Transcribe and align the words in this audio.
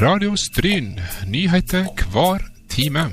Radio 0.00 0.36
Stryn. 0.36 1.00
Nyheter 1.26 1.84
hver 2.12 2.38
time. 2.70 3.04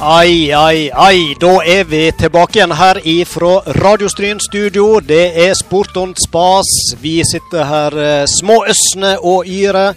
Ai, 0.00 0.52
ai, 0.52 0.90
ai. 0.94 1.34
Da 1.40 1.58
er 1.66 1.84
vi 1.84 2.12
tilbake 2.18 2.60
igjen 2.60 2.76
her 2.78 3.00
ifra 3.02 3.56
Radiostryn 3.66 4.38
studio. 4.40 5.00
Det 5.00 5.24
er 5.48 5.58
Sport 5.58 5.96
og 5.96 6.14
spas. 6.22 6.70
Vi 7.02 7.16
sitter 7.32 7.66
her 7.66 7.98
eh, 7.98 8.28
småøsne 8.38 9.16
og 9.18 9.50
yre. 9.50 9.88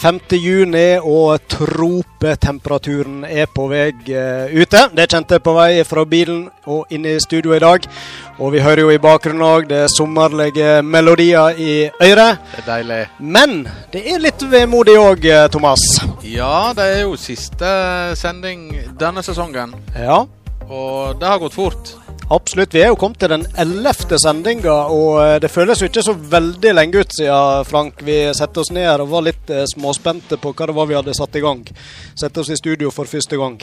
5. 0.00 0.20
juni, 0.32 0.96
og 0.96 1.42
tropetemperaturen 1.52 3.26
er 3.28 3.50
på 3.52 3.66
vei 3.68 3.90
uh, 3.92 4.48
ute. 4.48 4.86
Det 4.96 5.04
kjente 5.12 5.36
jeg 5.36 5.44
på 5.44 5.52
vei 5.58 5.82
fra 5.84 6.06
bilen 6.08 6.46
og 6.72 6.88
inn 6.94 7.04
i 7.04 7.18
studio 7.20 7.52
i 7.52 7.60
dag. 7.60 7.84
Og 8.40 8.54
vi 8.54 8.62
hører 8.64 8.80
jo 8.86 8.94
i 8.94 9.02
bakgrunnen 9.02 9.44
òg 9.44 9.68
det 9.68 9.82
sommerlige 9.92 10.78
melodier 10.80 11.60
i 11.60 11.74
øret. 11.92 12.40
Det 12.54 12.62
er 12.62 12.68
deilig. 12.70 13.00
Men 13.20 13.56
det 13.92 14.06
er 14.08 14.24
litt 14.24 14.40
vemodig 14.48 14.96
òg, 14.96 15.28
Thomas. 15.52 15.84
Ja, 16.24 16.72
det 16.72 16.88
er 16.94 17.00
jo 17.02 17.20
siste 17.20 17.68
sending 18.16 18.70
denne 18.96 19.20
sesongen. 19.26 19.76
Ja. 19.92 20.22
Og 20.70 21.20
det 21.20 21.28
har 21.28 21.44
gått 21.44 21.60
fort. 21.60 21.92
Absolutt. 22.30 22.74
Vi 22.74 22.78
er 22.78 22.92
jo 22.92 22.98
kommet 22.98 23.18
til 23.18 23.32
den 23.32 23.42
ellevte 23.58 24.14
sendinga, 24.22 24.74
og 24.94 25.16
eh, 25.18 25.36
det 25.42 25.50
føles 25.50 25.80
jo 25.82 25.88
ikke 25.90 26.04
så 26.06 26.12
veldig 26.14 26.74
lenge 26.76 27.02
ut 27.02 27.16
siden 27.16 27.66
Frank, 27.66 28.04
vi 28.06 28.20
satte 28.38 28.62
oss 28.62 28.70
ned 28.70 29.02
og 29.02 29.10
var 29.10 29.24
litt 29.26 29.50
eh, 29.50 29.64
småspente 29.66 30.38
på 30.38 30.52
hva 30.54 30.68
det 30.70 30.76
var 30.76 30.86
vi 30.86 30.94
hadde 30.94 31.16
satt 31.18 31.40
i 31.40 31.42
gang. 31.42 31.64
Sette 32.14 32.44
oss 32.44 32.52
i 32.54 32.58
studio 32.60 32.92
for 32.94 33.10
første 33.10 33.40
gang. 33.40 33.58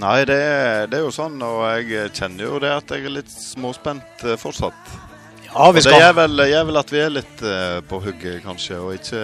Nei, 0.00 0.22
det 0.24 0.40
det 0.88 1.02
er 1.02 1.04
jo 1.04 1.12
sånn, 1.12 1.36
og 1.42 1.60
jeg 1.68 2.08
kjenner 2.16 2.48
jo 2.48 2.62
det 2.64 2.72
at 2.78 2.96
jeg 2.96 3.04
er 3.04 3.16
litt 3.18 3.34
småspent 3.34 4.24
eh, 4.24 4.40
fortsatt. 4.40 5.07
Ja, 5.54 5.64
vi 5.64 5.68
Og 5.68 5.74
det 5.78 5.82
skal 5.86 6.02
gjør 6.02 6.16
vel, 6.18 6.42
vel 6.68 6.76
at 6.76 6.90
vi 6.92 7.00
er 7.00 7.12
litt 7.12 7.40
uh, 7.40 7.80
på 7.88 8.00
hugget, 8.04 8.42
kanskje, 8.44 8.76
og 8.84 8.92
ikke, 8.98 9.20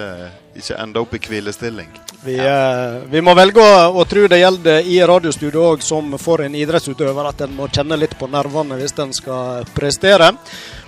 ikke 0.57 0.77
ender 0.81 1.03
opp 1.03 1.13
i 1.13 1.19
hvilestilling. 1.21 1.91
Vi, 2.23 2.37
uh, 2.41 3.03
vi 3.11 3.21
må 3.21 3.35
velge 3.37 3.61
å, 3.61 3.91
å 3.93 4.05
tro 4.09 4.23
det 4.31 4.39
gjelder 4.41 4.89
i 4.89 4.97
radiostudio 5.05 5.67
òg, 5.69 5.83
som 5.85 6.15
for 6.21 6.41
en 6.41 6.57
idrettsutøver, 6.57 7.29
at 7.29 7.43
en 7.45 7.53
må 7.53 7.69
kjenne 7.69 7.99
litt 8.01 8.15
på 8.17 8.29
nervene 8.31 8.79
hvis 8.79 8.97
en 9.03 9.13
skal 9.13 9.67
prestere. 9.75 10.31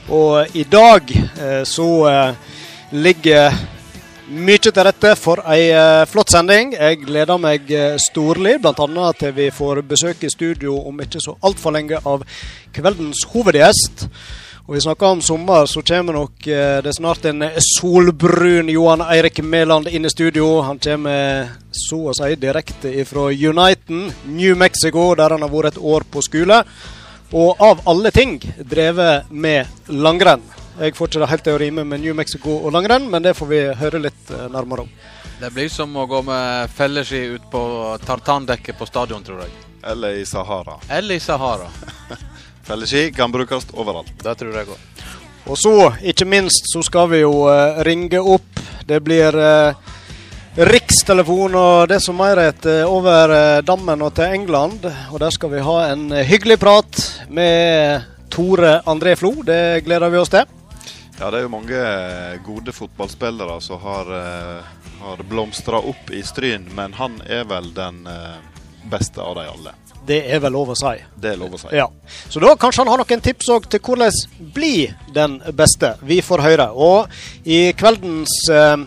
Og 0.10 0.58
i 0.58 0.66
dag 0.66 1.14
uh, 1.14 1.62
så 1.70 1.90
ligger 2.96 3.54
mye 4.28 4.60
til 4.64 4.84
rette 4.90 5.14
for 5.20 5.44
ei 5.54 5.70
flott 6.10 6.34
sending. 6.34 6.74
Jeg 6.74 7.04
gleder 7.04 7.38
meg 7.40 7.70
storlig, 8.02 8.58
bl.a. 8.64 9.14
til 9.20 9.38
vi 9.38 9.48
får 9.54 9.84
besøk 9.88 10.26
i 10.26 10.34
studio 10.34 10.80
om 10.90 11.06
ikke 11.06 11.22
så 11.24 11.38
altfor 11.46 11.78
lenge 11.78 12.02
av 12.02 12.26
kveldens 12.76 13.22
hovedgjest. 13.36 14.08
Og 14.68 14.76
vi 14.76 14.82
snakker 14.84 15.08
om 15.08 15.22
sommer, 15.22 15.66
så 15.66 15.82
kommer 15.82 16.14
nok 16.18 16.48
eh, 16.48 16.82
det 16.84 16.92
snart 16.98 17.26
en 17.26 17.46
solbrun 17.64 18.68
Johan 18.70 19.00
Eirik 19.06 19.40
Mæland 19.40 19.88
inn 19.88 20.06
i 20.06 20.10
studio. 20.12 20.60
Han 20.68 20.82
kommer 20.84 21.54
så 21.72 22.02
å 22.12 22.16
si 22.18 22.36
direkte 22.36 22.92
fra 23.08 23.30
Uniten, 23.32 24.10
New 24.26 24.58
Mexico, 24.60 25.14
der 25.16 25.38
han 25.38 25.46
har 25.46 25.54
vært 25.54 25.78
et 25.78 25.80
år 25.80 26.04
på 26.12 26.26
skole. 26.26 26.60
Og 27.32 27.64
av 27.64 27.88
alle 27.88 28.12
ting 28.12 28.42
drevet 28.60 29.32
med 29.32 29.88
langrenn. 29.88 30.44
Jeg 30.82 31.00
får 31.00 31.14
ikke 31.14 31.24
det 31.24 31.32
helt 31.32 31.48
til 31.48 31.56
å 31.56 31.64
rime 31.64 31.88
med 31.88 32.04
New 32.04 32.20
Mexico 32.20 32.60
og 32.60 32.76
langrenn, 32.76 33.08
men 33.08 33.24
det 33.24 33.38
får 33.40 33.54
vi 33.54 33.66
høre 33.72 34.04
litt 34.04 34.36
eh, 34.36 34.50
nærmere 34.52 34.84
om. 34.84 34.96
Det 35.40 35.54
blir 35.56 35.72
som 35.72 35.96
å 35.96 36.10
gå 36.12 36.26
med 36.28 36.76
felleski 36.76 37.24
ut 37.38 37.52
på 37.54 37.62
tartandekket 38.04 38.76
på 38.76 38.92
stadion, 38.92 39.24
tror 39.24 39.46
jeg. 39.46 39.62
Eller 39.88 40.20
i 40.20 40.28
Sahara. 40.28 40.76
Eller 40.92 41.16
i 41.16 41.24
Sahara. 41.24 41.72
Felleski 42.68 43.12
kan 43.12 43.32
brukes 43.32 43.70
overalt. 43.74 44.12
Det 44.24 44.34
tror 44.36 44.56
jeg 44.60 44.68
òg. 44.68 44.80
Og 45.48 45.56
så, 45.56 45.76
ikke 46.04 46.26
minst, 46.28 46.66
så 46.68 46.82
skal 46.84 47.08
vi 47.14 47.22
jo 47.22 47.46
uh, 47.48 47.80
ringe 47.88 48.20
opp. 48.20 48.60
Det 48.88 49.00
blir 49.04 49.32
uh, 49.40 49.94
rikstelefon 50.68 51.56
og 51.56 51.88
det 51.88 52.02
som 52.04 52.20
mer 52.20 52.42
heter 52.44 52.84
over 52.92 53.32
uh, 53.32 53.62
dammen 53.64 54.04
og 54.04 54.12
til 54.20 54.36
England. 54.36 54.84
Og 55.14 55.16
der 55.24 55.32
skal 55.32 55.54
vi 55.56 55.64
ha 55.64 55.78
en 55.94 56.12
hyggelig 56.12 56.60
prat 56.60 57.02
med 57.32 58.04
Tore 58.36 58.82
André 58.84 59.16
Flo. 59.16 59.32
Det 59.48 59.86
gleder 59.88 60.12
vi 60.12 60.20
oss 60.20 60.36
til. 60.36 60.44
Ja, 61.22 61.32
det 61.32 61.40
er 61.40 61.48
jo 61.48 61.56
mange 61.56 61.88
gode 62.46 62.76
fotballspillere 62.76 63.62
som 63.64 63.80
har, 63.82 64.12
har 65.00 65.24
blomstra 65.26 65.80
opp 65.80 66.12
i 66.14 66.22
Stryn, 66.22 66.68
men 66.78 66.94
han 67.00 67.18
er 67.26 67.48
vel 67.50 67.72
den 67.74 68.04
beste 68.86 69.26
av 69.26 69.40
de 69.40 69.48
alle. 69.50 69.74
Det 70.08 70.22
er 70.32 70.40
vel 70.40 70.54
lov 70.56 70.72
å 70.72 70.76
si. 70.78 70.94
Det 71.20 71.34
er 71.34 71.40
lov 71.40 71.58
å 71.58 71.60
si. 71.60 71.72
Ja. 71.76 71.88
Så 72.30 72.40
da 72.40 72.54
kanskje 72.60 72.86
han 72.86 72.92
har 72.94 73.02
noen 73.02 73.24
tips 73.24 73.50
òg 73.52 73.68
til 73.72 73.82
hvordan 73.84 74.14
bli 74.56 74.88
den 75.14 75.40
beste. 75.58 75.96
Vi 76.08 76.22
får 76.24 76.44
høre. 76.46 76.70
Og 76.72 77.12
i 77.44 77.74
kveldens 77.78 78.38
eh, 78.54 78.78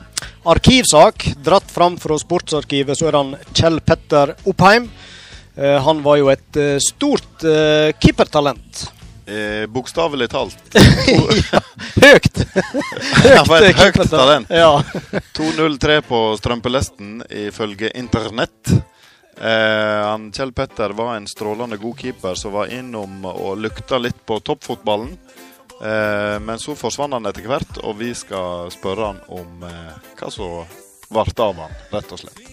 arkivsak, 0.48 1.28
dratt 1.44 1.68
fram 1.70 1.98
fra 2.00 2.16
Sportsarkivet, 2.20 2.96
så 2.96 3.10
er 3.10 3.18
han 3.20 3.34
Kjell 3.52 3.82
Petter 3.84 4.32
Oppheim. 4.48 4.88
Eh, 5.56 5.76
han 5.84 6.00
var 6.06 6.20
jo 6.22 6.30
et 6.32 6.56
eh, 6.60 6.78
stort 6.80 7.44
eh, 7.44 7.90
keepertalent. 8.00 8.86
Eh, 9.30 9.66
Bokstavelig 9.70 10.30
talt. 10.32 10.58
ja, 11.52 11.60
høyt! 12.00 12.40
Var 13.50 13.66
et 13.68 13.76
høyt 13.76 13.76
keepertalent. 13.76 14.48
talent. 14.48 14.50
Ja. 14.50 14.80
2.03 15.36 16.00
på 16.08 16.22
strømpelesten 16.40 17.20
ifølge 17.44 17.92
internett. 18.00 18.72
Eh, 19.40 20.18
Kjell 20.32 20.52
Petter 20.52 20.92
var 20.96 21.14
en 21.16 21.28
strålende 21.28 21.78
god 21.80 22.00
keeper 22.00 22.34
som 22.34 22.52
var 22.52 22.72
innom 22.72 23.24
og 23.24 23.56
lukta 23.58 23.98
litt 23.98 24.20
på 24.26 24.40
toppfotballen. 24.44 25.16
Eh, 25.80 26.36
men 26.44 26.58
så 26.60 26.76
forsvant 26.76 27.16
han 27.16 27.28
etter 27.30 27.48
hvert, 27.48 27.80
og 27.80 27.96
vi 28.02 28.12
skal 28.14 28.68
spørre 28.74 29.12
han 29.12 29.20
om 29.32 29.64
eh, 29.64 29.96
hva 30.18 30.28
som 30.32 30.60
ble 31.10 31.26
av 31.36 31.64
han, 31.64 31.80
rett 31.90 32.12
og 32.14 32.22
slett. 32.22 32.46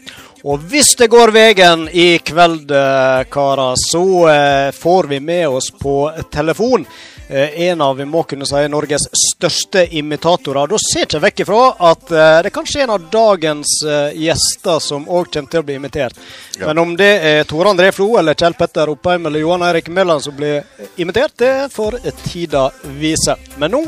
Og 0.46 0.62
hvis 0.70 0.94
det 1.00 1.10
går 1.10 1.32
veien 1.34 1.88
i 1.90 2.18
kveld, 2.22 2.72
eh, 2.72 3.24
karer, 3.32 3.74
så 3.82 4.04
eh, 4.30 4.72
får 4.72 5.08
vi 5.10 5.20
med 5.20 5.48
oss 5.50 5.72
på 5.72 6.12
telefon 6.32 6.86
eh, 7.28 7.62
en 7.68 7.82
av 7.82 7.98
vi 7.98 8.06
må 8.06 8.22
kunne 8.24 8.46
si 8.46 8.62
Norges 8.70 9.08
største 9.18 9.88
imitatorer. 9.98 10.70
Da 10.70 10.80
ser 10.82 11.08
ikke 11.08 11.24
vekk 11.26 11.42
ifra 11.44 11.64
at 11.90 12.06
det 12.12 12.28
er 12.46 12.52
kanskje 12.54 12.84
en 12.86 12.94
av 12.96 13.08
dagens 13.12 13.74
gjester 14.14 14.80
som 14.84 15.10
òg 15.10 15.32
kommer 15.34 15.52
til 15.52 15.64
å 15.64 15.68
bli 15.68 15.80
imitert. 15.82 16.22
Ja. 16.60 16.70
Men 16.70 16.84
om 16.86 16.94
det 17.00 17.10
er 17.32 17.50
Tore 17.50 17.74
André 17.74 17.90
Flo 17.96 18.14
eller 18.22 18.38
Kjell 18.38 18.56
Petter 18.58 18.94
Oppheim 18.94 19.26
eller 19.26 19.42
Johan 19.42 19.66
Eirik 19.66 19.90
Mæland 19.90 20.24
som 20.24 20.38
blir 20.38 20.64
imitert, 20.96 21.34
det 21.42 21.74
får 21.74 22.00
tida 22.28 22.70
vise. 23.02 23.36
Men 23.58 23.74
nå 23.74 23.84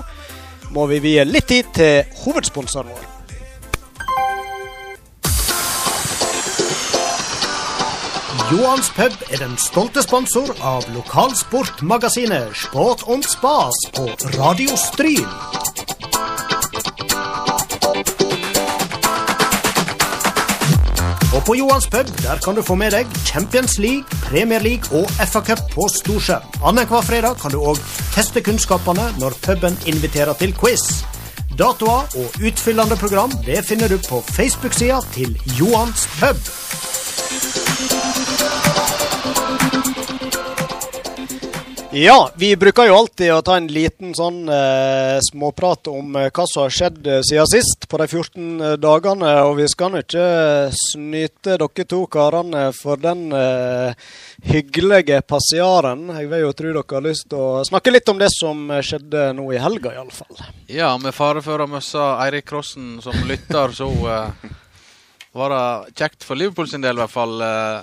må 0.73 0.89
vi 0.89 0.99
vie 1.05 1.29
litt 1.29 1.47
tid 1.49 1.71
til 1.77 2.19
hovedsponsoren 2.25 2.91
vår. 2.91 3.18
Johans 8.49 8.89
pub 8.89 9.13
er 9.29 9.37
den 9.37 9.51
stolte 9.61 10.01
sponsor 10.01 10.47
av 10.65 10.87
lokalsportmagasinet 10.89 12.55
Sport 12.57 13.03
og 13.05 13.21
Spas 13.21 13.77
på 13.93 14.07
Radio 14.39 14.73
Stryn. 14.73 15.27
Og 21.29 21.45
på 21.45 21.59
Johans 21.59 21.85
pub 21.93 22.09
der 22.23 22.41
kan 22.41 22.57
du 22.57 22.63
få 22.65 22.73
med 22.79 22.97
deg 22.97 23.05
Champions 23.21 23.77
League, 23.77 24.19
Premier 24.25 24.65
League 24.65 24.89
og 24.97 25.05
FA-cup 25.21 25.61
på 25.75 25.85
storskjerm. 25.99 26.49
Annenhver 26.65 27.05
fredag 27.05 27.37
kan 27.43 27.53
du 27.53 27.61
òg 27.61 27.77
teste 28.15 28.41
kunnskapene 28.41 29.11
når 29.21 29.37
puben 29.45 29.77
inviterer 29.85 30.33
til 30.41 30.57
quiz. 30.57 31.03
Datoer 31.53 32.09
og 32.17 32.41
utfyllende 32.41 32.97
program 32.97 33.37
det 33.45 33.61
finner 33.69 33.93
du 33.93 34.01
på 34.09 34.23
Facebook-sida 34.33 35.03
til 35.13 35.37
Johans 35.59 36.09
pub. 36.17 36.49
Ja, 41.91 42.31
vi 42.35 42.55
bruker 42.55 42.85
jo 42.85 42.93
alltid 42.99 43.31
å 43.33 43.41
ta 43.41 43.55
en 43.57 43.67
liten 43.73 44.11
sånn 44.13 44.43
eh, 44.53 45.15
småprat 45.25 45.87
om 45.89 46.13
eh, 46.19 46.27
hva 46.29 46.43
som 46.45 46.67
har 46.67 46.73
skjedd 46.75 47.07
eh, 47.09 47.23
siden 47.25 47.49
sist 47.49 47.87
på 47.89 47.97
de 47.97 48.05
14 48.05 48.75
dagene. 48.77 49.31
Og 49.49 49.55
vi 49.57 49.65
skal 49.71 49.95
nå 49.95 50.03
ikke 50.03 50.25
snyte 50.77 51.55
dere 51.57 51.85
to 51.89 52.03
karene 52.13 52.67
for 52.77 53.01
den 53.01 53.33
eh, 53.33 53.97
hyggelige 54.51 55.23
passiaren. 55.25 56.11
Jeg 56.19 56.29
vil 56.29 56.43
jo 56.45 56.53
tro 56.61 56.75
dere 56.75 56.99
har 56.99 57.07
lyst 57.07 57.25
til 57.33 57.41
å 57.41 57.65
snakke 57.71 57.95
litt 57.95 58.13
om 58.13 58.21
det 58.21 58.29
som 58.35 58.69
skjedde 58.85 59.25
nå 59.39 59.47
i 59.57 59.63
helga, 59.65 59.95
iallfall. 59.97 60.45
Ja, 60.69 60.93
med 61.01 61.17
fare 61.17 61.41
for 61.41 61.65
å 61.65 61.69
miste 61.73 62.05
Eirik 62.21 62.51
Krossen 62.53 62.99
som 63.01 63.17
lytter, 63.25 63.73
så 63.73 63.89
eh, 63.89 64.53
var 65.33 65.57
det 65.57 65.97
kjekt 65.97 66.21
for 66.21 66.37
Liverpool 66.37 66.69
sin 66.69 66.85
del, 66.85 67.01
i 67.01 67.05
hvert 67.07 67.17
fall, 67.17 67.35
eh, 67.41 67.81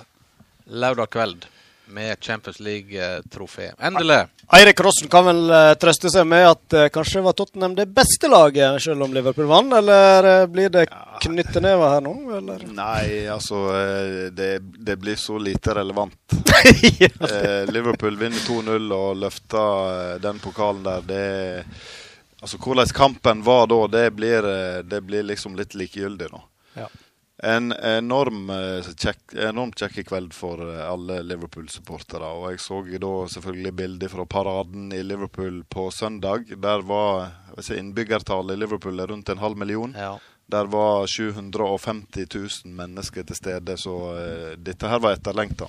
lørdag 0.79 1.11
kveld. 1.11 1.51
Med 1.87 2.17
Champions 2.23 2.59
League-trofé. 2.59 3.71
Endelig. 3.79 4.25
Eirik 4.55 4.79
Rossen 4.79 5.09
kan 5.11 5.25
vel 5.27 5.49
eh, 5.51 5.73
trøste 5.75 6.07
seg 6.11 6.23
med 6.27 6.45
at 6.47 6.75
eh, 6.75 6.89
kanskje 6.93 7.19
var 7.23 7.35
Tottenham 7.35 7.73
det 7.75 7.89
beste 7.91 8.29
laget, 8.31 8.81
selv 8.83 9.03
om 9.03 9.13
Liverpool 9.15 9.49
vant? 9.49 9.73
Eller 9.75 10.27
eh, 10.29 10.45
blir 10.47 10.71
det 10.71 10.85
knyttenever 11.23 11.91
her 11.91 12.03
nå, 12.05 12.13
eller? 12.37 12.63
Nei, 12.71 13.25
altså 13.31 13.65
det, 14.31 14.51
det 14.61 14.95
blir 15.03 15.19
så 15.19 15.35
lite 15.39 15.75
relevant 15.75 16.15
Eh, 16.57 17.67
Liverpool 17.69 18.15
vinner 18.17 18.39
2-0 18.39 18.93
og 18.95 19.19
løfter 19.19 20.17
den 20.23 20.39
pokalen 20.41 20.83
der. 20.87 21.03
Det 21.07 21.25
Altså, 22.37 22.59
hvordan 22.61 22.87
kampen 22.93 23.39
var 23.41 23.65
da, 23.67 23.77
det 23.89 24.11
blir, 24.13 24.45
det 24.85 24.99
blir 25.01 25.23
liksom 25.25 25.55
litt 25.57 25.73
likegyldig 25.73 26.27
nå. 26.29 26.41
Ja. 26.77 26.85
En 27.43 27.69
enorm 27.71 28.49
eh, 28.49 28.87
kjekk, 28.97 29.35
enormt 29.45 29.77
kjekk 29.77 30.07
kveld 30.09 30.33
for 30.33 30.61
eh, 30.65 30.79
alle 30.81 31.19
Liverpool-supportere. 31.21 32.31
Og 32.33 32.47
jeg 32.51 32.63
så 32.63 32.79
da 32.97 33.11
selvfølgelig 33.29 33.73
bilder 33.77 34.13
fra 34.13 34.25
paraden 34.25 34.89
i 34.93 35.03
Liverpool 35.05 35.61
på 35.69 35.91
søndag. 35.93 36.49
Der 36.57 36.81
var 36.81 37.29
si, 37.61 37.77
innbyggertallet 37.77 38.57
i 38.57 38.63
Liverpool 38.63 38.99
er 38.99 39.13
rundt 39.13 39.29
en 39.29 39.43
halv 39.43 39.57
million. 39.57 39.93
Ja. 39.93 40.15
Der 40.49 40.65
var 40.65 41.05
750 41.07 42.25
000 42.65 42.73
mennesker 42.73 43.23
til 43.23 43.35
stede, 43.35 43.77
så 43.77 43.97
eh, 44.17 44.55
dette 44.57 44.89
her 44.89 45.03
var 45.03 45.19
etterlengta. 45.19 45.67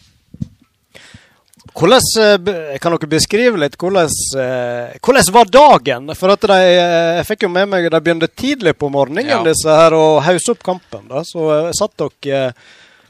Hvordan, 1.75 2.01
eh, 2.19 2.79
kan 2.79 2.93
dere 2.95 3.09
beskrive 3.11 3.59
litt 3.61 3.77
hvordan, 3.79 4.09
eh, 4.39 4.99
hvordan 5.03 5.33
var 5.33 5.45
dagen? 5.45 6.15
For 6.17 6.31
at 6.31 6.41
de, 6.41 6.53
eh, 6.55 7.17
jeg 7.19 7.27
fikk 7.27 7.43
jo 7.47 7.49
med 7.49 7.69
meg 7.69 7.91
de 7.91 8.01
begynte 8.01 8.29
tidlig 8.29 8.75
på 8.79 8.91
morgenen 8.91 9.27
Ja. 9.29 9.43
disse 9.43 9.69
her, 9.69 9.95
og 9.95 10.23
hausse 10.23 10.51
opp 10.51 10.63
kampen. 10.63 11.09
da, 11.09 11.23
Så 11.23 11.73
satt 11.75 11.97
dere 11.97 12.55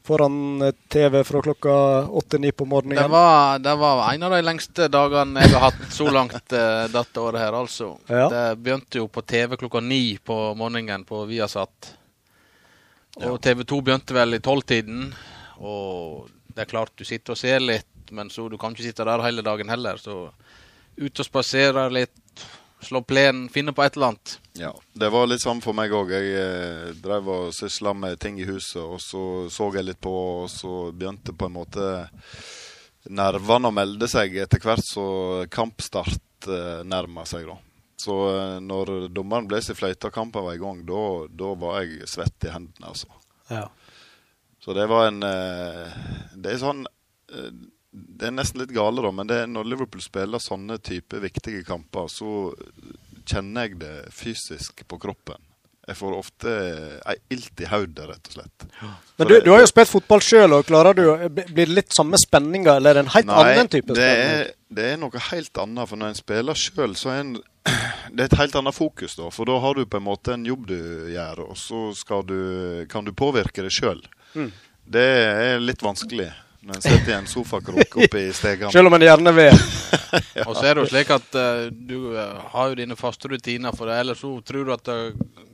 foran 0.04 0.72
TV 0.88 1.22
fra 1.24 1.40
klokka 1.42 2.08
åtte-ni 2.08 2.50
på 2.52 2.66
morgenen. 2.66 2.96
Det 2.96 3.10
var, 3.10 3.58
det 3.58 3.78
var 3.78 4.12
en 4.14 4.22
av 4.22 4.30
de 4.32 4.42
lengste 4.42 4.88
dagene 4.88 5.40
jeg 5.42 5.50
har 5.52 5.70
hatt 5.70 5.90
så 5.90 6.10
langt 6.10 6.48
dette 6.48 7.14
året 7.20 7.38
her, 7.38 7.52
altså. 7.52 7.98
Ja. 8.08 8.28
Det 8.28 8.62
begynte 8.62 8.96
jo 8.96 9.06
på 9.08 9.24
TV 9.26 9.56
klokka 9.56 9.82
ni 9.82 10.16
på 10.16 10.56
morgenen 10.56 11.04
på 11.04 11.26
Viasat. 11.28 11.94
Og 13.26 13.40
TV 13.42 13.64
2 13.64 13.80
begynte 13.82 14.14
vel 14.14 14.34
i 14.34 14.38
tolvtiden. 14.38 15.12
Og 15.60 16.28
det 16.54 16.62
er 16.62 16.70
klart 16.70 16.90
du 16.96 17.04
sitter 17.04 17.34
og 17.34 17.38
ser 17.40 17.60
litt, 17.60 17.84
men 18.14 18.30
så 18.30 18.48
du 18.48 18.58
kan 18.60 18.74
ikke 18.74 18.86
sitte 18.86 19.06
der 19.08 19.24
hele 19.24 19.44
dagen 19.46 19.70
heller. 19.72 20.00
Så 20.00 20.30
ut 20.98 21.20
og 21.22 21.26
spasere 21.26 21.88
litt, 21.94 22.44
slå 22.82 23.02
plenen, 23.06 23.48
finne 23.52 23.74
på 23.74 23.82
et 23.84 23.96
eller 23.96 24.12
annet. 24.12 24.38
Ja, 24.58 24.72
Det 24.94 25.10
var 25.14 25.28
litt 25.30 25.42
sånn 25.42 25.62
for 25.62 25.76
meg 25.76 25.92
òg. 25.94 26.10
Jeg 26.14 26.32
eh, 26.38 26.94
drev 27.02 27.28
og 27.30 27.52
sysla 27.54 27.94
med 27.94 28.18
ting 28.22 28.38
i 28.40 28.46
huset, 28.48 28.82
og 28.82 28.98
så 29.02 29.22
så 29.50 29.70
jeg 29.74 29.86
litt 29.86 30.00
på, 30.02 30.14
og 30.44 30.50
så 30.50 30.90
begynte 30.92 31.34
på 31.34 31.46
en 31.46 31.56
måte 31.58 31.86
nervene 33.08 33.70
å 33.70 33.74
melde 33.74 34.08
seg 34.10 34.36
etter 34.42 34.62
hvert 34.62 34.84
så 34.84 35.06
kampstart 35.50 36.48
eh, 36.50 36.84
nærma 36.86 37.24
seg, 37.28 37.46
da. 37.48 37.56
Så 37.98 38.16
eh, 38.30 38.58
når 38.62 39.08
dommeren 39.14 39.48
ble 39.50 39.62
i 39.62 39.78
fløyta 39.78 40.10
og 40.10 40.14
kampen 40.14 40.46
var 40.46 40.58
i 40.58 40.62
gang, 40.62 40.84
da, 40.86 41.02
da 41.30 41.54
var 41.58 41.80
jeg 41.82 42.10
svett 42.10 42.46
i 42.46 42.52
hendene, 42.54 42.92
altså. 42.92 43.10
Ja. 43.50 43.66
Så 44.62 44.74
det 44.76 44.84
var 44.90 45.06
en 45.08 45.22
eh, 45.24 45.98
Det 46.36 46.52
er 46.52 46.60
sånn 46.60 46.82
Det 47.92 48.28
er 48.28 48.34
nesten 48.36 48.60
litt 48.60 48.72
gale, 48.76 49.00
da, 49.02 49.10
men 49.14 49.28
det 49.30 49.36
er 49.42 49.46
når 49.50 49.64
Liverpool 49.70 50.02
spiller 50.04 50.42
sånne 50.42 50.76
type 50.84 51.20
viktige 51.22 51.62
kamper, 51.66 52.08
så 52.12 52.50
kjenner 53.28 53.68
jeg 53.68 53.78
det 53.80 53.94
fysisk 54.14 54.82
på 54.88 54.98
kroppen. 55.00 55.40
Jeg 55.88 55.96
får 55.96 56.16
ofte 56.18 56.52
ei 57.08 57.14
ilt 57.32 57.62
i 57.64 57.68
hodet, 57.70 58.04
rett 58.10 58.26
og 58.28 58.34
slett. 58.34 58.64
Men 59.16 59.28
du, 59.30 59.32
det- 59.32 59.44
du 59.46 59.50
har 59.54 59.62
jo 59.62 59.70
spilt 59.70 59.88
fotball 59.88 60.20
sjøl, 60.20 60.52
og 60.58 60.66
klarer 60.68 60.92
du 60.98 61.04
blir 61.32 61.64
det 61.64 61.68
litt 61.78 61.94
samme 61.96 62.20
spenninga, 62.20 62.74
eller 62.76 62.90
er 62.90 62.98
det 62.98 63.04
en 63.06 63.14
helt 63.14 63.30
Nei, 63.30 63.38
annen 63.54 63.70
type 63.72 63.96
det 63.96 64.04
er, 64.04 64.50
det 64.68 64.84
er 64.92 64.98
noe 65.00 65.22
helt 65.30 65.60
annet. 65.64 65.88
For 65.88 65.96
når 65.96 66.12
en 66.12 66.18
spiller 66.20 66.60
sjøl, 66.60 66.92
så 66.94 67.14
er 67.14 67.22
en 67.24 67.32
Det 68.12 68.20
er 68.20 68.28
et 68.28 68.36
helt 68.40 68.54
annet 68.60 68.76
fokus, 68.76 69.16
da. 69.16 69.30
For 69.32 69.48
da 69.48 69.56
har 69.64 69.74
du 69.80 69.86
på 69.88 69.96
en 70.00 70.04
måte 70.06 70.32
en 70.36 70.44
jobb 70.44 70.66
du 70.68 70.76
gjør, 71.14 71.40
og 71.48 71.56
så 71.56 71.80
skal 71.96 72.22
du, 72.28 72.84
kan 72.92 73.04
du 73.08 73.12
påvirke 73.16 73.64
det 73.64 73.72
sjøl. 73.72 74.04
Mm. 74.36 74.52
Det 74.88 75.06
er 75.24 75.58
litt 75.64 75.80
vanskelig 75.84 76.28
når 76.60 76.74
en 76.74 76.82
sitter 76.82 77.10
i 77.12 77.14
en 77.14 77.26
sofakrok 77.30 77.96
oppe 78.02 78.20
i 78.20 78.32
stegene. 78.34 78.70
Selv 78.74 78.90
om 78.90 78.96
en 78.96 79.04
gjerne 79.06 79.32
vil. 79.36 79.60
Og 80.48 80.56
så 80.56 80.64
er 80.66 80.74
det 80.74 80.82
jo 80.82 80.88
slik 80.90 81.10
at 81.14 81.36
uh, 81.38 81.68
du 81.70 82.16
eh, 82.18 82.40
har 82.52 82.72
jo 82.72 82.78
dine 82.80 82.96
faste 82.98 83.30
rutiner, 83.30 83.74
for 83.76 83.92
ellers 83.94 84.20
så 84.24 84.32
tror 84.46 84.66
du 84.66 84.72
at 84.74 84.84
det 84.88 84.98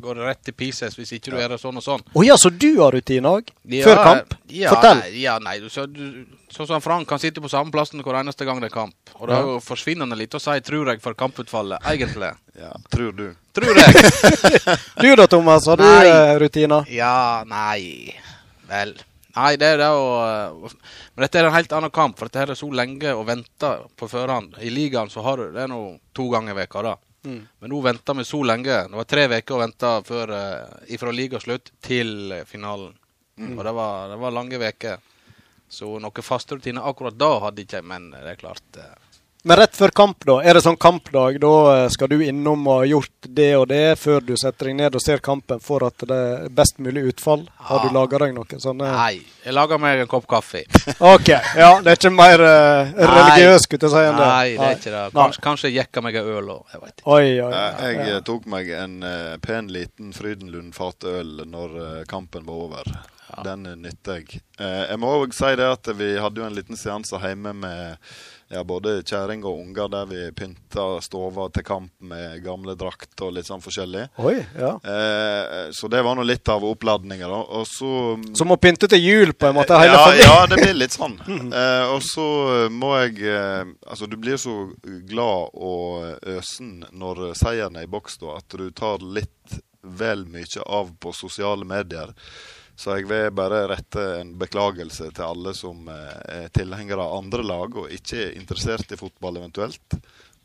går 0.04 0.22
rett 0.24 0.40
til 0.44 0.56
pieces 0.56 0.96
hvis 0.98 1.14
ikke 1.16 1.34
du 1.34 1.38
gjør 1.40 1.54
det 1.54 1.60
sånn 1.60 1.80
og 1.80 1.84
sånn. 1.84 2.02
Å 2.08 2.24
ja, 2.24 2.38
så 2.40 2.50
du 2.50 2.70
har 2.80 2.96
rutiner 2.96 3.38
òg? 3.40 3.52
Ja, 3.68 3.84
Før 3.86 4.02
kamp? 4.02 4.34
Ja, 4.48 4.72
Fortell. 4.72 5.04
Ja, 5.20 5.36
nei, 5.44 5.58
du, 5.62 5.68
så, 5.72 5.86
du, 5.90 6.24
sånn 6.52 6.68
som 6.72 6.84
Frank 6.84 7.08
kan 7.10 7.20
sitte 7.22 7.44
på 7.44 7.52
samme 7.52 7.74
plassen 7.74 8.02
hver 8.04 8.20
eneste 8.22 8.48
gang 8.48 8.64
det 8.64 8.72
er 8.72 8.76
kamp. 8.76 8.96
Og 9.18 9.28
det 9.28 9.38
er 9.38 9.48
jo 9.52 9.60
forsvinnende 9.64 10.18
lite 10.18 10.40
å 10.40 10.42
si 10.42 10.56
'tror 10.64 10.92
jeg' 10.92 11.04
for 11.04 11.16
kamputfallet, 11.18 11.84
egentlig. 11.92 12.32
Ja, 12.58 12.72
tror 12.90 13.12
du. 13.12 13.26
Tror 13.54 13.76
jeg. 13.76 14.04
Du 15.02 15.10
da, 15.16 15.26
Thomas, 15.26 15.66
har 15.66 15.76
du 15.76 15.84
Nei. 15.84 16.06
eh, 16.06 16.36
rutiner? 16.40 16.86
Ja, 16.90 17.44
nei 17.46 18.14
Vel. 18.68 18.94
Nei, 19.34 19.54
det 19.58 19.72
er 19.74 19.80
det 19.82 19.88
å 19.90 20.04
eh, 20.22 20.74
Men 21.14 21.24
dette 21.24 21.40
er 21.40 21.48
en 21.48 21.56
helt 21.56 21.72
annen 21.74 21.92
kamp, 21.94 22.18
for 22.18 22.30
dette 22.30 22.54
er 22.54 22.58
så 22.58 22.68
lenge 22.70 23.14
å 23.14 23.24
vente 23.26 23.72
på 23.98 24.08
førhånd. 24.10 24.58
I 24.62 24.70
ligaen 24.70 25.10
så 25.10 25.24
har 25.26 25.40
du 25.40 25.48
det 25.54 25.64
er 25.64 25.72
nå 25.72 25.80
to 26.14 26.28
ganger 26.32 26.54
i 26.54 26.60
veka 26.62 26.84
da. 26.86 26.94
Mm. 27.24 27.40
Men 27.60 27.72
nå 27.72 27.80
venter 27.80 28.18
vi 28.18 28.26
så 28.28 28.42
lenge. 28.44 28.82
Det 28.90 29.00
var 29.00 29.08
tre 29.08 29.24
uker 29.32 29.56
å 29.56 29.62
vente 29.62 29.94
før, 30.06 30.34
eh, 30.36 30.92
ifra 30.94 31.14
ligaslutt 31.14 31.72
til 31.82 32.34
finalen. 32.46 32.94
finalen. 33.34 33.58
Og 33.58 33.64
det 33.64 33.74
var, 33.80 34.08
det 34.12 34.20
var 34.22 34.36
lange 34.38 34.60
uker. 34.60 35.10
Så 35.68 35.96
noen 35.98 36.22
faste 36.22 36.54
rutiner 36.54 36.86
akkurat 36.86 37.16
da 37.18 37.32
hadde 37.48 37.64
ikke 37.64 37.80
men 37.82 38.12
det 38.12 38.36
er 38.36 38.38
klart 38.38 38.78
eh, 38.78 38.92
Men 39.46 39.56
rett 39.60 39.76
før 39.76 39.88
kamp, 39.92 40.24
da? 40.24 40.38
Er 40.40 40.56
det 40.56 40.62
sånn 40.64 40.78
kampdag? 40.80 41.36
Da 41.42 41.50
eh, 41.74 41.88
skal 41.92 42.08
du 42.08 42.22
innom 42.24 42.62
og 42.64 42.78
ha 42.80 42.86
gjort 42.88 43.26
det 43.28 43.50
og 43.58 43.66
det 43.68 43.98
før 44.00 44.24
du 44.24 44.32
setter 44.40 44.70
deg 44.70 44.78
ned 44.78 44.96
og 44.96 45.04
ser 45.04 45.20
kampen 45.20 45.60
for 45.60 45.84
at 45.84 46.00
det 46.08 46.16
er 46.16 46.46
best 46.48 46.80
mulig 46.80 47.02
utfall? 47.10 47.42
Har 47.68 47.84
du 47.84 47.90
Ja. 47.90 47.92
laga 47.98 48.22
deg 48.24 48.32
noe 48.38 48.60
sånne 48.64 48.88
Nei. 48.94 49.20
Jeg 49.44 49.52
lager 49.52 49.76
meg 49.84 50.00
en 50.00 50.08
kopp 50.08 50.24
kaffe. 50.32 50.64
OK. 51.12 51.28
Ja, 51.60 51.74
det 51.84 51.92
er 51.92 52.00
ikke 52.00 52.14
mer 52.16 52.40
uh, 52.40 52.96
religiøst, 52.96 53.68
skulle 53.68 53.84
jeg 53.84 53.92
si, 53.92 54.04
enn 54.08 54.16
det? 54.16 54.32
Nei, 54.32 54.50
det 54.56 54.68
er 54.70 54.78
ikke 54.80 54.94
det. 54.96 55.06
Kanskje, 55.20 55.44
kanskje 55.50 55.68
jeg 55.68 55.80
jekker 55.82 56.06
meg 56.08 56.16
en 56.22 56.34
øl 56.38 56.52
òg. 56.56 56.62
Jeg 56.72 56.84
vet 56.86 56.94
ikke. 56.94 57.08
Oi, 57.12 57.24
oi. 57.44 57.50
Jeg, 57.52 57.74
jeg 57.84 57.98
ja. 58.00 58.14
eh, 58.14 58.22
tok 58.32 58.46
meg 58.56 58.76
en 58.80 59.00
uh, 59.04 59.34
pen 59.44 59.68
liten 59.76 60.16
Frydenlund 60.16 60.72
fatøl 60.72 61.42
når 61.44 61.76
uh, 61.82 61.98
kampen 62.08 62.48
var 62.48 62.64
over. 62.70 62.96
Den 63.42 63.66
eh, 63.66 63.76
nytter 63.76 64.20
jeg. 64.20 64.40
Eh, 64.60 64.82
jeg 64.90 65.00
må 65.02 65.10
òg 65.18 65.34
si 65.34 65.50
det 65.58 65.66
at 65.66 65.90
vi 65.98 66.12
hadde 66.20 66.40
jo 66.42 66.46
en 66.46 66.56
liten 66.56 66.78
seanse 66.78 67.18
hjemme 67.22 67.54
med 67.56 68.10
ja, 68.54 68.62
både 68.64 69.00
kjerring 69.02 69.42
og 69.44 69.58
unger 69.60 69.90
der 69.92 70.06
vi 70.10 70.20
pynta 70.36 70.86
stova 71.04 71.48
til 71.54 71.64
kamp 71.66 71.92
med 72.06 72.38
gamle 72.44 72.76
drakter 72.78 73.28
og 73.28 73.34
litt 73.36 73.48
sånn 73.48 73.62
forskjellig. 73.64 74.06
Oi, 74.22 74.36
ja. 74.58 74.72
Eh, 74.78 75.72
så 75.74 75.90
det 75.92 76.02
var 76.06 76.16
nå 76.16 76.24
litt 76.26 76.48
av 76.52 76.64
oppladninga, 76.66 77.28
da. 77.30 77.40
Og 77.58 77.66
så 77.68 77.90
Som 78.38 78.54
å 78.54 78.58
pynte 78.60 78.88
til 78.90 79.02
jul, 79.02 79.34
på 79.34 79.50
en 79.50 79.58
måte, 79.58 79.78
hele 79.80 79.98
ja, 79.98 80.14
ja, 80.22 80.38
det 80.50 80.60
blir 80.62 80.74
litt 80.78 80.94
sånn. 80.94 81.18
Eh, 81.54 81.84
og 81.92 82.00
så 82.02 82.24
må 82.72 82.94
jeg 83.02 83.28
eh, 83.30 83.62
Altså, 83.86 84.06
du 84.10 84.16
blir 84.20 84.38
så 84.40 84.52
glad 85.06 85.54
og 85.54 86.26
øsen 86.34 86.84
når 86.92 87.26
seieren 87.38 87.76
er 87.78 87.86
i 87.86 87.90
boks, 87.90 88.18
da, 88.22 88.38
at 88.40 88.56
du 88.58 88.68
tar 88.74 89.02
litt 89.04 89.58
vel 89.84 90.24
mye 90.26 90.64
av 90.66 90.94
på 91.00 91.12
sosiale 91.12 91.66
medier. 91.68 92.14
Så 92.76 92.96
jeg 92.98 93.06
vil 93.06 93.28
bare 93.30 93.66
rette 93.70 94.02
en 94.20 94.32
beklagelse 94.38 95.12
til 95.14 95.24
alle 95.24 95.52
som 95.54 95.86
eh, 95.88 96.14
er 96.42 96.48
tilhengere 96.54 97.04
av 97.04 97.20
andre 97.20 97.44
lag 97.46 97.76
og 97.84 97.92
ikke 97.94 98.18
er 98.24 98.32
interessert 98.40 98.90
i 98.90 98.98
fotball 98.98 99.38
eventuelt, 99.38 99.94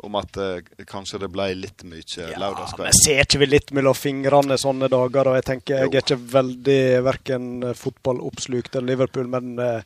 om 0.05 0.15
at 0.15 0.37
eh, 0.37 0.61
kanskje 0.87 1.19
det 1.25 1.31
ble 1.33 1.47
litt 1.57 1.81
mye 1.89 2.03
Ja, 2.05 2.27
men 2.29 2.43
lørdagskveld. 2.45 2.93
ser 3.01 3.23
ikke 3.25 3.41
vi 3.41 3.49
litt 3.49 3.73
mellom 3.75 3.97
fingrene 3.97 4.59
sånne 4.61 4.87
dager? 4.93 5.27
Og 5.31 5.39
jeg 5.39 5.47
tenker, 5.49 5.81
jeg 5.81 5.89
Jo. 5.89 5.97
er 5.97 6.05
ikke 6.05 6.21
veldig 6.37 6.79
verken 7.09 7.49
fotballoppslukt 7.75 8.75
eller 8.77 8.93
Liverpool, 8.93 9.27
men 9.27 9.57
eh, 9.59 9.81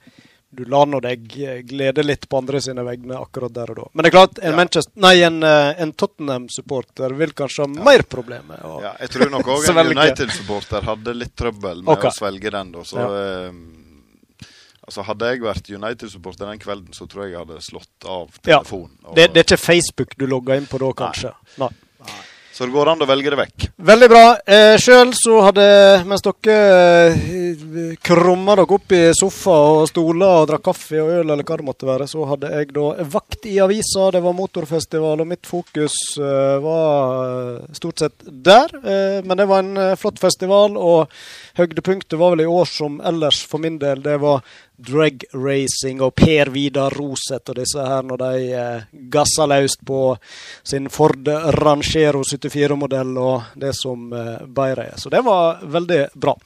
du 0.53 0.65
lar 0.69 0.85
nå 0.89 0.99
deg 1.03 1.35
eh, 1.41 1.61
glede 1.67 2.03
litt 2.05 2.27
på 2.29 2.37
andre 2.37 2.61
sine 2.61 2.83
vegne 2.85 3.17
akkurat 3.17 3.53
der 3.53 3.73
og 3.73 3.79
da. 3.79 3.85
Men 3.93 4.05
det 4.05 4.11
er 4.11 4.15
klart, 4.17 4.39
en, 4.39 4.59
Ja. 4.63 4.83
Nei, 5.05 5.13
en, 5.25 5.43
eh, 5.43 5.81
en 5.81 5.93
Tottenham-supporter 5.93 7.15
vil 7.17 7.33
kanskje 7.33 7.65
ha 7.65 7.85
mer 7.89 8.03
problemer. 8.09 8.61
Ja, 8.83 8.95
jeg 9.01 9.13
tror 9.15 9.31
nok 9.33 9.49
òg 9.55 9.69
en 9.71 9.93
United-supporter 9.93 10.85
hadde 10.89 11.15
litt 11.17 11.35
trøbbel 11.39 11.81
med 11.83 11.95
okay. 11.95 12.11
å 12.11 12.17
svelge 12.17 12.53
den. 12.53 12.73
Da. 12.75 12.83
Så, 12.87 13.07
eh, 13.19 14.49
altså 14.83 15.07
Hadde 15.09 15.31
jeg 15.31 15.45
vært 15.45 15.71
United-supporter 15.73 16.51
den 16.51 16.61
kvelden, 16.61 16.93
så 16.93 17.07
tror 17.09 17.25
jeg 17.25 17.35
jeg 17.35 17.45
hadde 17.45 17.63
slått 17.65 18.09
av 18.09 18.29
Ja. 18.43 18.59
telefonen. 18.59 18.97
Ja. 19.03 19.15
det, 19.17 19.31
det 19.33 19.43
er 19.43 19.49
ikke 19.49 19.63
Facebook 19.65 20.17
du 20.17 20.27
logger 20.27 20.61
inn 20.61 20.69
på 20.69 20.81
da, 20.83 20.93
kanskje? 21.05 21.33
Nei. 21.63 21.73
Så 22.53 22.67
det 22.67 22.75
går 22.75 22.91
an 22.91 23.01
å 23.01 23.07
velge 23.09 23.31
det 23.33 23.37
vekk. 23.39 23.63
Veldig 23.81 24.07
bra. 24.11 24.23
Eh, 24.45 24.75
Sjøl 24.77 25.09
så 25.17 25.39
hadde, 25.47 25.63
mens 26.05 26.21
dere 26.21 26.57
eh, 27.17 27.95
krumma 28.05 28.53
dere 28.59 28.75
opp 28.77 28.93
i 28.93 28.99
sofa 29.17 29.55
og 29.71 29.87
stoler 29.89 30.43
og 30.43 30.51
drakk 30.51 30.67
kaffe 30.67 31.01
og 31.01 31.09
øl, 31.15 31.31
eller 31.33 31.41
hva 31.41 31.57
det 31.57 31.65
måtte 31.65 31.89
være, 31.89 32.05
så 32.11 32.27
hadde 32.29 32.51
jeg 32.53 32.69
da 32.75 32.85
vakt 33.15 33.47
i 33.49 33.55
avisa. 33.63 34.11
Det 34.13 34.21
var 34.21 34.37
motorfestival, 34.37 35.23
og 35.23 35.31
mitt 35.31 35.49
fokus 35.49 35.97
eh, 36.21 36.59
var 36.61 37.23
eh, 37.23 37.73
stort 37.79 38.05
sett 38.05 38.29
der. 38.45 38.75
Eh, 38.83 39.17
men 39.25 39.41
det 39.41 39.49
var 39.49 39.65
en 39.65 39.73
eh, 39.87 39.95
flott 39.97 40.21
festival, 40.21 40.77
og 40.77 41.09
høydepunktet 41.57 42.19
var 42.21 42.35
vel 42.35 42.45
i 42.45 42.51
år 42.61 42.69
som 42.69 43.01
ellers 43.01 43.41
for 43.49 43.65
min 43.65 43.81
del. 43.81 44.05
Det 44.05 44.19
var 44.21 44.45
drag 44.77 45.23
racing 45.33 46.01
og 46.01 46.15
Per 46.15 46.51
Vidar 46.53 46.93
Roseth 46.97 47.51
og 47.51 47.59
disse 47.59 47.87
her 47.87 48.05
når 48.07 48.21
de 48.23 48.45
eh, 48.59 48.85
gassa 49.13 49.47
løst 49.49 49.83
på 49.85 50.15
sin 50.63 50.89
Ford 50.93 51.27
Rangero 51.59 52.23
74-modell 52.27 53.17
og 53.17 53.53
det 53.59 53.73
som 53.77 54.09
eh, 54.13 54.39
bedre 54.47 54.89
er. 54.91 54.97
Så 55.01 55.13
det 55.13 55.23
var 55.25 55.61
veldig 55.63 56.05
bra. 56.15 56.37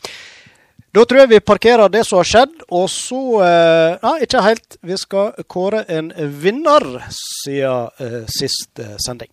Da 0.97 1.03
tror 1.05 1.19
jeg 1.19 1.29
vi 1.29 1.39
parkerer 1.45 1.91
det 1.93 2.03
som 2.07 2.17
har 2.21 2.25
skjedd, 2.25 2.53
og 2.73 2.87
så 2.89 3.21
eh, 3.45 3.97
Nei, 4.01 4.15
ikke 4.25 4.45
helt. 4.45 4.77
Vi 4.81 4.97
skal 4.97 5.35
kåre 5.45 5.83
en 5.93 6.09
vinner 6.41 6.87
siden 7.13 7.91
eh, 8.01 8.23
sist 8.31 8.81
eh, 8.81 8.95
sending. 9.03 9.29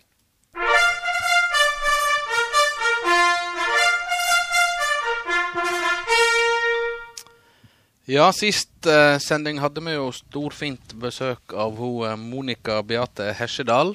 Ja, 8.04 8.26
sist 8.36 8.84
eh, 8.84 9.16
sending 9.16 9.62
hadde 9.62 9.80
vi 9.80 9.94
jo 9.94 10.10
storfint 10.12 10.90
besøk 11.00 11.54
av 11.56 11.78
hun 11.78 12.02
eh, 12.04 12.18
Monica 12.20 12.82
Beate 12.84 13.30
Hesjedal. 13.32 13.94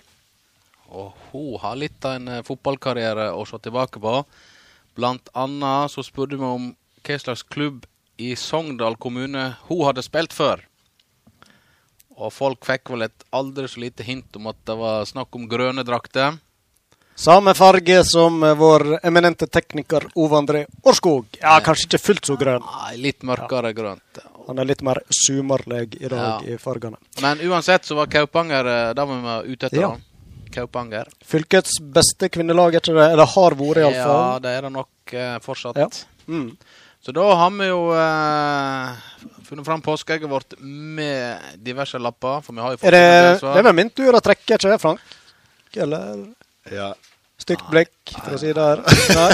Og 0.90 1.12
hun 1.30 1.60
har 1.62 1.78
litt 1.78 2.08
av 2.10 2.16
en 2.18 2.32
eh, 2.34 2.42
fotballkarriere 2.48 3.28
å 3.38 3.44
se 3.46 3.60
tilbake 3.62 4.02
på. 4.02 4.16
Blant 4.98 5.30
annet 5.38 5.94
så 5.94 6.02
spurte 6.02 6.40
vi 6.42 6.48
om 6.48 6.72
hva 7.06 7.20
slags 7.22 7.46
klubb 7.54 7.86
i 8.18 8.32
Sogndal 8.34 8.98
kommune 8.98 9.44
hun 9.68 9.86
hadde 9.86 10.02
spilt 10.02 10.34
før. 10.34 10.66
Og 12.18 12.34
folk 12.34 12.66
fikk 12.66 12.90
vel 12.90 13.06
et 13.06 13.28
aldri 13.30 13.70
så 13.70 13.86
lite 13.86 14.10
hint 14.10 14.42
om 14.42 14.50
at 14.50 14.58
det 14.66 14.80
var 14.82 15.06
snakk 15.06 15.38
om 15.38 15.46
grønne 15.54 15.86
drakter. 15.86 16.42
Samme 17.20 17.52
farge 17.58 18.04
som 18.08 18.44
eh, 18.44 18.54
vår 18.56 19.00
eminente 19.04 19.48
tekniker 19.52 20.06
Ove 20.16 20.38
André 20.38 20.62
Årskog. 20.88 21.26
Ja, 21.42 21.58
kanskje 21.64 21.90
ikke 21.90 22.00
fullt 22.00 22.30
så 22.30 22.38
grønn. 22.40 22.64
Nei, 22.64 22.94
litt 23.04 23.26
mørkere 23.28 23.74
grønt. 23.76 24.22
Han 24.48 24.62
er 24.64 24.70
litt 24.70 24.80
mer 24.88 25.02
sumarlig 25.14 25.98
i 26.00 26.08
dag 26.08 26.46
Ja. 26.48 26.54
i 26.56 26.58
fargene. 26.58 26.96
Men 27.22 27.42
uansett 27.44 27.84
så 27.86 27.98
var 28.00 28.08
Kaupanger 28.08 28.66
eh, 28.72 28.94
det 28.96 29.06
vi 29.12 29.20
var 29.26 29.44
ute 29.50 29.68
etter. 29.68 29.82
Ja. 29.84 29.92
Kaupanger. 30.56 31.12
Fylkets 31.28 31.76
beste 31.84 32.30
kvinnelag, 32.32 32.74
er 32.74 32.80
ikke 32.82 32.96
det? 32.96 33.12
Eller 33.12 33.26
har 33.36 33.58
vært, 33.60 33.84
Ja, 34.00 34.40
det 34.42 34.56
er 34.56 34.62
det 34.62 34.72
nok 34.80 35.14
eh, 35.14 35.36
fortsatt. 35.44 35.78
Ja. 35.78 35.90
Mm. 36.32 36.56
Så 37.04 37.12
da 37.16 37.28
har 37.36 37.52
vi 37.52 37.68
jo 37.68 37.84
eh, 37.94 38.96
funnet 39.44 39.68
fram 39.68 39.84
påskeegget 39.84 40.30
vårt 40.32 40.56
med 40.64 41.38
diverse 41.68 42.00
lapper. 42.00 42.40
For 42.42 42.56
vi 42.56 42.64
har 42.64 42.72
jo 42.72 42.78
fått 42.82 42.88
Er 42.88 42.96
det, 42.96 43.44
en 43.44 43.54
det 43.54 43.60
er 43.60 43.68
vel 43.74 43.76
min 43.84 43.90
tur 43.92 44.16
å 44.16 44.24
trekke, 44.24 44.56
ikke 44.56 44.72
det, 44.72 44.80
Frank? 44.82 45.00
Eller 45.76 46.26
Ja. 46.72 46.90
stygt 47.40 47.64
blikk, 47.72 47.92
for 48.12 48.36
å 48.36 48.40
si 48.42 48.52
det 48.54 48.66
her. 48.66 48.82
Nei, 49.18 49.30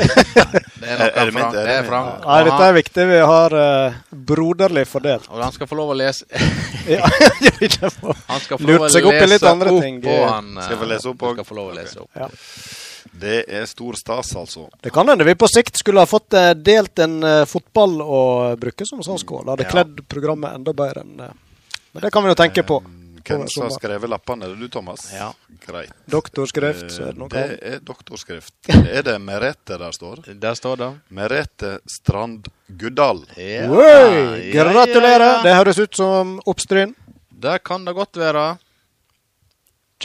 Det 0.77 0.91
er, 0.93 1.01
Er 1.09 1.25
det 1.25 1.33
mitt? 1.33 1.51
Det 1.55 1.63
Det 1.65 1.73
er? 1.79 1.87
Frank. 1.89 2.21
Nei 2.27 2.37
dette 2.47 2.67
er 2.69 2.75
viktig. 2.77 3.07
Vi 3.09 3.17
har 3.31 3.55
uh, 3.57 3.97
broderlig 4.31 4.85
fordelt. 4.87 5.25
Og 5.33 5.41
han 5.41 5.55
skal 5.55 5.67
få 5.67 5.79
lov 5.79 5.95
å 5.95 5.97
lese 5.97 6.25
Han 8.29 8.39
skal 8.45 8.57
få 8.61 8.67
lov 8.69 8.85
å 8.85 8.85
opp 8.85 8.91
lese 8.93 9.29
litt 9.33 9.47
andre 9.49 9.73
opp, 9.73 9.81
ting. 9.83 10.01
og 10.05 10.25
han 10.29 10.51
Skal 10.61 10.81
få 10.83 10.89
lese 10.93 11.11
opp 11.11 11.25
òg? 11.29 11.39
Skal 11.39 11.49
få 11.49 11.57
lov 11.59 11.71
å 11.73 11.77
lese 11.79 12.03
opp. 12.05 12.11
Ja. 12.19 12.29
Det 13.15 13.45
er 13.47 13.65
stor 13.69 13.95
stas, 13.95 14.33
altså. 14.35 14.65
Det 14.83 14.91
kan 14.93 15.07
hende 15.07 15.23
vi 15.23 15.35
på 15.39 15.47
sikt 15.47 15.77
skulle 15.79 16.03
ha 16.03 16.09
fått 16.09 16.33
eh, 16.35 16.51
delt 16.57 16.99
en 16.99 17.23
eh, 17.23 17.43
fotball 17.47 18.01
å 18.03 18.21
bruke 18.59 18.85
som 18.87 19.03
sånn 19.05 19.21
skål. 19.21 19.45
Det 19.45 19.53
hadde 19.53 19.67
Ja. 19.67 19.71
kledd 19.71 20.01
programmet 20.11 20.55
enda 20.57 20.73
bedre 20.75 21.05
enn 21.05 21.19
eh, 21.23 21.33
Men 21.95 22.03
det 22.03 22.11
kan 22.11 22.25
vi 22.25 22.33
jo 22.33 22.35
tenke 22.35 22.63
på. 22.67 22.81
Hvem 23.25 23.47
som 23.49 23.63
har 23.65 23.71
skrevet 23.73 24.09
lappene? 24.11 24.45
Er 24.45 24.53
det 24.53 24.59
du, 24.59 24.67
Thomas? 24.69 25.07
Ja. 25.13 25.31
Greit. 25.65 25.91
Doktorskrift, 26.11 26.91
så 26.93 27.07
er 27.07 27.13
det 27.13 27.15
Eh, 27.15 27.19
noe 27.19 27.29
det 27.31 27.45
er 27.73 27.79
doktorskrift. 27.85 28.53
Er 28.69 29.01
det 29.07 29.15
Merete 29.21 29.77
der 29.81 29.91
står? 29.95 30.21
Der 30.45 30.53
står 30.59 30.77
det. 30.77 30.91
Merete 31.09 31.79
Strand 31.89 32.51
Guddal. 32.67 33.23
Ja, 33.37 33.65
Oi, 33.69 34.51
gratulerer! 34.53 35.25
ja. 35.37 35.41
Det 35.43 35.55
høres 35.57 35.79
ut 35.79 35.95
som 35.95 36.37
oppstryn. 36.45 36.93
Det 37.31 37.57
kan 37.63 37.85
det 37.85 37.93
godt 37.97 38.15
være. 38.21 38.45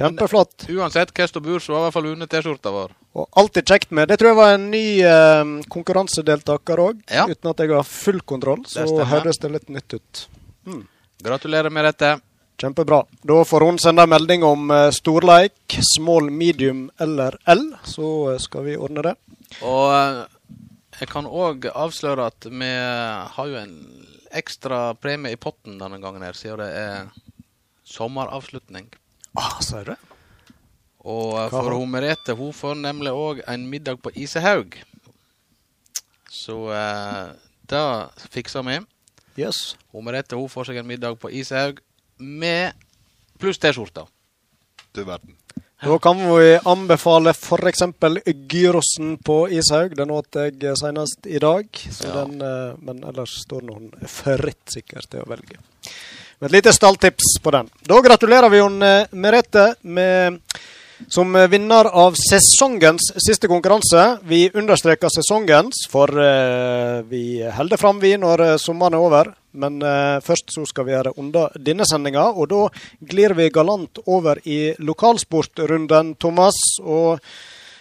Kjempeflott. 0.00 0.68
Uansett 0.70 1.10
hva 1.12 1.26
som 1.28 1.42
bor, 1.42 1.58
så 1.60 1.74
har 1.74 1.80
i 1.82 1.84
hvert 1.88 1.96
fall 1.96 2.06
vunnet 2.12 2.30
T-skjorta 2.30 2.70
vår. 2.72 2.92
Og 3.18 3.26
alltid 3.42 3.66
kjekt 3.66 3.90
med. 3.90 4.06
Det 4.08 4.20
tror 4.20 4.30
jeg 4.30 4.38
var 4.38 4.52
en 4.54 4.68
ny 4.70 4.84
eh, 5.02 5.50
konkurransedeltaker 5.74 6.78
òg. 6.84 7.00
Ja. 7.10 7.26
Uten 7.28 7.50
at 7.50 7.62
jeg 7.64 7.72
har 7.74 7.86
full 7.88 8.20
kontroll, 8.22 8.62
så 8.70 8.86
Det 8.86 9.08
høres 9.10 9.40
det 9.42 9.50
litt 9.50 9.68
nytt 9.68 9.96
ut. 9.98 10.22
Gratulerer 11.20 11.74
med 11.74 11.84
dette. 11.90 12.12
Kjempebra. 12.60 13.04
Da 13.22 13.44
får 13.44 13.64
hun 13.64 13.78
sende 13.80 14.04
melding 14.06 14.42
om 14.44 14.70
eh, 14.70 14.90
storleik, 14.92 15.78
small, 15.96 16.28
medium 16.30 16.90
eller 17.00 17.38
L, 17.48 17.62
så 17.88 18.34
eh, 18.34 18.38
skal 18.42 18.66
vi 18.66 18.76
ordne 18.76 19.04
det. 19.06 19.14
Og 19.64 19.86
eh, 19.94 20.20
jeg 21.00 21.08
kan 21.08 21.24
òg 21.24 21.70
avsløre 21.72 22.28
at 22.28 22.50
vi 22.52 22.68
har 22.68 23.48
jo 23.48 23.56
en 23.62 23.72
ekstra 24.36 24.82
premie 25.00 25.32
i 25.32 25.40
potten 25.40 25.80
denne 25.80 26.02
gangen 26.04 26.26
her, 26.26 26.36
siden 26.36 26.60
det 26.60 26.68
er 26.76 27.08
sommeravslutning. 27.88 28.92
Ah, 29.40 29.56
sier 29.64 29.88
du 29.88 29.94
det? 29.94 29.98
Og 31.00 31.40
for 31.48 31.72
hun 31.72 31.88
Merete 31.88 32.36
hun 32.36 32.52
får 32.52 32.76
nemlig 32.76 33.16
òg 33.16 33.44
en 33.48 33.68
middag 33.72 34.02
på 34.04 34.12
Isehaug. 34.12 34.76
Så 36.28 36.62
eh, 36.76 37.28
det 37.72 37.84
fikser 38.36 38.68
vi. 38.68 38.82
Yes. 39.40 39.78
Hun 39.94 40.04
Merete 40.04 40.36
hun 40.36 40.52
får 40.52 40.68
seg 40.68 40.82
en 40.82 40.92
middag 40.92 41.16
på 41.22 41.32
Isehaug 41.32 41.80
med 42.20 42.72
pluss 43.40 43.58
T-skjorta. 43.58 44.06
Du 44.92 45.04
verden. 45.04 45.36
Da 45.80 45.96
kan 45.98 46.18
vi 46.36 46.58
anbefale 46.68 47.30
f.eks. 47.32 47.80
gyrosen 48.52 49.14
på 49.24 49.36
Ishaug. 49.48 49.94
Den 49.96 50.10
åt 50.12 50.36
jeg 50.36 50.76
senest 50.76 51.24
i 51.26 51.38
dag. 51.40 51.64
Så 51.72 52.04
Ja. 52.06 52.24
den, 52.24 52.42
eh, 52.42 52.74
men 52.84 53.02
ellers 53.04 53.38
står 53.46 53.62
noen 53.64 53.90
fritt 54.06 54.66
sikkert 54.68 55.08
til 55.08 55.22
å 55.22 55.28
velge. 55.28 55.56
Med 56.40 56.50
et 56.50 56.52
lite 56.52 56.72
stalltips 56.72 57.38
på 57.42 57.50
den. 57.50 57.70
Da 57.82 58.00
gratulerer 58.00 58.50
vi 58.50 58.60
hun 58.60 58.82
eh, 58.82 59.06
Merete 59.12 59.74
med, 59.82 60.40
som 61.08 61.32
vinner 61.32 61.86
av 61.86 62.12
sesongens 62.12 63.12
siste 63.16 63.48
konkurranse. 63.48 64.20
Vi 64.22 64.50
understreker 64.52 65.08
sesongens, 65.08 65.86
for 65.88 66.08
eh, 66.08 67.00
vi 67.08 67.40
holder 67.56 67.76
fram 67.80 68.00
vi 68.00 68.16
når 68.20 68.58
sommeren 68.58 68.94
er 68.94 68.98
over. 68.98 69.34
Men 69.52 69.80
eh, 69.82 70.18
først 70.24 70.52
så 70.54 70.64
skal 70.68 70.86
vi 70.86 70.94
gjøre 70.94 71.14
unna 71.20 71.48
denne 71.58 71.86
sendinga, 71.88 72.28
og 72.30 72.50
da 72.52 72.66
glir 73.12 73.34
vi 73.38 73.50
galant 73.50 74.02
over 74.06 74.42
i 74.46 74.74
lokalsportrunden, 74.78 76.14
Thomas. 76.22 76.58
Og 76.80 77.18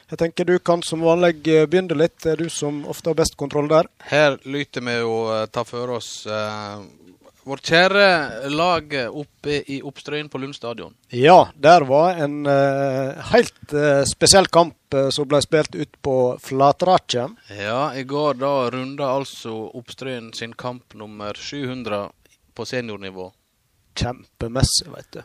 jeg 0.10 0.18
tenker 0.18 0.48
du 0.50 0.56
kan 0.58 0.82
som 0.82 1.04
vanlig 1.06 1.44
eh, 1.46 1.68
begynne 1.70 1.98
litt. 1.98 2.18
Det 2.24 2.32
er 2.34 2.40
du 2.42 2.50
som 2.50 2.82
ofte 2.90 3.12
har 3.12 3.20
best 3.20 3.38
kontroll 3.38 3.70
der. 3.70 3.90
Her 4.10 4.40
lyter 4.50 4.82
vi 4.86 4.96
å 5.06 5.18
eh, 5.36 5.46
ta 5.54 5.62
for 5.68 6.00
oss 6.00 6.26
eh, 6.26 6.80
vårt 7.48 7.66
kjære 7.66 8.50
lag 8.52 8.94
oppe 9.10 9.62
i 9.72 9.80
Oppstrøyen 9.86 10.30
på 10.30 10.38
Lund 10.42 10.56
stadion. 10.56 10.94
Ja, 11.16 11.50
der 11.56 11.86
var 11.88 12.20
en 12.22 12.44
uh, 12.46 13.16
helt 13.32 13.74
uh, 13.74 14.04
spesiell 14.10 14.50
kamp 14.52 14.76
uh, 14.94 15.08
som 15.14 15.28
ble 15.30 15.40
spilt 15.42 15.76
ut 15.76 15.98
på 16.06 16.16
Flatraket. 16.44 17.34
Ja, 17.58 17.90
i 17.96 18.04
går 18.04 18.40
da 18.42 18.54
runda 18.74 19.10
altså 19.16 19.56
Oppstrøyen 19.80 20.32
sin 20.38 20.54
kamp 20.54 20.94
nummer 21.00 21.34
700 21.34 22.10
på 22.56 22.68
seniornivå. 22.68 23.32
Kjempemessig, 24.00 24.90
vet 24.94 25.12
du. 25.18 25.22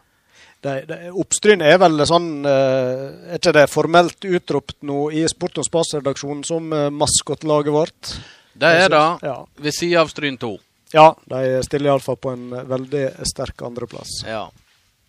Det, 0.65 0.97
Oppstryn 1.13 1.61
er 1.61 1.77
vel 1.77 2.01
sånn 2.09 2.47
eh, 2.49 3.35
Er 3.35 3.37
ikke 3.37 3.53
det 3.53 3.67
formelt 3.69 4.25
utropt 4.25 4.79
nå 4.89 5.11
i 5.13 5.27
Sport 5.29 5.59
og 5.61 5.67
Spas-redaksjonen 5.67 6.41
som 6.49 6.73
maskotlaget 6.73 7.75
vårt? 7.75 8.15
Det 8.57 8.71
er 8.87 8.89
det, 8.89 9.03
Ja. 9.29 9.43
ved 9.61 9.77
siden 9.77 10.01
av 10.01 10.09
Stryn 10.09 10.39
2. 10.41 10.55
ja, 10.95 11.09
de 11.31 11.63
stiller 11.67 11.91
iallfall 11.91 12.19
på 12.23 12.35
en 12.37 12.51
veldig 12.71 13.07
sterk 13.27 13.65
andreplass. 13.67 14.21
Ja. 14.29 14.47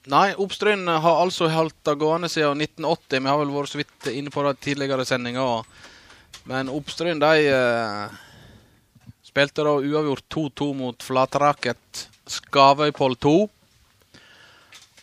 Nei, 0.09 0.35
Oppstryn 0.41 0.85
har 0.87 1.21
altså 1.21 1.47
holdt 1.49 1.77
det 1.85 1.95
gående 2.01 2.29
siden 2.29 2.61
1980. 2.61 3.21
Vi 3.21 3.29
har 3.31 3.39
vel 3.41 3.53
vært 3.53 3.71
så 3.71 3.79
vidt 3.81 4.09
inne 4.13 4.33
på 4.33 4.43
det 4.45 4.55
tidligere 4.65 5.05
sendinger. 5.05 5.65
Men 6.49 6.69
Oppstryn 6.73 7.21
de 7.21 7.47
eh, 7.49 8.17
spilte 9.25 9.65
da 9.65 9.75
uavgjort 9.77 10.25
2-2 10.33 10.69
mot 10.77 11.05
Flatraket 11.05 12.05
Skavøypoll 12.29 13.17
2. 13.21 13.35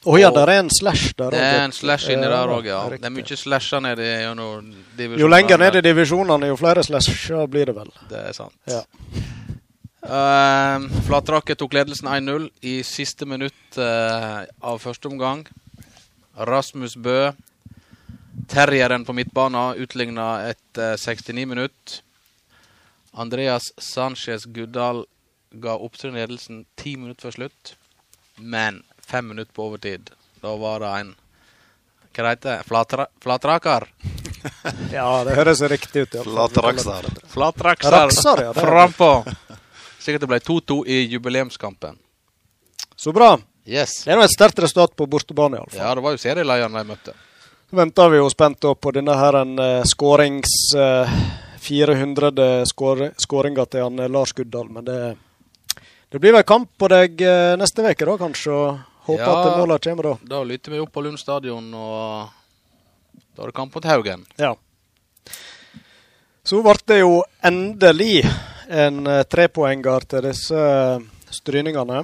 Å 0.03 0.17
ja, 0.19 0.33
der 0.35 0.51
er 0.51 0.65
en 0.65 0.71
slash 0.71 1.13
der 1.19 1.31
Det 1.31 1.43
er 1.47 1.61
en 1.63 1.75
slash 1.75 2.11
inni 2.11 2.27
der 2.27 2.51
òg, 2.51 2.67
ja. 2.67 2.81
riktig. 2.91 3.05
Det 3.05 3.11
er 3.11 3.15
mye 3.15 3.39
slasher 3.39 3.83
nede 3.85 4.09
gjennom 4.09 4.73
divisjonene. 4.99 5.21
Jo 5.23 5.29
lenger 5.31 5.63
ned 5.63 5.79
i 5.79 5.83
divisjonene, 5.87 6.51
jo 6.51 6.57
flere 6.59 6.83
slasher 6.83 7.47
blir 7.51 7.71
det 7.71 7.77
vel. 7.77 7.93
Det 8.11 8.25
er 8.33 8.35
sant. 8.35 8.57
Ja. 8.71 8.83
Uh, 10.03 10.89
Flatraket 11.07 11.59
tok 11.59 11.77
ledelsen 11.77 12.09
1-0 12.11 12.49
i 12.67 12.81
siste 12.83 13.27
minutt 13.29 13.79
uh, 13.79 14.43
av 14.59 14.81
første 14.83 15.07
omgang. 15.09 15.45
Rasmus 16.35 16.97
Bø, 16.97 17.31
terrieren 18.51 19.05
på 19.07 19.15
midtbanen, 19.15 19.79
utligna 19.79 20.49
etter 20.49 20.97
69 20.99 21.47
minutt. 21.47 22.01
Andreas 23.13 23.71
Sanchez 23.79 24.49
Guddal 24.51 25.05
ga 25.53 25.77
Oppstryn 25.77 26.17
ledelsen 26.17 26.65
ti 26.75 26.97
minutter 26.97 27.29
før 27.29 27.37
slutt, 27.37 27.75
men 28.37 28.83
fem 28.99 29.29
minutter 29.29 29.53
på 29.55 29.69
overtid. 29.69 30.11
Da 30.43 30.57
var 30.59 30.83
det 30.83 30.95
en 31.01 31.15
Hva 32.13 32.29
heter 32.29 32.49
det? 32.51 32.65
Flatra, 32.69 33.07
flatraker? 33.25 33.87
ja, 34.93 35.07
det 35.25 35.37
høres 35.39 35.63
riktig 35.71 36.03
ut. 36.03 36.15
alle. 36.15 36.25
Flatrakser. 36.25 37.09
Flatrakser 37.33 37.95
Rakser, 37.95 38.43
ja, 38.49 38.53
det 38.53 39.52
er 40.03 40.07
at. 40.07 40.07
Sikkert 40.07 40.25
det 40.27 40.31
ble 40.31 40.39
2-2 40.43 40.87
i 40.91 41.01
jubileumskampen. 41.13 41.99
Så 42.97 43.13
bra. 43.13 43.39
Yes. 43.67 44.03
Det 44.05 44.13
er 44.13 44.19
nå 44.19 44.25
et 44.27 44.35
sterkt 44.35 44.59
resultat 44.59 44.97
på 44.99 45.07
bortebane, 45.07 45.57
iallfall. 45.61 45.79
Ja, 45.79 45.95
det 45.95 46.03
var 46.03 46.13
jo 46.17 46.19
serielederen 46.19 46.75
de 46.75 46.85
møtte. 46.89 47.15
Så 47.71 47.77
venter 47.79 48.11
vi 48.11 48.19
jo 48.19 48.29
spent 48.31 48.61
på 48.83 48.93
denne 48.93 49.15
her 49.17 49.39
en 49.43 49.55
uh, 49.59 49.83
400 51.63 52.65
skår- 52.69 53.13
skåringer 53.23 53.69
til 53.71 53.85
han 53.87 53.99
eh, 54.03 54.11
Lars 54.11 54.33
Guddal. 54.35 54.69
Men 54.69 54.85
det, 54.85 55.17
det 56.11 56.21
blir 56.21 56.35
vel 56.35 56.43
kamp 56.45 56.69
på 56.79 56.89
deg 56.91 57.23
uh, 57.23 57.55
neste 57.61 57.87
uke, 57.87 58.05
da, 58.05 58.17
kanskje. 58.19 58.51
Og 58.53 58.81
håper 59.07 59.25
Ja. 59.25 59.39
at 59.47 59.59
måla 59.63 59.79
kommer 59.79 60.03
da. 60.11 60.15
Da 60.35 60.43
lytter 60.45 60.75
vi 60.75 60.83
opp 60.83 60.93
på 60.93 61.03
Lund 61.07 61.19
stadion, 61.19 61.71
og 61.75 62.29
da 63.37 63.43
er 63.43 63.47
det 63.51 63.57
kamp 63.57 63.75
mot 63.75 63.85
Haugen. 63.85 64.27
Ja. 64.39 64.53
Så 66.45 66.59
ble 66.63 66.75
det 66.91 67.01
jo 67.01 67.23
endelig 67.47 68.25
en 68.73 69.07
eh, 69.07 69.23
trepoenger 69.29 70.07
til 70.09 70.27
disse 70.27 70.59
eh, 70.59 71.05
stryningene. 71.33 72.03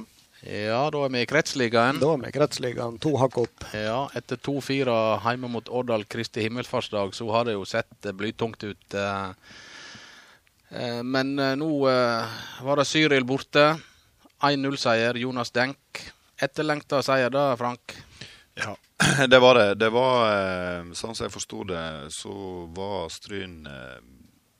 Ja, 0.48 0.84
da 0.92 1.00
er 1.02 1.12
vi 1.12 1.22
i 1.24 1.28
kretsligaen. 1.28 1.98
Da 2.00 2.12
er 2.12 2.20
vi 2.22 2.28
i 2.30 2.34
kretsligaen 2.36 2.98
to 3.02 3.14
hakk 3.18 3.40
opp. 3.42 3.64
Ja, 3.74 4.04
etter 4.16 4.38
2-4 4.38 4.94
hjemme 5.24 5.50
mot 5.50 5.68
Årdal 5.68 6.04
Kristi 6.08 6.44
himmelfartsdag, 6.44 7.14
så 7.16 7.26
har 7.34 7.48
det 7.48 7.56
jo 7.56 7.64
sett 7.68 8.06
eh, 8.06 8.16
blytungt 8.16 8.68
ut. 8.68 9.00
Men 10.68 11.30
nå 11.56 11.68
var 11.80 12.76
det 12.76 12.84
Cyril 12.84 13.24
borte. 13.24 13.70
1-0-seier, 14.44 15.16
Jonas 15.16 15.48
Denk. 15.56 16.02
Etterlengta 16.36 17.00
seier 17.00 17.32
da, 17.32 17.54
Frank? 17.56 17.94
Ja, 18.60 18.74
det 19.32 19.40
var 19.40 19.56
det. 19.56 19.78
Det 19.80 19.88
var, 19.94 20.84
sånn 20.92 21.16
som 21.16 21.24
jeg 21.24 21.32
forsto 21.32 21.64
det, 21.72 21.86
så 22.12 22.34
var 22.76 23.08
Stryn 23.08 23.62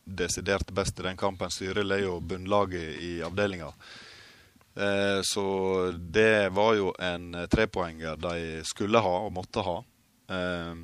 desidert 0.08 0.70
best 0.72 1.00
i 1.00 1.06
den 1.06 1.16
kampen. 1.20 1.50
Cyril 1.52 1.92
er 1.92 2.02
jo 2.06 2.18
bunnlaget 2.20 3.00
i 3.04 3.12
avdelinga. 3.22 3.72
Eh, 4.78 5.20
Så 5.22 5.44
det 5.98 6.48
var 6.54 6.74
jo 6.74 6.94
en 6.98 7.34
eh, 7.34 7.46
trepoenger 7.46 8.16
de 8.16 8.62
skulle 8.64 8.98
ha 9.04 9.14
og 9.26 9.32
måtte 9.32 9.64
ha. 9.66 9.78
Eh, 10.30 10.74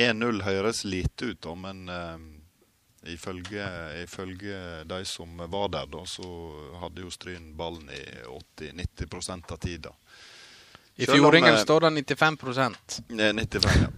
1-0 0.00 0.42
høres 0.42 0.84
lite 0.84 1.32
ut, 1.32 1.40
da, 1.42 1.54
men 1.54 1.88
eh, 1.88 3.12
ifølge, 3.12 3.66
ifølge 4.04 4.84
de 4.84 5.04
som 5.04 5.36
var 5.50 5.68
der, 5.68 5.86
da, 5.90 6.04
så 6.06 6.26
hadde 6.80 7.02
jo 7.02 7.10
Stryn 7.10 7.52
ballen 7.56 7.90
i 7.90 8.02
80-90 8.60 9.52
av 9.52 9.56
tida. 9.56 9.92
I 11.00 11.06
Fjordingen 11.06 11.54
eh, 11.54 11.62
står 11.62 11.80
det 11.80 11.90
95 11.90 12.38
Eh, 13.18 13.32
95, 13.34 13.70
ja. 13.82 13.88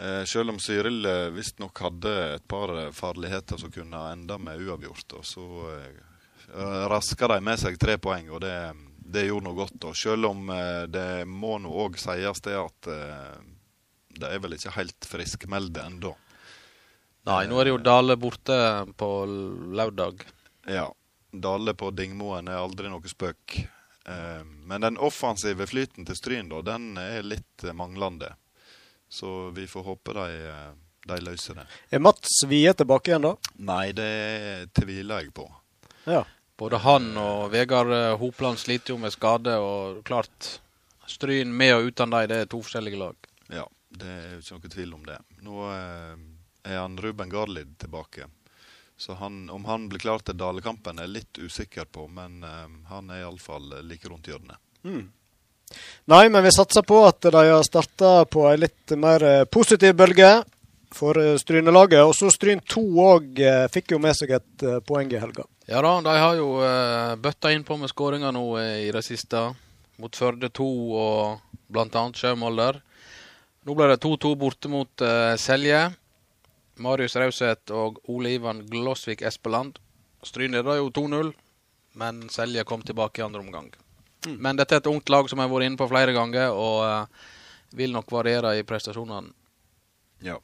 Eh, 0.00 0.24
selv 0.24 0.50
om 0.50 0.58
Cyril 0.58 1.06
eh, 1.06 1.12
visstnok 1.12 1.80
hadde 1.80 2.34
et 2.34 2.48
par 2.48 2.70
eh, 2.78 2.90
farligheter 2.92 3.56
som 3.56 3.72
kunne 3.72 3.98
enda 4.12 4.38
med 4.38 4.60
uavgjort, 4.62 5.12
og 5.18 5.24
så 5.26 5.46
eh, 5.74 6.84
raska 6.92 7.28
de 7.32 7.40
med 7.42 7.58
seg 7.58 7.78
tre 7.82 7.96
poeng, 7.98 8.28
og 8.30 8.40
det, 8.44 8.54
det 8.98 9.26
gjorde 9.26 9.48
noe 9.48 9.58
godt. 9.58 9.88
Og 9.90 9.96
selv 9.98 10.30
om 10.30 10.46
det 10.88 11.26
må 11.26 11.56
nå 11.58 11.72
òg 11.84 11.98
sies 12.00 12.40
det 12.46 12.54
at 12.56 12.88
de 14.18 14.30
er 14.30 14.40
vel 14.40 14.54
ikke 14.56 14.72
helt 14.76 15.08
friskmeldte 15.10 15.84
ennå. 15.90 16.14
Nei, 17.28 17.42
nå 17.50 17.58
er 17.58 17.68
det 17.68 17.74
jo 17.74 17.82
Dale 17.84 18.16
borte 18.16 18.56
på 18.96 19.10
lørdag. 19.76 20.24
Ja. 20.72 20.86
Dale 21.28 21.74
på 21.76 21.90
Dingmoen 21.92 22.48
er 22.48 22.62
aldri 22.62 22.88
noe 22.88 23.12
spøk. 23.12 23.58
Men 24.64 24.86
den 24.86 24.96
offensive 24.96 25.68
flyten 25.68 26.08
til 26.08 26.16
Stryn, 26.16 26.48
da, 26.48 26.62
den 26.64 26.94
er 26.96 27.28
litt 27.28 27.68
manglende. 27.76 28.32
Så 29.08 29.50
vi 29.50 29.66
får 29.66 29.82
håpe 29.82 30.12
de, 30.12 30.48
eh, 30.48 30.72
de 31.06 31.20
løser 31.20 31.54
det. 31.54 31.66
Er 31.90 31.98
Mats 31.98 32.44
Wie 32.46 32.72
tilbake 32.74 33.10
igjen, 33.10 33.24
da? 33.24 33.34
Nei, 33.56 33.92
det 33.96 34.72
tviler 34.76 35.24
jeg 35.24 35.32
på. 35.34 35.48
Ja. 36.04 36.24
Både 36.58 36.80
han 36.84 37.12
og 37.16 37.48
Vegard 37.52 37.92
eh, 37.94 38.16
Hopland 38.20 38.60
sliter 38.60 38.94
jo 38.94 39.00
med 39.00 39.14
skade, 39.14 39.56
og 39.58 40.02
klart 40.04 40.58
Stryn 41.08 41.54
med 41.56 41.72
og 41.74 41.86
uten 41.88 42.12
dem, 42.12 42.26
det 42.28 42.42
er 42.42 42.48
to 42.52 42.60
forskjellige 42.60 42.98
lag. 43.00 43.28
Ja, 43.48 43.64
det 43.88 44.08
er 44.12 44.32
jo 44.34 44.42
ikke 44.42 44.58
noe 44.58 44.72
tvil 44.74 44.90
om 44.98 45.06
det. 45.08 45.16
Nå 45.46 45.62
eh, 45.72 46.18
er 46.68 46.82
han 46.82 46.98
Ruben 47.00 47.32
Garlid 47.32 47.78
tilbake. 47.80 48.28
Så 48.98 49.14
han, 49.16 49.46
om 49.54 49.64
han 49.64 49.86
blir 49.88 50.02
klar 50.02 50.20
til 50.26 50.36
Dalekampen, 50.36 50.98
er 50.98 51.06
jeg 51.06 51.14
litt 51.14 51.38
usikker 51.38 51.86
på, 51.86 52.08
men 52.10 52.42
han 52.90 53.12
er 53.14 53.20
iallfall 53.22 53.76
like 53.86 54.10
rundt 54.10 54.26
hjørnet. 54.26 54.58
Nei, 56.08 56.28
men 56.32 56.44
vi 56.44 56.52
satser 56.54 56.86
på 56.86 57.02
at 57.06 57.20
de 57.28 57.42
har 57.50 57.66
starta 57.66 58.22
på 58.30 58.46
ei 58.48 58.56
litt 58.62 58.96
mer 58.96 59.24
eh, 59.24 59.44
positiv 59.44 59.96
bølge 59.98 60.30
for 60.94 61.18
eh, 61.20 61.36
Strynelaget. 61.40 62.02
Og 62.06 62.14
så 62.16 62.32
Stryn 62.32 62.64
2 62.64 62.84
òg 63.04 63.42
fikk 63.74 63.94
jo 63.94 64.02
med 64.02 64.16
seg 64.16 64.36
et 64.38 64.66
eh, 64.66 64.80
poeng 64.86 65.12
i 65.12 65.20
helga. 65.20 65.46
Ja 65.68 65.82
da, 65.84 65.98
de 66.00 66.12
har 66.16 66.36
jo 66.38 66.46
bøtta 67.20 67.50
innpå 67.52 67.76
med 67.76 67.90
skåringer 67.92 68.32
nå 68.32 68.44
eh, 68.56 68.86
i 68.86 68.92
det 68.94 69.04
siste. 69.04 69.50
Mot 70.00 70.16
Førde 70.16 70.48
2 70.54 70.68
og 70.96 71.58
bl.a. 71.68 72.04
Sjømolder. 72.16 72.78
Nå 73.68 73.74
ble 73.76 73.90
det 73.90 73.98
2-2 74.00 74.30
borte 74.40 74.70
mot 74.72 75.04
eh, 75.04 75.34
Selje. 75.36 75.82
Marius 76.80 77.18
Rauseth 77.18 77.74
og 77.74 77.98
Ole 78.08 78.36
Ivan 78.38 78.62
Glåsvik 78.70 79.26
Espeland. 79.28 79.76
Stryn 80.24 80.54
leda 80.54 80.78
jo 80.78 80.88
2-0, 80.94 81.34
men 82.00 82.24
Selje 82.32 82.64
kom 82.64 82.86
tilbake 82.86 83.20
i 83.20 83.26
andre 83.26 83.42
omgang. 83.42 83.68
Men 84.26 84.58
dette 84.58 84.74
er 84.74 84.82
et 84.82 84.90
ungt 84.90 85.08
lag 85.12 85.28
som 85.30 85.38
jeg 85.38 85.46
har 85.46 85.54
vært 85.54 85.68
inne 85.68 85.78
på 85.78 85.88
flere 85.90 86.14
ganger, 86.16 86.50
og 86.50 86.80
uh, 86.82 87.28
vil 87.78 87.94
nok 87.94 88.10
variere 88.12 88.56
i 88.58 88.66
prestasjonene. 88.66 89.34
Ja. 90.24 90.40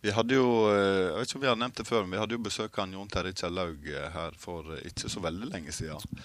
Vi 0.00 0.12
hadde 0.16 0.34
jo, 0.34 0.46
eh, 0.72 1.10
jeg 1.10 1.16
vet 1.18 1.28
ikke 1.28 1.36
om 1.36 1.42
vi 1.42 1.50
har 1.50 1.58
nevnt 1.60 1.76
det 1.76 1.84
før, 1.84 2.06
men 2.06 2.14
vi 2.14 2.20
hadde 2.22 2.36
jo 2.38 2.44
besøk 2.46 2.78
av 2.80 2.94
Jon 2.94 3.10
Terje 3.12 3.34
Kjellaug 3.36 3.88
eh, 3.92 4.06
her 4.14 4.36
for 4.40 4.70
ikke 4.78 5.10
så 5.12 5.20
veldig 5.20 5.50
lenge 5.50 5.74
siden. 5.76 6.22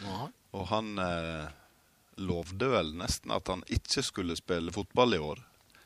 Og 0.55 0.63
han 0.69 0.93
eh, 1.03 1.49
lovde 2.23 2.69
vel 2.71 2.93
nesten 2.95 3.33
at 3.35 3.51
han 3.51 3.65
ikke 3.67 4.05
skulle 4.05 4.37
spille 4.39 4.71
fotball 4.71 5.17
i 5.17 5.19
år. 5.19 5.43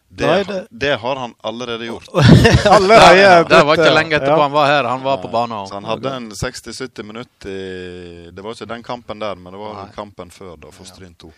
Det, 0.09 0.25
Nei, 0.25 0.43
det... 0.43 0.67
det- 0.69 0.95
har 0.99 1.15
han 1.15 1.33
allerede 1.41 1.85
gjort. 1.85 2.07
Allerede 2.65 3.43
Det 3.49 3.59
var 3.63 3.77
ikke 3.77 3.91
eh, 3.91 3.93
lenge 3.93 4.15
etterpå 4.17 4.37
ja. 4.37 4.41
han 4.41 4.51
var 4.51 4.65
her. 4.65 4.83
Han 4.83 5.03
var 5.03 5.17
på 5.21 5.27
banen. 5.27 5.67
Så 5.67 5.77
han 5.77 5.85
hadde 5.85 6.13
en 6.15 6.31
60-70 6.31 7.03
minutter 7.03 7.49
i 7.49 8.31
Det 8.33 8.41
var 8.41 8.57
ikke 8.57 8.65
den 8.73 8.83
kampen 8.83 9.21
der, 9.21 9.35
men 9.35 9.53
det 9.53 9.61
var 9.61 9.77
Nei. 9.83 9.85
kampen 9.95 10.33
før, 10.33 10.55
da, 10.57 10.73
for 10.73 10.89
Stryn 10.89 11.13
2. 11.13 11.29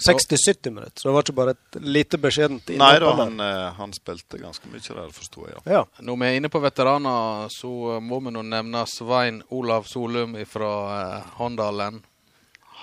60-70 0.00 0.70
minutter, 0.70 1.00
så 1.00 1.08
det 1.08 1.12
var 1.12 1.26
ikke 1.26 1.36
bare 1.36 1.52
et 1.52 1.76
lite 1.84 2.16
beskjedent 2.16 2.70
Nei 2.80 2.94
da, 3.02 3.10
han, 3.18 3.34
eh, 3.44 3.66
han 3.76 3.90
spilte 3.92 4.38
ganske 4.40 4.70
mye 4.72 4.80
der, 4.80 5.10
forsto 5.12 5.44
jeg. 5.44 5.58
Ja. 5.66 5.80
Ja. 5.80 5.82
Når 6.06 6.20
vi 6.22 6.28
er 6.28 6.38
inne 6.38 6.48
på 6.52 6.62
veteraner, 6.62 7.50
så 7.52 7.98
må 8.00 8.22
vi 8.24 8.32
nå 8.32 8.44
nevne 8.46 8.86
Svein 8.88 9.42
Olav 9.52 9.84
Solum 9.90 10.38
fra 10.48 10.70
eh, 10.94 11.34
Håndalen. 11.36 12.00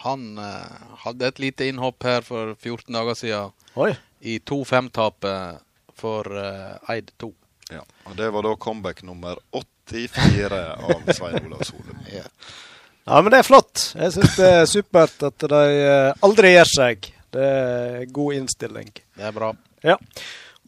Han 0.07 0.37
eh, 0.39 0.83
hadde 1.03 1.27
et 1.27 1.41
lite 1.43 1.67
innhopp 1.67 2.05
her 2.07 2.23
for 2.25 2.55
14 2.55 2.93
dager 2.95 3.17
siden 3.19 3.51
Oi. 3.75 3.91
i 4.23 4.37
2-5-tapet 4.39 5.59
for 5.97 6.29
eh, 6.39 6.93
Eid 6.95 7.11
2. 7.19 7.31
Ja. 7.73 7.83
Og 8.07 8.15
det 8.15 8.29
var 8.31 8.47
da 8.47 8.55
comeback 8.55 9.03
nummer 9.03 9.39
84 9.51 10.61
av 10.77 11.11
Svein 11.17 11.45
Olav 11.49 11.65
Solum. 11.67 11.99
Ja, 12.07 13.21
men 13.21 13.31
det 13.31 13.41
er 13.41 13.47
flott. 13.47 13.89
Jeg 13.95 14.15
syns 14.15 14.35
det 14.39 14.49
er 14.61 14.65
supert 14.67 15.27
at 15.27 15.47
de 15.51 15.61
eh, 15.83 16.25
aldri 16.27 16.55
gir 16.55 16.71
seg. 16.71 17.11
Det 17.31 17.47
er 17.47 18.05
god 18.15 18.39
innstilling. 18.39 18.91
Det 19.15 19.27
er 19.27 19.35
bra. 19.35 19.51
Ja. 19.83 19.97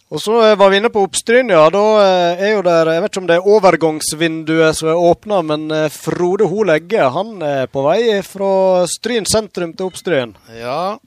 Og 0.10 0.22
så 0.22 0.36
eh, 0.46 0.56
var 0.58 0.70
vi 0.70 0.78
inne 0.78 0.90
på 0.90 1.04
Oppstryn, 1.06 1.52
ja. 1.54 1.68
Da 1.70 1.84
eh, 2.02 2.42
er 2.48 2.56
jo 2.56 2.64
der 2.66 2.90
Jeg 2.96 3.04
vet 3.04 3.12
ikke 3.12 3.22
om 3.22 3.28
det 3.30 3.36
er 3.38 3.52
overgangsvinduet 3.56 4.78
som 4.80 4.90
er 4.90 5.04
åpna, 5.10 5.44
men 5.46 5.70
eh, 5.76 5.86
Frode 5.94 6.48
Holegge 6.50 7.12
han 7.14 7.36
er 7.46 7.70
på 7.70 7.84
vei 7.86 8.18
fra 8.26 8.88
Stryn 8.90 9.30
sentrum 9.30 9.76
til 9.78 9.92
Oppstryn. 9.92 10.34
Ja, 10.58 10.98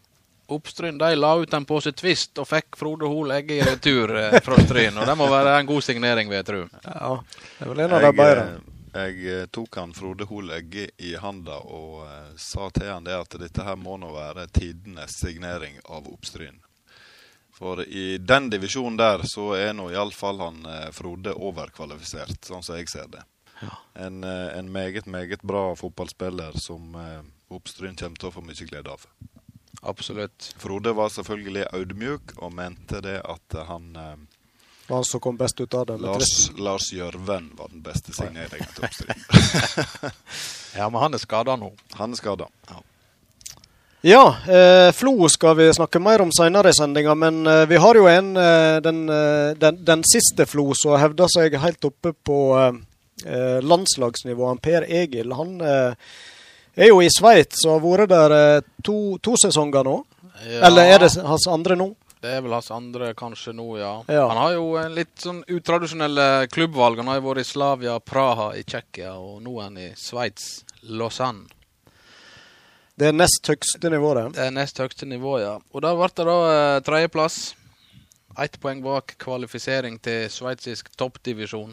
Oppstryn 0.52 1.02
de 1.02 1.10
la 1.18 1.34
ut 1.40 1.58
en 1.58 1.66
pose 1.66 1.94
Twist 1.98 2.38
og 2.38 2.46
fikk 2.46 2.78
Frode 2.78 3.10
Hol 3.10 3.34
Egge 3.34 3.58
i 3.58 3.66
retur 3.66 4.14
fra 4.44 4.62
Stryn. 4.62 4.94
Og 5.00 5.08
det 5.08 5.18
må 5.18 5.26
være 5.32 5.58
en 5.58 5.70
god 5.70 5.82
signering, 5.82 6.30
vil 6.30 6.38
jeg 6.38 6.50
tro. 6.52 6.64
Ja, 6.86 7.14
det 7.58 7.66
er 7.66 7.72
vel 7.72 7.86
en 7.86 7.98
av 7.98 8.06
de 8.06 8.16
bedre. 8.22 8.48
jeg 8.92 9.46
tok 9.50 9.78
han 9.82 9.96
Frode 9.96 10.28
Hol 10.30 10.52
Egge 10.54 10.90
i 11.02 11.16
handa 11.18 11.58
og 11.58 12.04
sa 12.38 12.70
til 12.70 12.92
han 12.92 13.08
det 13.08 13.18
at 13.18 13.40
dette 13.40 13.66
her 13.66 13.80
må 13.80 13.96
nå 13.98 14.12
være 14.14 14.46
tidenes 14.52 15.16
signering 15.24 15.80
av 15.88 16.06
Oppstryn. 16.06 16.60
For 17.52 17.84
i 17.84 18.18
den 18.18 18.50
divisjonen 18.50 18.96
der 18.96 19.26
så 19.28 19.52
er 19.58 19.74
nå 19.76 19.90
iallfall 19.92 20.40
han 20.40 20.64
eh, 20.66 20.88
Frode 20.96 21.34
overkvalifisert, 21.36 22.40
sånn 22.48 22.64
som 22.64 22.78
jeg 22.80 22.88
ser 22.90 23.10
det. 23.12 23.22
En, 23.94 24.24
eh, 24.24 24.58
en 24.58 24.72
meget, 24.72 25.06
meget 25.06 25.44
bra 25.46 25.68
fotballspiller 25.78 26.56
som 26.58 26.96
eh, 26.98 27.20
Oppstryn 27.52 27.96
kommer 27.98 28.18
til 28.18 28.30
å 28.30 28.34
få 28.34 28.42
mye 28.42 28.66
glede 28.66 28.90
av. 28.90 29.04
Absolutt. 29.82 30.52
Frode 30.62 30.94
var 30.96 31.12
selvfølgelig 31.12 31.68
audmjuk 31.74 32.36
og 32.38 32.54
mente 32.54 33.00
det 33.02 33.18
at 33.20 33.56
han 33.66 33.92
Var 33.96 34.96
Han 34.96 35.06
som 35.06 35.20
kom 35.22 35.36
best 35.38 35.60
ut 35.60 35.74
av 35.74 35.86
det. 35.86 35.96
Lars. 36.02 36.50
Lars 36.58 36.90
Gjørven 36.92 37.50
var 37.58 37.70
den 37.72 37.82
beste 37.82 38.14
signeringen 38.14 38.72
til 38.74 38.88
Oppstryn. 38.88 40.12
Ja, 40.78 40.88
men 40.88 41.02
han 41.02 41.14
er 41.14 41.20
skada 41.20 41.56
nå. 41.60 41.72
Han 41.98 42.14
er 42.14 42.20
skada. 42.20 42.46
Ja, 42.70 42.80
eh, 44.02 44.92
Flo 44.92 45.28
skal 45.28 45.56
vi 45.56 45.68
snakke 45.74 46.00
mer 46.02 46.24
om 46.24 46.32
senere 46.34 46.72
i 46.72 46.74
sendinga, 46.74 47.14
men 47.14 47.46
eh, 47.46 47.66
vi 47.70 47.78
har 47.78 47.94
jo 47.94 48.08
en 48.10 48.36
eh, 48.36 48.80
den, 48.82 49.04
eh, 49.08 49.54
den, 49.54 49.78
den 49.84 50.02
siste 50.02 50.46
Flo 50.46 50.72
som 50.74 50.98
hevder 50.98 51.30
seg 51.30 51.54
helt 51.62 51.84
oppe 51.86 52.10
på 52.12 52.38
eh, 52.58 52.80
eh, 53.26 53.60
landslagsnivå. 53.62 54.50
Per 54.58 54.88
Egil 54.88 55.32
han 55.38 55.54
er 55.62 56.88
jo 56.88 56.98
i 57.04 57.12
Sveits 57.14 57.62
og 57.68 57.78
har 57.78 57.86
vært 57.86 58.10
der 58.10 58.66
to, 58.82 59.18
to 59.22 59.36
sesonger 59.38 59.86
nå. 59.86 59.96
Ja. 60.48 60.66
Eller 60.66 60.96
er 60.96 61.04
det 61.04 61.12
hans 61.22 61.46
andre 61.46 61.78
nå? 61.78 61.92
Det 62.22 62.36
er 62.36 62.42
vel 62.42 62.54
hans 62.54 62.70
andre 62.74 63.14
kanskje 63.18 63.54
nå, 63.54 63.68
ja. 63.78 63.94
Ja. 64.10 64.28
Han 64.30 64.38
har 64.38 64.52
jo 64.54 64.66
en 64.82 64.94
litt 64.98 65.14
sånn 65.22 65.44
utradisjonelle 65.46 66.48
klubbvalg. 66.50 66.98
Han 67.02 67.10
har 67.10 67.18
jo 67.18 67.28
vært 67.28 67.42
i 67.42 67.48
Slavia 67.48 67.96
Praha 68.02 68.52
i 68.58 68.62
Tsjekkia, 68.66 69.14
og 69.18 69.40
nå 69.42 69.56
er 69.58 69.66
han 69.68 69.78
i 69.82 69.90
Sveits, 69.98 70.62
Lausanne. 70.90 71.61
Det 72.94 73.08
er 73.08 73.14
nest 73.16 73.48
høgste 73.48 73.90
nivå, 73.90 74.12
det. 74.18 74.24
Det 74.36 74.46
er 74.46 74.54
nest 74.54 74.78
høyeste 74.78 75.08
nivå, 75.08 75.38
ja. 75.40 75.54
Og 75.72 75.84
der 75.84 75.96
ble 75.96 76.08
det 76.12 76.26
da 76.28 76.38
eh, 76.48 76.80
tredjeplass. 76.84 77.38
Ett 78.40 78.58
poeng 78.60 78.82
bak 78.84 79.14
kvalifisering 79.20 79.98
til 80.04 80.26
sveitsisk 80.32 80.90
toppdivisjon. 81.00 81.72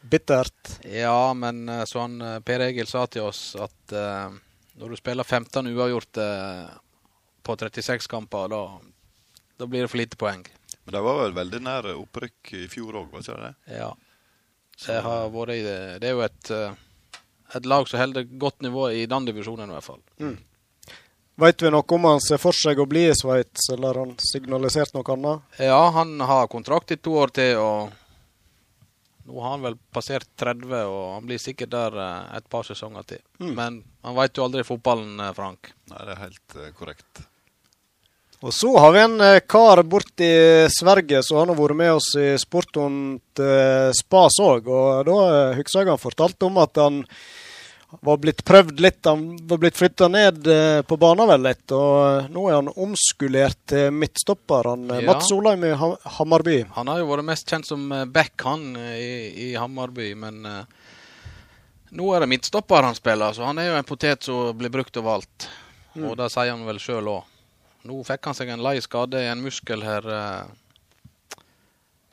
Bittert. 0.00 0.76
Ja, 0.86 1.34
men 1.34 1.68
eh, 1.68 1.82
så 1.90 2.04
han 2.04 2.20
eh, 2.22 2.38
Per 2.46 2.62
Egil 2.68 2.86
sa 2.90 3.02
til 3.10 3.26
oss 3.26 3.56
at 3.58 3.94
eh, 3.96 4.38
når 4.80 4.94
du 4.94 4.96
spiller 5.00 5.26
15 5.26 5.66
uavgjort 5.74 6.22
eh, 6.22 6.70
på 7.42 7.56
36 7.56 8.06
kamper, 8.10 8.48
da, 8.48 8.62
da 9.58 9.66
blir 9.66 9.84
det 9.84 9.90
for 9.92 10.00
lite 10.00 10.20
poeng. 10.20 10.46
Men 10.84 10.94
de 10.94 11.02
var 11.04 11.18
vel 11.24 11.34
veldig 11.36 11.60
nær 11.66 11.90
opprykk 11.96 12.54
i 12.62 12.68
fjor 12.70 13.02
òg, 13.02 13.10
var 13.10 13.26
ikke 13.26 13.40
det? 13.42 13.52
Ja. 13.74 13.90
Det, 14.86 15.00
har 15.04 15.26
vært 15.34 15.58
det. 15.66 15.80
det 16.00 16.08
er 16.08 16.14
jo 16.16 16.24
et, 16.24 16.52
eh, 16.56 16.78
et 17.54 17.66
lag 17.66 17.88
som 17.88 18.00
holder 18.00 18.28
godt 18.40 18.62
nivå 18.62 18.90
i 18.94 19.06
den 19.10 19.26
divisjonen, 19.26 19.70
i 19.70 19.76
hvert 19.78 19.86
fall. 19.86 20.00
Veit 21.40 21.62
vi 21.62 21.70
noe 21.72 21.96
om 21.96 22.04
han 22.04 22.20
ser 22.20 22.40
for 22.42 22.52
seg 22.52 22.82
å 22.82 22.88
bli 22.88 23.06
i 23.08 23.16
Sveits, 23.16 23.70
eller 23.72 23.94
har 23.94 24.02
han 24.02 24.12
signalisert 24.20 24.92
noe 24.92 25.14
annet? 25.14 25.56
Ja, 25.62 25.80
han 25.94 26.18
har 26.20 26.50
kontrakt 26.52 26.92
i 26.92 26.98
to 27.00 27.14
år 27.22 27.32
til, 27.32 27.56
og 27.56 29.30
nå 29.30 29.40
har 29.40 29.54
han 29.54 29.64
vel 29.64 29.78
passert 29.94 30.28
30, 30.42 30.68
og 30.90 31.02
han 31.14 31.26
blir 31.28 31.40
sikkert 31.40 31.72
der 31.72 31.96
eh, 32.02 32.36
et 32.40 32.46
par 32.50 32.66
sesonger 32.66 33.06
til. 33.06 33.20
Men 33.40 33.82
han 34.02 34.16
veit 34.16 34.36
jo 34.36 34.46
aldri 34.46 34.64
fotballen, 34.66 35.20
eh, 35.22 35.34
Frank. 35.36 35.72
Nei, 35.92 36.00
det 36.06 36.16
er 36.16 36.24
helt 36.24 36.56
eh, 36.58 36.72
korrekt. 36.76 37.22
Og 38.40 38.54
så 38.56 38.70
har 38.80 38.94
vi 38.96 39.02
en 39.04 39.20
kar 39.52 39.82
bort 39.84 40.22
i 40.24 40.66
Sverige, 40.72 41.20
som 41.22 41.42
han 41.42 41.52
har 41.52 41.58
vært 41.58 41.76
med 41.76 41.92
oss 41.92 42.08
i 42.16 42.30
Sportont 42.40 43.20
til 43.36 43.92
Spas 43.98 44.38
òg. 44.40 44.70
Og 44.72 45.04
da 45.06 45.18
husker 45.58 45.82
jeg 45.82 45.92
han 45.92 46.00
fortalte 46.00 46.48
om 46.48 46.56
at 46.62 46.80
han 46.80 47.02
var 48.00 48.16
blitt 48.22 48.44
prøvd 48.46 48.80
litt. 48.80 49.00
Han 49.08 49.24
var 49.50 49.58
blitt 49.58 49.76
flytta 49.78 50.06
ned 50.08 50.46
eh, 50.46 50.82
på 50.86 50.96
banen 51.00 51.26
vel 51.28 51.42
litt, 51.48 51.64
og 51.74 51.96
eh, 52.06 52.28
nå 52.30 52.44
er 52.48 52.54
han 52.60 52.70
omskulert 52.70 53.58
til 53.72 53.90
midtstopper. 53.96 54.68
Han, 54.72 54.84
eh, 54.94 55.00
Ja. 55.02 55.08
Mats 55.12 55.28
Solheim 55.32 55.64
i 55.66 55.72
Ha- 55.80 55.96
Hammarby. 56.18 56.60
Han 56.76 56.88
har 56.92 57.00
jo 57.02 57.08
vært 57.10 57.26
mest 57.26 57.50
kjent 57.50 57.66
som 57.66 57.88
back, 58.14 58.36
han, 58.46 58.68
i, 58.94 59.50
i 59.50 59.54
Hammarby, 59.58 60.12
men 60.14 60.38
uh, 60.46 60.62
nå 61.98 62.12
er 62.14 62.22
det 62.22 62.30
midtstopper 62.30 62.86
han 62.86 62.94
spiller, 62.98 63.34
så 63.34 63.48
han 63.48 63.58
er 63.58 63.72
jo 63.72 63.80
en 63.80 63.88
potet 63.88 64.22
som 64.28 64.54
blir 64.56 64.70
brukt 64.70 64.96
overalt. 65.02 65.48
Og 65.98 66.14
det 66.20 66.30
sier 66.30 66.52
han 66.54 66.62
vel 66.68 66.78
sjøl 66.78 67.08
òg. 67.10 67.26
Nå 67.90 67.96
fikk 68.06 68.28
han 68.28 68.36
seg 68.38 68.52
en 68.54 68.62
lei 68.62 68.76
skade 68.84 69.18
i 69.24 69.26
en 69.32 69.42
muskel 69.42 69.82
her 69.82 70.06
uh, 70.06 70.44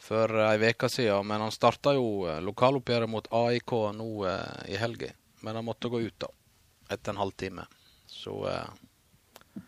for 0.07 0.31
ei 0.47 0.57
uke 0.71 0.87
siden, 0.89 1.27
men 1.27 1.41
han 1.43 1.51
starta 1.53 1.93
jo 1.97 2.25
lokaloppgjøret 2.41 3.11
mot 3.11 3.27
AIK 3.45 3.73
nå 3.99 4.09
uh, 4.25 4.63
i 4.71 4.77
helga. 4.79 5.11
Men 5.41 5.55
han 5.55 5.65
måtte 5.65 5.89
gå 5.89 6.01
ut, 6.01 6.15
da. 6.19 6.27
Etter 6.89 7.11
en 7.13 7.17
halvtime. 7.21 7.65
Så 8.07 8.33
eh, 8.49 9.61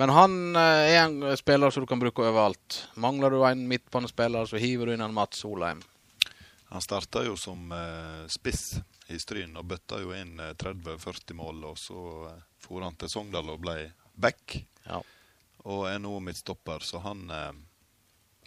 Men 0.00 0.08
han 0.08 0.56
eh, 0.56 0.96
er 0.96 1.02
en 1.04 1.36
spiller 1.36 1.70
som 1.70 1.84
du 1.84 1.86
kan 1.86 2.00
bruke 2.00 2.24
overalt. 2.24 2.78
Mangler 2.96 3.30
du 3.30 3.42
en 3.46 3.66
midtbanespiller, 3.68 4.46
så 4.48 4.56
hiver 4.60 4.86
du 4.88 4.94
inn 4.96 5.04
en 5.04 5.14
Mats 5.14 5.42
Solheim. 5.44 5.82
Han 6.72 6.80
starta 6.80 7.20
jo 7.26 7.34
som 7.36 7.68
eh, 7.76 8.22
spiss 8.32 8.78
i 9.12 9.18
Stryn 9.20 9.58
og 9.60 9.66
bøtta 9.68 9.98
jo 10.00 10.14
inn 10.16 10.38
eh, 10.40 10.54
30-40 10.56 11.36
mål. 11.36 11.64
Og 11.72 11.78
så 11.78 12.04
eh, 12.30 12.40
for 12.64 12.80
han 12.86 12.96
til 12.96 13.10
Sogndal 13.12 13.50
og 13.52 13.60
ble 13.66 13.76
back, 14.14 14.62
Ja. 14.86 15.02
og 15.68 15.84
er 15.90 15.98
nå 16.02 16.16
midtstopper, 16.24 16.80
så 16.82 16.98
han, 17.04 17.22
eh, 17.30 17.52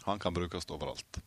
han 0.09 0.19
kan 0.19 0.33
brukes 0.35 0.65
overalt. 0.73 1.21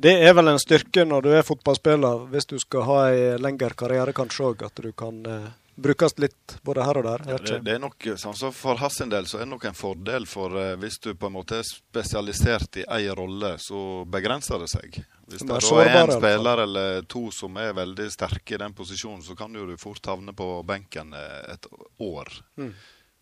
Det 0.00 0.12
er 0.24 0.34
vel 0.36 0.48
en 0.48 0.60
styrke 0.60 1.04
når 1.04 1.26
du 1.26 1.32
er 1.36 1.46
fotballspiller, 1.46 2.26
hvis 2.32 2.48
du 2.48 2.58
skal 2.62 2.86
ha 2.88 3.00
en 3.12 3.42
lengre 3.44 3.74
karriere 3.76 4.14
kanskje 4.16 4.52
òg, 4.52 4.62
at 4.64 4.80
du 4.80 4.92
kan 4.96 5.18
eh, 5.28 5.50
brukes 5.80 6.16
litt 6.18 6.56
både 6.64 6.84
her 6.84 7.00
og 7.00 7.04
der. 7.04 7.24
Ja, 7.28 7.38
Det, 7.38 7.58
det 7.64 7.74
er 7.74 7.82
nok, 7.82 8.06
altså 8.12 8.50
For 8.56 8.80
hans 8.80 9.00
del 9.12 9.26
så 9.28 9.38
er 9.38 9.44
det 9.44 9.52
nok 9.52 9.64
en 9.68 9.76
fordel, 9.76 10.26
for 10.28 10.56
eh, 10.60 10.76
hvis 10.80 10.98
du 11.04 11.12
på 11.14 11.28
en 11.28 11.36
måte 11.36 11.60
er 11.60 11.68
spesialisert 11.68 12.80
i 12.82 12.84
én 12.84 13.14
rolle, 13.16 13.56
så 13.58 14.04
begrenser 14.08 14.62
det 14.64 14.70
seg. 14.72 15.02
Hvis 15.30 15.44
det 15.46 15.56
er 15.56 15.66
sårbar, 15.66 15.90
er 15.90 16.00
en 16.06 16.14
spiller 16.16 16.64
eller 16.64 17.02
to 17.08 17.26
som 17.34 17.58
er 17.60 17.74
veldig 17.76 18.08
sterke 18.10 18.56
i 18.56 18.62
den 18.62 18.74
posisjonen, 18.76 19.22
så 19.22 19.36
kan 19.38 19.54
jo 19.54 19.66
du 19.68 19.76
fort 19.80 20.06
havne 20.10 20.34
på 20.36 20.48
benken 20.68 21.14
eh, 21.14 21.52
et 21.54 21.68
år. 21.98 22.32
Mm. 22.56 22.72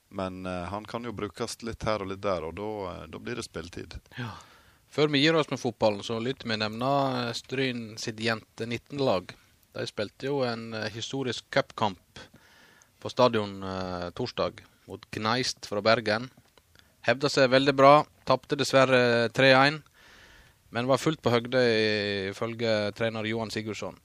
Men 0.08 0.46
eh, 0.46 0.64
han 0.72 0.86
kan 0.88 1.04
jo 1.04 1.12
brukes 1.12 1.60
litt 1.62 1.84
her 1.84 2.02
og 2.02 2.12
litt 2.12 2.22
der, 2.24 2.46
og 2.48 2.56
da, 2.56 2.70
eh, 3.04 3.18
blir 3.20 3.36
det 3.38 3.44
spilletid. 3.44 3.98
Før 4.90 5.10
vi 5.12 5.20
gir 5.20 5.36
oss 5.36 5.50
med 5.52 5.60
fotballen, 5.60 6.02
så 6.04 6.16
lytter 6.22 6.48
vi 6.48 6.56
nevne 6.60 6.92
eh, 7.20 7.34
Stryn 7.36 7.82
sitt 8.00 8.20
jente 8.24 8.64
19-lag. 8.64 9.34
De 9.76 9.86
spilte 9.86 10.30
jo 10.30 10.40
en 10.48 10.72
eh, 10.74 10.88
historisk 10.94 11.44
cupkamp 11.52 12.22
på 12.98 13.12
stadion 13.12 13.60
eh, 13.62 14.08
torsdag 14.16 14.62
mot 14.88 15.04
Gneist 15.12 15.68
fra 15.68 15.84
Bergen. 15.84 16.30
Hevda 17.04 17.28
seg 17.30 17.52
veldig 17.52 17.74
bra, 17.76 17.92
tapte 18.28 18.56
dessverre 18.58 19.28
3-1. 19.36 19.82
Men 20.72 20.88
var 20.88 21.00
fullt 21.00 21.22
på 21.24 21.32
høgde 21.32 21.60
ifølge 22.28 22.72
trener 22.96 23.24
Johan 23.24 23.52
Sigurdsson. 23.52 23.96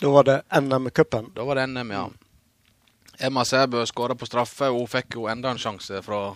Da 0.00 0.10
var 0.12 0.26
det 0.28 0.40
NM-cupen. 0.52 1.30
Da 1.36 1.46
var 1.48 1.56
det 1.56 1.68
NM, 1.70 1.92
ja. 1.94 2.08
Emma 3.24 3.44
Sæbø 3.44 3.84
skåra 3.86 4.16
på 4.18 4.26
straffe, 4.28 4.68
og 4.72 4.82
hun 4.82 4.90
fikk 4.90 5.16
jo 5.16 5.28
enda 5.30 5.52
en 5.54 5.60
sjanse 5.62 6.02
fra 6.04 6.34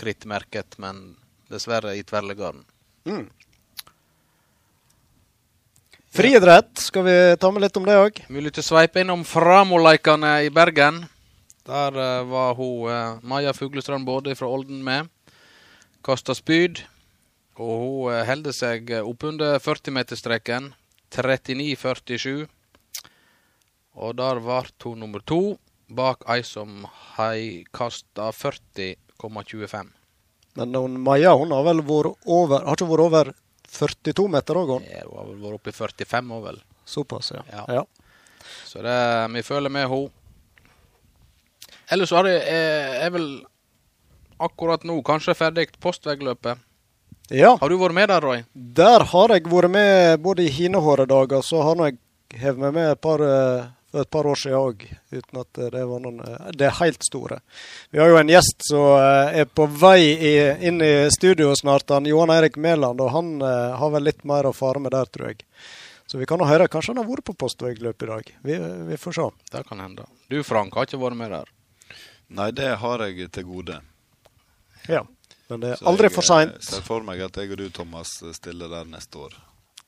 krittmerket, 0.00 0.76
men 0.82 1.14
dessverre 1.48 1.94
i 1.96 2.02
tverrleggeren. 2.04 2.66
Friidrett, 6.18 6.78
skal 6.78 7.04
vi 7.04 7.36
ta 7.38 7.50
med 7.52 7.62
litt 7.62 7.76
om 7.78 7.84
det 7.86 7.94
òg? 7.94 8.16
Mulig 8.32 8.50
til 8.56 8.64
å 8.64 8.68
sveipe 8.72 9.04
innom 9.04 9.20
Framoleikane 9.28 10.32
i 10.48 10.50
Bergen. 10.50 11.04
Der 11.68 11.94
uh, 11.94 12.24
var 12.26 12.56
hun 12.58 12.88
uh, 12.88 13.20
Maja 13.22 13.52
Fuglestrand 13.52 14.06
Både 14.08 14.34
fra 14.34 14.48
Olden 14.48 14.80
med. 14.84 15.06
Kasta 16.02 16.34
spyd. 16.34 16.80
Og 17.60 17.74
hun 17.82 18.14
uh, 18.16 18.24
holder 18.26 18.56
seg 18.56 18.90
eh, 18.90 19.04
oppunder 19.04 19.60
40-meterstreken. 19.60 20.72
39,47. 21.14 22.48
Og 23.98 24.16
der 24.18 24.40
ble 24.42 24.62
hun 24.84 24.98
nummer 25.04 25.22
to, 25.22 25.58
bak 25.86 26.24
ei 26.30 26.40
som 26.42 26.82
har 27.14 27.38
kasta 27.74 28.32
40,25. 28.32 29.97
Men 30.58 30.74
hun, 30.74 30.96
Maja 31.06 31.34
hun 31.38 31.52
har 31.54 31.62
vel 31.68 31.80
vært 31.86 32.26
over 32.26 32.64
Har 32.66 32.74
ikke 32.78 32.88
vært 32.90 33.04
over 33.06 33.32
42 33.78 34.28
meter 34.32 34.58
òg, 34.58 34.70
hun? 34.78 34.86
hun 34.88 35.18
har 35.18 35.26
vel 35.28 35.40
vært 35.44 35.58
oppe 35.60 35.70
i 35.72 35.76
45 35.76 36.32
òg, 36.38 36.44
vel. 36.48 36.60
Såpass, 36.88 37.32
ja. 37.36 37.42
Ja. 37.52 37.64
ja. 37.80 37.84
Så 38.68 38.82
det, 38.84 38.96
vi 39.34 39.42
føler 39.44 39.72
med 39.72 39.86
henne. 39.90 40.10
Ellers 41.92 42.10
så 42.12 42.22
det, 42.26 42.34
er, 42.48 42.98
jeg 43.04 43.12
vel 43.14 43.28
akkurat 44.44 44.84
nå 44.88 44.98
kanskje 45.06 45.34
ferdig 45.36 45.68
postvegløpet. 45.82 46.60
Ja, 47.32 47.54
Har 47.60 47.68
du 47.68 47.76
vært 47.80 47.96
med 47.96 48.08
der, 48.08 48.24
Roy? 48.24 48.42
der 48.54 49.04
har 49.10 49.32
jeg 49.34 49.44
vært 49.52 49.70
med 49.72 50.20
både 50.24 50.46
i 50.46 50.52
hinehåredager, 50.52 51.42
så 51.44 51.60
har 51.66 51.80
jeg 51.84 51.98
hevet 52.40 52.60
meg 52.62 52.72
med 52.76 52.90
et 52.94 53.00
par, 53.04 53.20
eh, 53.20 53.66
for 53.90 54.04
et 54.04 54.10
par 54.10 54.26
år 54.28 54.36
siden 54.36 54.58
òg, 54.58 54.84
uten 55.10 55.40
at 55.40 55.60
det 55.72 55.82
var 55.90 56.02
noen 56.04 56.20
eh, 56.24 56.50
Det 56.56 56.68
er 56.68 56.76
helt 56.80 57.04
store. 57.06 57.40
Vi 57.90 58.00
har 58.02 58.12
jo 58.12 58.20
en 58.20 58.32
gjest 58.32 58.66
som 58.68 58.86
eh, 58.98 59.40
er 59.42 59.48
på 59.48 59.66
vei 59.80 60.00
i, 60.12 60.32
inn 60.68 60.82
i 60.84 60.92
studio 61.14 61.54
snart, 61.56 61.88
han 61.94 62.08
Johan 62.08 62.32
Eirik 62.34 62.56
Mæland, 62.60 63.00
og 63.00 63.12
han 63.14 63.36
eh, 63.42 63.76
har 63.80 63.92
vel 63.96 64.08
litt 64.10 64.24
mer 64.28 64.48
å 64.48 64.54
fare 64.56 64.82
med 64.82 64.92
der, 64.96 65.08
tror 65.12 65.32
jeg. 65.32 65.44
Så 66.08 66.16
vi 66.18 66.26
kan 66.28 66.40
høre. 66.40 66.70
Kanskje 66.72 66.94
han 66.94 67.02
har 67.02 67.08
vært 67.10 67.26
på 67.28 67.34
postveiløp 67.36 68.02
i 68.02 68.06
dag. 68.08 68.32
Vi, 68.48 68.54
vi 68.88 68.96
får 68.96 69.16
se. 69.18 69.28
Det 69.52 69.60
kan 69.68 69.80
hende. 69.84 70.06
Du, 70.32 70.40
Frank, 70.44 70.72
har 70.76 70.88
ikke 70.88 71.00
vært 71.02 71.20
med 71.20 71.34
der. 71.36 71.50
Nei, 72.32 72.48
det 72.56 72.70
har 72.80 73.04
jeg 73.04 73.28
til 73.32 73.44
gode. 73.48 73.76
Ja. 74.88 75.02
Men 75.48 75.60
det 75.64 75.74
er 75.74 75.84
aldri 75.88 76.08
jeg, 76.08 76.14
for 76.16 76.24
eh, 76.24 76.28
seint. 76.28 76.64
ser 76.64 76.84
for 76.84 77.04
meg 77.04 77.20
at 77.24 77.36
jeg 77.40 77.52
og 77.52 77.60
du, 77.60 77.68
Thomas, 77.72 78.18
stiller 78.36 78.72
der 78.72 78.88
neste 78.88 79.20
år. 79.20 79.36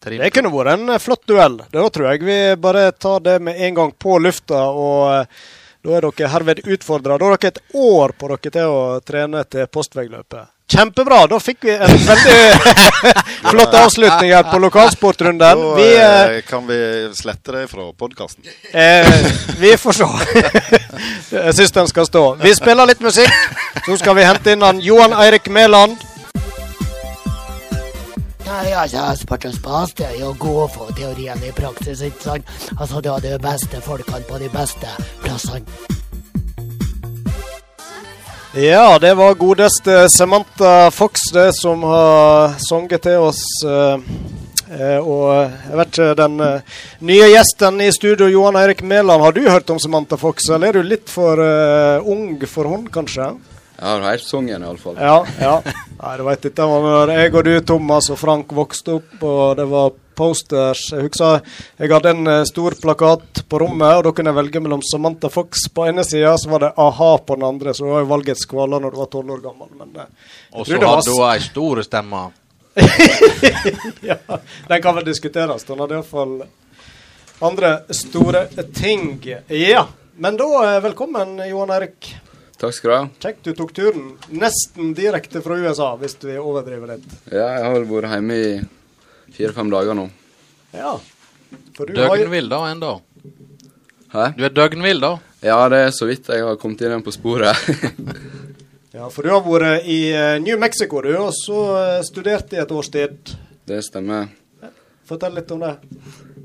Det 0.01 0.31
kunne 0.33 0.53
vært 0.53 0.73
en 0.79 0.93
eh, 0.95 1.01
flott 1.03 1.27
duell. 1.29 1.59
Da 1.73 1.89
tror 1.93 2.13
jeg 2.13 2.23
vi 2.25 2.39
bare 2.57 2.87
tar 2.93 3.21
det 3.21 3.39
med 3.45 3.59
en 3.61 3.75
gang 3.77 3.91
på 4.01 4.17
lufta. 4.19 4.63
Og 4.73 5.11
eh, 5.13 5.43
da 5.85 5.97
er 5.97 6.07
dere 6.09 6.31
herved 6.33 6.63
utfordra. 6.65 7.19
Da 7.21 7.29
har 7.29 7.37
dere 7.37 7.53
et 7.53 7.61
år 7.77 8.15
på 8.17 8.31
dere 8.33 8.55
til 8.57 8.73
å 8.73 8.81
trene 9.05 9.45
til 9.45 9.69
postvegløpet. 9.69 10.49
Kjempebra! 10.71 11.25
Da 11.27 11.39
fikk 11.43 11.65
vi 11.67 11.73
en 11.75 11.97
veldig 12.07 12.35
flott 13.51 13.73
avslutning 13.75 14.31
her 14.31 14.45
på 14.53 14.61
lokalsportrunden. 14.63 15.41
Da 15.65 15.73
Vi, 15.77 15.89
eh, 15.99 16.37
kan 16.47 16.63
vi 16.69 16.79
slette 17.19 17.57
det 17.57 17.65
fra 17.73 17.89
podkasten. 17.99 18.47
eh, 18.73 19.11
vi 19.59 19.75
får 19.77 19.99
se. 19.99 20.09
Jeg 21.35 21.57
syns 21.59 21.75
den 21.75 21.91
skal 21.91 22.07
stå. 22.07 22.23
Vi 22.41 22.55
spiller 22.55 22.87
litt 22.87 23.03
musikk. 23.03 23.35
Så 23.85 23.99
skal 23.99 24.15
vi 24.17 24.25
hente 24.29 24.55
inn 24.55 24.63
han 24.63 24.81
Johan 24.85 25.13
Eirik 25.13 25.51
Mæland. 25.51 25.99
Nei, 28.51 28.73
altså, 28.75 28.99
og 29.15 29.45
spas 29.55 29.93
det 29.95 30.07
er 30.09 30.17
jo 30.19 30.33
å 30.33 30.39
gå 30.43 30.55
for 30.75 30.91
teorien 30.99 31.39
i 31.47 31.53
praksis, 31.55 32.01
ikke 32.03 32.25
sant? 32.25 32.49
Altså, 32.75 32.99
du 32.99 33.07
har 33.13 33.23
de 33.23 33.37
beste 33.39 33.79
folkene 33.85 34.27
på 34.27 34.41
de 34.43 34.49
beste 34.51 34.91
plassene. 35.23 35.63
Ja, 38.59 38.99
det 38.99 39.13
var 39.15 39.39
godeste 39.39 40.09
Samantha 40.11 40.91
Fox 40.91 41.29
det 41.31 41.53
som 41.55 41.85
har 41.87 42.57
sunget 42.59 43.07
til 43.07 43.23
oss. 43.29 43.45
eh, 43.63 44.03
eh, 44.75 44.99
og 44.99 45.31
jeg 45.71 45.79
vet 45.79 45.93
ikke, 45.93 46.15
den 46.19 46.41
eh, 46.41 46.83
nye 47.07 47.31
gjesten 47.31 47.79
i 47.81 47.93
studio, 47.95 48.27
Johan 48.27 48.59
Eirik 48.59 48.83
Mæland, 48.83 49.23
har 49.23 49.33
du 49.33 49.47
hørt 49.47 49.71
om 49.71 49.79
Samantha 49.79 50.19
Fox, 50.19 50.51
eller 50.51 50.69
er 50.69 50.73
du 50.73 50.83
litt 50.83 51.07
for 51.09 51.39
ung 52.03 52.35
for 52.51 52.67
hun, 52.67 52.91
kanskje? 52.91 53.31
Jeg 53.81 53.89
har 53.89 54.03
hørt 54.05 54.25
sangen 54.29 54.61
iallfall. 54.61 54.99
Ja, 55.01 55.23
ja. 55.41 55.55
Nei, 55.97 56.17
du 56.21 56.27
dette 56.29 56.65
var 56.69 56.83
når 56.85 57.13
jeg 57.15 57.31
og 57.33 57.47
du, 57.47 57.55
Thomas 57.65 58.11
og 58.13 58.19
Frank 58.21 58.51
vokste 58.53 58.99
opp, 58.99 59.15
og 59.25 59.57
det 59.57 59.65
var 59.71 59.95
posters. 60.21 60.83
Jeg 60.93 61.07
husker 61.07 61.41
jeg 61.81 61.89
hadde 61.89 62.13
en 62.13 62.29
eh, 62.29 62.43
stor 62.45 62.77
plakat 62.83 63.41
på 63.49 63.63
rommet, 63.63 63.95
og 63.97 64.05
da 64.05 64.13
kunne 64.13 64.35
jeg 64.35 64.37
velge 64.37 64.63
mellom 64.67 64.85
Samantha 64.85 65.33
Fox 65.33 65.65
på 65.73 65.89
ene 65.89 66.05
sida, 66.05 66.35
så 66.37 66.53
var 66.53 66.67
det 66.67 66.73
a-ha 66.77 67.11
på 67.25 67.41
den 67.41 67.49
andre. 67.49 67.73
Så 67.73 67.87
det 67.87 67.95
var 67.95 68.05
jo 68.05 68.13
valgets 68.13 68.45
kvaler 68.53 68.85
når 68.85 68.93
du 68.93 69.01
var 69.01 69.11
tolv 69.17 69.35
år 69.39 69.43
gammel. 69.49 69.73
Men 69.81 69.97
eh, 69.97 70.31
Og 70.53 70.69
så 70.69 70.77
hadde 70.77 71.17
hun 71.17 71.27
ei 71.31 71.41
stor 71.49 71.85
stemme. 71.89 72.25
ja, 74.11 74.21
den 74.69 74.83
kan 74.85 75.01
vel 75.01 75.09
diskuteres. 75.09 75.65
Den 75.65 75.81
hadde 75.81 76.03
iallfall 76.03 76.43
andre 77.49 77.79
store 77.97 78.45
ting. 78.77 79.15
Ja. 79.49 79.87
Men 80.21 80.37
da, 80.37 80.51
eh, 80.69 80.83
velkommen, 80.85 81.39
Johan 81.49 81.79
Erik. 81.81 82.13
Takk 82.61 82.75
skal 82.77 82.91
du 82.91 82.95
ha. 82.95 83.05
Kjekt 83.23 83.47
du 83.47 83.55
tok 83.57 83.71
turen. 83.73 84.11
Nesten 84.37 84.93
direkte 84.97 85.41
fra 85.41 85.57
USA, 85.57 85.95
hvis 86.01 86.19
vi 86.21 86.37
overdriver 86.37 86.93
litt. 86.93 87.07
Ja, 87.33 87.47
jeg 87.57 87.63
har 87.65 87.77
vel 87.79 87.87
vært 87.89 88.13
hjemme 88.13 88.37
i 88.37 88.51
fire-fem 89.33 89.71
dager 89.73 89.97
nå. 89.97 90.11
Ja. 90.77 90.99
For 91.79 91.89
du 91.89 91.97
Døgnvill 91.97 92.51
da 92.53 92.61
ennå. 92.69 92.99
Hæ? 94.13 94.33
Du 94.37 94.45
er 94.45 94.53
døgnvill 94.53 95.01
da? 95.01 95.15
Ja, 95.41 95.57
det 95.73 95.81
er 95.87 95.93
så 95.95 96.09
vidt 96.11 96.29
jeg 96.29 96.45
har 96.45 96.59
kommet 96.61 96.83
inn 96.83 96.93
igjen 96.93 97.07
på 97.07 97.17
sporet. 97.17 97.57
Ja, 98.91 99.07
for 99.07 99.23
du 99.23 99.31
har 99.31 99.45
vært 99.45 99.85
i 99.87 100.11
eh, 100.11 100.41
New 100.43 100.59
Mexico, 100.59 100.99
du, 101.05 101.13
og 101.15 101.31
så 101.31 101.61
studerte 102.03 102.09
studert 102.09 102.55
i 102.57 102.59
et 102.59 102.73
års 102.75 102.89
tid. 102.91 103.31
det 103.71 103.79
stemmer. 103.87 104.27
Fortell 105.07 105.37
litt 105.39 105.53
om 105.55 105.63
det. 105.63 105.71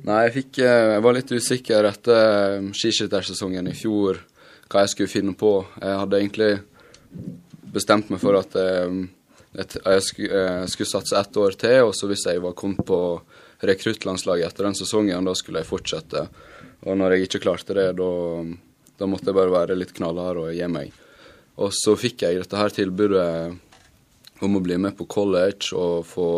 Nei, 0.05 0.19
jeg 0.27 0.33
fikk 0.35 0.59
eh, 0.61 0.91
Jeg 0.93 1.01
var 1.07 1.17
litt 1.17 1.33
usikker 1.33 1.87
etter 1.89 2.19
eh, 2.59 2.67
skiskyttersesongen 2.77 3.65
i 3.71 3.73
fjor 3.73 4.21
hva 4.69 4.83
jeg 4.83 4.93
skulle 4.93 5.11
finne 5.11 5.35
på. 5.37 5.59
Jeg 5.81 5.99
hadde 6.01 6.19
egentlig 6.19 6.51
bestemt 7.75 8.09
meg 8.11 8.21
for 8.23 8.37
at 8.39 8.55
eh, 8.59 8.99
jeg 9.55 10.03
skulle, 10.03 10.41
eh, 10.41 10.65
skulle 10.71 10.89
satse 10.89 11.17
ett 11.19 11.37
år 11.37 11.57
til, 11.59 11.81
og 11.87 11.95
så 11.95 12.09
hvis 12.09 12.25
jeg 12.27 12.43
var 12.43 12.57
kommet 12.57 12.85
på 12.87 12.99
rekruttlandslaget 13.65 14.49
etter 14.49 14.67
den 14.67 14.77
sesongen, 14.77 15.27
da 15.27 15.35
skulle 15.37 15.61
jeg 15.63 15.69
fortsette. 15.69 16.25
Og 16.85 16.97
når 16.97 17.15
jeg 17.15 17.27
ikke 17.29 17.43
klarte 17.47 17.77
det, 17.77 17.91
da, 17.97 18.11
da 18.99 19.09
måtte 19.09 19.31
jeg 19.31 19.37
bare 19.37 19.53
være 19.53 19.77
litt 19.79 19.95
knallhard 19.95 20.43
og 20.43 20.53
gi 20.53 20.67
meg. 20.69 20.91
Og 21.63 21.71
så 21.73 21.95
fikk 21.97 22.25
jeg 22.25 22.41
dette 22.41 22.59
her 22.59 22.73
tilbudet 22.73 23.29
om 24.43 24.57
å 24.57 24.63
bli 24.63 24.75
med 24.81 24.97
på 24.97 25.07
college 25.07 25.71
og 25.79 26.03
få 26.09 26.29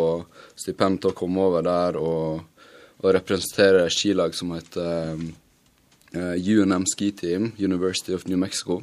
stipend 0.53 1.01
til 1.01 1.11
å 1.11 1.17
komme 1.17 1.47
over 1.47 1.65
der 1.65 1.97
og, 1.97 2.43
og 3.01 3.13
representere 3.15 3.87
skilag 3.93 4.35
som 4.37 4.53
heter 4.53 5.15
eh, 5.15 5.27
UNM 6.37 6.85
Ski 6.89 7.11
Team, 7.15 7.51
University 7.57 8.15
of 8.15 8.27
New 8.27 8.39
Mexico. 8.39 8.81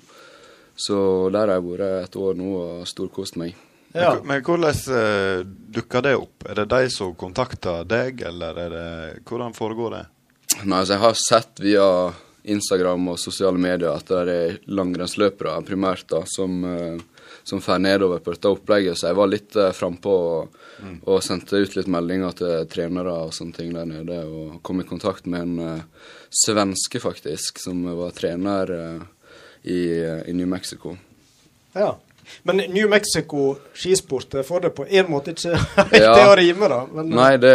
Så 0.76 0.96
der 1.30 1.46
har 1.46 1.58
jeg 1.58 1.66
vært 1.68 2.08
et 2.08 2.18
år 2.18 2.34
nå 2.38 2.50
og 2.58 2.88
storkost 2.90 3.38
meg. 3.40 3.54
Ja. 3.94 4.16
Men, 4.16 4.26
men 4.26 4.42
hvordan 4.42 4.80
uh, 4.90 5.44
dukker 5.76 6.02
det 6.02 6.16
opp? 6.18 6.48
Er 6.50 6.58
det 6.62 6.66
de 6.72 6.90
som 6.90 7.14
kontakter 7.14 7.86
deg, 7.86 8.24
eller 8.26 8.58
er 8.58 8.72
det 8.74 8.88
Hvordan 9.28 9.54
foregår 9.54 9.94
det? 9.94 10.04
Nei, 10.64 10.80
altså 10.80 10.96
jeg 10.96 11.02
har 11.04 11.20
sett 11.20 11.62
via 11.62 11.86
Instagram 12.44 13.08
og 13.14 13.20
sosiale 13.22 13.58
medier 13.60 13.94
at 13.94 14.10
det 14.10 14.34
er 14.34 14.58
langrennsløpere 14.68 15.62
primært 15.66 16.04
da, 16.10 16.24
som, 16.28 16.58
eh, 16.68 16.98
som 17.44 17.60
fer 17.60 17.78
nedover 17.84 18.22
på 18.24 18.32
dette 18.32 18.48
opplegget, 18.48 18.96
så 18.96 19.10
jeg 19.10 19.18
var 19.18 19.28
litt 19.28 19.56
uh, 19.60 19.68
frampå 19.76 20.12
og, 20.12 20.54
og 21.04 21.18
sendte 21.24 21.60
ut 21.60 21.76
litt 21.76 21.90
meldinger 21.92 22.32
til 22.38 22.64
trenere 22.72 23.12
og 23.26 23.34
sånne 23.36 23.56
ting 23.58 23.74
der 23.76 23.84
nede, 23.88 24.22
og 24.24 24.62
kom 24.64 24.80
i 24.80 24.86
kontakt 24.88 25.26
med 25.30 25.44
en 25.44 25.58
eh, 25.60 26.08
svenske, 26.44 27.00
faktisk, 27.04 27.60
som 27.62 27.84
var 28.00 28.10
trener 28.16 28.72
eh, 28.74 29.04
i, 29.70 29.78
i 30.30 30.34
New 30.34 30.48
Mexico. 30.50 30.96
ja. 31.76 31.92
Men 32.42 32.56
New 32.72 32.88
Mexico 32.88 33.50
skisport 33.76 34.30
det 34.32 34.46
får 34.48 34.60
det 34.64 34.70
på 34.72 34.86
en 34.88 35.10
måte 35.12 35.34
ikke 35.34 35.58
helt 35.76 35.92
Ja. 35.98 36.14
det 36.16 36.22
å 36.30 36.36
rime, 36.40 36.68
da. 36.72 36.78
Men, 36.88 37.10
eh, 37.12 37.16
Nei, 37.18 37.32
det, 37.36 37.52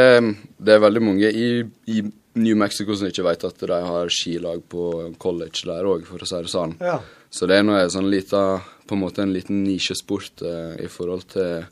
det 0.62 0.75
er 0.75 0.84
veldig 0.84 1.02
mange 1.02 1.32
i, 1.34 1.47
i 1.89 2.04
New 2.38 2.56
Mexico 2.62 2.93
som 2.95 3.10
ikke 3.10 3.25
vet 3.25 3.47
at 3.49 3.63
de 3.65 3.80
har 3.88 4.12
skilag 4.13 4.62
på 4.69 4.84
college 5.17 5.65
der 5.65 5.89
òg, 5.89 6.06
for 6.06 6.21
å 6.21 6.30
si 6.30 6.43
det 6.45 6.54
sånn. 6.54 6.75
Ja. 6.86 6.99
Så 7.34 7.49
det 7.49 7.58
er 7.58 7.65
nå 7.65 7.80
en 7.82 7.89
sånn 7.95 8.12
lita, 8.13 8.43
på 8.89 8.97
en 8.97 9.04
måte 9.04 9.21
en 9.21 9.34
liten 9.34 9.63
nisjesport 9.63 10.41
eh, 10.41 10.75
i 10.86 10.89
forhold 10.89 11.28
til 11.36 11.65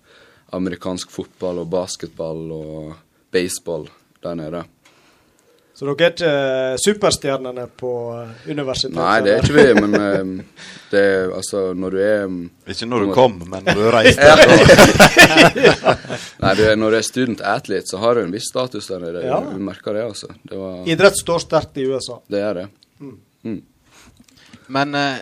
amerikansk 0.54 1.12
fotball 1.12 1.64
og 1.64 1.72
basketball 1.74 2.52
og 2.54 2.98
baseball 3.34 3.88
der 4.24 4.38
nede. 4.38 4.64
Så 5.78 5.86
dere 5.86 6.08
er 6.08 6.14
ikke 6.14 6.30
eh, 6.30 6.76
superstjernene 6.82 7.68
på 7.78 7.90
eh, 8.18 8.46
universitetet? 8.50 8.98
Nei, 8.98 9.18
det 9.22 9.34
er 9.36 9.44
ikke 9.44 9.58
vi, 9.58 9.66
men 9.78 9.98
eh, 9.98 10.62
det 10.90 11.02
er 11.06 11.34
altså 11.38 11.62
når 11.78 11.94
du 11.94 12.00
er 12.02 12.24
Ikke 12.74 12.88
når 12.90 13.06
du 13.06 13.12
kom, 13.14 13.36
men 13.46 13.68
når 13.68 13.82
du 13.84 13.90
reiste. 13.94 14.32
Nei, 16.44 16.54
du 16.58 16.64
når 16.82 16.96
du 16.96 16.98
er 16.98 17.06
student 17.06 17.46
athlete, 17.46 17.92
så 17.92 18.02
har 18.02 18.18
du 18.18 18.24
en 18.24 18.34
viss 18.34 18.50
status 18.50 18.90
der 18.90 19.06
nede. 19.06 19.22
Ja. 19.30 19.38
Du 19.46 19.62
merker 19.62 19.94
det, 19.94 20.08
altså. 20.10 20.32
Det, 20.42 20.58
var, 20.58 20.82
Idrett 20.90 21.22
står 21.22 21.46
sterkt 21.46 21.78
i 21.78 21.86
USA. 21.86 22.18
det 22.26 22.42
er 22.42 22.62
det. 22.64 22.68
Men 24.74 24.98
eh, 24.98 25.22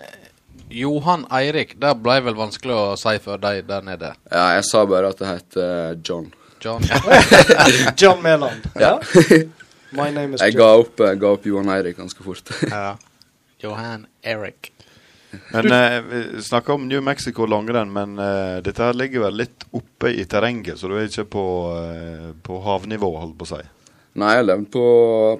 Johan 0.69 1.25
Eirik, 1.31 1.75
det 1.79 1.91
ble 2.01 2.17
vel 2.25 2.35
vanskelig 2.37 2.73
å 2.75 2.85
si 2.99 3.15
for 3.23 3.37
deg 3.41 3.65
der 3.69 3.83
nede. 3.85 4.13
Ja, 4.31 4.47
jeg 4.57 4.65
sa 4.67 4.81
bare 4.89 5.11
at 5.13 5.19
det 5.21 5.29
heter 5.29 5.99
John. 6.03 6.31
John. 6.63 6.81
John 7.99 8.23
Mæland. 8.25 8.65
Ja. 8.81 8.95
My 9.95 10.09
name 10.11 10.33
is 10.35 10.41
Jeg 10.41 10.55
John. 10.55 10.61
ga 10.63 10.69
opp, 10.81 11.03
jeg 11.05 11.19
ga 11.21 11.33
opp 11.37 11.45
Johan 11.47 11.69
Eirik 11.77 11.99
ganske 12.01 12.23
fort. 12.25 12.49
ja. 12.69 12.95
Johan 13.63 14.07
Eirik. 14.25 14.71
Men 15.51 15.71
eh, 15.71 15.95
Vi 16.01 16.41
snakker 16.43 16.73
om 16.75 16.87
New 16.87 17.01
Mexico 17.03 17.45
langrenn, 17.49 17.89
men 17.93 18.17
eh, 18.19 18.57
dette 18.63 18.83
her 18.83 18.93
ligger 18.95 19.23
vel 19.27 19.37
litt 19.41 19.65
oppe 19.75 20.11
i 20.11 20.25
terrenget, 20.31 20.77
så 20.79 20.87
du 20.91 20.95
er 20.99 21.07
ikke 21.09 21.25
på, 21.37 21.45
eh, 21.79 22.27
på 22.45 22.59
havnivå, 22.65 23.09
holdt 23.21 23.37
på 23.39 23.47
å 23.47 23.51
si. 23.55 23.61
Nei, 24.15 24.29
jeg 24.35 24.41
har 24.43 24.47
levd 24.47 24.67
på, 24.71 24.83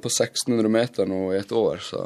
på 0.04 0.12
1600 0.12 0.72
meter 0.72 1.08
nå 1.08 1.20
i 1.36 1.40
et 1.40 1.52
år, 1.56 1.80
så 1.84 2.06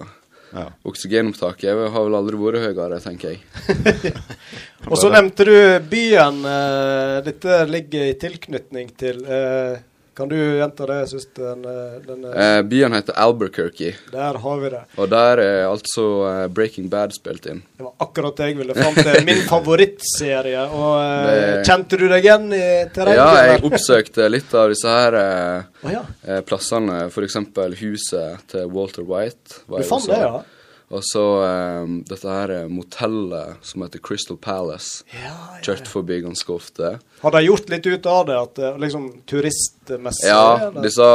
Ja. 0.50 0.66
oksygenopptaket 0.90 1.92
har 1.94 2.06
vel 2.08 2.18
aldri 2.18 2.40
vært 2.42 2.64
høyere, 2.64 2.98
tenker 3.04 3.36
jeg. 3.36 4.14
Og 4.90 4.98
så 4.98 5.12
nevnte 5.14 5.46
du 5.46 5.54
byen. 5.92 6.40
eh, 6.50 7.20
dette 7.28 7.60
ligger 7.70 8.08
i 8.08 8.18
tilknytning 8.18 8.90
til 8.98 9.22
eh, 9.26 9.78
Kan 10.20 10.28
du 10.28 10.36
gjenta 10.36 10.84
det, 10.90 10.96
jeg 11.06 11.10
syns 11.14 11.28
den, 11.40 11.62
den 12.04 12.26
eh, 12.28 12.58
Eh, 12.60 12.62
byen 12.68 12.92
heter 12.98 13.16
Albuquerque, 13.24 13.94
Der 14.12 14.40
har 14.44 14.58
vi 14.60 14.70
det. 14.74 14.82
og 15.00 15.08
der 15.14 15.40
er 15.40 15.60
altså 15.70 16.04
eh, 16.28 16.48
Breaking 16.52 16.90
Bad 16.92 17.14
spilt 17.16 17.48
inn. 17.48 17.62
Det 17.80 17.86
var 17.88 17.94
akkurat 18.04 18.36
det 18.42 18.50
jeg 18.50 18.58
ville 18.60 18.76
fram 18.76 18.98
til. 19.00 19.22
Min 19.30 19.40
favorittserie. 19.48 20.66
Og 20.76 21.00
eh, 21.00 21.30
Det- 21.30 21.66
Kjente 21.70 21.98
du 22.02 22.06
deg 22.12 22.28
igjen 22.28 22.52
i 22.52 22.64
terrenget? 22.94 23.24
Ja, 23.24 23.48
jeg 23.54 23.64
oppsøkte 23.72 24.28
litt 24.30 24.54
av 24.60 24.70
disse 24.76 24.92
her 25.00 25.20
eh, 25.24 25.88
oh, 25.88 25.92
ja. 25.96 26.04
plassene, 26.48 27.06
f.eks. 27.10 27.40
huset 27.80 28.44
til 28.52 28.68
Walter 28.76 29.08
White. 29.08 29.64
var 29.72 29.80
Du 29.80 29.88
fant 29.88 30.08
det, 30.12 30.20
ja? 30.20 30.42
Og 30.90 31.04
så 31.06 31.24
um, 31.86 32.00
dette 32.10 32.26
her 32.26 32.50
eh, 32.50 32.70
motellet 32.72 33.60
som 33.66 33.84
heter 33.86 34.02
Crystal 34.02 34.38
Palace. 34.42 35.04
Ja, 35.14 35.36
ja, 35.36 35.60
Kjørt 35.68 35.90
forbi 35.92 36.18
ganske 36.24 36.50
ofte. 36.50 36.96
Har 37.22 37.36
de 37.36 37.44
gjort 37.46 37.70
litt 37.70 37.86
ut 37.86 38.10
av 38.10 38.24
det? 38.26 38.38
At 38.40 38.56
det 38.58 38.72
liksom 38.82 39.06
turistmessig? 39.30 40.32
Ja, 40.32 40.56
eller? 40.70 40.82
disse 40.88 41.10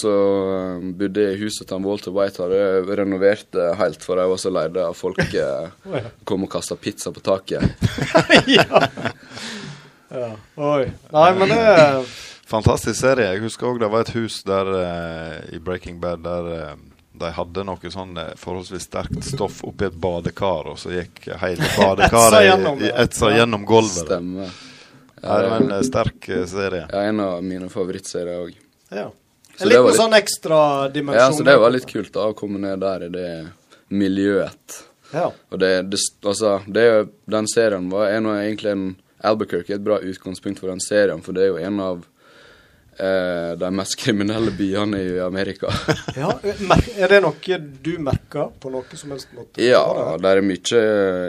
som 0.00 0.90
bodde 0.98 1.28
i 1.28 1.38
huset 1.38 1.70
til 1.70 1.86
Walter 1.86 2.16
White, 2.16 2.42
hadde 2.42 2.98
renovert 2.98 3.46
det 3.54 3.68
helt, 3.78 4.02
for 4.02 4.18
de 4.18 4.26
var 4.32 4.42
så 4.42 4.50
leide 4.50 4.88
av 4.90 4.98
folk 4.98 5.22
eh, 5.22 5.70
Å, 5.92 5.94
ja. 6.00 6.12
kom 6.26 6.48
og 6.48 6.50
kasta 6.56 6.74
pizza 6.74 7.14
på 7.14 7.22
taket. 7.22 7.62
ja. 8.58 8.66
ja. 10.10 10.34
Oi. 10.58 10.90
Nei, 11.14 11.30
men 11.38 11.54
det 11.54 11.62
Fantastisk 12.52 12.98
serie. 12.98 13.30
Jeg 13.32 13.46
husker 13.46 13.70
òg 13.70 13.78
det 13.80 13.88
var 13.88 14.02
et 14.04 14.12
hus 14.12 14.42
der 14.44 14.68
uh, 14.68 15.36
i 15.54 15.60
Breaking 15.62 16.02
Bad 16.02 16.26
der 16.26 16.50
eh, 16.52 16.74
de 17.12 17.30
hadde 17.36 17.64
noe 17.68 17.90
sånn 17.92 18.16
eh, 18.18 18.32
forholdsvis 18.40 18.86
sterkt 18.88 19.24
stoff 19.26 19.62
oppi 19.68 19.86
et 19.90 19.96
badekar, 20.00 20.70
og 20.72 20.78
så 20.80 20.94
gikk 20.94 21.26
hele 21.42 21.66
badekaret 21.76 22.84
etsa 23.04 23.32
gjennom 23.36 23.66
gulvet. 23.68 24.06
Stemmer. 24.06 24.52
Ja, 25.22 25.36
det 25.38 25.50
var 25.52 25.60
en 25.60 25.74
eh, 25.76 25.82
sterk 25.86 26.28
eh, 26.28 26.44
serie. 26.50 26.86
Ja, 26.90 27.02
en 27.10 27.20
av 27.22 27.42
mine 27.46 27.68
favorittserier 27.70 28.46
òg. 28.46 28.56
Ja. 28.90 29.10
En 29.60 29.68
liten 29.68 29.86
litt- 29.86 29.98
sånn 30.00 30.16
ekstra 30.16 30.88
dimensjon. 30.94 31.20
Ja, 31.20 31.36
så 31.36 31.44
det 31.46 31.58
var 31.60 31.70
litt 31.74 31.86
kult 31.90 32.12
da, 32.14 32.30
å 32.32 32.34
komme 32.38 32.58
ned 32.62 32.80
der 32.82 33.04
i 33.06 33.10
det 33.12 33.28
miljøet. 33.92 34.80
Ja. 35.12 35.28
Og 35.52 35.60
det, 35.60 35.74
det, 35.92 36.00
altså, 36.24 36.56
det 36.66 36.86
den 37.30 37.48
serien 37.52 37.90
var 37.92 38.08
en, 38.08 38.26
av 38.32 38.40
egentlig 38.40 38.72
en 38.72 38.86
Albuquerque 39.22 39.70
er 39.70 39.78
et 39.78 39.84
bra 39.84 40.00
utgangspunkt 40.02 40.58
for 40.58 40.72
den 40.72 40.80
serien, 40.82 41.20
for 41.22 41.36
det 41.36 41.44
er 41.44 41.52
jo 41.52 41.60
en 41.62 41.76
av 41.84 42.00
eh, 42.98 43.52
de 43.58 43.70
mest 43.74 43.96
kriminelle 44.00 44.52
byene 44.56 45.00
i 45.02 45.14
Amerika. 45.20 45.72
ja. 46.20 46.32
Er 47.02 47.14
det 47.14 47.22
noe 47.24 47.58
du 47.82 47.94
merker 48.02 48.52
på 48.60 48.72
noe 48.72 48.98
som 48.98 49.14
helst 49.14 49.32
måte? 49.36 49.62
ja, 49.62 49.84
det 50.20 50.34
er 50.34 50.44
mye 50.46 50.84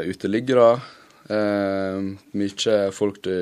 uteliggere. 0.09 0.69
Eh, 1.31 2.03
mye 2.35 2.77
folk 2.91 3.23
du 3.23 3.33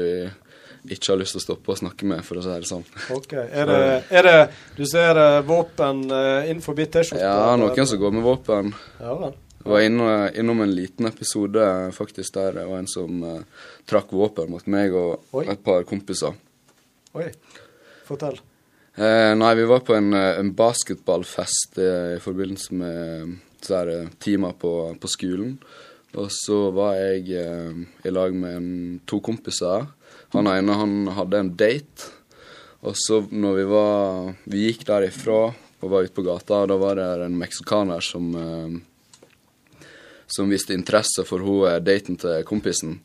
ikke 0.90 1.12
har 1.12 1.20
lyst 1.22 1.36
til 1.36 1.42
å 1.42 1.44
stoppe 1.44 1.74
og 1.74 1.80
snakke 1.82 2.08
med, 2.10 2.24
for 2.26 2.40
å 2.40 2.44
si 2.44 2.50
det 2.50 2.70
sånn. 2.70 2.84
Ok, 3.14 3.36
Er 3.38 3.70
det, 3.70 3.80
er 4.10 4.28
det 4.28 4.38
Du 4.78 4.84
ser 4.90 5.18
eh, 5.20 5.40
våpen 5.46 6.08
uh, 6.10 6.42
innenfor 6.48 6.78
T-skjorta? 6.78 7.22
Ja, 7.22 7.56
noen 7.60 7.88
som 7.88 8.02
går 8.02 8.16
med 8.18 8.26
våpen. 8.26 8.74
Ja 9.00 9.16
vel. 9.20 9.36
Jeg 9.62 9.70
var 9.70 9.84
inne, 9.86 10.14
innom 10.42 10.64
en 10.64 10.72
liten 10.74 11.06
episode 11.06 11.66
faktisk 11.94 12.34
der 12.34 12.56
det 12.58 12.64
var 12.66 12.82
en 12.82 12.90
som 12.90 13.22
uh, 13.22 13.68
trakk 13.90 14.10
våpen 14.18 14.50
mot 14.50 14.66
meg 14.66 14.96
og 14.98 15.38
Oi. 15.38 15.46
et 15.54 15.62
par 15.62 15.86
kompiser. 15.90 16.34
Oi. 17.14 17.30
Fortell. 18.12 18.42
Eh, 18.96 19.32
nei, 19.40 19.54
vi 19.56 19.70
var 19.70 19.86
på 19.88 19.96
en, 19.96 20.12
eh, 20.14 20.40
en 20.40 20.52
basketballfest 20.56 21.80
eh, 21.80 22.18
i 22.18 22.20
forbindelse 22.20 22.76
med 22.76 23.38
der, 23.68 23.88
eh, 23.88 24.10
timer 24.20 24.52
på, 24.60 24.74
på 25.00 25.08
skolen. 25.08 25.56
Og 26.20 26.28
så 26.36 26.58
var 26.76 26.98
jeg 27.00 27.32
eh, 27.40 27.84
i 28.04 28.12
lag 28.12 28.36
med 28.36 28.58
en, 28.58 28.72
to 29.08 29.22
kompiser. 29.24 29.88
Han 30.36 30.50
ene 30.52 30.76
han 30.76 31.08
hadde 31.16 31.40
en 31.40 31.56
date. 31.56 32.12
Og 32.84 32.98
så 32.98 33.22
når 33.30 33.58
vi 33.60 33.66
var 33.70 34.32
Vi 34.50 34.64
gikk 34.66 34.88
derifra 34.88 35.52
og 35.82 35.90
var 35.90 36.04
ute 36.04 36.16
på 36.18 36.26
gata, 36.26 36.64
og 36.64 36.72
da 36.72 36.78
var 36.82 36.98
det 36.98 37.26
en 37.26 37.38
meksikaner 37.38 38.04
som 38.04 38.32
eh, 38.36 38.80
som 40.32 40.50
viste 40.50 40.74
interesse 40.74 41.26
for 41.28 41.44
hun 41.44 41.68
eh, 41.68 41.80
daten 41.84 42.18
til 42.20 42.44
kompisen. 42.48 43.00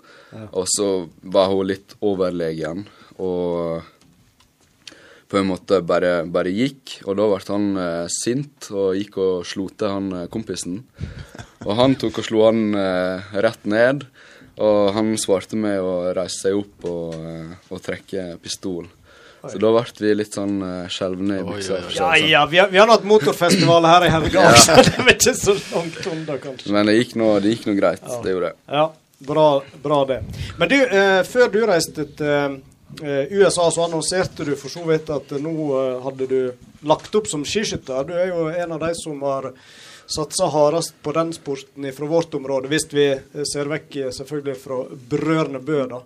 Og 0.53 0.67
så 0.71 1.09
var 1.23 1.51
hun 1.53 1.67
litt 1.71 1.97
overlegen 2.05 2.85
og 3.17 3.87
på 5.29 5.41
en 5.41 5.49
måte 5.49 5.81
bare, 5.83 6.21
bare 6.31 6.53
gikk. 6.55 7.01
Og 7.07 7.17
da 7.19 7.27
ble 7.31 7.41
han 7.49 7.67
eh, 7.83 8.05
sint 8.13 8.71
og 8.73 8.99
gikk 8.99 9.19
og 9.23 9.47
slo 9.49 9.69
til 9.73 9.91
han 9.91 10.13
eh, 10.13 10.29
kompisen. 10.33 10.83
Og 11.67 11.73
han 11.79 11.97
tok 11.99 12.23
og 12.23 12.29
slo 12.29 12.45
han 12.47 12.69
eh, 12.79 13.33
rett 13.47 13.67
ned. 13.67 14.07
Og 14.57 14.93
han 14.97 15.17
svarte 15.21 15.59
med 15.61 15.83
å 15.85 16.15
reise 16.17 16.47
seg 16.47 16.57
opp 16.57 16.87
og, 16.89 17.17
eh, 17.19 17.57
og 17.71 17.83
trekke 17.85 18.37
pistol. 18.43 18.87
Så 19.47 19.61
da 19.63 19.71
ble 19.71 19.83
vi 20.01 20.13
litt 20.17 20.35
sånn 20.35 20.57
uh, 20.59 20.87
skjelvne 20.91 21.41
i 21.41 21.45
buksa. 21.47 21.79
Ja 21.95 22.09
ja, 22.19 22.43
vi 22.51 22.59
har, 22.59 22.71
vi 22.73 22.81
har 22.81 22.91
hatt 22.91 23.05
motorfestival 23.07 23.85
her 23.87 24.07
i 24.09 24.11
Helga, 24.11 24.47
så 24.59 24.79
det 24.87 24.97
var 24.99 25.13
ikke 25.13 25.35
så 25.39 25.55
langt 25.55 26.01
unna, 26.11 26.39
kanskje. 26.43 26.73
Men 26.75 26.91
det 26.91 26.97
gikk 26.97 27.15
nå, 27.21 27.29
det 27.45 27.53
gikk 27.55 27.69
nå 27.69 27.77
greit. 27.79 28.03
Det 28.25 28.35
gjorde 28.35 28.51
det. 28.51 28.59
Ja, 28.79 28.87
bra, 29.29 29.47
bra 29.85 30.01
det. 30.09 30.19
Men 30.59 30.73
du, 30.73 30.77
uh, 30.83 31.21
før 31.29 31.53
du 31.53 31.61
reiste 31.69 32.09
til 32.19 32.33
eh, 32.33 32.57
USA, 33.01 33.71
så 33.71 33.85
annonserte 33.85 34.45
du 34.47 34.55
for 34.57 34.73
så 34.73 34.85
vidt 34.87 35.11
at 35.13 35.33
eh, 35.35 35.43
nå 35.43 35.57
eh, 35.77 35.97
hadde 36.05 36.29
du 36.31 36.87
lagt 36.87 37.15
opp 37.19 37.29
som 37.29 37.45
skiskytter. 37.45 38.07
Du 38.07 38.15
er 38.15 38.31
jo 38.31 38.47
en 38.49 38.77
av 38.77 38.81
de 38.87 38.93
som 38.97 39.21
har 39.27 39.51
satsa 40.07 40.47
hardest 40.47 40.95
på 41.03 41.13
den 41.13 41.33
sporten 41.35 41.93
fra 41.93 42.07
vårt 42.07 42.35
område, 42.35 42.71
hvis 42.71 42.89
vi 42.93 43.11
eh, 43.11 43.45
ser 43.49 43.71
vekk 43.71 43.97
eh, 43.97 44.15
selvfølgelig 44.15 44.57
fra 44.63 44.81
Brødrene 45.11 45.61
Bø, 45.61 45.83
da. 45.91 46.03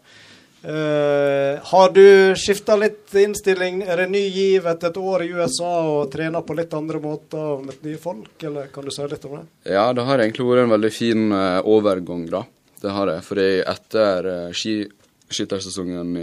Eh, 0.61 1.57
har 1.65 1.93
du 1.97 2.35
skifta 2.37 2.77
litt 2.77 3.15
innstilling? 3.17 3.81
Er 3.85 4.03
det 4.03 4.11
ny 4.13 4.27
giv 4.29 4.67
etter 4.69 4.93
et 4.93 4.99
år 5.01 5.25
i 5.25 5.31
USA 5.33 5.71
og 5.89 6.11
trener 6.13 6.45
på 6.45 6.57
litt 6.57 6.75
andre 6.77 7.01
måter 7.01 7.55
og 7.57 7.67
møtt 7.69 7.85
nye 7.87 8.01
folk, 8.01 8.33
eller 8.45 8.73
kan 8.73 8.85
du 8.85 8.93
si 8.93 9.07
litt 9.09 9.25
om 9.29 9.39
det? 9.39 9.45
Ja, 9.73 9.87
det 9.97 10.05
har 10.09 10.21
egentlig 10.21 10.49
vært 10.49 10.67
en 10.67 10.75
veldig 10.75 10.93
fin 10.97 11.29
eh, 11.37 11.61
overgang, 11.77 12.27
da. 12.33 12.45
Det 12.81 12.97
har 12.97 13.09
det. 13.13 13.19
Fordi 13.27 13.49
etter 13.69 14.29
skiskyttersesongen 14.57 16.15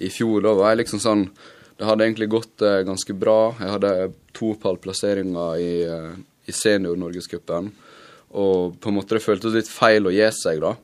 i, 0.00 0.10
fjor, 0.12 0.40
da 0.44 0.54
var 0.56 0.72
jeg 0.72 0.84
liksom 0.84 1.02
sånn 1.02 1.26
Det 1.80 1.86
hadde 1.88 2.04
egentlig 2.04 2.28
gått 2.28 2.60
eh, 2.66 2.82
ganske 2.84 3.14
bra. 3.16 3.54
Jeg 3.56 3.72
hadde 3.72 3.92
to 4.36 4.50
pallplasseringer 4.60 5.60
i, 5.60 5.70
eh, 5.88 6.10
i 6.44 6.52
senior-norgescupen. 6.52 7.70
Og 8.36 8.74
på 8.76 8.90
en 8.90 8.96
måte 8.98 9.16
det 9.16 9.24
føltes 9.24 9.56
litt 9.56 9.70
feil 9.70 10.04
å 10.04 10.12
gi 10.12 10.26
seg, 10.36 10.60
da. 10.60 10.74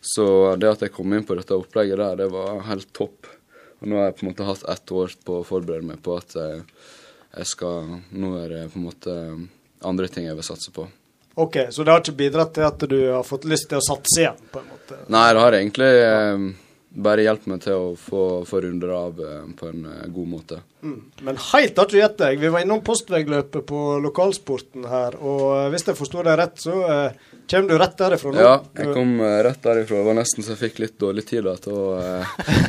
Så 0.00 0.24
det 0.56 0.70
at 0.70 0.86
jeg 0.86 0.94
kom 0.94 1.12
inn 1.12 1.26
på 1.28 1.36
dette 1.36 1.58
opplegget 1.58 2.00
der, 2.00 2.16
det 2.22 2.30
var 2.32 2.62
helt 2.70 2.88
topp. 2.96 3.28
Og 3.80 3.90
nå 3.90 4.00
har 4.00 4.08
jeg 4.08 4.16
på 4.16 4.24
en 4.24 4.30
måte 4.30 4.48
hatt 4.48 4.64
ett 4.72 4.94
år 4.96 5.12
på 5.28 5.36
å 5.42 5.44
forberede 5.44 5.90
meg 5.90 6.00
på 6.04 6.16
at 6.16 6.32
jeg, 6.36 6.64
jeg 7.36 7.52
skal 7.52 7.92
Nå 8.16 8.32
er 8.40 8.48
det 8.54 8.64
på 8.72 8.80
en 8.80 8.88
måte 8.88 9.18
andre 9.84 10.08
ting 10.08 10.26
jeg 10.28 10.36
vil 10.40 10.46
satse 10.46 10.72
på. 10.72 10.88
Ok, 11.40 11.56
Så 11.70 11.84
det 11.84 11.92
har 11.92 12.02
ikke 12.02 12.16
bidratt 12.18 12.52
til 12.56 12.66
at 12.66 12.82
du 12.90 12.98
har 13.12 13.22
fått 13.24 13.46
lyst 13.48 13.68
til 13.70 13.78
å 13.78 13.84
satse 13.84 14.24
igjen? 14.24 14.40
på 14.52 14.60
en 14.60 14.68
måte? 14.68 14.98
Nei, 15.08 15.28
det 15.32 15.44
har 15.44 15.56
egentlig 15.56 15.90
eh, 16.04 16.48
bare 16.90 17.22
hjulpet 17.22 17.46
meg 17.50 17.60
til 17.62 17.76
å 17.76 17.90
få, 17.98 18.22
få 18.48 18.60
runder 18.64 18.90
av 18.96 19.20
eh, 19.22 19.42
på 19.56 19.68
en 19.70 19.84
eh, 19.86 20.06
god 20.10 20.30
måte. 20.30 20.56
Mm. 20.82 20.96
Men 21.26 21.36
helt 21.52 21.78
du 21.90 21.96
gjett 21.98 22.16
deg. 22.18 22.40
Vi 22.42 22.50
var 22.50 22.64
innom 22.64 22.80
postveiløpet 22.82 23.66
på 23.68 23.82
lokalsporten 24.02 24.88
her. 24.90 25.14
Og 25.22 25.44
eh, 25.54 25.68
hvis 25.70 25.86
jeg 25.86 25.98
forsto 25.98 26.24
deg 26.26 26.40
rett, 26.40 26.58
så 26.58 26.74
kommer 27.50 27.70
du 27.70 27.76
rett 27.78 27.94
derifra 28.00 28.34
nå? 28.34 28.42
Ja, 28.42 28.56
jeg 28.80 28.90
kom 28.96 29.14
rett 29.22 29.62
derifra. 29.62 30.00
Det 30.00 30.08
var 30.08 30.18
nesten 30.18 30.46
så 30.46 30.54
jeg 30.56 30.62
fikk 30.64 30.82
litt 30.82 30.98
dårlig 31.02 31.26
tid 31.30 31.46
da, 31.46 31.54
til 31.62 31.78
å 31.78 31.86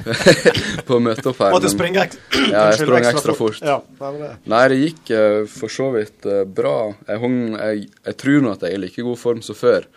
på 0.88 1.00
å 1.00 1.02
møte 1.02 1.34
opp 1.34 1.42
her. 1.42 1.58
Måtte 1.58 1.74
springe 1.74 2.06
ek 2.06 2.18
Ja, 2.54 2.70
jeg 2.70 2.84
sprang 2.84 3.10
ekstra 3.10 3.38
fort. 3.38 3.62
Ja, 3.66 3.82
det. 4.22 4.32
Nei, 4.54 4.64
det 4.70 4.82
gikk 4.84 5.14
for 5.58 5.74
så 5.74 5.90
vidt 5.98 6.30
bra. 6.54 6.78
Jeg, 7.10 7.22
hung, 7.26 7.38
jeg, 7.58 7.90
jeg 8.06 8.22
tror 8.22 8.46
nå 8.46 8.54
at 8.54 8.68
jeg 8.68 8.76
er 8.76 8.82
i 8.82 8.86
like 8.86 9.10
god 9.10 9.22
form 9.26 9.46
som 9.46 9.58
før. 9.58 9.90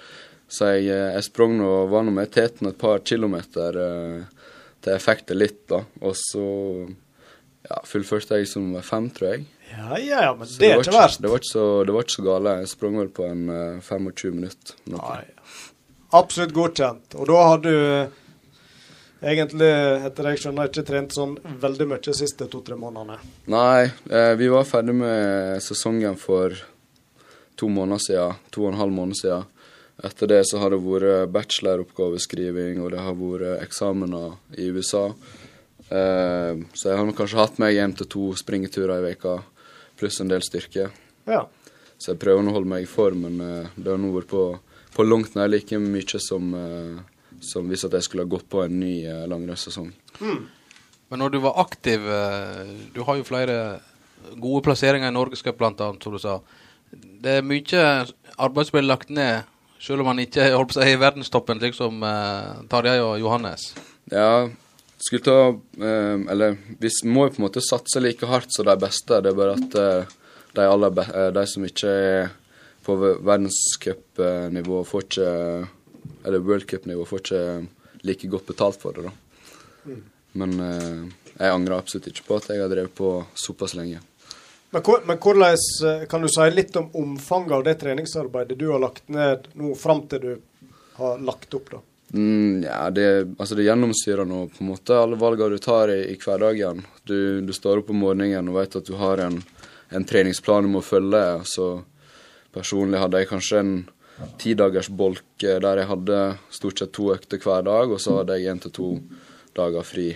Så 0.54 0.70
jeg, 0.74 0.86
eh, 0.94 1.14
jeg 1.16 1.26
sprang 1.26 1.56
nå, 1.58 1.70
var 1.90 2.06
nå 2.06 2.14
med 2.14 2.30
teten 2.34 2.70
et 2.70 2.78
par 2.78 3.02
kilometer 3.06 3.80
eh, 3.82 4.46
til 4.84 4.94
jeg 4.94 5.02
fikk 5.02 5.26
det 5.30 5.38
litt, 5.40 5.60
da. 5.72 5.82
Og 6.04 6.14
så 6.18 6.46
ja, 7.64 7.80
fullførte 7.88 8.38
jeg 8.38 8.48
som 8.50 8.66
nummer 8.66 8.84
fem, 8.86 9.08
tror 9.14 9.32
jeg. 9.32 9.46
Ja, 9.74 9.98
ja, 9.98 10.24
ja, 10.28 10.34
men 10.38 10.46
Så 10.46 10.60
det 10.60 10.70
er 10.70 10.82
ikke 10.82 10.96
verst. 10.96 11.22
Det 11.22 11.30
var 11.30 11.40
ikke 11.40 11.50
så, 11.50 11.68
det 11.84 11.94
var 11.94 12.04
ikke 12.06 12.16
så 12.16 12.26
gale. 12.26 12.58
Jeg 12.62 12.70
sprang 12.70 12.98
vel 13.00 13.08
på 13.14 13.24
en 13.26 13.46
eh, 13.50 13.80
25 13.82 14.36
minutter. 14.36 14.76
Noe. 14.92 15.14
Nei. 15.14 15.64
Absolutt 16.14 16.52
godkjent. 16.54 17.16
Og 17.18 17.30
da 17.30 17.40
har 17.48 17.64
du 17.64 17.72
eh, 17.72 18.20
egentlig, 19.32 19.70
etter 20.04 20.28
det 20.28 20.34
jeg 20.34 20.44
skjønner, 20.44 20.70
ikke 20.70 20.86
trent 20.86 21.16
sånn 21.16 21.34
veldig 21.64 21.88
mye 21.90 22.04
de 22.04 22.14
siste 22.16 22.46
to-tre 22.52 22.78
månedene. 22.78 23.18
Nei, 23.50 23.88
eh, 24.12 24.34
vi 24.38 24.52
var 24.52 24.68
ferdig 24.68 24.94
med 25.00 25.64
sesongen 25.64 26.20
for 26.20 26.54
to 27.58 27.70
måneder 27.72 28.04
siden. 28.04 28.38
To 28.54 28.68
og 28.68 28.74
en 28.74 28.80
halv 28.82 28.94
måned 28.94 29.18
siden. 29.18 29.48
Etter 30.02 30.30
det 30.30 30.40
så 30.48 30.58
har 30.58 30.74
det 30.74 30.82
vært 30.82 31.30
bacheloroppgaveskriving, 31.34 32.80
og 32.82 32.90
det 32.94 33.02
har 33.04 33.14
vært 33.18 33.62
eksamener 33.62 34.34
i 34.58 34.70
USA. 34.74 35.06
Eh, 35.88 36.52
så 36.74 36.90
jeg 36.90 36.98
har 36.98 37.12
kanskje 37.14 37.40
hatt 37.40 37.60
meg 37.62 37.76
hjem 37.76 37.94
til 38.00 38.10
to 38.10 38.30
springeturer 38.38 38.98
i 38.98 39.06
veka, 39.12 39.36
pluss 40.00 40.18
en 40.20 40.32
del 40.32 40.42
styrke. 40.42 40.88
Ja. 41.30 41.44
Så 41.98 42.12
jeg 42.12 42.20
prøver 42.24 42.42
nå 42.42 42.50
å 42.52 42.56
holde 42.58 42.72
meg 42.72 42.84
i 42.84 42.90
form, 42.90 43.26
men 43.28 43.38
eh, 43.44 43.72
det 43.76 43.92
har 43.92 44.00
nå 44.02 44.10
vært 44.16 44.32
på, 44.32 44.44
på 44.96 45.06
langt 45.06 45.38
nær 45.38 45.52
like 45.52 45.78
mye 45.78 46.20
som, 46.20 46.50
eh, 46.58 47.38
som 47.44 47.70
hvis 47.70 47.86
at 47.86 47.94
jeg 47.94 48.08
skulle 48.08 48.26
ha 48.26 48.34
gått 48.34 48.50
på 48.50 48.64
en 48.64 48.78
ny 48.80 48.96
uh, 49.06 49.24
langrennssesong. 49.30 49.92
Men 51.14 51.20
når 51.20 51.34
du 51.34 51.40
var 51.44 51.58
aktiv 51.62 52.06
eh, 52.10 52.70
Du 52.94 53.02
har 53.06 53.18
jo 53.18 53.26
flere 53.28 53.56
gode 54.40 54.62
plasseringer 54.64 55.12
i 55.12 55.14
Norgescup, 55.14 55.60
annet, 55.62 56.02
som 56.02 56.14
du 56.14 56.18
sa. 56.18 56.38
Det 56.90 57.38
er 57.38 57.44
mye 57.46 57.82
arbeid 58.40 58.68
som 58.68 58.78
blir 58.78 58.86
lagt 58.86 59.12
ned, 59.12 59.44
selv 59.80 60.00
om 60.04 60.06
han 60.12 60.22
ikke 60.22 60.50
holdt 60.54 60.72
på 60.72 60.78
seg 60.78 60.92
i 60.92 61.00
verdenstoppen, 61.00 61.60
slik 61.60 61.76
som 61.76 62.02
eh, 62.06 62.62
Tarjei 62.70 62.98
og 63.04 63.18
Johannes. 63.20 63.70
Ja, 64.12 64.48
skulle 65.00 65.24
ta 65.24 65.36
eh, 65.80 66.18
Eller 66.32 66.56
vi 66.80 66.90
må 67.08 67.26
jo 67.26 67.34
på 67.34 67.40
en 67.42 67.46
måte 67.48 67.62
satse 67.64 68.00
like 68.00 68.26
hardt 68.28 68.52
som 68.54 68.68
de 68.68 68.76
beste. 68.80 69.20
Det 69.24 69.32
er 69.32 69.38
bare 69.38 69.56
at 69.58 69.76
eh, 69.80 70.14
de, 70.54 70.64
aller 70.68 70.94
be 70.94 71.04
eh, 71.10 71.30
de 71.36 71.44
som 71.50 71.64
ikke 71.66 71.90
er 71.90 72.32
på 72.84 72.96
ver- 73.00 73.20
verdenscupnivå, 73.24 74.82
får 74.84 75.06
ikke 75.08 75.28
Eller 76.24 76.38
worldcupnivå, 76.44 77.04
får 77.08 77.22
ikke 77.22 77.44
like 78.04 78.28
godt 78.28 78.46
betalt 78.46 78.80
for 78.80 78.92
det, 78.96 79.06
da. 79.08 79.94
Men 80.36 80.50
eh, 80.60 81.04
jeg 81.38 81.52
angrer 81.52 81.78
absolutt 81.78 82.10
ikke 82.10 82.26
på 82.28 82.36
at 82.36 82.48
jeg 82.52 82.60
har 82.60 82.68
drevet 82.72 82.92
på 82.96 83.10
såpass 83.38 83.72
lenge. 83.76 84.00
Men, 84.74 84.82
hvor- 84.82 85.04
men 85.06 85.18
hvordan 85.22 85.56
eh, 85.86 86.04
kan 86.10 86.22
du 86.24 86.28
si 86.28 86.48
litt 86.50 86.76
om 86.80 86.88
omfanget 86.98 87.52
av 87.54 87.64
det 87.64 87.74
treningsarbeidet 87.80 88.58
du 88.58 88.68
har 88.72 88.82
lagt 88.82 89.08
ned 89.14 89.46
nå 89.54 89.72
fram 89.78 90.00
til 90.10 90.24
du 90.24 90.32
har 90.98 91.18
lagt 91.22 91.54
opp, 91.54 91.70
da? 91.76 91.80
Mm, 92.14 92.62
ja, 92.66 92.90
det, 92.94 93.06
altså 93.38 93.56
det 93.58 93.64
gjennomsyrer 93.66 94.26
nå 94.28 94.44
på 94.54 94.62
en 94.62 94.68
måte 94.70 94.94
alle 94.98 95.16
valgene 95.18 95.56
du 95.56 95.62
tar 95.62 95.90
i, 95.90 96.00
i 96.12 96.18
hverdagen. 96.20 96.82
Du, 97.06 97.40
du 97.42 97.52
står 97.54 97.80
opp 97.82 97.90
om 97.94 98.02
morgenen 98.04 98.50
og 98.52 98.58
vet 98.60 98.76
at 98.78 98.86
du 98.86 98.94
har 99.00 99.22
en, 99.24 99.40
en 99.94 100.04
treningsplan 100.06 100.66
du 100.68 100.70
må 100.76 100.82
følge. 100.86 101.22
Så 101.50 101.70
personlig 102.54 103.00
hadde 103.02 103.22
jeg 103.22 103.30
kanskje 103.32 103.62
en 103.64 103.72
tidagers 104.38 104.90
bolk 104.94 105.42
eh, 105.42 105.58
der 105.62 105.80
jeg 105.82 105.90
hadde 105.90 106.20
stort 106.54 106.78
sett 106.82 106.92
to 106.94 107.08
økter 107.14 107.42
hver 107.42 107.66
dag, 107.66 107.90
og 107.94 107.98
så 108.02 108.20
hadde 108.20 108.38
jeg 108.38 108.50
én 108.54 108.62
til 108.62 108.74
to 108.78 108.92
dager 109.58 109.82
fri. 109.86 110.12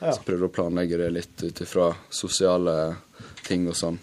Ja. 0.00 0.12
Så 0.12 0.20
prøvde 0.24 0.48
å 0.48 0.52
planlegge 0.52 1.00
det 1.00 1.10
litt 1.16 1.44
ut 1.44 1.60
ifra 1.64 1.90
sosiale 2.12 2.76
ting 3.46 3.66
og 3.70 3.78
sånn. 3.78 3.98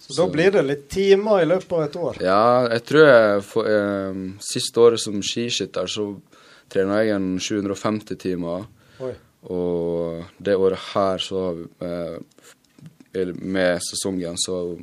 Så, 0.00 0.16
da 0.16 0.26
blir 0.32 0.50
det 0.50 0.62
litt 0.66 0.86
timer 0.90 1.44
i 1.44 1.46
løpet 1.46 1.72
av 1.72 1.82
et 1.84 1.96
år. 1.96 2.20
Ja, 2.24 2.44
jeg 2.72 2.82
tror 2.88 3.04
jeg 3.06 3.42
for, 3.46 3.68
eh, 3.70 4.22
Siste 4.42 4.82
året 4.82 5.02
som 5.02 5.20
skiskytter 5.22 5.86
så 5.86 6.06
trener 6.70 7.04
jeg 7.04 7.14
en 7.14 7.28
750 7.38 8.18
timer. 8.18 8.66
Oi. 9.00 9.12
Og 9.54 10.24
det 10.42 10.56
året 10.58 10.82
her 10.92 11.22
så 11.22 11.44
eh, 11.80 12.18
Med 13.40 13.80
sesongen 13.82 14.36
så 14.38 14.78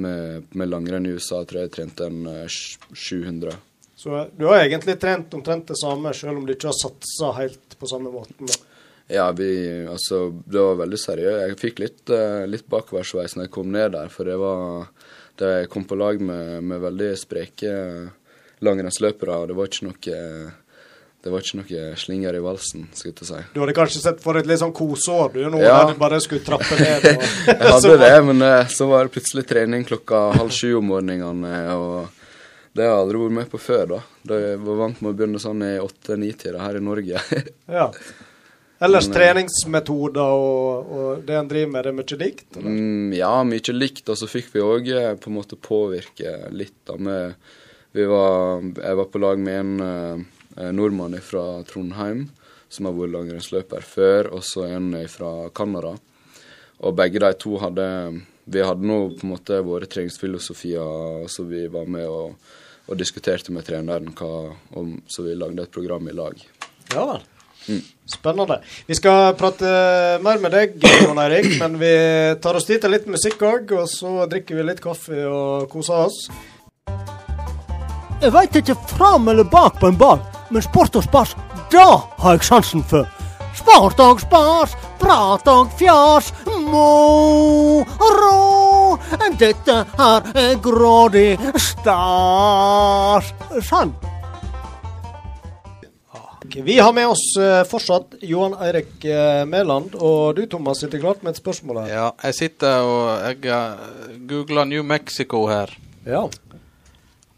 med, 0.00 0.46
med 0.50 0.68
langrenn 0.68 1.06
i 1.06 1.10
USA 1.12 1.42
tror 1.44 1.60
jeg 1.60 1.68
jeg 1.68 1.74
trente 1.74 2.06
en 2.06 2.26
eh, 2.26 2.46
700. 2.94 3.56
Så 4.00 4.26
du 4.36 4.46
har 4.46 4.62
egentlig 4.62 4.96
trent 5.00 5.34
omtrent 5.36 5.68
det 5.68 5.76
samme, 5.76 6.12
selv 6.16 6.38
om 6.40 6.46
du 6.46 6.54
ikke 6.54 6.70
har 6.70 6.76
satsa 6.78 7.34
helt 7.36 7.76
på 7.76 7.88
samme 7.90 8.12
måten. 8.12 8.48
da. 8.48 8.69
Ja, 9.10 9.26
vi 9.34 9.50
Altså, 9.90 10.28
det 10.46 10.62
var 10.62 10.78
veldig 10.84 11.00
seriøst. 11.02 11.42
Jeg 11.48 11.58
fikk 11.60 11.82
litt, 11.82 12.02
uh, 12.14 12.46
litt 12.46 12.66
bakoversveis 12.70 13.36
når 13.36 13.48
jeg 13.48 13.54
kom 13.58 13.72
ned 13.74 13.92
der, 13.96 14.08
for 14.12 14.28
det 14.28 14.38
var 14.40 14.88
da 15.40 15.54
jeg 15.58 15.70
kom 15.72 15.86
på 15.88 15.96
lag 15.96 16.20
med, 16.20 16.60
med 16.68 16.82
veldig 16.82 17.14
spreke 17.16 17.70
langrennsløpere, 18.60 19.38
og 19.40 19.48
det 19.48 19.56
var 19.56 19.70
ikke 19.70 19.86
noe 19.88 20.18
det 21.20 21.28
var 21.28 21.42
ikke 21.44 21.58
noe 21.58 21.80
slinger 22.00 22.36
i 22.36 22.40
valsen, 22.40 22.86
skulle 22.96 23.12
jeg 23.20 23.28
si. 23.28 23.40
Du 23.52 23.58
hadde 23.60 23.74
kanskje 23.76 24.00
sett 24.00 24.22
for 24.24 24.38
et 24.40 24.46
litt 24.48 24.60
sånn 24.62 24.72
koseår, 24.76 25.34
du, 25.34 25.42
nå 25.52 25.60
Ja. 25.60 25.82
du 25.90 25.98
bare 26.00 26.20
skulle 26.24 26.44
trappe 26.44 26.78
ned. 26.80 27.04
Og, 27.10 27.26
Jeg 27.50 27.74
hadde 27.74 27.98
det, 28.00 28.14
men 28.24 28.40
eh, 28.46 28.70
så 28.72 28.88
var 28.88 29.04
det 29.04 29.12
plutselig 29.18 29.44
trening 29.50 29.84
klokka 29.84 30.30
halv 30.38 30.54
sju 30.56 30.78
om 30.78 30.88
morgenen. 30.88 31.44
og 31.76 32.08
det 32.72 32.86
har 32.86 32.94
jeg 32.94 33.02
aldri 33.02 33.20
vært 33.20 33.36
med 33.36 33.50
på 33.50 33.60
før, 33.60 33.84
da. 33.90 34.00
Da 34.30 34.40
jeg 34.40 34.58
var 34.64 34.76
vant 34.78 35.00
med 35.02 35.10
å 35.10 35.16
begynne 35.18 35.42
sånn 35.42 35.64
i 35.66 35.74
åtte-ni-tida 35.82 36.60
her 36.62 36.78
i 36.80 36.84
Norge. 36.88 37.22
Ja. 37.80 37.90
Ellers 38.80 39.08
Men, 39.08 39.12
eh, 39.12 39.18
treningsmetoder 39.18 40.34
og, 40.40 40.92
og 40.96 41.24
det 41.28 41.36
en 41.36 41.48
driver 41.50 41.72
med, 41.72 41.84
det 41.84 41.90
er 41.90 41.98
mye 41.98 42.20
likt? 42.22 42.46
eller? 42.56 42.76
Mm, 42.76 43.14
ja, 43.18 43.32
mye 43.44 43.74
likt, 43.76 44.08
og 44.08 44.16
så 44.16 44.28
fikk 44.30 44.52
vi 44.54 44.64
òg 44.64 44.92
på 45.20 45.28
en 45.30 45.36
måte 45.36 45.58
påvirke 45.60 46.36
litt. 46.56 46.78
da 46.88 46.96
med, 46.96 47.34
vi 47.92 48.06
var, 48.08 48.62
Jeg 48.80 49.00
var 49.02 49.10
på 49.12 49.20
lag 49.20 49.38
med 49.38 49.60
en 49.60 49.80
eh, 49.84 50.70
nordmann 50.72 51.18
fra 51.20 51.62
Trondheim 51.68 52.30
som 52.70 52.86
har 52.86 52.94
vært 52.94 53.14
langrennsløper 53.16 53.84
før, 53.84 54.30
og 54.36 54.44
så 54.46 54.64
en 54.70 54.94
fra 55.10 55.50
Canada. 55.54 55.96
Og 56.80 56.96
begge 56.96 57.20
de 57.20 57.32
to 57.36 57.58
hadde 57.60 57.86
Vi 58.50 58.62
hadde 58.64 58.86
nå 58.86 58.96
på 59.18 59.26
en 59.26 59.32
måte 59.34 59.60
våre 59.62 59.86
treningsfilosofier, 59.86 61.26
så 61.28 61.44
vi 61.46 61.66
var 61.70 61.86
med 61.86 62.08
og, 62.08 62.38
og 62.88 62.98
diskuterte 62.98 63.52
med 63.52 63.66
treneren, 63.66 64.08
hva, 64.16 64.54
om, 64.74 64.96
så 65.06 65.22
vi 65.22 65.36
lagde 65.36 65.62
et 65.62 65.70
program 65.70 66.08
i 66.08 66.16
lag. 66.16 66.40
Ja 66.94 67.04
vel. 67.06 67.20
Mm. 67.68 67.84
Spennende. 68.10 68.58
Vi 68.86 68.94
skal 68.98 69.34
prate 69.38 69.70
mer 70.24 70.40
med 70.42 70.50
deg, 70.54 70.74
Jon 71.04 71.20
Eirik, 71.22 71.46
men 71.60 71.78
vi 71.78 71.92
tar 72.42 72.58
oss 72.58 72.66
tid 72.66 72.82
til 72.82 72.90
litt 72.94 73.06
musikk 73.10 73.42
òg. 73.46 73.70
Og 73.78 73.86
så 73.90 74.26
drikker 74.30 74.58
vi 74.58 74.66
litt 74.66 74.82
kaffe 74.82 75.22
og 75.30 75.70
koser 75.70 76.08
oss. 76.08 76.24
Jeg 78.20 78.34
veit 78.34 78.56
ikke 78.58 78.76
fram 78.90 79.30
eller 79.32 79.46
bak 79.48 79.78
på 79.80 79.88
en 79.88 79.96
ball, 80.00 80.20
men 80.50 80.62
sport 80.66 80.98
og 80.98 81.06
spas, 81.06 81.32
da 81.72 81.86
har 82.20 82.36
jeg 82.36 82.44
sansen 82.50 82.82
for. 82.90 83.06
Sport 83.56 84.00
og 84.04 84.20
spas, 84.20 84.74
prat 85.00 85.48
og 85.48 85.72
fjas, 85.78 86.28
moro. 86.66 88.36
Dette 89.40 89.84
her 89.96 90.30
er 90.36 90.54
grådig 90.60 91.38
stas. 91.56 93.32
Sann. 93.64 93.94
Ok, 96.50 96.56
Vi 96.64 96.78
har 96.78 96.92
med 96.92 97.06
oss 97.08 97.36
eh, 97.38 97.64
fortsatt 97.64 98.14
Johan 98.26 98.56
Eirik 98.58 99.04
eh, 99.04 99.44
Mæland, 99.46 99.92
og 99.94 100.34
du 100.34 100.46
Thomas 100.50 100.80
sitter 100.82 100.98
klart 100.98 101.22
med 101.22 101.36
et 101.36 101.38
spørsmål 101.38 101.84
her. 101.84 101.92
Ja, 101.92 102.06
jeg 102.26 102.34
sitter 102.34 102.82
og 102.82 103.04
jeg 103.22 103.52
uh, 103.54 104.16
googler 104.26 104.66
New 104.66 104.82
Mexico 104.82 105.44
her. 105.46 105.70
Ja. 106.02 106.24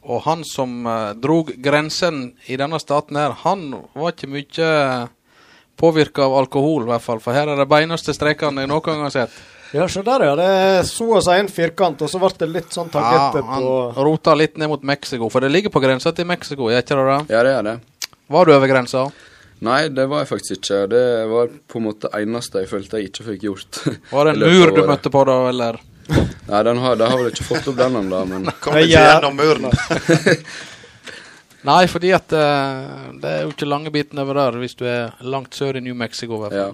Og 0.09 0.23
han 0.25 0.47
som 0.49 0.89
uh, 0.89 1.13
drog 1.13 1.53
grensen 1.61 2.31
i 2.49 2.57
denne 2.57 2.81
staten 2.81 3.21
her, 3.21 3.37
han 3.43 3.69
var 3.93 4.17
ikke 4.17 4.33
mye 4.33 4.73
påvirka 5.77 6.25
av 6.25 6.39
alkohol, 6.47 6.89
i 6.89 6.95
hvert 6.95 7.05
fall. 7.05 7.21
For 7.21 7.37
her 7.37 7.53
er 7.53 7.61
det 7.61 7.69
beineste 7.69 8.17
strekene 8.17 8.65
jeg 8.65 8.73
noen 8.73 8.87
gang 8.89 9.05
har 9.11 9.13
sett. 9.13 9.39
Ja, 9.77 9.93
se 9.93 10.01
der, 10.09 10.25
ja. 10.31 10.35
Det 10.41 10.51
er 10.57 10.83
så 10.89 11.13
å 11.19 11.21
si 11.21 11.37
en 11.37 11.53
firkant, 11.53 12.01
og 12.01 12.09
så 12.09 12.17
ble 12.21 12.33
det 12.41 12.49
litt 12.49 12.73
sånn 12.73 12.89
Ja, 12.97 13.29
han 13.29 13.45
på 13.69 14.09
rota 14.09 14.41
litt 14.41 14.57
ned 14.57 14.73
mot 14.73 14.89
Mexico, 14.89 15.29
for 15.29 15.45
det 15.45 15.53
ligger 15.53 15.77
på 15.77 15.85
grensa 15.85 16.17
til 16.17 16.33
Mexico, 16.33 16.73
gjør 16.73 16.81
ikke 16.81 16.97
det 16.97 17.11
det? 17.13 17.25
Ja, 17.37 17.45
det 17.45 17.59
er 17.61 17.67
det. 17.75 17.81
Var 18.33 18.47
du 18.49 18.55
over 18.55 18.69
grensa? 18.69 19.11
Nei, 19.63 19.89
det 19.89 20.07
var 20.11 20.23
jeg 20.23 20.29
faktisk 20.31 20.55
ikke. 20.57 20.77
Det 20.91 21.03
var 21.31 21.51
på 21.69 21.79
en 21.79 21.85
måte 21.85 22.09
eneste 22.17 22.63
jeg 22.65 22.71
følte 22.71 22.99
jeg 22.99 23.11
ikke 23.11 23.27
fikk 23.27 23.43
gjort. 23.47 23.81
Var 24.15 24.27
det 24.27 24.33
en 24.33 24.45
mur 24.57 24.73
du 24.75 24.81
møtte 24.89 25.13
på 25.13 25.25
da, 25.29 25.37
eller? 25.51 25.79
Nei, 26.49 26.63
den 26.67 26.81
har, 26.83 26.97
den 26.97 27.13
har 27.13 27.21
vel 27.21 27.29
ikke 27.31 27.47
fått 27.47 27.69
opp 27.71 27.77
den 27.79 27.99
ennå, 28.01 28.23
men 28.31 28.49
Kom 28.65 28.79
ikke 28.81 29.05
gjennom 29.05 29.37
muren. 29.39 29.69
Nei, 31.69 31.83
fordi 31.93 32.11
at 32.17 32.35
uh, 32.35 33.13
det 33.23 33.35
er 33.37 33.45
jo 33.45 33.53
ikke 33.53 33.69
lange 33.69 33.93
biten 33.95 34.19
over 34.19 34.41
der 34.41 34.59
hvis 34.65 34.75
du 34.81 34.83
er 34.89 35.13
langt 35.23 35.55
sør 35.55 35.79
i 35.79 35.85
New 35.85 35.95
Mexico. 35.95 36.41
ja. 36.51 36.73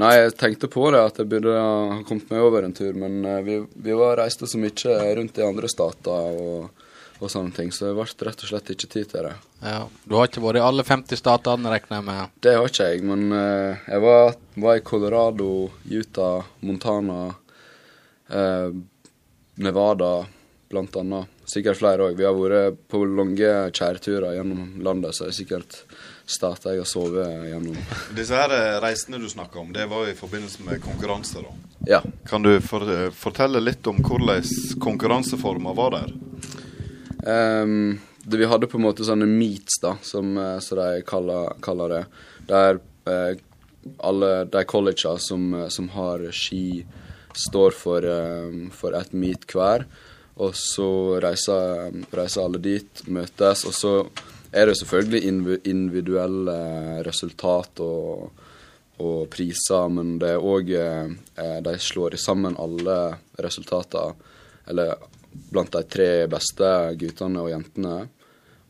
Nei, 0.00 0.10
jeg 0.16 0.32
tenkte 0.40 0.66
på 0.66 0.88
det, 0.90 1.04
at 1.06 1.20
jeg 1.20 1.28
burde 1.30 1.52
ha 1.54 2.00
kommet 2.08 2.32
meg 2.32 2.42
over 2.42 2.64
en 2.66 2.72
tur, 2.74 2.96
men 2.98 3.20
uh, 3.28 3.44
vi, 3.46 3.60
vi 3.76 3.94
var 3.94 4.18
reiste 4.24 4.48
så 4.50 4.58
mye 4.58 4.96
rundt 5.20 5.38
i 5.38 5.46
andre 5.46 5.70
stater 5.70 6.40
og, 6.40 6.83
og 7.20 7.30
sånne 7.30 7.54
ting, 7.54 7.70
så 7.72 7.88
det 7.88 7.94
ble 7.96 8.28
rett 8.28 8.44
og 8.44 8.50
slett 8.50 8.72
ikke 8.74 8.90
tid 8.90 9.10
til 9.12 9.28
det. 9.28 9.34
Ja. 9.62 9.82
Du 10.04 10.16
har 10.18 10.28
ikke 10.28 10.42
vært 10.44 10.60
i 10.60 10.64
alle 10.64 10.84
50 10.86 11.20
statene, 11.20 11.72
regner 11.72 12.00
jeg 12.00 12.06
med? 12.08 12.32
Det 12.42 12.56
har 12.56 12.70
ikke 12.70 12.88
jeg, 12.90 13.04
men 13.06 13.26
uh, 13.32 13.84
jeg 13.86 14.04
var, 14.04 14.34
var 14.66 14.78
i 14.80 14.84
Colorado, 14.86 15.50
Utah, 15.90 16.48
Montana, 16.66 17.20
uh, 18.34 18.80
Nevada 19.54 20.14
blant 20.74 20.96
annet. 20.96 21.30
Sikkert 21.46 21.78
flere 21.78 22.08
òg. 22.08 22.16
Vi 22.18 22.24
har 22.24 22.34
vært 22.34 22.80
på 22.90 23.02
lange 23.04 23.52
kjæreturer 23.76 24.34
gjennom 24.38 24.80
landet, 24.82 25.14
så 25.14 25.26
det 25.26 25.34
er 25.34 25.36
sikkert 25.36 25.76
stater 26.26 26.72
jeg 26.72 26.80
har 26.80 26.88
sovet 26.88 27.48
gjennom. 27.50 27.76
Disse 28.16 28.38
her 28.38 28.54
eh, 28.56 28.78
reisene 28.82 29.20
du 29.20 29.28
snakker 29.28 29.60
om, 29.60 29.72
det 29.76 29.84
var 29.90 30.08
i 30.08 30.16
forbindelse 30.16 30.64
med 30.64 30.80
konkurranse. 30.82 31.44
da. 31.44 31.74
Ja. 31.86 32.00
Kan 32.26 32.42
du 32.42 32.56
for, 32.64 32.88
fortelle 33.12 33.60
litt 33.60 33.86
om 33.86 34.00
hvordan 34.02 34.80
konkurranseformer 34.80 35.76
var 35.76 35.98
der? 35.98 36.14
Ehm, 37.26 38.00
det, 38.24 38.36
vi 38.36 38.48
hadde 38.48 38.68
på 38.68 38.78
en 38.78 38.86
måte 38.86 39.06
sånne 39.06 39.28
meets, 39.28 39.78
da, 39.82 39.96
som, 40.04 40.36
eh, 40.38 40.58
som 40.64 40.80
de 40.80 41.02
kaller, 41.08 41.56
kaller 41.64 41.94
det. 41.94 42.04
Der 42.48 42.80
eh, 43.08 43.40
alle 44.04 44.44
de 44.44 44.64
collegene 44.64 45.20
som, 45.20 45.54
eh, 45.54 45.68
som 45.68 45.88
har 45.88 46.24
ski, 46.32 46.84
står 47.34 47.74
for, 47.74 48.04
um, 48.06 48.68
for 48.70 48.94
et 48.94 49.10
meet 49.12 49.42
hver. 49.50 49.82
Og 50.38 50.54
så 50.54 51.18
reiser, 51.22 51.90
reiser 52.14 52.44
alle 52.44 52.60
dit, 52.62 53.02
møtes, 53.10 53.64
og 53.66 53.74
så 53.74 53.92
er 54.54 54.68
det 54.70 54.76
selvfølgelig 54.78 55.64
individuelle 55.66 56.56
resultat 57.06 57.82
og, 57.82 58.30
og 59.02 59.18
priser, 59.34 59.90
men 59.90 60.16
det 60.22 60.30
er 60.36 60.46
òg 60.46 60.70
eh, 60.78 61.58
De 61.66 61.74
slår 61.82 62.14
sammen 62.22 62.54
alle 62.62 63.16
resultatene, 63.42 64.14
eller 64.70 64.94
blant 65.50 65.72
de 65.72 65.82
tre 65.88 66.08
beste 66.30 66.70
guttene 67.00 67.42
og 67.44 67.50
jentene. 67.52 67.94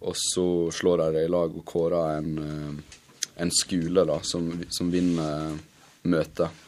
Og 0.05 0.17
så 0.19 0.47
slår 0.75 1.05
de 1.05 1.09
det 1.17 1.25
i 1.27 1.33
lag 1.33 1.55
og 1.55 1.65
kårer 1.65 2.19
en, 2.19 2.35
eh, 2.43 3.01
en 3.43 3.53
skole 3.55 4.05
da, 4.09 4.19
som, 4.23 4.51
som 4.69 4.91
vinner 4.93 5.55
møtet. 6.03 6.63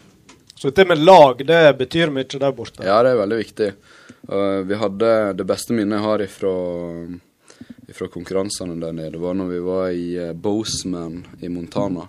Så 0.57 0.71
dette 0.71 0.87
med 0.89 1.05
lag, 1.05 1.43
det 1.45 1.61
betyr 1.77 2.13
mye 2.15 2.25
der 2.25 2.55
borte. 2.57 2.85
Ja, 2.87 3.03
det 3.05 3.13
er 3.13 3.21
veldig 3.21 3.39
viktig. 3.43 3.71
Vi 4.67 4.79
hadde 4.81 5.11
Det 5.39 5.45
beste 5.47 5.75
minnet 5.77 6.01
jeg 6.01 6.05
har 6.07 6.23
ifra, 6.25 6.53
ifra 7.93 8.09
konkurransene 8.11 8.79
der 8.81 8.97
nede, 8.97 9.21
var 9.21 9.37
når 9.37 9.51
vi 9.53 9.61
var 9.63 9.91
i 9.93 10.09
Boseman 10.33 11.21
Bozeman 11.21 11.45
i 11.45 11.53
Montana. 11.53 12.09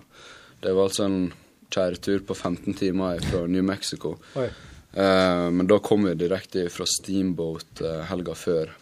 Det 0.60 0.72
var 0.72 0.88
altså 0.88 1.04
en 1.04 1.28
kjæretur 1.70 2.24
på 2.26 2.34
15 2.34 2.74
timer 2.74 3.20
fra 3.20 3.44
New 3.46 3.62
Mexico. 3.62 4.16
Oi. 4.34 4.48
Eh, 4.92 5.50
men 5.50 5.66
da 5.66 5.78
kom 5.78 6.04
vi 6.04 6.14
direkte 6.14 6.68
fra 6.68 6.86
Steamboat 6.88 7.80
eh, 7.80 8.00
helga 8.08 8.34
før. 8.34 8.72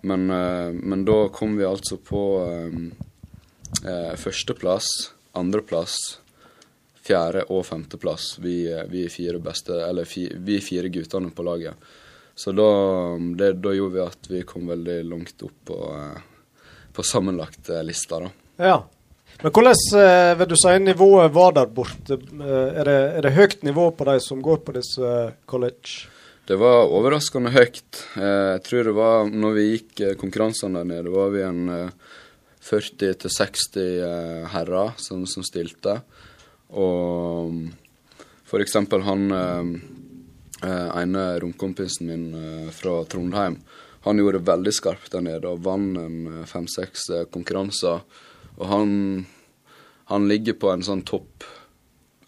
Men, 0.00 0.30
eh, 0.30 0.72
men 0.72 1.04
da 1.04 1.28
kom 1.28 1.56
vi 1.56 1.68
altså 1.68 1.96
på 1.96 2.22
førsteplass, 4.20 4.86
andreplass, 5.38 5.94
fjerde- 7.02 7.46
og 7.48 7.64
femteplass. 7.66 8.36
Vi, 8.38 8.56
vi 8.90 9.06
fire 9.10 9.40
beste, 9.42 9.78
eller 9.86 10.04
fi, 10.06 10.26
vi 10.36 10.58
fire 10.60 10.90
guttene 10.92 11.32
på 11.34 11.46
laget. 11.46 11.88
Så 12.34 12.52
da, 12.52 12.68
det, 13.38 13.52
da 13.64 13.72
gjorde 13.74 13.94
vi 13.96 14.02
at 14.04 14.28
vi 14.30 14.42
kom 14.48 14.68
veldig 14.68 14.98
langt 15.08 15.42
opp 15.42 15.56
på, 15.72 15.78
på 16.92 17.06
sammenlagt 17.06 17.72
lista, 17.86 18.20
da. 18.22 18.30
Ja. 18.60 18.76
Men 19.42 19.50
hvordan 19.50 19.74
eh, 19.98 20.32
vil 20.38 20.50
du 20.52 20.54
si 20.54 20.72
nivået 20.78 21.32
var 21.34 21.54
der 21.56 21.70
borte? 21.74 22.14
Eh, 22.14 22.68
er, 22.78 22.86
det, 22.86 22.98
er 23.18 23.24
det 23.26 23.32
høyt 23.34 23.64
nivå 23.66 23.88
på 23.98 24.06
de 24.06 24.20
som 24.22 24.42
går 24.42 24.60
på 24.62 24.74
disse 24.76 25.02
eh, 25.02 25.34
college? 25.50 26.06
Det 26.46 26.58
var 26.60 26.86
overraskende 26.86 27.50
høyt. 27.54 28.02
Jeg 28.18 28.62
tror 28.66 28.86
det 28.86 28.94
var 28.94 29.26
når 29.30 29.58
vi 29.58 29.66
gikk 29.72 30.02
konkurransene 30.20 30.78
der 30.78 30.88
nede, 30.92 31.10
var 31.10 31.34
vi 31.34 31.42
en 31.46 31.74
eh, 31.74 32.14
40-60 32.62 33.82
eh, 33.82 34.48
herrer 34.54 34.94
som, 35.02 35.26
som 35.26 35.46
stilte. 35.46 35.98
Og 36.78 37.58
f.eks. 38.46 38.78
han 39.10 39.28
ene 40.62 41.22
romkompisen 41.42 42.06
min 42.06 42.26
fra 42.74 43.00
Trondheim, 43.10 43.58
han 44.06 44.18
gjorde 44.18 44.38
det 44.38 44.50
veldig 44.50 44.72
skarpt 44.76 45.14
der 45.14 45.24
nede 45.26 45.50
og 45.50 45.64
vant 45.66 46.46
fem-seks 46.48 47.10
konkurranser. 47.34 48.04
Og 48.58 48.66
han, 48.68 48.92
han 50.12 50.28
ligger 50.28 50.52
på 50.60 50.70
en 50.72 50.82
sånn 50.84 51.02
topp 51.08 51.44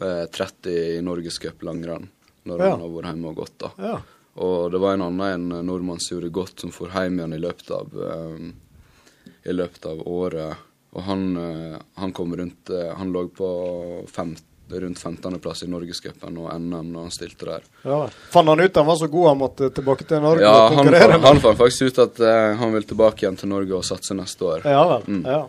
eh, 0.00 0.24
30 0.32 0.76
i 0.98 1.00
Norgescup 1.04 1.62
langrenn 1.66 2.08
når 2.44 2.60
Ja. 2.60 2.70
han 2.74 2.80
har 2.84 2.92
vært 2.92 3.10
hjemme 3.12 3.28
og 3.32 3.36
gått. 3.42 3.58
da. 3.58 3.70
Ja. 3.78 3.98
Og 4.44 4.70
det 4.72 4.80
var 4.82 4.94
en 4.96 5.02
annen 5.06 5.50
en 5.52 5.66
nordmann 5.66 6.00
som 6.02 6.16
gjorde 6.18 6.32
godt, 6.34 6.60
som 6.60 6.72
for 6.74 6.90
hjem 6.90 7.20
igjen 7.20 7.36
i 7.36 7.38
løpet 7.40 7.70
av 7.70 7.92
eh, 8.08 8.48
i 9.48 9.52
løpet 9.52 9.86
av 9.86 10.00
året. 10.08 10.56
Og 10.94 11.02
han, 11.02 11.22
eh, 11.36 11.78
han 12.00 12.12
kom 12.12 12.34
rundt 12.36 12.70
eh, 12.70 12.92
Han 12.96 13.10
lå 13.12 13.26
på 13.34 13.48
fem, 14.10 14.34
rundt 14.70 14.98
15.-plass 14.98 15.64
i 15.64 15.68
Norgescupen 15.70 16.36
og 16.40 16.48
NM 16.60 16.92
når 16.94 17.00
han 17.08 17.10
stilte 17.14 17.48
der. 17.48 17.64
Ja. 17.84 17.98
Fant 18.32 18.48
han 18.48 18.60
ut 18.62 18.76
han 18.76 18.86
var 18.86 18.96
så 19.00 19.08
god 19.12 19.28
han 19.28 19.38
måtte 19.40 19.68
tilbake 19.74 20.06
til 20.08 20.22
Norge 20.24 20.42
Ja, 20.46 20.54
og 20.68 20.78
han, 20.78 20.92
Ja, 20.94 21.08
han 21.26 21.40
fant 21.42 21.58
faktisk 21.58 21.90
ut 21.92 21.98
at 22.06 22.20
eh, 22.24 22.54
han 22.60 22.72
vil 22.76 22.86
tilbake 22.88 23.24
igjen 23.26 23.36
til 23.40 23.50
Norge 23.52 23.74
og 23.76 23.84
satse 23.86 24.16
neste 24.16 24.44
år. 24.48 24.64
Ja 24.68 24.84
vel. 24.96 25.04
Mm. 25.08 25.24
Ja. 25.28 25.42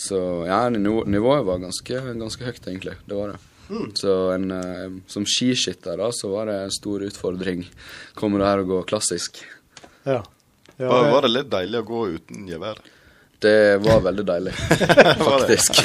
Så 0.00 0.18
ja, 0.48 0.62
nivået 0.72 1.44
var 1.44 1.58
ganske, 1.60 1.98
ganske 2.16 2.44
høyt, 2.46 2.62
egentlig. 2.70 2.94
Det 3.04 3.16
var 3.18 3.34
det. 3.34 3.40
Mm. 3.70 3.90
Så 3.94 4.14
en, 4.34 4.46
eh, 4.56 4.94
som 5.12 5.26
skiskytter 5.28 6.00
da, 6.00 6.08
så 6.16 6.30
var 6.32 6.48
det 6.48 6.56
en 6.64 6.72
stor 6.74 7.04
utfordring. 7.06 7.66
Kommer 8.18 8.40
det 8.42 8.48
her 8.48 8.62
og 8.64 8.70
gå 8.72 8.78
klassisk. 8.94 9.42
ja. 10.08 10.22
ja 10.80 10.88
Var, 10.88 11.04
det- 11.04 11.12
var 11.12 11.22
det 11.26 11.30
litt 11.34 11.50
deilig 11.52 11.82
å 11.82 11.86
gå 11.90 12.00
uten 12.16 12.48
gevær? 12.48 12.80
Det 13.40 13.52
var 13.80 14.00
veldig 14.04 14.24
deilig, 14.28 14.52
faktisk. 15.30 15.78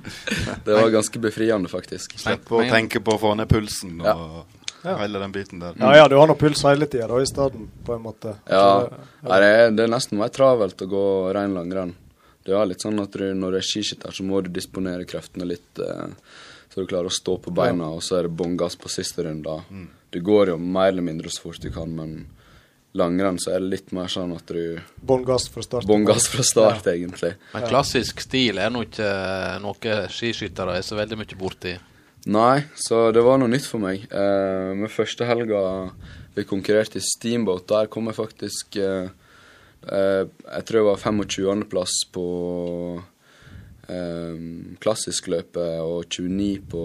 det 0.64 0.76
var 0.76 0.88
ganske 0.94 1.18
befriende, 1.20 1.68
faktisk. 1.72 2.14
Slippe 2.20 2.60
å 2.60 2.62
tenke 2.70 3.00
på 3.04 3.16
å 3.16 3.20
få 3.20 3.34
ned 3.36 3.48
pulsen 3.50 3.98
og 4.00 4.44
Ja. 4.86 4.94
hele 5.00 5.18
den 5.18 5.32
biten 5.34 5.58
der. 5.60 5.74
ja, 5.80 5.96
ja, 5.96 6.08
du 6.08 6.14
har 6.16 6.28
nå 6.30 6.36
puls 6.38 6.62
hele 6.62 6.86
tida 6.86 7.08
da, 7.10 7.18
i 7.20 7.26
stedet, 7.26 7.58
på 7.84 7.94
en 7.96 8.02
måte. 8.04 8.36
Ja, 8.48 8.86
det, 8.86 9.32
er, 9.42 9.70
det 9.74 9.82
er 9.88 9.90
nesten 9.90 10.20
mer 10.20 10.28
travelt 10.30 10.80
å 10.84 10.86
gå 10.88 11.04
rein 11.34 11.56
langrenn. 11.56 11.94
Det 12.46 12.54
er 12.54 12.68
litt 12.70 12.84
sånn 12.84 13.02
at 13.02 13.16
du, 13.18 13.26
når 13.34 13.56
du 13.56 13.58
er 13.60 13.66
skiskytter, 13.66 14.14
så 14.14 14.26
må 14.26 14.40
du 14.44 14.52
disponere 14.54 15.08
kreftene 15.08 15.48
litt, 15.48 15.82
eh, 15.82 16.08
så 16.70 16.82
du 16.82 16.88
klarer 16.88 17.10
å 17.10 17.14
stå 17.14 17.38
på 17.42 17.54
beina, 17.54 17.90
og 17.96 18.04
så 18.06 18.20
er 18.20 18.28
det 18.28 18.36
bånn 18.38 18.56
gass 18.60 18.78
på 18.78 18.92
siste 18.92 19.26
runde. 19.26 19.60
Du 20.14 20.20
går 20.24 20.54
jo 20.54 20.58
mer 20.62 20.92
eller 20.92 21.04
mindre 21.04 21.32
så 21.32 21.48
fort 21.48 21.62
du 21.62 21.72
kan, 21.74 21.90
men 21.96 22.26
langrenn 22.96 23.38
så 23.42 23.52
er 23.54 23.64
det 23.64 23.72
litt 23.74 23.92
mer 23.96 24.08
sånn 24.12 24.32
at 24.36 24.48
du 24.48 24.78
Bånn 25.06 25.26
gass 25.26 25.48
fra 25.52 25.64
start. 25.64 25.88
Bånn 25.88 26.06
gass 26.08 26.28
fra 26.32 26.44
start, 26.46 26.86
egentlig. 26.92 27.34
Men 27.52 27.66
klassisk 27.68 28.22
stil 28.24 28.60
er 28.62 28.72
nå 28.72 28.86
ikke 28.86 29.10
noe 29.64 29.98
skiskyttere 30.12 30.78
er 30.78 30.86
så 30.86 30.98
veldig 30.98 31.20
mye 31.20 31.38
borti. 31.38 31.74
Nei, 32.32 32.64
så 32.74 33.10
det 33.14 33.22
var 33.22 33.38
noe 33.38 33.50
nytt 33.52 33.68
for 33.68 33.82
meg. 33.82 34.08
Eh, 34.10 34.72
med 34.74 34.90
første 34.90 35.28
helga 35.28 35.60
vi 36.34 36.44
konkurrerte 36.48 36.98
i 36.98 37.04
Steamboat, 37.04 37.68
der 37.70 37.86
kom 37.92 38.10
jeg 38.10 38.18
faktisk 38.18 38.78
eh, 38.82 39.06
eh, 39.06 39.14
Jeg 39.86 40.62
tror 40.66 40.80
jeg 40.80 40.86
var 40.88 41.02
25.-plass 41.02 41.98
på 42.14 42.24
klassisk 43.86 44.82
klassiskløpet 44.82 45.78
og 45.78 46.08
29 46.10 46.62
på, 46.70 46.82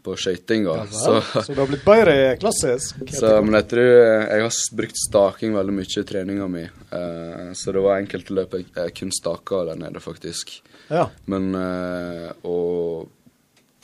på 0.00 0.14
skøytinga. 0.16 0.72
Ja, 0.72 0.86
så, 0.88 1.42
så 1.44 1.52
du 1.52 1.60
har 1.60 1.68
blitt 1.68 1.84
bedre 1.84 2.14
i 2.16 2.38
klassisk? 2.40 2.96
så, 3.12 3.34
men 3.44 3.58
jeg 3.58 3.68
tror 3.74 3.90
jeg 3.90 4.44
har 4.46 4.56
brukt 4.80 5.00
staking 5.02 5.54
veldig 5.58 5.76
mye 5.76 6.00
i 6.00 6.06
treninga 6.08 6.48
mi. 6.48 6.64
Uh, 6.92 7.52
så 7.52 7.76
det 7.76 7.84
var 7.84 8.00
enkelte 8.00 8.36
løp 8.36 8.56
jeg, 8.56 8.70
jeg 8.72 8.96
kun 8.96 9.12
staka 9.12 9.64
der 9.68 9.80
nede, 9.84 10.00
faktisk. 10.00 10.56
Ja. 10.88 11.10
Men 11.30 11.52
uh, 11.54 12.32
Og 12.48 13.10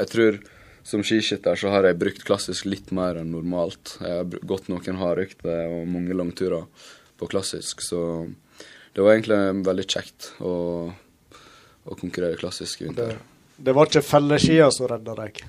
jeg 0.01 0.13
tror 0.13 0.41
som 0.87 1.03
skiskytter 1.03 1.59
så 1.59 1.73
har 1.75 1.89
jeg 1.89 1.99
brukt 1.99 2.25
klassisk 2.25 2.69
litt 2.71 2.93
mer 2.95 3.19
enn 3.21 3.33
normalt. 3.35 3.99
Jeg 4.01 4.23
har 4.23 4.47
gått 4.47 4.71
noen 4.71 5.01
hardøkter 5.01 5.67
og 5.67 5.89
mange 5.91 6.15
langturer 6.17 6.69
på 7.19 7.29
klassisk, 7.31 7.81
så 7.85 8.01
det 8.97 9.05
var 9.05 9.17
egentlig 9.17 9.65
veldig 9.67 9.87
kjekt 9.89 10.31
å, 10.41 10.53
å 11.85 11.97
konkurrere 12.01 12.39
klassisk 12.41 12.83
i 12.83 12.89
vinter. 12.89 13.19
det 13.57 13.75
var 13.77 13.89
ikke 13.91 14.05
felleskia 14.05 14.71
som 14.73 14.89
redda 14.91 15.17
deg? 15.19 15.43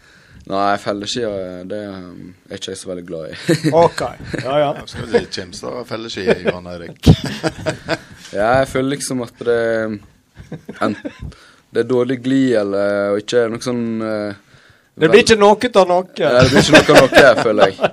Nei, 0.47 0.77
felleskia 0.79 1.29
det 1.67 1.79
er 1.83 2.55
ikke 2.55 2.71
jeg 2.71 2.79
så 2.79 2.91
veldig 2.91 3.05
glad 3.07 3.31
i. 3.31 3.55
OK. 3.85 4.03
Ja, 4.43 4.53
ja. 4.61 4.69
Skal 4.85 5.07
skal 5.09 5.09
si 5.11 5.41
kimse 5.41 5.71
av 5.71 5.87
felleski, 5.89 6.23
Johan 6.45 6.69
Eirik? 6.71 7.09
ja, 8.37 8.53
jeg 8.61 8.69
føler 8.71 8.93
liksom 8.95 9.25
at 9.25 9.43
det 9.47 9.59
en, 10.79 10.95
Det 11.67 11.81
er 11.83 11.89
dårlig 11.89 12.21
glid 12.23 12.53
eller 12.61 13.11
og 13.11 13.23
ikke 13.25 13.41
noe 13.51 13.63
sånn 13.63 13.81
uh, 13.99 14.37
Det 14.95 15.09
blir 15.11 15.25
ikke 15.25 15.39
noe 15.39 15.71
av 15.81 15.89
noe. 15.89 16.05
Ja, 16.15 16.31
det 16.37 16.47
blir 16.53 16.63
ikke 16.63 16.77
noe 16.77 17.01
av 17.01 17.17
noe, 17.17 17.33
føler 17.43 17.73
jeg. 17.73 17.91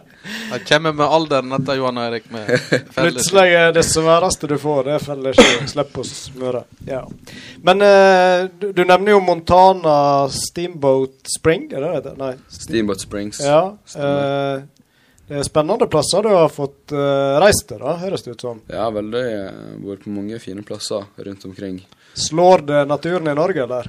Det 0.53 0.59
kommer 0.69 0.93
med 0.93 1.07
alderen, 1.07 1.49
dette, 1.55 1.75
Johan 1.79 1.99
Erik. 1.99 2.27
med 2.31 2.49
felles- 2.95 2.95
Plutselig 2.99 3.55
er 3.59 3.73
det 3.77 3.83
sværeste 3.89 4.49
du 4.51 4.57
får, 4.61 4.85
det 4.87 4.93
er 4.99 5.05
felleski. 5.07 5.67
Slipp 5.73 5.99
å 5.99 6.05
smøre. 6.09 6.63
Ja. 6.89 7.01
Men 7.65 7.83
uh, 7.83 8.45
du, 8.61 8.69
du 8.77 8.85
nevner 8.85 9.15
jo 9.17 9.23
Montana 9.25 9.97
Steamboat 10.33 11.33
Spring, 11.39 11.67
er 11.73 11.87
det 11.89 12.05
det? 12.11 12.15
Nei. 12.21 12.33
Steamboat 12.53 13.03
Springs. 13.03 13.41
Ja. 13.45 13.63
Eh, 13.97 14.63
det 15.25 15.39
er 15.41 15.47
spennende 15.47 15.87
plasser 15.89 16.27
du 16.27 16.29
har 16.35 16.51
fått 16.53 16.93
uh, 16.93 17.39
reist 17.41 17.65
til, 17.71 17.81
da, 17.81 17.95
høres 18.03 18.27
det 18.27 18.35
ut 18.37 18.43
som. 18.45 18.59
Ja, 18.69 18.91
veldig. 18.93 19.23
Vært 19.87 20.05
på 20.05 20.13
mange 20.13 20.39
fine 20.43 20.63
plasser 20.67 21.07
rundt 21.17 21.47
omkring. 21.49 21.79
Slår 22.15 22.67
det 22.69 22.83
naturen 22.91 23.31
i 23.33 23.35
Norge, 23.35 23.65
eller? 23.65 23.89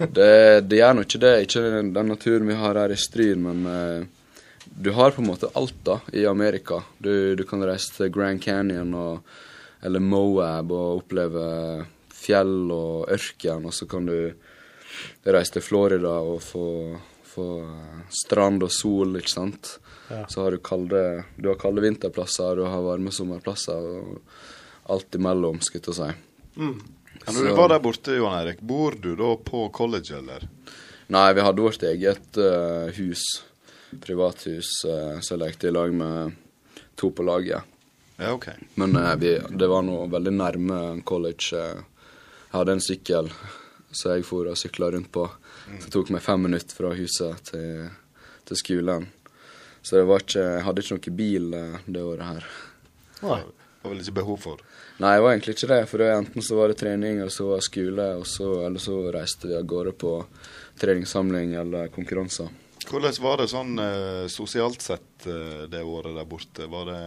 Det, 0.00 0.30
det 0.66 0.78
gjør 0.80 0.96
nå 0.96 1.04
ikke 1.04 1.20
det. 1.22 1.34
Ikke 1.44 1.60
den, 1.76 1.92
den 1.94 2.08
naturen 2.10 2.48
vi 2.48 2.56
har 2.58 2.80
her 2.80 2.90
i 2.94 2.96
Stryn, 2.98 3.44
men 3.44 3.60
eh, 3.68 4.06
du 4.74 4.90
har 4.90 5.10
på 5.10 5.22
en 5.22 5.28
måte 5.28 5.50
alt 5.54 5.78
da 5.84 6.00
i 6.12 6.26
Amerika. 6.26 6.82
Du, 6.98 7.34
du 7.36 7.44
kan 7.44 7.62
reise 7.64 7.92
til 7.96 8.12
Grand 8.14 8.42
Canyon 8.42 8.94
og, 8.96 9.34
eller 9.84 10.00
Moab 10.00 10.72
og 10.72 11.02
oppleve 11.02 11.44
fjell 12.22 12.70
og 12.72 13.10
ørken, 13.12 13.66
og 13.68 13.74
så 13.74 13.88
kan 13.90 14.06
du 14.08 14.16
reise 15.26 15.56
til 15.56 15.64
Florida 15.64 16.14
og 16.22 16.42
få, 16.44 16.66
få 17.26 17.48
eh, 17.64 18.00
strand 18.22 18.62
og 18.64 18.72
sol, 18.74 19.16
ikke 19.18 19.32
sant. 19.32 19.76
Ja. 20.08 20.24
Så 20.28 20.44
har 20.44 20.54
du 20.54 20.62
kalde, 20.62 21.24
du 21.36 21.50
har 21.50 21.60
kalde 21.60 21.84
vinterplasser, 21.84 22.58
du 22.58 22.66
har 22.68 22.84
varme 22.84 23.12
sommerplasser 23.14 23.88
og 23.96 24.18
alt 24.92 25.14
imellom, 25.18 25.60
skulle 25.62 25.80
jeg 25.80 25.88
til 25.88 25.94
å 25.94 26.00
si. 26.00 26.10
Mm. 26.58 26.76
Ja, 27.22 27.32
Når 27.32 27.44
du 27.46 27.54
var 27.54 27.70
der 27.70 27.82
borte, 27.82 28.16
Johan 28.18 28.40
Erik, 28.40 28.60
bor 28.66 28.96
du 28.98 29.14
da 29.18 29.34
på 29.38 29.68
college, 29.74 30.18
eller? 30.18 30.48
Nei, 31.12 31.28
vi 31.36 31.44
hadde 31.44 31.64
vårt 31.64 31.84
eget 31.86 32.38
uh, 32.40 32.90
hus. 32.96 33.24
Privathus. 34.00 34.70
Uh, 34.86 35.18
så 35.20 35.34
jeg 35.34 35.42
lekte 35.42 35.68
i 35.68 35.74
lag 35.74 35.92
med 35.94 36.36
to 36.96 37.10
på 37.10 37.26
laget. 37.26 37.68
Ja, 38.16 38.32
OK. 38.32 38.48
Men 38.74 38.96
eh, 38.96 39.16
vi, 39.18 39.30
det 39.50 39.66
var 39.66 39.82
nå 39.82 40.04
veldig 40.12 40.32
nærme 40.36 40.78
college. 41.08 41.56
eh. 41.58 41.80
jeg 42.44 42.54
hadde 42.54 42.76
en 42.76 42.84
sykkel 42.84 43.30
så 43.92 44.16
jeg 44.16 44.26
for 44.26 44.48
og 44.48 44.58
sykla 44.58 44.90
rundt 44.92 45.10
på. 45.12 45.26
Så 45.78 45.86
det 45.86 45.92
tok 45.94 46.12
meg 46.14 46.24
fem 46.24 46.46
minutter 46.48 46.76
fra 46.76 46.92
huset 46.96 47.42
til, 47.50 47.90
til 48.48 48.58
skolen. 48.58 49.08
Så 49.82 49.98
det 49.98 50.06
var 50.08 50.22
ikke, 50.22 50.44
jeg 50.46 50.64
hadde 50.66 50.84
ikke 50.84 50.96
noe 50.96 51.16
bil 51.18 51.58
eh, 51.58 51.82
det 51.86 52.04
året 52.06 52.28
her. 52.28 52.48
Nei. 53.22 53.42
Det 53.42 53.88
var 53.88 53.94
vel 53.96 54.02
ikke 54.04 54.18
behov 54.20 54.36
for. 54.38 54.60
Nei, 55.02 55.16
det 55.16 55.22
var 55.24 55.32
egentlig 55.32 55.54
ikke 55.56 55.70
det. 55.72 55.80
For 55.90 56.04
enten 56.06 56.44
så 56.46 56.58
var 56.58 56.70
det 56.70 56.78
trening, 56.78 57.18
eller 57.18 57.34
så 57.34 57.48
var 57.48 57.58
det 57.58 57.66
skole, 57.66 58.08
så, 58.30 58.50
eller 58.68 58.82
så 58.82 58.98
reiste 59.14 59.50
vi 59.50 59.56
av 59.58 59.66
gårde 59.66 59.94
på 59.98 60.12
treningssamling 60.78 61.56
eller 61.58 61.90
konkurranser. 61.94 62.52
Hvordan 62.88 63.16
var 63.22 63.40
det 63.40 63.48
sånn 63.52 63.78
eh, 63.82 64.26
sosialt 64.32 64.82
sett 64.84 65.26
eh, 65.30 65.64
det 65.70 65.82
året 65.84 66.16
der 66.16 66.28
borte? 66.28 66.68
Var 66.70 66.90
det 66.90 67.02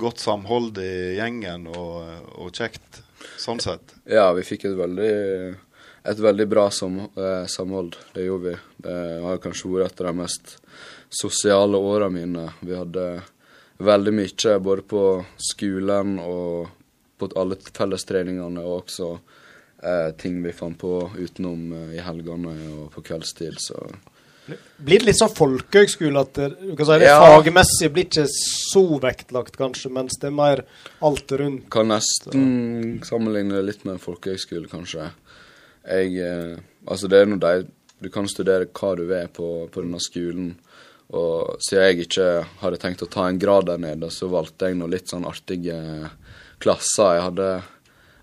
godt 0.00 0.22
samhold 0.22 0.78
i 0.82 1.16
gjengen 1.18 1.66
og, 1.70 2.30
og 2.40 2.54
kjekt 2.54 3.02
sånn 3.40 3.60
sett? 3.62 3.96
Ja, 4.08 4.30
vi 4.36 4.46
fikk 4.46 4.68
et 4.68 4.78
veldig, 4.78 5.12
et 6.12 6.22
veldig 6.22 6.46
bra 6.50 6.68
sam, 6.74 7.02
eh, 7.14 7.44
samhold. 7.50 7.98
Det 8.14 8.26
gjorde 8.26 8.50
vi. 8.50 8.56
Det 8.86 8.96
har 9.26 9.42
kanskje 9.42 9.72
vært 9.74 9.94
et 9.94 10.04
av 10.04 10.10
de 10.10 10.22
mest 10.22 10.56
sosiale 11.10 11.76
åra 11.76 12.08
mine. 12.12 12.48
Vi 12.60 12.76
hadde 12.76 13.06
veldig 13.80 14.12
mye 14.14 14.58
både 14.60 14.82
på 14.82 15.04
skolen 15.40 16.18
og 16.22 16.68
på 17.20 17.28
alle 17.36 17.56
fellestreningene, 17.60 18.62
og 18.64 18.84
også 18.84 19.10
eh, 19.82 20.10
ting 20.20 20.40
vi 20.44 20.52
fant 20.56 20.78
på 20.80 20.94
utenom 21.18 21.72
eh, 21.76 21.96
i 21.98 22.04
helgene 22.04 22.54
og 22.70 22.86
på 22.94 23.04
kveldstid. 23.10 23.58
Så 23.60 23.80
Blir 24.80 25.02
det 25.02 25.06
litt 25.10 25.18
sånn 25.18 25.32
folkehøgskole 25.34 26.20
at 26.20 26.32
det, 26.38 26.48
du 26.60 26.74
kan 26.76 26.86
si 26.88 26.98
det 27.02 27.08
Ja. 27.08 27.18
fagmessig 27.20 27.90
blir 27.92 28.06
ikke 28.08 28.26
så 28.30 28.84
vektlagt, 29.02 29.56
kanskje, 29.60 29.90
mens 29.92 30.18
det 30.20 30.28
er 30.30 30.36
mer 30.36 30.64
alt 31.02 31.32
rundt? 31.40 31.68
kan 31.70 31.88
nesten 31.88 33.02
sammenligne 33.04 33.58
det 33.58 33.64
litt 33.66 33.84
med 33.84 33.94
en 33.98 34.02
folkehøgskole, 34.02 34.68
kanskje. 34.68 35.10
Jeg 35.86 36.16
eh, 36.18 36.58
Altså, 36.88 37.08
det 37.08 37.18
er 37.20 37.26
nå 37.28 37.36
de 37.36 37.66
Du 38.00 38.08
kan 38.08 38.26
studere 38.26 38.64
hva 38.64 38.94
du 38.96 39.04
vil 39.04 39.28
på, 39.28 39.68
på 39.68 39.82
denne 39.82 40.00
skolen. 40.00 40.54
Og 41.12 41.58
siden 41.60 41.82
jeg 41.84 42.06
ikke 42.06 42.28
hadde 42.62 42.78
tenkt 42.80 43.02
å 43.04 43.08
ta 43.10 43.26
en 43.28 43.38
grad 43.38 43.66
der 43.66 43.76
nede, 43.82 44.08
så 44.08 44.30
valgte 44.32 44.70
jeg 44.70 44.78
noen 44.78 44.94
litt 44.94 45.10
sånn 45.10 45.26
artige 45.28 46.08
klasser. 46.62 47.18
Jeg 47.18 47.26
hadde 47.26 47.48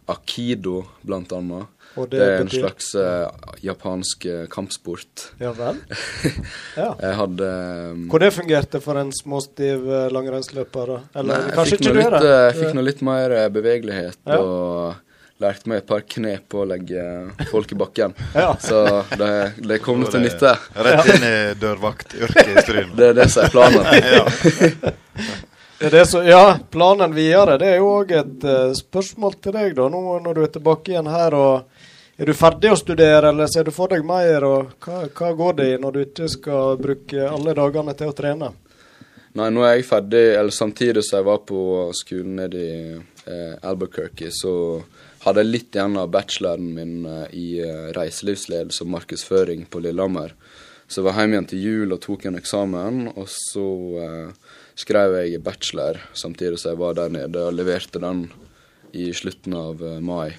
akido, 0.10 0.88
blant 1.06 1.34
annet. 1.36 1.68
Og 1.98 2.10
Det, 2.12 2.20
er 2.22 2.36
en 2.41 2.48
betyr- 2.48 2.62
slags 2.62 2.91
uh, 2.95 3.56
japansk 3.66 4.28
uh, 4.30 4.43
kampsport. 4.54 5.32
Ja 5.41 5.52
vel? 5.58 5.80
Ja. 6.78 6.91
Jeg 7.02 7.16
hadde 7.18 7.48
um, 7.95 8.06
Hvor 8.12 8.22
det 8.22 8.30
fungerte 8.36 8.80
for 8.84 9.00
en 9.02 9.10
småstiv 9.18 9.82
uh, 9.89 10.06
langrennsløper? 10.14 10.93
Eller 11.18 11.41
Nei, 11.48 11.56
kanskje 11.58 11.80
ikke 11.80 11.95
du 11.98 12.00
er 12.06 12.16
det? 12.20 12.32
Jeg 12.32 12.56
fikk 12.62 12.78
nå 12.78 12.86
litt 12.86 13.02
mer 13.08 13.36
bevegelighet 13.56 14.20
Ja. 14.30 14.38
og 14.38 15.04
lærte 15.41 15.70
meg 15.70 15.84
et 15.84 15.88
par 15.89 16.02
knep 16.02 16.48
på 16.50 16.64
å 16.64 16.68
legge 16.70 17.02
folk 17.52 17.74
i 17.74 17.78
bakken. 17.78 18.14
Ja. 18.38 18.54
Så 18.62 18.80
det, 19.18 19.32
det 19.70 19.82
kom 19.86 20.00
nå 20.02 20.10
til 20.14 20.24
nytte. 20.26 20.54
Rett 20.78 21.12
inn 21.14 21.26
i 21.28 21.36
dørvaktyrket 21.62 22.54
i 22.56 22.64
Stryn. 22.66 22.93
Det 22.98 23.12
er 23.12 23.20
det 23.20 23.28
som 23.34 23.45
er 23.45 23.54
planen. 23.54 23.86
ja. 24.02 24.95
Er 25.80 25.93
det 25.93 26.06
så, 26.10 26.24
ja, 26.26 26.58
planen 26.74 27.14
videre. 27.14 27.60
Det 27.62 27.68
er 27.70 27.76
jo 27.84 27.89
òg 28.00 28.14
et 28.18 28.45
spørsmål 28.80 29.36
til 29.45 29.54
deg, 29.54 29.76
da, 29.78 29.86
nå 29.93 30.00
når 30.26 30.34
du 30.34 30.41
er 30.48 30.54
tilbake 30.56 30.95
igjen 30.95 31.10
her. 31.14 31.36
og 31.38 31.77
Er 32.18 32.26
du 32.26 32.34
ferdig 32.34 32.72
å 32.74 32.78
studere, 32.80 33.30
eller 33.30 33.45
ser 33.45 33.68
du 33.68 33.70
for 33.70 33.91
deg 33.93 34.01
mer? 34.01 34.41
og 34.41 34.72
Hva, 34.82 35.03
hva 35.13 35.28
går 35.38 35.57
det 35.59 35.68
i 35.70 35.82
når 35.82 35.93
du 35.93 35.99
ikke 36.01 36.30
skal 36.34 36.80
bruke 36.82 37.28
alle 37.30 37.53
dagene 37.53 37.93
til 37.93 38.09
å 38.09 38.15
trene? 38.18 38.49
Nei, 39.38 39.51
nå 39.53 39.61
er 39.61 39.76
jeg 39.76 39.86
ferdig, 39.86 40.24
eller 40.34 40.55
samtidig 40.55 41.03
som 41.05 41.20
jeg 41.20 41.28
var 41.28 41.43
på 41.45 41.59
skolen 41.93 42.39
nede 42.39 42.63
i 42.63 42.80
eh, 42.95 43.53
Albuquerque, 43.61 44.32
så 44.34 44.53
hadde 45.28 45.43
jeg 45.43 45.51
litt 45.51 45.78
igjen 45.78 45.99
av 46.01 46.09
bacheloren 46.15 46.72
min 46.74 47.05
eh, 47.05 47.36
i 47.38 47.45
eh, 47.61 47.91
reiselivsledelse 47.93 48.82
og 48.88 48.95
markedsføring 48.95 49.68
på 49.70 49.84
Lillehammer. 49.86 50.34
Så 50.89 51.03
jeg 51.03 51.09
var 51.11 51.22
hjemme 51.22 51.38
igjen 51.38 51.51
til 51.51 51.63
jul 51.68 51.93
og 51.93 52.01
tok 52.01 52.26
en 52.26 52.41
eksamen, 52.41 52.99
og 53.13 53.30
så 53.30 53.68
eh, 54.07 54.57
skrev 54.74 55.20
jeg 55.20 55.45
bachelor 55.45 56.01
samtidig 56.18 56.57
som 56.63 56.74
jeg 56.74 56.82
var 56.82 56.97
der 56.97 57.13
nede, 57.13 57.45
og 57.45 57.53
leverte 57.59 58.01
den 58.01 58.26
i 58.97 59.11
slutten 59.13 59.53
av 59.53 59.86
eh, 59.86 60.01
mai. 60.01 60.32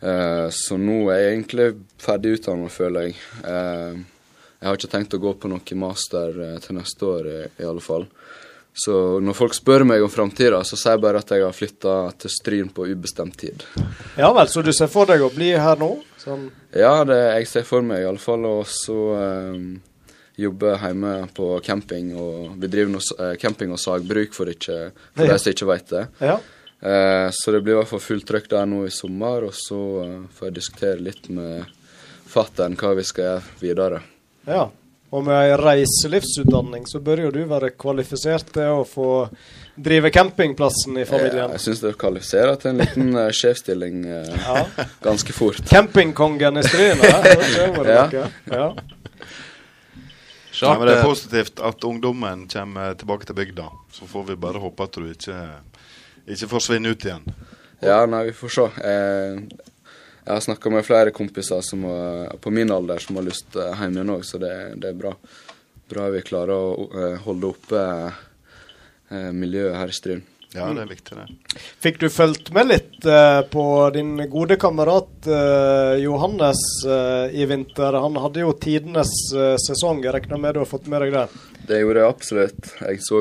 Eh, 0.00 0.48
så 0.52 0.76
nå 0.80 0.98
er 1.12 1.20
jeg 1.22 1.32
egentlig 1.36 1.68
ferdig 2.02 2.36
utdannet, 2.38 2.72
føler 2.74 3.08
jeg. 3.08 3.16
Eh, 3.44 4.02
jeg 4.60 4.68
har 4.70 4.78
ikke 4.80 4.92
tenkt 4.92 5.14
å 5.16 5.20
gå 5.22 5.34
på 5.40 5.48
noe 5.52 5.78
master 5.80 6.36
eh, 6.50 6.58
til 6.64 6.76
neste 6.78 7.08
år, 7.08 7.26
i, 7.28 7.40
i 7.62 7.68
alle 7.68 7.84
fall. 7.84 8.06
Så 8.76 8.92
når 9.24 9.32
folk 9.38 9.54
spør 9.56 9.86
meg 9.88 10.02
om 10.04 10.10
framtida, 10.12 10.58
så 10.68 10.76
sier 10.76 10.98
jeg 10.98 11.00
bare 11.06 11.22
at 11.22 11.30
jeg 11.32 11.40
har 11.46 11.54
flytta 11.56 11.92
til 12.20 12.32
Stryn 12.34 12.68
på 12.76 12.84
ubestemt 12.90 13.38
tid. 13.40 13.62
Ja 14.20 14.28
vel, 14.36 14.50
så 14.52 14.60
du 14.60 14.68
ser 14.76 14.90
for 14.92 15.08
deg 15.08 15.24
å 15.24 15.30
bli 15.32 15.54
her 15.56 15.80
nå? 15.80 15.94
Sånn. 16.20 16.50
Ja, 16.76 16.98
det 17.08 17.16
jeg 17.38 17.48
ser 17.48 17.64
for 17.64 17.80
meg 17.86 18.02
i 18.04 18.08
alle 18.10 18.20
fall. 18.20 18.44
Og 18.44 18.66
så 18.68 18.98
eh, 19.16 19.62
jobbe 20.44 20.74
hjemme 20.82 21.14
på 21.32 21.48
camping. 21.64 22.10
Og 22.20 22.58
vi 22.60 22.68
driver 22.74 22.92
noe 22.98 23.16
eh, 23.30 23.32
camping 23.40 23.72
og 23.72 23.80
sagbruk, 23.80 24.36
for, 24.36 24.52
ikke, 24.52 24.76
for 25.16 25.24
Ja. 25.30 25.32
de 25.32 25.40
som 25.40 25.56
ikke 25.56 25.70
vet 25.72 25.94
det. 25.96 26.04
Ja. 26.20 26.36
Eh, 26.82 27.28
så 27.32 27.52
det 27.52 27.62
blir 27.64 27.74
i 27.74 27.78
hvert 27.80 27.88
fall 27.88 28.02
fullt 28.04 28.26
trøkk 28.28 28.50
der 28.52 28.66
nå 28.68 28.82
i 28.86 28.92
sommer, 28.92 29.46
og 29.48 29.54
så 29.56 29.82
eh, 30.04 30.16
får 30.36 30.50
jeg 30.50 30.56
diskutere 30.58 31.00
litt 31.06 31.28
med 31.32 31.64
fattern 32.28 32.76
hva 32.76 32.94
vi 32.98 33.04
skal 33.06 33.24
gjøre 33.30 33.62
videre. 33.62 34.02
ja. 34.48 34.66
Og 35.14 35.22
med 35.22 35.36
ei 35.38 35.52
reiselivsutdanning 35.54 36.82
så 36.90 36.98
bør 37.00 37.20
jo 37.22 37.28
du 37.30 37.44
være 37.46 37.68
kvalifisert 37.78 38.48
til 38.52 38.80
å 38.80 38.84
få 38.84 39.28
drive 39.78 40.10
campingplassen 40.10 40.98
i 40.98 41.04
familien. 41.06 41.52
jeg 41.54 41.62
syns 41.62 41.82
det 41.84 41.92
kvalifiserer 41.96 42.58
til 42.58 42.72
en 42.72 42.82
liten 42.82 43.14
eh, 43.22 43.30
sjefsstilling 43.30 44.02
uh, 44.02 44.34
Ja. 44.34 44.64
ganske 45.06 45.32
fort. 45.32 45.62
Campingkongen 45.70 46.58
i 46.58 46.64
Stryn, 46.66 46.98
ja. 47.06 47.22
Ja. 48.10 48.26
Ja. 48.50 48.66
Nei, 50.56 50.74
men 50.78 50.86
det 50.88 50.96
er 50.98 51.04
positivt 51.06 51.60
at 51.60 51.84
ungdommen 51.84 52.46
kommer 52.50 52.94
tilbake 52.98 53.28
til 53.30 53.38
bygda. 53.38 53.70
Så 53.92 54.10
får 54.10 54.26
vi 54.32 54.36
bare 54.42 54.58
håpe 54.62 54.88
at 54.88 54.96
du 54.98 55.06
ikke, 55.12 55.38
ikke 56.26 56.50
forsvinne 56.50 56.92
ut 56.92 57.06
igjen. 57.06 57.24
Ja, 57.84 58.00
nei, 58.08 58.24
vi 58.30 58.36
får 58.36 58.54
se. 58.54 58.68
Eh, 58.82 59.40
jeg 60.26 60.32
har 60.32 60.42
snakka 60.42 60.70
med 60.74 60.86
flere 60.86 61.12
kompiser 61.14 61.60
som 61.62 61.84
har, 61.86 62.36
på 62.42 62.50
min 62.50 62.72
alder 62.74 63.02
som 63.02 63.18
har 63.20 63.26
lyst 63.28 63.54
eh, 63.54 63.74
hjem 63.82 63.98
igjen 63.98 64.14
òg, 64.16 64.24
så 64.26 64.40
det, 64.42 64.54
det 64.82 64.90
er 64.90 65.02
bra. 65.02 65.12
Bra 65.86 66.08
vi 66.10 66.24
klarer 66.26 66.56
å 66.56 66.88
eh, 66.88 67.20
holde 67.26 67.52
oppe 67.52 67.82
eh, 68.10 69.30
miljøet 69.30 69.76
her 69.78 69.92
i 69.92 69.94
Stryn. 69.94 70.24
Ja, 70.56 70.70
det 70.72 70.86
er 70.86 70.88
viktig, 70.88 71.16
det. 71.18 71.60
Fikk 71.84 71.98
du 72.00 72.06
fulgt 72.08 72.48
med 72.56 72.70
litt 72.70 73.06
eh, 73.06 73.40
på 73.52 73.64
din 73.94 74.14
gode 74.32 74.56
kamerat 74.58 75.28
eh, 75.28 75.94
Johannes 76.00 76.62
eh, 76.86 77.34
i 77.36 77.44
vinter? 77.50 77.98
Han 78.00 78.16
hadde 78.22 78.40
jo 78.40 78.54
tidenes 78.56 79.12
eh, 79.36 79.54
sesong. 79.60 80.00
Jeg 80.06 80.14
regner 80.16 80.40
med 80.40 80.56
du 80.56 80.62
har 80.62 80.70
fått 80.70 80.88
med 80.90 81.04
deg 81.04 81.12
det? 81.14 81.26
Det 81.68 81.82
gjorde 81.82 82.02
jeg 82.02 82.14
absolutt. 82.14 82.70
Jeg 82.80 83.02
så 83.04 83.20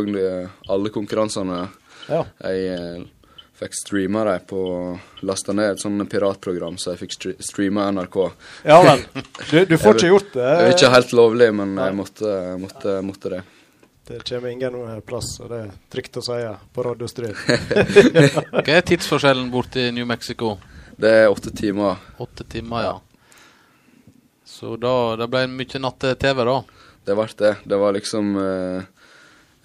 alle 0.73 0.93
konkurransene. 0.95 1.65
Ja. 2.09 2.21
Jeg 2.45 2.67
eh, 2.75 3.03
fikk 3.55 3.75
streama 3.77 4.25
dem 4.27 4.45
på 4.49 4.61
Lasta 5.27 5.55
ned 5.55 5.75
et 5.75 5.83
sånt 5.83 6.05
piratprogram, 6.11 6.77
så 6.81 6.93
jeg 6.93 7.05
fikk 7.05 7.15
stre 7.15 7.35
streama 7.43 7.87
NRK. 7.95 8.17
Ja 8.67 8.81
vel. 8.85 9.03
Du, 9.49 9.57
du 9.65 9.77
får 9.79 9.99
ikke 9.99 10.11
gjort 10.11 10.31
det. 10.33 10.45
Det 10.45 10.69
er 10.69 10.73
ikke 10.75 10.93
helt 10.95 11.17
lovlig, 11.17 11.51
men 11.61 11.75
jeg 11.79 11.97
måtte, 11.97 12.37
måtte, 12.61 12.97
måtte 13.05 13.35
det. 13.37 13.43
Det 14.05 14.21
kommer 14.21 14.51
ingen 14.53 15.01
plass, 15.01 15.39
og 15.41 15.49
det 15.49 15.63
er 15.63 15.69
trygt 15.89 16.19
å 16.21 16.21
si 16.21 16.37
på 16.75 16.83
Radio 16.85 17.07
Stryn. 17.09 17.33
hva 18.53 18.61
er 18.75 18.85
tidsforskjellen 18.85 19.47
borti 19.49 19.87
New 19.95 20.05
Mexico? 20.05 20.59
Det 20.95 21.09
er 21.23 21.31
åtte 21.31 21.49
timer. 21.55 22.03
Åtte 22.21 22.45
timer, 22.47 22.83
ja. 22.85 22.93
Så 24.45 24.75
da 24.77 25.15
det 25.17 25.25
ble 25.33 25.47
mye 25.49 25.81
natte-TV, 25.81 26.43
da. 26.45 26.59
Det 27.05 27.17
ble 27.17 27.25
det. 27.41 27.53
Det 27.65 27.79
var 27.81 27.97
liksom 27.97 28.29
uh, 28.37 28.85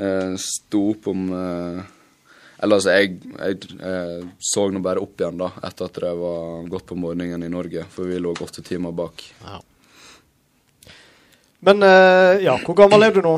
eh, 0.01 0.33
Sto 0.41 0.87
opp 0.95 1.11
om 1.13 1.29
eh, 1.37 1.85
Eller 2.63 2.77
altså, 2.77 2.93
jeg, 2.93 3.15
jeg 3.39 3.79
eh, 3.81 4.25
så 4.39 4.67
nå 4.69 4.83
bare 4.85 5.01
opp 5.01 5.21
igjen, 5.23 5.39
da, 5.41 5.49
etter 5.65 5.87
at 5.89 6.01
det 6.03 6.11
var 6.19 6.67
gått 6.69 6.85
på 6.91 6.99
morgenen 7.01 7.43
i 7.47 7.49
Norge, 7.53 7.87
for 7.91 8.05
vi 8.11 8.19
lå 8.21 8.35
åtte 8.37 8.61
timer 8.67 8.93
bak. 8.93 9.23
Ja. 9.47 9.61
Men 11.65 11.83
eh, 11.83 12.41
ja, 12.45 12.59
hvor 12.65 12.77
gammel 12.79 13.05
er 13.09 13.15
du 13.17 13.21
nå? 13.25 13.35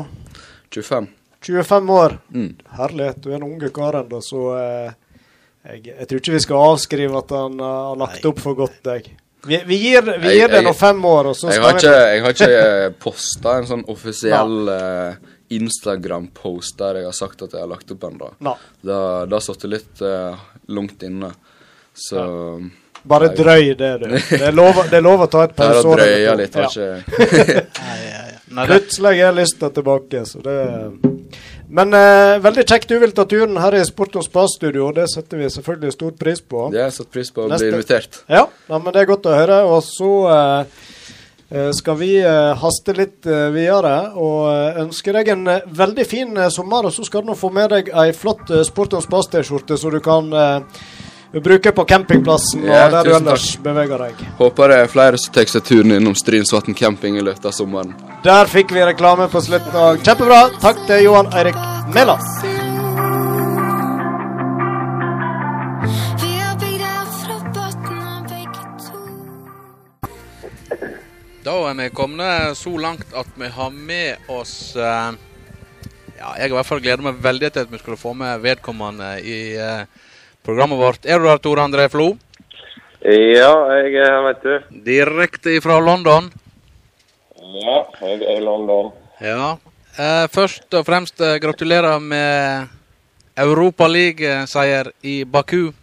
25. 0.73 1.07
25 1.43 1.89
år. 1.95 2.17
Mm. 2.35 2.51
Herlighet, 2.77 3.19
du 3.23 3.31
er 3.31 3.39
en 3.39 3.47
unge 3.49 3.69
kar 3.75 3.97
ennå, 3.99 4.19
så 4.23 4.43
eh, 4.59 4.93
jeg, 5.71 5.81
jeg 5.89 6.07
tror 6.09 6.21
ikke 6.21 6.35
vi 6.37 6.43
skal 6.45 6.63
avskrive 6.71 7.19
at 7.19 7.33
han 7.35 7.59
eh, 7.59 7.75
har 7.89 7.99
lagt 8.03 8.27
opp 8.29 8.39
for 8.43 8.59
godt 8.59 8.79
deg. 8.87 9.09
Vi, 9.43 9.57
vi 9.67 9.75
gir, 9.81 10.05
vi 10.07 10.29
Jeg- 10.31 10.37
gir 10.39 10.53
det 10.53 10.61
nå 10.63 10.71
fem 10.79 11.01
år, 11.05 11.31
og 11.33 11.35
så 11.35 11.49
Jeg 11.51 11.59
har 11.63 11.73
vi 11.75 11.81
ikke, 11.83 11.95
jeg 11.99 12.21
har 12.23 12.35
ikke 12.37 12.99
posta 13.03 13.57
en 13.59 13.67
sånn 13.67 13.83
offisiell 13.95 14.71
eh, 14.71 15.31
Instagram-post 15.59 16.77
der 16.79 17.01
jeg 17.01 17.05
har 17.09 17.17
sagt 17.17 17.41
at 17.45 17.51
jeg 17.55 17.61
har 17.65 17.69
lagt 17.71 17.91
opp 17.95 18.03
ennå. 18.09 18.31
da. 18.39 18.55
Det 18.81 18.97
det 19.29 19.37
har 19.39 19.45
litt 19.71 20.01
eh, 20.01 20.35
langt 20.69 21.03
inne. 21.03 21.33
Så 21.93 22.23
bare 23.03 23.27
Nei. 23.27 23.35
drøy 23.35 23.73
det, 23.77 23.91
du. 23.99 24.07
Det 24.15 24.41
er 24.47 24.55
lov, 24.55 24.77
det 24.89 24.97
er 24.97 25.03
lov 25.03 25.25
å 25.25 25.27
ta 25.27 25.43
et 25.43 25.55
det 25.57 25.65
har 25.65 25.73
pauseår. 25.81 25.97
drøya 26.03 26.31
eller 26.31 26.43
litt. 26.43 26.55
Har 26.55 26.63
Ja. 26.63 26.69
ikke 27.43 27.63
det, 28.53 28.67
Plutselig 28.69 29.19
er 29.25 29.33
lysta 29.33 29.69
tilbake, 29.73 30.25
så 30.29 30.39
det 30.45 30.57
Men 31.73 31.93
eh, 31.97 32.37
veldig 32.43 32.63
kjekt 32.69 32.91
du 32.91 32.99
vil 33.01 33.11
ta 33.17 33.23
turen 33.25 33.57
her 33.57 33.73
i 33.73 33.83
Sport 33.87 34.15
og 34.19 34.23
Spa-studio. 34.27 34.91
Det 34.93 35.07
setter 35.09 35.39
vi 35.41 35.47
selvfølgelig 35.49 35.93
stor 35.95 36.11
pris 36.19 36.41
på. 36.41 36.67
Det 36.69 36.83
har 36.83 36.91
jeg 36.91 36.97
satt 36.99 37.09
pris 37.15 37.31
på 37.33 37.45
å 37.45 37.49
Neste- 37.49 37.65
bli 37.71 37.79
invitert. 37.79 38.19
Ja, 38.29 38.43
ja, 38.69 38.77
men 38.77 38.93
det 38.93 39.01
er 39.01 39.09
godt 39.09 39.25
å 39.25 39.33
høre. 39.33 39.57
Og 39.73 39.81
så 39.87 40.11
eh, 40.29 40.83
skal 41.73 41.97
vi 41.99 42.15
eh, 42.17 42.55
haste 42.57 42.95
litt 42.97 43.27
eh, 43.29 43.49
videre 43.53 44.13
og 44.17 44.47
eh, 44.49 44.81
ønske 44.81 45.13
deg 45.13 45.29
en 45.35 45.47
eh, 45.53 45.65
veldig 45.69 46.05
fin 46.09 46.37
eh, 46.37 46.49
sommer. 46.49 46.87
Og 46.89 46.95
så 46.95 47.05
skal 47.05 47.21
du 47.21 47.29
nå 47.29 47.37
få 47.37 47.51
med 47.53 47.69
deg 47.75 47.91
ei 47.93 48.09
flott 48.17 48.49
Sport 48.65 48.97
og 48.97 49.05
spas-T-skjorte 49.05 49.77
så 49.77 49.91
du 49.93 49.99
kan 50.03 50.31
eh, 50.33 50.81
bruke 51.43 51.73
på 51.73 51.85
campingplassen 51.89 52.65
Ja, 52.65 52.87
og 52.87 52.95
der 52.95 53.05
du 53.09 53.13
ellers 53.13 53.21
ellers 53.21 53.47
beveger 53.65 54.01
deg. 54.07 54.25
Håper 54.41 54.73
det 54.73 54.79
er 54.83 54.91
flere 54.95 55.21
som 55.21 55.33
tar 55.33 55.49
seg 55.53 55.65
turen 55.69 55.93
innom 55.97 56.17
Strynsvatn 56.17 56.77
camping 56.77 57.17
i 57.21 57.25
løpet 57.25 57.49
av 57.49 57.57
sommeren. 57.57 57.93
Der 58.25 58.49
fikk 58.49 58.73
vi 58.73 58.85
reklame 58.85 59.29
på 59.29 59.41
slutten. 59.45 60.01
Kjempebra. 60.05 60.47
Takk 60.61 60.85
til 60.89 61.07
Johan 61.09 61.33
Eirik 61.37 61.57
Mæland. 61.93 62.52
Da 71.43 71.53
er 71.67 71.75
vi 71.75 71.89
kommet 71.91 72.55
så 72.55 72.71
langt 72.79 73.13
at 73.19 73.27
vi 73.35 73.49
har 73.51 73.71
med 73.71 74.29
oss 74.31 74.75
eh, 74.79 75.11
Ja, 76.15 76.29
jeg 76.37 76.45
har 76.45 76.51
i 76.53 76.55
hvert 76.55 76.69
fall 76.69 76.83
gleder 76.83 77.03
meg 77.03 77.17
veldig 77.19 77.49
til 77.51 77.65
at 77.65 77.71
vi 77.71 77.79
skulle 77.81 77.99
få 77.99 78.13
med 78.15 78.39
vedkommende 78.45 79.09
i 79.19 79.57
eh, 79.59 79.83
programmet 80.45 80.79
vårt. 80.79 81.03
Er 81.03 81.19
du 81.19 81.27
der, 81.27 81.41
Tore 81.43 81.65
André 81.65 81.89
Flo? 81.91 82.13
Ja, 83.03 83.51
jeg 83.75 83.91
er 83.97 84.07
her, 84.07 84.21
vet 84.29 84.45
du. 84.45 84.79
Direkte 84.85 85.57
fra 85.65 85.81
London. 85.83 86.29
Ja, 87.59 87.77
jeg 88.05 88.21
er 88.21 88.37
i 88.37 88.45
London. 88.45 88.93
Ja. 89.19 89.57
Eh, 89.99 90.25
først 90.31 90.79
og 90.79 90.87
fremst 90.87 91.19
gratulerer 91.43 91.99
med 91.99 92.71
Europaliga-seier 93.35 94.93
i 95.03 95.23
Baku. 95.27 95.73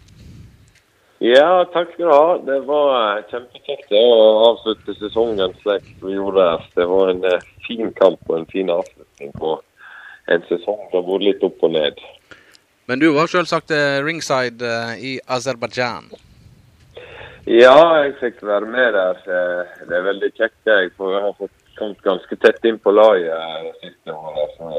Ja, 1.20 1.64
takk 1.68 1.90
skal 1.92 2.06
du 2.06 2.12
ha. 2.14 2.28
Det 2.48 2.60
var 2.64 2.94
eh, 2.96 3.24
kjempekjekt 3.28 3.90
å 3.92 4.04
avslutte 4.46 4.94
sesongen 4.96 5.52
slik 5.60 5.90
vi 6.00 6.14
gjorde. 6.14 6.46
Det 6.72 6.86
var 6.88 7.12
en 7.12 7.20
eh, 7.28 7.44
fin 7.66 7.92
kamp 7.98 8.22
og 8.30 8.38
en 8.38 8.48
fin 8.48 8.72
avslutning 8.72 9.34
på 9.36 9.50
en 10.32 10.46
sesong 10.48 10.80
som 10.86 10.96
har 10.96 11.04
vært 11.10 11.26
litt 11.26 11.44
opp 11.44 11.60
og 11.68 11.76
ned. 11.76 12.00
Men 12.88 13.04
du 13.04 13.10
var 13.18 13.28
selvsagt 13.28 13.76
eh, 13.76 13.98
ringside 14.00 14.72
i 14.96 15.12
Aserbajdsjan. 15.28 16.08
Ja, 17.44 17.76
jeg 18.00 18.16
fikk 18.22 18.40
være 18.40 18.72
med 18.72 18.96
der. 18.96 19.22
Det 19.84 20.00
er 20.00 20.08
veldig 20.08 20.34
kjekt. 20.40 20.58
Jeg 20.64 20.90
har 20.96 21.36
fått 21.36 21.56
kommet 21.76 22.00
ganske 22.08 22.40
tett 22.40 22.64
inn 22.64 22.80
på 22.80 22.96
laget 22.96 23.68
det 23.68 23.76
siste 23.84 24.16
året. 24.16 24.56
Så 24.56 24.72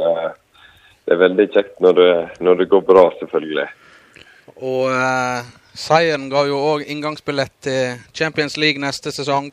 det 1.05 1.13
er 1.13 1.25
veldig 1.27 1.49
kjekt 1.53 1.81
når 1.85 2.01
det, 2.01 2.13
når 2.41 2.63
det 2.63 2.71
går 2.73 2.87
bra, 2.89 3.09
selvfølgelig. 3.21 3.71
Og 4.57 4.89
seieren 5.74 6.30
ga 6.30 6.45
jo 6.47 6.57
òg 6.74 6.86
inngangsbillett 6.89 7.53
til 7.63 7.97
Champions 8.13 8.57
League 8.57 8.82
neste 8.82 9.11
sesong. 9.11 9.51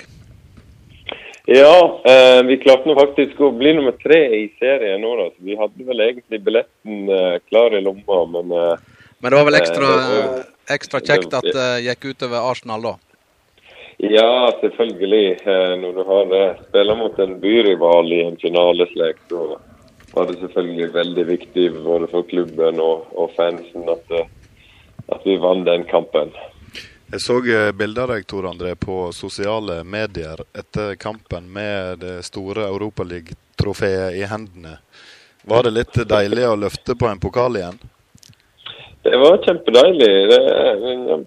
Ja, 1.48 2.00
eh, 2.04 2.42
vi 2.44 2.58
klarte 2.60 2.84
nå 2.90 2.94
faktisk 2.98 3.38
å 3.40 3.48
bli 3.56 3.72
nummer 3.72 3.94
tre 4.02 4.18
i 4.36 4.42
serien 4.60 5.00
nå. 5.00 5.14
da. 5.16 5.28
Så 5.32 5.44
vi 5.48 5.56
hadde 5.56 5.86
vel 5.86 6.00
egentlig 6.04 6.42
billetten 6.44 7.08
eh, 7.08 7.38
klar 7.48 7.72
i 7.72 7.80
lomma, 7.80 8.18
men 8.34 8.52
eh, 8.52 8.76
Men 9.20 9.32
det 9.32 9.38
var 9.38 9.46
vel 9.48 9.56
ekstra, 9.60 9.86
Eh, 9.88 10.10
var- 10.28 10.44
ekstra 10.76 11.00
kjekt 11.00 11.32
at 11.34 11.48
det 11.56 11.68
gikk 11.86 12.04
utover 12.12 12.50
Arsenal 12.50 12.82
da. 12.82 12.92
Ja, 13.98 14.52
selvfølgelig. 14.60 15.40
Eh, 15.46 15.72
Når 15.80 15.92
du 15.96 16.04
har 16.04 16.34
eh, 16.42 16.60
spiller 16.68 16.94
mot 17.00 17.18
en 17.18 17.40
byrival 17.40 18.12
i 18.12 18.20
en 18.28 18.36
finaleslek, 18.36 19.16
så 19.30 19.56
var 20.14 20.26
det 20.26 20.36
selvfølgelig 20.42 20.92
veldig 20.92 21.24
viktig 21.26 21.64
både 21.82 22.06
for 22.12 22.22
klubben 22.28 22.78
og, 22.80 23.06
og 23.16 23.32
fansen 23.36 23.88
at, 23.88 24.04
eh, 24.20 24.28
at 25.08 25.26
vi 25.26 25.36
vant 25.40 25.66
den 25.66 25.84
kampen. 25.88 26.32
Jeg 27.10 27.20
så 27.24 27.38
eh, 27.48 27.70
bilder 27.72 28.04
av 28.04 28.10
deg, 28.12 28.26
Tor 28.28 28.50
André, 28.50 28.74
på 28.76 29.08
sosiale 29.16 29.80
medier 29.84 30.42
etter 30.52 30.94
kampen 31.00 31.46
med 31.52 32.02
det 32.04 32.18
store 32.26 32.66
Europaliga-trofeet 32.68 34.18
i 34.20 34.26
hendene. 34.28 34.76
Var 35.48 35.64
det 35.64 35.72
litt 35.72 36.02
deilig 36.10 36.44
å 36.44 36.58
løfte 36.60 36.98
på 36.98 37.08
en 37.08 37.20
pokal 37.22 37.56
igjen? 37.56 37.78
Det 39.08 39.16
var 39.16 39.38
kjempedeilig. 39.46 40.10
Det, 40.30 40.40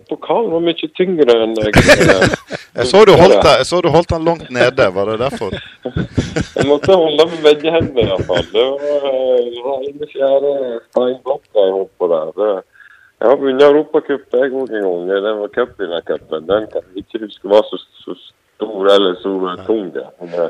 pokalen 0.09 0.51
var 0.51 0.61
mye 0.67 0.89
tyngre 0.97 1.37
enn 1.45 1.55
jeg 1.57 1.73
Jeg 2.77 2.87
så 2.87 3.01
du 3.07 3.11
holdt, 3.17 3.41
jeg 3.41 3.65
så 3.67 3.79
du 3.81 3.89
holdt 3.91 4.11
den 4.13 4.27
langt 4.27 4.51
nede, 4.53 4.85
var 4.95 5.09
det 5.09 5.17
derfor? 5.23 5.55
Jeg 6.55 6.67
måtte 6.69 6.95
holde 6.95 7.25
med 7.31 7.41
begge 7.43 7.71
hendene 7.73 8.05
iallfall. 8.05 8.45
Det 8.53 8.63
var, 8.69 9.07
det 9.49 9.63
var 9.65 9.81
en 9.87 10.11
fjerde 10.11 10.51
steinblokka 10.91 11.65
jeg 11.65 11.73
holdt 11.75 11.91
på 11.99 12.09
der. 12.11 12.31
Det, 12.37 12.51
jeg 13.21 13.29
har 13.29 13.37
vunnet 13.37 13.61
Europacup 13.61 14.33
en 14.33 14.49
gang. 14.49 14.69
Det 15.07 15.33
var 15.39 15.49
cupvinnercupen. 15.53 16.45
Den 16.47 16.67
kan 16.71 16.81
jeg 16.89 17.03
ikke 17.03 17.25
huske 17.27 17.49
var 17.49 17.67
så, 17.69 17.77
så 18.01 18.15
stor 18.17 18.89
eller 18.95 19.19
så 19.21 19.33
tung. 19.67 19.91
Eh, 19.93 20.47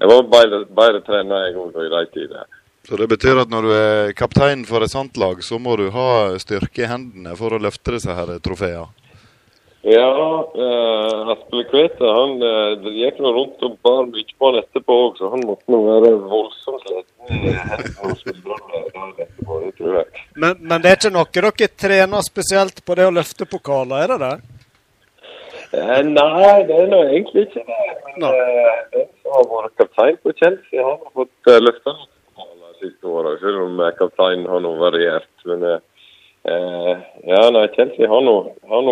jeg 0.00 0.08
var 0.08 0.30
bedre, 0.32 0.62
bedre 0.78 1.02
trener 1.04 1.44
jeg 1.44 1.58
òg 1.60 1.76
i 1.84 1.90
de 1.92 2.04
tider. 2.14 2.46
Så 2.88 2.96
det 2.96 3.08
betyr 3.10 3.42
at 3.42 3.52
når 3.52 3.66
du 3.66 3.72
er 3.74 4.12
kaptein 4.16 4.64
for 4.64 4.84
et 4.84 4.92
sånt 4.92 5.18
lag, 5.20 5.42
så 5.44 5.58
må 5.60 5.76
du 5.76 5.90
ha 5.92 6.38
styrke 6.40 6.86
i 6.86 6.88
hendene 6.88 7.34
for 7.36 7.52
å 7.52 7.60
løfte 7.60 7.96
disse 7.98 8.14
her 8.16 8.38
trofeene? 8.40 8.88
Ja, 9.86 10.06
uh, 10.58 11.28
Aspelekvete 11.30 12.08
han 12.10 12.40
eh, 12.42 12.86
gikk 12.96 13.20
nå 13.22 13.30
rundt 13.36 13.60
og 13.62 13.76
bar 13.86 14.08
mye 14.08 14.34
på 14.34 14.48
han 14.48 14.58
etterpå 14.58 14.96
òg, 15.04 15.20
så 15.20 15.30
han 15.30 15.44
måtte 15.46 15.70
nå 15.70 15.78
være 15.84 16.10
voldsomt 16.26 16.88
jeg. 16.90 17.04
Men, 20.34 20.58
men 20.58 20.82
det 20.82 20.90
er 20.90 20.98
ikke 20.98 21.14
noe 21.14 21.30
dere 21.38 21.70
trener 21.84 22.26
spesielt 22.26 22.82
på 22.82 22.98
det 22.98 23.06
å 23.06 23.14
løfte 23.14 23.46
pokaler, 23.46 24.02
er 24.02 24.12
det 24.12 24.18
det? 24.24 24.34
Eh, 25.76 26.02
nei, 26.08 26.66
det 26.66 26.76
er 26.82 26.90
nå 26.90 27.00
egentlig 27.06 27.46
ikke 27.46 27.64
det. 27.66 27.96
Men 28.06 28.28
eh, 28.32 28.76
den 28.94 29.08
som 29.22 29.38
har 29.38 29.48
vært 29.54 29.80
kaptein 29.82 30.20
på 30.22 30.34
Chelsea, 30.38 30.82
har 30.82 30.98
fått 31.14 31.50
eh, 31.50 31.62
løfta 31.62 31.94
noen 31.94 32.10
pokaler 32.34 32.78
siste 32.82 33.10
året, 33.10 33.40
selv 33.42 33.64
om 33.66 33.80
eh, 33.82 33.94
kapteinen 33.98 34.46
har 34.50 34.62
nå 34.62 34.76
variert. 34.80 35.32
Men 35.50 35.64
eh, 35.66 35.82
eh, 36.48 37.04
ja, 37.30 37.42
nei, 37.50 37.66
Chelsea 37.74 38.08
har 38.10 38.24
nå, 38.26 38.36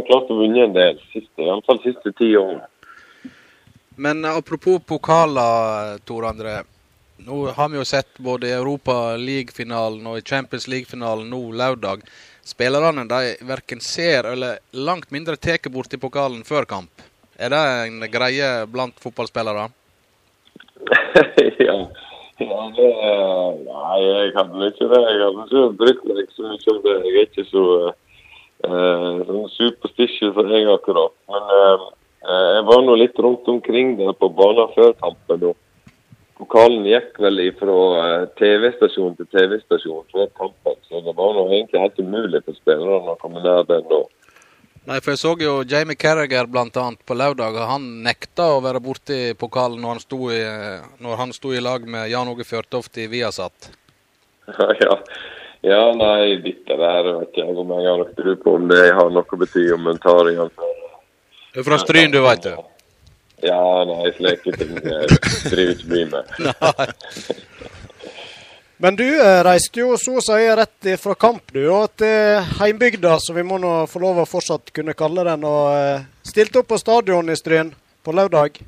klart 0.09 0.31
å 0.31 0.39
vinne 0.43 0.69
en 0.69 0.77
del, 0.77 1.01
siste, 1.13 1.47
iallfall 1.47 1.81
siste 1.85 2.13
ti 2.19 2.35
årene. 2.37 2.67
Men 3.97 4.25
apropos 4.27 4.83
pokaler, 4.83 5.99
Tor 6.05 6.27
André. 6.27 6.63
Nå 7.25 7.47
har 7.55 7.69
vi 7.71 7.79
jo 7.79 7.85
sett 7.87 8.19
både 8.19 8.49
i 8.49 8.57
Europa 8.57 9.15
League-finalen 9.17 10.07
og 10.11 10.19
i 10.19 10.25
Champions 10.27 10.67
League-finalen 10.69 11.31
nå 11.31 11.41
lørdag. 11.55 12.03
Spillerne 12.45 13.07
de 13.09 13.37
verken 13.47 13.81
ser 13.81 14.27
eller 14.33 14.59
langt 14.73 15.15
mindre 15.15 15.37
tar 15.37 15.71
borti 15.71 15.97
pokalen 15.97 16.43
før 16.45 16.67
kamp. 16.69 16.91
Er 17.39 17.55
det 17.55 17.63
en 17.87 18.03
greie 18.11 18.51
blant 18.67 18.99
fotballspillere? 19.01 19.69
ja. 21.69 21.79
Ja 22.43 22.63
det, 22.77 22.87
nei, 23.67 23.99
jeg 24.03 24.33
kan 24.35 24.55
ikke 24.69 24.89
det. 24.91 25.03
Jeg 25.07 25.21
hadde 25.23 25.45
ikke 25.45 25.67
brydd 25.81 26.07
meg 26.11 26.33
så 26.35 26.47
mye 26.49 26.73
om 26.73 26.81
det. 26.87 26.95
Jeg 27.07 27.19
er 27.21 27.29
ikke 27.29 27.45
så 27.51 27.67
eh, 27.89 29.21
sånn 29.29 29.53
superstitious 29.55 30.35
som 30.35 30.51
jeg 30.51 30.71
akkurat. 30.73 31.15
Men 31.31 31.53
eh, 31.59 31.85
eh, 32.27 32.49
jeg 32.59 32.65
var 32.71 32.83
nå 32.83 32.97
litt 32.99 33.21
rundt 33.23 33.51
omkring 33.53 33.95
der 34.01 34.17
på 34.19 34.33
banen 34.35 34.73
før 34.75 34.97
kampen. 35.03 35.47
og 35.53 35.61
Pokalen 36.35 36.83
gikk 36.89 37.21
vel 37.23 37.39
fra 37.61 37.79
eh, 38.01 38.27
TV-stasjon 38.41 39.15
til 39.21 39.31
TV-stasjon 39.31 40.11
før 40.11 40.31
kampen, 40.41 40.81
så 40.89 41.05
det 41.07 41.15
var 41.15 41.37
nå 41.37 41.47
egentlig 41.53 41.85
helt 41.85 42.01
umulig 42.03 42.43
for 42.43 42.59
spillerne 42.59 43.15
å 43.15 43.19
komme 43.23 43.45
nær 43.45 43.63
den 43.69 43.87
da. 43.91 44.03
Nei, 44.85 44.99
for 45.01 45.15
jeg 45.15 45.21
så 45.23 45.31
jo 45.41 45.53
Jamie 45.65 45.97
Carragher 45.97 46.45
blant 46.51 46.77
annet 46.77 47.01
på 47.09 47.17
lørdag. 47.17 47.57
Han 47.71 47.87
nekta 48.05 48.51
å 48.53 48.61
være 48.65 48.83
borti 48.85 49.21
pokalen 49.41 49.81
når 49.81 49.95
han 49.95 50.03
sto 50.03 50.19
i, 50.29 50.43
når 51.01 51.17
han 51.23 51.33
sto 51.33 51.55
i 51.57 51.63
lag 51.65 51.87
med 51.89 52.11
Jan 52.13 52.29
Åge 52.29 52.45
Fjørtoft 52.45 53.01
i 53.01 53.07
Viasat. 53.09 53.71
ja. 54.85 54.99
ja, 55.65 55.81
nei, 55.97 56.37
dette 56.45 56.77
der 56.77 57.09
vet 57.09 57.41
jeg 57.41 57.57
om 57.57 57.73
jeg 57.73 57.89
har 57.89 58.03
nok 58.03 58.13
tro 58.19 58.37
på 58.45 58.57
om 58.59 58.69
det 58.69 58.83
har 58.93 59.09
noe 59.09 59.25
å 59.25 59.41
bety 59.41 59.65
om 59.73 59.89
en 59.89 60.03
tar 60.05 60.29
igjen. 60.35 60.53
Du 61.55 61.63
er 61.63 61.69
fra 61.71 61.81
Stryn, 61.81 62.13
du 62.13 62.21
veit 62.27 62.45
du. 62.45 62.53
Ja, 63.45 63.63
nei, 63.89 64.13
slike 64.19 64.53
ting 64.57 64.77
eh, 64.85 65.17
driver 65.49 65.73
ikke 65.73 65.89
vi 65.95 66.05
med. 66.13 66.29
Men 68.85 68.97
du 68.97 69.07
eh, 69.21 69.39
reiste 69.47 69.81
jo 69.81 69.95
så 69.97 70.19
å 70.21 70.23
si 70.25 70.35
rett 70.59 70.89
fra 71.01 71.15
kamp 71.17 71.55
du, 71.55 71.63
og 71.73 71.95
til 71.97 72.43
heimbygda, 72.59 73.15
så 73.17 73.33
vi 73.33 73.41
må 73.49 73.57
nå 73.57 73.71
få 73.89 74.03
lov 74.03 74.21
å 74.21 74.27
fortsatt 74.29 74.75
kunne 74.77 74.93
kalle 74.99 75.25
den. 75.25 75.47
Og 75.49 75.71
eh, 75.73 76.03
stilte 76.21 76.61
opp 76.61 76.69
på 76.69 76.77
stadion 76.83 77.33
i 77.33 77.37
Stryn 77.41 77.71
på 78.05 78.13
lørdag. 78.13 78.61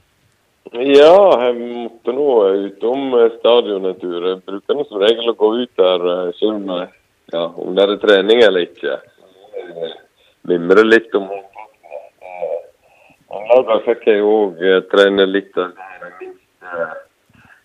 Ja, 0.73 1.19
jeg 1.45 1.59
måtte 1.61 2.17
nå 2.17 2.31
utom 2.65 3.13
eh, 3.19 3.29
stadion 3.43 3.91
en 3.93 4.01
tur. 4.01 4.17
Jeg 4.31 4.41
bruker 4.49 4.83
som 4.89 5.05
regel 5.05 5.35
å 5.35 5.37
gå 5.37 5.53
ut 5.61 5.85
der 5.85 6.09
eh, 6.15 6.33
selv 6.41 6.57
om, 6.63 6.73
ja, 7.37 7.47
om 7.53 7.77
det 7.77 7.85
er 7.85 7.97
trening 8.09 8.41
eller 8.49 8.71
ikke. 8.71 8.97
Eh, 9.67 9.97
Mimre 10.49 10.89
litt 10.89 11.13
om. 11.21 11.29
Lørdag 13.53 13.85
fikk 13.85 14.09
jeg 14.15 14.25
òg 14.25 14.65
trene 14.89 15.29
litt 15.29 15.61
av 15.61 15.77
det 15.77 17.06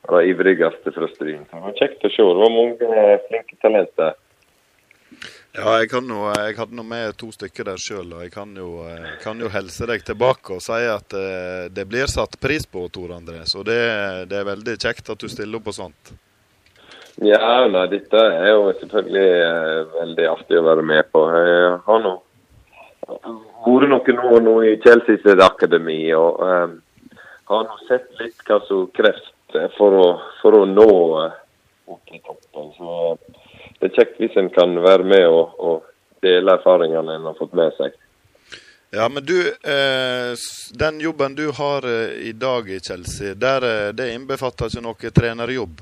de 0.10 0.24
ivrigste 0.30 0.92
fra 0.92 1.08
Stryn. 1.14 1.46
Det 1.52 1.62
var 1.64 1.78
kjekt 1.78 2.06
å 2.06 2.12
se. 2.12 2.26
Det 2.26 2.42
var 2.42 2.54
mange 2.56 2.92
eh, 3.04 3.18
flinke 3.28 3.58
talenter. 3.62 4.18
Ja, 5.52 5.74
jeg, 5.82 5.90
kan 5.92 6.08
jo, 6.08 6.30
jeg 6.32 6.56
hadde 6.56 6.78
nå 6.78 6.84
med 6.88 7.18
to 7.20 7.28
stykker 7.36 7.68
der 7.68 7.80
sjøl, 7.82 8.14
og 8.16 8.24
jeg 8.24 8.32
kan 8.32 8.54
jo, 8.56 8.86
eh, 8.88 9.10
kan 9.24 9.40
jo 9.42 9.52
helse 9.52 9.88
deg 9.90 10.06
tilbake 10.08 10.56
og 10.56 10.64
si 10.64 10.80
at 10.88 11.16
eh, 11.18 11.68
det 11.76 11.86
blir 11.92 12.08
satt 12.08 12.40
pris 12.40 12.64
på, 12.64 12.86
Tor 12.94 13.12
André. 13.18 13.44
Så 13.52 13.66
det, 13.68 13.82
det 14.32 14.40
er 14.40 14.48
veldig 14.48 14.78
kjekt 14.80 15.12
at 15.12 15.20
du 15.20 15.28
stiller 15.32 15.60
opp 15.60 15.68
på 15.68 15.76
sånt. 15.76 16.14
Ja, 17.20 17.68
nei, 17.68 17.84
dette 17.92 18.18
er 18.18 18.54
jo 18.54 18.70
selvfølgelig 18.80 19.26
veldig 19.98 20.28
artig 20.32 20.58
å 20.58 20.64
være 20.66 20.86
med 20.88 21.10
på. 21.12 21.26
Jeg 21.36 21.74
har 21.86 22.06
nå 22.06 22.14
vært 23.12 24.08
noen 24.16 24.24
år 24.32 24.46
nå 24.46 24.56
i 24.64 24.78
Chelsea 24.82 25.20
sitt 25.22 25.44
akademi 25.44 26.00
og 26.16 26.40
eh, 26.48 27.20
har 27.52 27.68
nå 27.68 27.78
sett 27.90 28.08
litt 28.22 28.40
hva 28.48 28.62
som 28.68 28.88
kreves 28.96 29.28
for 29.78 29.98
å, 29.98 30.08
for 30.42 30.60
å 30.62 30.66
nå 30.70 30.92
eh, 31.24 31.40
opp 31.92 32.14
i 32.14 32.20
toppen. 32.20 32.72
Så 32.78 32.96
eh, 33.12 33.42
det 33.80 33.90
er 33.90 33.98
kjekt 33.98 34.22
hvis 34.22 34.38
en 34.40 34.52
kan 34.54 34.78
være 34.84 35.08
med 35.08 35.28
og, 35.28 35.58
og 35.60 36.24
dele 36.26 36.58
erfaringene 36.58 37.18
en 37.18 37.30
har 37.32 37.38
fått 37.40 37.54
med 37.58 37.74
seg. 37.80 37.98
Ja, 38.94 39.08
men 39.10 39.24
du, 39.24 39.38
eh, 39.48 40.34
den 40.80 41.00
jobben 41.00 41.36
du 41.36 41.46
har 41.56 41.86
eh, 41.88 42.28
i 42.28 42.34
dag 42.36 42.70
i 42.70 42.80
Chelsea, 42.80 43.34
der, 43.34 43.64
eh, 43.64 43.94
det 43.96 44.10
innbefatter 44.14 44.68
ikke 44.68 44.84
noe 44.84 45.12
trenerjobb? 45.16 45.80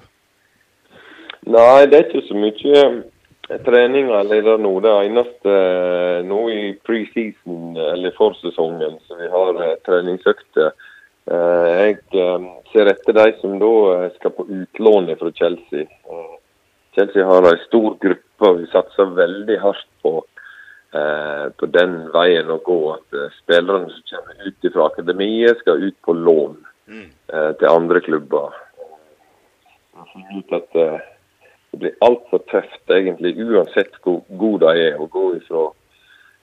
Nei, 1.50 1.88
det 1.90 1.98
er 1.98 2.06
ikke 2.06 2.28
så 2.28 2.38
mye 2.38 2.84
eh, 2.84 3.62
trening 3.66 4.12
eller 4.14 4.62
nå. 4.62 4.76
Det 4.86 4.94
eneste 5.08 5.56
eh, 5.56 6.20
nå 6.30 6.44
i 6.54 6.62
preseason, 6.86 7.80
eller 7.96 8.14
forsesongen, 8.18 9.00
så 9.08 9.18
vi 9.18 9.32
har 9.34 9.64
eh, 9.66 9.76
treningsøkter. 9.88 10.76
Eh, 11.30 11.72
Jeg 11.80 11.98
eh, 12.18 12.48
ser 12.72 12.90
etter 12.90 13.18
de 13.18 13.28
som 13.42 13.60
da 13.62 13.74
eh, 13.94 14.08
skal 14.18 14.34
på 14.34 14.48
utlån 14.50 15.12
fra 15.20 15.32
Chelsea. 15.38 15.86
Chelsea 16.98 17.26
har 17.26 17.46
en 17.46 17.62
stor 17.68 17.96
gruppe, 18.02 18.50
og 18.50 18.62
vi 18.62 18.70
satser 18.72 19.14
veldig 19.18 19.60
hardt 19.62 19.88
på, 20.02 20.14
på 21.60 21.68
den 21.70 21.92
veien 22.10 22.50
å 22.50 22.58
gå. 22.66 22.78
At 22.96 23.18
spillerne 23.38 23.92
som 23.94 24.08
kommer 24.10 24.48
ut 24.48 24.68
fra 24.74 24.88
akademiet, 24.90 25.60
skal 25.62 25.84
ut 25.86 25.98
på 26.02 26.16
lån 26.18 26.56
mm. 26.90 27.06
til 27.60 27.68
andre 27.70 28.02
klubber. 28.02 28.58
At 30.58 30.80
det 31.72 31.78
blir 31.80 31.98
altfor 32.02 32.42
tøft, 32.50 32.82
egentlig, 32.90 33.36
uansett 33.38 34.00
hvor 34.04 34.24
god 34.42 34.64
de 34.66 34.86
er, 34.88 34.98
å 34.98 35.06
gå 35.12 35.26
ifra 35.38 35.68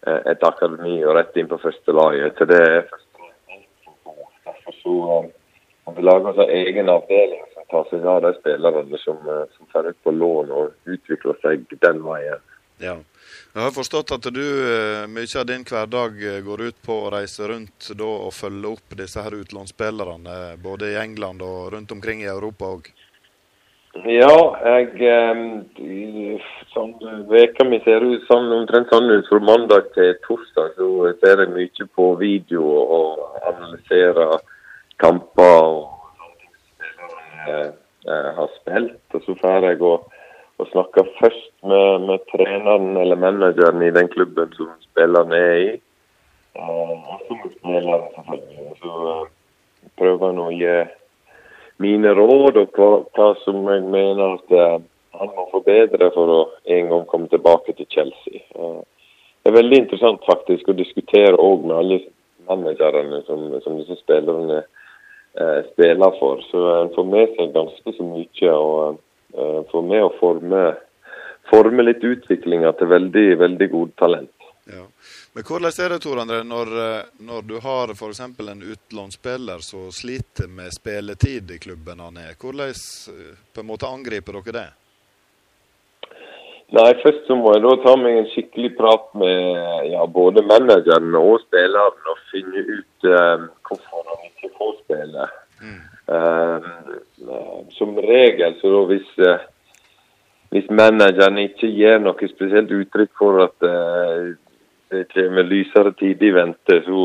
eh, 0.07 0.21
et 0.33 0.45
akademi 0.47 1.01
og 1.05 1.17
rett 1.19 1.37
inn 1.37 1.51
på 1.51 1.59
første 1.63 1.95
laget. 1.97 2.37
Til 2.39 2.51
det 2.53 2.61
er 2.63 2.87
første 2.87 3.25
laget 3.25 3.57
altfor 3.57 3.97
god. 4.07 4.76
Så 4.87 4.97
eh, 5.19 5.95
vi 5.97 6.03
lager 6.07 6.31
oss 6.31 6.39
en 6.45 6.55
egen 6.55 6.89
avdeling 6.93 7.43
som 7.55 7.67
tar 7.73 7.89
seg 7.91 8.07
av 8.07 8.23
de 8.23 8.35
spillerne 8.39 9.03
som, 9.03 9.19
eh, 9.35 9.45
som 9.57 9.73
får 9.73 9.91
ut 9.91 10.03
på 10.07 10.15
lån 10.15 10.55
og 10.55 10.95
utvikler 10.95 11.43
seg 11.43 11.67
den 11.83 12.05
veien. 12.07 12.45
Ja. 12.79 12.97
Jeg 13.57 13.65
har 13.65 13.73
forstått 13.73 14.13
at 14.13 14.27
du 14.37 14.45
eh, 14.45 15.07
mye 15.09 15.41
av 15.41 15.47
din 15.49 15.65
hverdag 15.67 16.21
eh, 16.21 16.43
går 16.45 16.63
ut 16.69 16.79
på 16.87 16.99
å 17.07 17.11
reise 17.15 17.49
rundt 17.49 17.89
da, 17.97 18.11
og 18.29 18.35
følge 18.37 18.75
opp 18.77 18.97
disse 19.01 19.23
her 19.25 19.35
utenlandsspillerne, 19.35 20.37
eh, 20.53 20.59
både 20.63 20.93
i 20.93 20.99
England 21.01 21.43
og 21.43 21.73
rundt 21.73 21.95
omkring 21.97 22.23
i 22.23 22.31
Europa 22.31 22.69
òg. 22.77 22.91
Ja, 24.05 24.37
jeg 24.77 25.17
sånn, 26.75 26.93
Veka 27.31 27.65
mi 27.65 27.79
ser 27.87 28.05
ut 28.05 28.27
sånn, 28.29 28.51
omtrent 28.53 28.93
sånn 28.93 29.09
ut 29.09 29.31
fra 29.31 29.41
mandag 29.41 29.89
til 29.95 30.13
torsdag. 30.27 30.77
Så 30.77 31.15
ser 31.23 31.41
jeg 31.41 31.55
mye 31.55 31.87
på 31.97 32.11
video 32.21 32.61
og 32.61 33.41
analyserer 33.41 34.37
kamper 35.03 35.57
og 35.67 35.89
spillerne 36.59 37.57
eh, 38.09 38.31
har 38.39 38.53
spilt. 38.61 39.01
Og 39.15 39.25
så 39.27 39.37
får 39.41 39.69
jeg 39.71 39.83
å, 39.85 39.95
å 40.61 40.69
snakke 40.73 41.07
først 41.21 41.53
med, 41.69 42.07
med 42.09 42.27
treneren 42.33 42.97
eller 43.01 43.21
manageren 43.21 43.85
i 43.85 43.95
den 43.95 44.11
klubben 44.13 44.53
som 44.59 44.73
spillerne 44.89 45.41
er 45.51 45.57
i. 45.65 45.73
Eh, 46.57 46.93
og 46.93 47.25
så 47.29 47.41
med. 47.67 47.91
Så 48.83 48.99
eh, 49.13 49.25
prøver 49.99 50.33
jeg 50.33 50.45
å 50.45 50.51
gi 50.55 50.77
mine 51.83 52.13
råd 52.17 52.57
og 52.57 52.77
hva, 52.77 52.91
hva 53.17 53.33
som 53.45 53.65
jeg 53.69 53.85
mener 53.85 54.39
at 54.39 54.55
eh, 54.57 54.77
han 55.17 55.33
må 55.37 55.47
forbedre 55.53 56.11
for 56.15 56.33
å 56.33 56.41
en 56.77 56.91
gang 56.93 57.05
komme 57.09 57.29
tilbake 57.33 57.75
til 57.77 57.89
Chelsea. 57.93 58.43
Eh, 58.57 58.83
det 59.45 59.53
er 59.53 59.61
veldig 59.61 59.83
interessant 59.85 60.25
faktisk 60.27 60.69
å 60.69 60.77
diskutere 60.77 61.37
òg 61.39 61.69
med 61.69 61.77
alle 61.77 62.01
managerne 62.49 63.23
som, 63.29 63.45
som 63.65 63.79
disse 63.81 63.99
spillerne 64.01 64.63
eh, 64.63 64.73
spiller 65.73 66.19
for. 66.21 66.41
Så 66.51 66.63
en 66.83 66.95
får 66.95 67.09
med 67.11 67.35
seg 67.37 67.53
ganske 67.55 67.93
så 67.97 68.07
mye. 68.07 68.53
og 68.53 69.03
eh, 69.37 69.61
får 69.71 69.83
med 69.83 70.05
å 70.05 70.15
forme, 70.21 70.63
forme 71.51 71.87
litt 71.87 72.05
utviklinga 72.05 72.73
til 72.79 72.93
veldig, 72.95 73.27
veldig 73.45 73.71
gode 73.73 73.97
talent. 74.01 74.33
Ja. 74.67 74.83
Men 75.37 75.45
hvordan 75.47 75.71
er 75.85 75.93
det, 75.93 75.99
Tor 76.03 76.19
André, 76.19 76.41
når, 76.43 76.73
eh, 76.85 77.03
når 77.29 77.43
du 77.47 77.59
har 77.63 77.93
f.eks. 77.93 78.21
en 78.21 78.65
utlånsspiller 78.73 79.63
som 79.63 79.93
sliter 79.93 80.49
med 80.49 80.75
spilletid 80.75 81.51
i 81.51 81.59
klubben 81.63 82.01
han 82.01 82.17
er? 82.17 82.35
Hvordan 82.41 82.73
eh, 82.73 83.37
på 83.55 83.63
en 83.63 83.71
måte 83.71 83.87
angriper 83.87 84.41
dere 84.41 84.57
det? 84.59 84.67
Nei, 86.75 86.89
Først 86.99 87.29
så 87.29 87.37
må 87.39 87.53
jeg 87.55 87.63
da 87.63 87.75
ta 87.85 87.93
meg 88.01 88.17
en 88.19 88.31
skikkelig 88.33 88.73
prat 88.75 89.13
med 89.15 89.93
ja, 89.93 90.03
både 90.11 90.43
manageren 90.43 91.15
og 91.15 91.39
spilleren 91.45 92.11
og 92.11 92.25
finne 92.33 92.65
ut 92.67 93.07
eh, 93.07 93.47
hvorfor 93.69 94.03
han 94.11 94.25
får. 94.59 94.83
Mm. 95.63 95.81
Eh, 96.09 96.63
som 97.71 97.97
regel 97.99 98.55
så 98.61 98.85
hvis, 98.87 99.09
uh, 99.19 99.41
hvis 100.55 100.69
manageren 100.71 101.41
ikke 101.43 101.71
gir 101.73 101.99
noe 102.03 102.29
spesielt 102.31 102.71
uttrykk 102.71 103.13
for 103.19 103.43
at 103.47 103.67
uh, 103.67 104.37
det 104.93 105.09
kommer 105.11 105.49
lysere 105.49 105.91
tider 105.99 106.29
i 106.29 106.35
vente, 106.37 106.77
så 106.87 107.01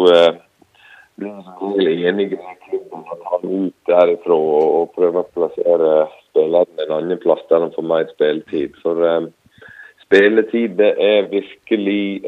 blir 1.17 1.31
han 1.33 1.79
enig 1.81 2.27
med 2.35 2.59
klubben 2.67 3.07
at 3.09 3.23
han 3.31 3.47
ut 3.49 3.89
derifra 3.89 4.37
og, 4.37 4.67
og 4.77 4.91
prøver 4.97 5.23
å 5.23 5.31
plassere 5.33 5.95
spilleren 6.27 6.83
en 6.85 6.93
annen 6.99 7.21
plass 7.23 7.41
der 7.49 7.65
han 7.65 7.73
får 7.73 7.87
mer 7.89 8.05
spilletid. 8.13 8.77
For 8.83 9.01
spilletid 10.05 10.85
er 10.91 11.31
virkelig 11.33 12.21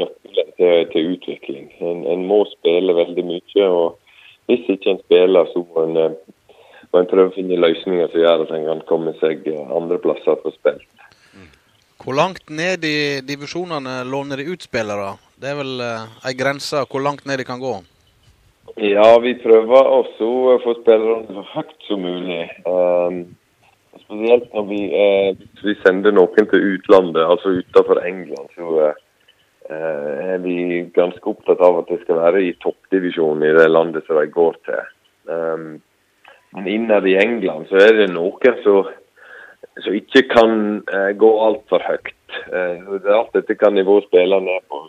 nøkkelen 0.00 0.52
til, 0.56 0.86
til 0.92 1.12
utvikling. 1.14 1.68
En, 1.80 2.04
en 2.12 2.24
må 2.28 2.42
spille 2.52 2.96
veldig 2.96 3.24
mye. 3.26 3.66
og 3.66 3.98
Hvis 4.50 4.68
ikke 4.76 4.94
en 4.94 5.02
spiller, 5.04 5.50
så 5.52 5.64
må 5.64 5.86
en, 5.86 5.96
eh, 6.02 6.56
må 6.92 7.02
en 7.02 7.10
prøve 7.10 7.32
å 7.32 7.36
finne 7.36 7.60
løsninger 7.60 8.12
som 8.12 8.22
gjør 8.22 8.46
at 8.46 8.54
en 8.56 8.68
kan 8.70 8.84
komme 8.88 9.16
seg 9.22 9.48
eh, 9.52 9.74
andre 9.80 10.00
plasser 10.02 10.38
for 10.42 10.54
spill. 10.58 10.80
Hvor 12.06 12.14
langt 12.14 12.50
ned 12.52 12.84
i 12.86 13.20
divisjonene 13.26 14.02
låner 14.06 14.38
de 14.38 14.52
ut 14.52 14.62
spillere? 14.62 15.16
Det 15.40 15.48
er 15.50 15.56
vel 15.58 15.80
eh, 15.82 16.08
ei 16.28 16.36
grense 16.38 16.84
hvor 16.90 17.02
langt 17.02 17.26
ned 17.26 17.40
de 17.42 17.48
kan 17.48 17.62
gå? 17.62 17.78
Ja, 18.82 19.08
vi 19.22 19.32
prøver 19.40 19.88
også 20.00 20.28
å 20.52 20.60
få 20.62 20.74
spillerne 20.82 21.32
så 21.32 21.42
høyt 21.54 21.84
som 21.88 22.02
mulig. 22.04 22.44
Um, 22.68 23.20
spesielt 24.02 24.52
når 24.54 24.64
vi, 24.70 24.80
eh, 25.02 25.38
vi 25.64 25.74
sender 25.82 26.14
noen 26.14 26.48
til 26.50 26.66
utlandet, 26.74 27.22
altså 27.24 27.56
utenfor 27.60 28.02
England, 28.04 28.48
så 28.54 28.66
eh, 28.84 29.02
er 29.72 30.38
vi 30.44 30.84
ganske 30.94 31.30
opptatt 31.30 31.62
av 31.64 31.80
at 31.80 31.88
det 31.90 32.00
skal 32.04 32.20
være 32.20 32.44
i 32.44 32.52
toppdivisjonen 32.62 33.42
i 33.46 33.54
det 33.56 33.66
landet 33.70 34.06
som 34.06 34.20
de 34.20 34.28
går 34.30 34.60
til. 34.68 34.92
Um, 35.26 35.66
men 36.54 36.68
innad 36.70 37.06
i 37.08 37.16
England 37.18 37.66
så 37.70 37.80
er 37.82 37.98
det 37.98 38.12
noen 38.14 38.62
som 38.62 38.86
som 39.84 39.94
ikke 39.96 40.22
kan 40.30 40.52
eh, 40.92 41.12
gå 41.20 41.28
altfor 41.44 41.82
høyt. 41.84 42.14
Eh, 42.48 42.80
er 42.80 43.12
alt 43.12 43.34
dette 43.36 43.56
kan 43.60 43.76
nivået 43.76 44.06
spillerne 44.08 44.46
ned 44.46 44.64
på, 44.70 44.82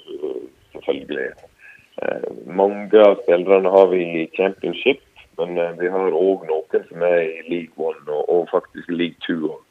selvfølgelig. 0.75 1.27
Eh, 2.03 2.27
mange 2.45 3.03
av 3.03 3.19
spillerne 3.23 3.71
har 3.73 3.87
vi 3.91 4.03
i 4.21 4.25
championship, 4.37 5.03
men 5.39 5.57
eh, 5.57 5.75
vi 5.79 5.91
har 5.91 6.15
òg 6.15 6.47
noen 6.47 6.87
som 6.89 7.03
er 7.03 7.19
i 7.25 7.45
league 7.49 7.75
one 7.75 8.05
og, 8.07 8.23
og 8.29 8.47
faktisk 8.53 8.91
league 8.93 9.19
two. 9.27 9.51
også. 9.51 9.66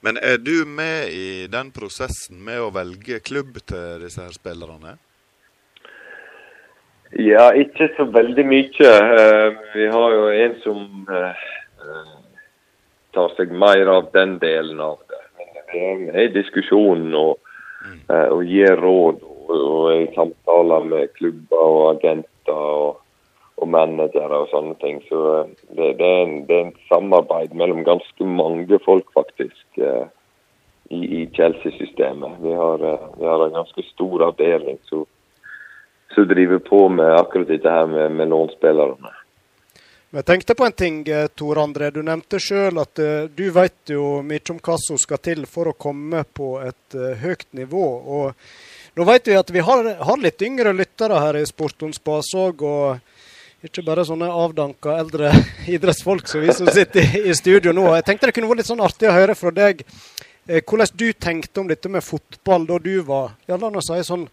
Men 0.00 0.16
er 0.22 0.38
du 0.38 0.62
med 0.66 1.10
i 1.10 1.46
den 1.50 1.72
prosessen 1.74 2.38
med 2.44 2.62
å 2.62 2.70
velge 2.74 3.18
klubb 3.24 3.58
til 3.66 4.04
disse 4.04 4.22
her 4.22 4.34
spillerne? 4.34 4.94
Ja, 7.18 7.48
ikke 7.56 7.88
så 7.96 8.04
veldig 8.12 8.44
mye. 8.46 8.90
Eh, 8.92 9.58
vi 9.74 9.86
har 9.90 10.14
jo 10.14 10.28
en 10.28 10.54
som 10.62 11.08
eh, 11.10 11.44
eh, 11.82 12.14
tar 13.16 13.34
seg 13.38 13.50
mer 13.50 13.90
av 13.90 14.10
den 14.14 14.36
delen 14.42 14.80
av 14.80 15.00
det. 15.08 15.22
Vi 15.72 15.80
det 15.80 16.14
er 16.14 16.28
i 16.28 16.34
diskusjonen 16.36 17.16
og, 17.16 17.40
eh, 17.88 18.28
og 18.28 18.44
gir 18.46 18.76
råd 18.78 19.24
og, 19.24 19.50
og 19.56 19.90
i 19.96 20.06
samtaler 20.14 20.86
med 20.92 21.12
klubber 21.16 21.64
og 21.64 21.84
agenter 21.96 22.54
og, 22.54 23.00
og 23.58 23.68
managere 23.68 24.42
og 24.42 24.50
sånne 24.52 24.76
ting. 24.82 25.00
Så 25.08 25.18
eh, 25.34 25.50
det, 25.74 25.92
det, 26.00 26.06
er 26.06 26.24
en, 26.24 26.34
det 26.46 26.56
er 26.56 26.64
en 26.68 26.74
samarbeid 26.90 27.54
mellom 27.58 27.84
ganske 27.86 28.30
mange 28.30 28.80
folk, 28.84 29.10
faktisk, 29.16 29.66
eh, 29.82 30.06
i, 30.94 31.00
i 31.20 31.22
Chelsea-systemet. 31.36 32.40
Vi, 32.44 32.54
eh, 32.54 33.06
vi 33.18 33.30
har 33.30 33.46
en 33.46 33.56
ganske 33.60 33.86
stor 33.92 34.28
avdeling 34.30 34.80
som 34.88 35.06
driver 36.18 36.58
på 36.58 36.88
med 36.90 37.12
akkurat 37.14 37.46
dette 37.46 37.70
her 37.70 37.86
med, 37.86 38.12
med 38.18 38.30
lånspillerne. 38.32 39.12
Jeg 40.16 40.24
tenkte 40.24 40.56
på 40.56 40.64
en 40.64 40.72
ting, 40.72 40.96
Tor 41.36 41.60
André. 41.62 41.90
Du 41.94 42.00
nevnte 42.02 42.40
sjøl 42.40 42.80
at 42.80 42.98
du 43.36 43.44
vet 43.54 43.92
jo 43.92 44.22
mye 44.26 44.40
om 44.50 44.58
hva 44.64 44.74
som 44.80 44.98
skal 44.98 45.20
til 45.22 45.44
for 45.46 45.68
å 45.68 45.76
komme 45.76 46.24
på 46.24 46.54
et 46.64 46.96
høyt 47.20 47.44
nivå. 47.54 47.84
Og 48.18 48.96
nå 48.98 49.06
vet 49.06 49.28
vi 49.30 49.36
at 49.38 49.52
vi 49.54 49.62
har, 49.62 49.92
har 50.08 50.24
litt 50.24 50.42
yngre 50.42 50.72
lyttere 50.74 51.20
her 51.22 51.38
i 51.38 51.44
Sportons 51.46 52.00
base, 52.02 52.34
òg. 52.34 52.64
Og 52.66 53.17
ikke 53.66 53.82
bare 53.82 54.04
sånne 54.06 54.28
avdanka 54.30 54.94
eldre 55.00 55.32
idrettsfolk 55.74 56.28
som 56.30 56.44
vi 56.44 56.54
som 56.54 56.68
sitter 56.70 57.18
i, 57.24 57.34
studio 57.34 57.72
nå. 57.74 57.88
Jeg 57.96 58.06
tenkte 58.06 58.30
det 58.30 58.36
kunne 58.36 58.50
vært 58.50 58.62
litt 58.62 58.70
sånn 58.70 58.84
artig 58.84 59.10
å 59.10 59.16
høre 59.16 59.34
fra 59.38 59.50
deg 59.54 59.82
eh, 59.82 60.62
hvordan 60.62 60.94
du 60.94 61.08
tenkte 61.12 61.64
om 61.64 61.70
dette 61.70 61.90
med 61.90 62.06
fotball 62.06 62.68
da 62.68 62.78
du 62.82 62.94
var 63.08 63.34
ja, 63.50 63.58
la 63.58 63.72
oss 63.72 63.90
si 63.90 63.98
sånn 64.06 64.28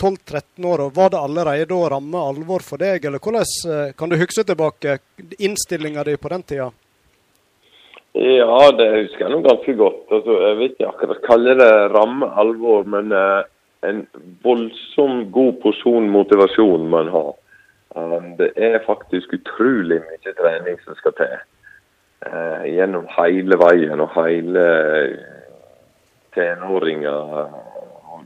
12-13 0.00 0.64
år. 0.66 0.86
og 0.86 0.96
Var 0.96 1.12
det 1.12 1.20
allerede 1.20 1.68
da 1.70 1.90
ramme 1.92 2.24
alvor 2.30 2.64
for 2.64 2.80
deg, 2.80 3.04
eller 3.04 3.20
hvordan 3.22 3.44
eh, 3.74 3.92
kan 3.98 4.10
du 4.10 4.16
huske 4.18 4.46
tilbake 4.48 4.98
innstillinga 5.38 6.06
di 6.08 6.16
på 6.16 6.32
den 6.32 6.48
tida? 6.48 6.70
Ja, 8.14 8.70
det 8.78 8.90
husker 8.94 9.26
jeg 9.26 9.32
nå 9.34 9.40
ganske 9.42 9.72
godt. 9.74 10.02
Altså, 10.08 10.40
jeg 10.48 10.58
vet 10.58 10.74
ikke 10.76 10.90
akkurat 10.92 11.24
kalle 11.26 11.54
det 11.58 11.72
ramme 11.92 12.28
alvor, 12.38 12.84
men 12.86 13.12
eh, 13.12 13.40
en 13.90 14.04
voldsom 14.44 15.24
god 15.34 15.58
porsjon 15.62 16.06
motivasjon 16.14 16.86
man 16.90 17.10
har. 17.12 17.34
Um, 17.94 18.32
det 18.38 18.50
er 18.56 18.80
faktisk 18.86 19.36
utrolig 19.36 20.00
mye 20.02 20.32
trening 20.38 20.80
som 20.82 20.96
skal 20.98 21.14
til. 21.18 21.36
Eh, 22.24 22.64
gjennom 22.72 23.04
hele 23.18 23.56
veien 23.60 24.00
og 24.00 24.14
hele 24.16 24.62
tenåringer 26.32 27.48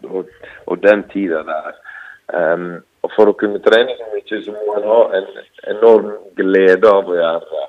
og, 0.06 0.76
den 0.82 1.02
tida 1.12 1.42
der. 1.48 1.80
Um, 2.28 2.68
og 3.02 3.10
For 3.16 3.30
å 3.30 3.34
kunne 3.40 3.58
trene 3.64 3.96
så 3.96 4.06
mye, 4.12 4.38
så 4.44 4.54
må 4.54 4.76
en 4.76 4.86
ha 4.86 5.00
en 5.18 5.26
enorm 5.72 6.12
glede 6.38 6.92
av 6.92 7.08
å 7.08 7.16
gjøre 7.16 7.50
det. 7.50 7.66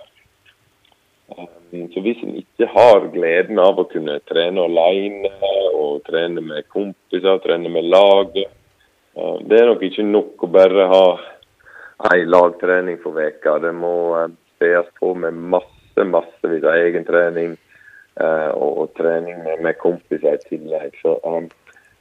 Um, 1.33 1.87
så 1.95 2.03
hvis 2.05 2.21
en 2.25 2.37
ikke 2.43 2.69
har 2.75 3.09
gleden 3.15 3.61
av 3.63 3.81
å 3.81 3.87
kunne 3.89 4.19
trene 4.29 4.67
alene 4.67 5.33
og 5.79 6.03
trene 6.09 6.43
med 6.45 6.69
kompiser, 6.69 7.41
trene 7.41 7.71
med 7.73 7.89
laget, 7.89 8.53
uh, 9.17 9.37
det 9.49 9.63
er 9.63 9.71
nok 9.71 9.85
ikke 9.89 10.05
nok 10.05 10.45
å 10.45 10.53
bare 10.59 10.87
ha 10.93 11.03
ei 12.13 12.25
lagtrening 12.25 12.99
for 13.03 13.17
veka. 13.17 13.57
Det 13.63 13.73
må 13.75 13.95
uh, 14.15 14.27
spes 14.55 14.87
på 14.99 15.13
med 15.15 15.33
masse, 15.55 16.05
massevis 16.05 16.63
av 16.63 16.79
egen 16.79 17.07
trening 17.07 17.55
uh, 18.21 18.51
og, 18.55 18.71
og, 18.83 18.93
trening 18.99 19.43
med, 19.43 19.63
med 19.65 19.79
kompiser 19.81 20.37
i 20.37 20.45
tillegg. 20.47 20.95
Så 21.03 21.17
um, 21.25 21.49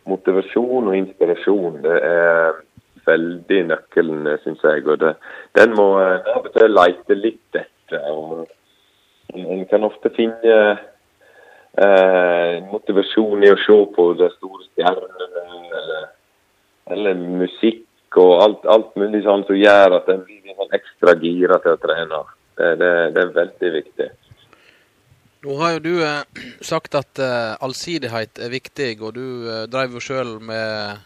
motivasjon 0.08 0.90
og 0.90 0.96
inspirasjon 0.96 1.82
det 1.84 1.98
er 2.06 2.60
veldig 3.08 3.64
nøkkelen, 3.72 4.28
syns 4.44 4.62
jeg. 4.64 4.84
Og 4.86 5.00
det, 5.02 5.14
den 5.58 5.74
må 5.76 5.90
en 6.02 6.30
av 6.34 6.44
og 6.44 6.52
til 6.54 6.72
lete 6.74 7.16
litt 7.18 7.58
etter. 7.58 8.46
En 9.34 9.66
kan 9.68 9.84
ofte 9.84 10.10
finne 10.16 10.54
eh, 11.78 12.54
motivasjon 12.68 13.44
i 13.44 13.52
å 13.52 13.58
se 13.64 13.78
på 13.96 14.06
de 14.20 14.30
store 14.36 14.66
stjernene, 14.70 15.28
eller, 15.80 16.08
eller 16.94 17.22
musikk 17.42 17.84
og 18.16 18.32
alt, 18.42 18.64
alt 18.64 18.96
mulig 18.96 19.20
sånn 19.26 19.44
som 19.48 19.58
gjør 19.58 19.98
at 19.98 20.08
en 20.12 20.24
blir 20.24 20.54
sånn 20.56 20.78
ekstra 20.78 21.14
gira 21.20 21.58
til 21.64 21.76
å 21.76 21.82
trene. 21.82 22.22
Det, 22.58 22.70
det, 22.80 22.92
det 23.14 23.22
er 23.22 23.34
veldig 23.36 23.74
viktig. 23.74 24.08
Nå 25.46 25.54
har 25.60 25.76
jo 25.76 25.82
du 25.84 25.92
eh, 26.02 26.46
sagt 26.66 26.96
at 26.98 27.20
eh, 27.22 27.52
allsidighet 27.62 28.40
er 28.42 28.50
viktig, 28.50 28.90
og 28.98 29.14
du 29.14 29.26
eh, 29.46 29.66
drev 29.70 29.94
jo 29.94 30.02
sjøl 30.02 30.32
med 30.42 31.04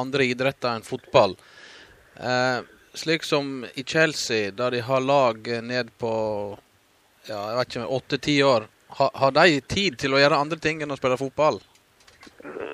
andre 0.00 0.26
idretter 0.28 0.74
enn 0.74 0.84
fotball. 0.84 1.38
Eh, 2.20 2.58
slik 2.92 3.24
som 3.24 3.62
i 3.74 3.84
Chelsea, 3.86 4.50
der 4.52 4.76
de 4.76 4.82
har 4.84 5.00
lag 5.00 5.48
ned 5.64 5.94
på 5.98 6.12
ja, 7.28 7.38
jeg 7.38 7.56
vet 7.56 7.72
ikke, 7.72 7.88
åtte-ti 7.96 8.36
år. 8.44 8.68
Ha, 8.98 9.10
har 9.22 9.34
de 9.36 9.60
tid 9.70 9.96
til 10.02 10.14
å 10.14 10.20
gjøre 10.20 10.40
andre 10.42 10.58
ting 10.60 10.82
enn 10.82 10.92
å 10.92 10.98
spille 10.98 11.18
fotball? 11.20 11.60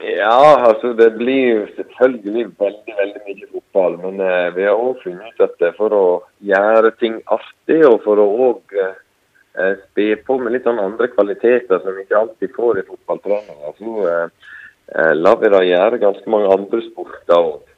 Ja, 0.07 0.69
altså 0.69 0.93
det 0.95 1.11
blir 1.19 1.67
selvfølgelig 1.77 2.45
veldig 2.59 2.95
veldig 3.01 3.23
mye 3.27 3.49
fotball. 3.53 3.99
Men 4.05 4.21
eh, 4.23 4.55
vi 4.55 4.67
har 4.69 4.79
òg 4.79 5.03
funnet 5.03 5.35
ut 5.35 5.45
at 5.49 5.57
det 5.61 5.71
er 5.71 5.79
for 5.79 5.97
å 5.97 6.07
gjøre 6.51 6.93
ting 7.01 7.19
artig, 7.27 7.81
og 7.89 7.99
for 8.05 8.23
å 8.23 8.27
òg 8.49 8.77
eh, 8.83 9.75
spe 9.87 10.09
på 10.27 10.39
med 10.39 10.55
litt 10.55 10.69
sånn 10.69 10.83
andre 10.83 11.11
kvaliteter 11.15 11.83
som 11.83 11.97
vi 11.97 12.07
ikke 12.07 12.21
alltid 12.21 12.55
får 12.55 12.81
i 12.81 12.87
fotballtreninga, 12.91 13.73
så 13.81 13.95
eh, 14.13 14.51
eh, 14.95 15.15
lar 15.19 15.41
vi 15.43 15.53
da 15.57 15.63
gjøre 15.67 16.03
ganske 16.05 16.35
mange 16.37 16.53
andre 16.55 16.83
sporter 16.87 17.39
òg. 17.41 17.73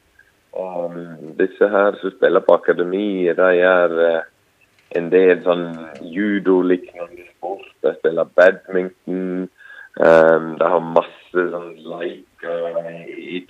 Og 0.59 0.97
disse 1.39 1.69
her 1.71 1.97
som 2.01 2.13
spiller 2.13 2.45
på 2.45 2.57
akademi, 2.57 3.29
de 3.37 3.53
gjør 3.61 4.01
eh, 4.09 4.27
en 4.99 5.09
del 5.13 5.41
sånn 5.45 5.69
judo-lignende 6.05 7.29
sport. 7.35 7.69
De 7.85 7.95
spiller 7.99 8.29
badminton. 8.37 9.49
Um, 9.99 10.53
de 10.61 10.63
har 10.63 10.83
masse 10.95 11.45
sånn 11.51 11.73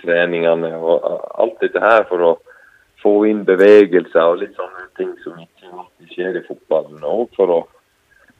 treningene. 0.09 0.75
og 0.75 1.05
Alt 1.39 1.61
dette 1.61 1.85
her 1.85 2.07
for 2.09 2.25
å 2.25 2.35
få 2.99 3.13
inn 3.29 3.45
bevegelser 3.47 4.25
og 4.25 4.41
litt 4.41 4.57
sånne 4.57 4.89
ting 4.97 5.13
som 5.23 5.37
ikke 5.39 5.69
alltid 5.69 6.15
skjer 6.15 6.39
i 6.41 6.47
fotballen. 6.49 7.05
Og 7.05 7.29
for 7.37 7.53
å 7.55 7.59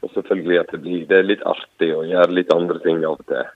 og 0.01 0.11
selvfølgelig 0.13 0.59
at 0.61 0.73
det 0.73 0.81
blir 0.83 1.07
det 1.07 1.17
er 1.19 1.27
litt 1.27 1.45
artig 1.47 1.89
å 1.95 2.05
gjøre 2.07 2.35
litt 2.35 2.51
andre 2.55 2.79
ting 2.83 3.01
av 3.03 3.17
og 3.17 3.25
til. 3.27 3.47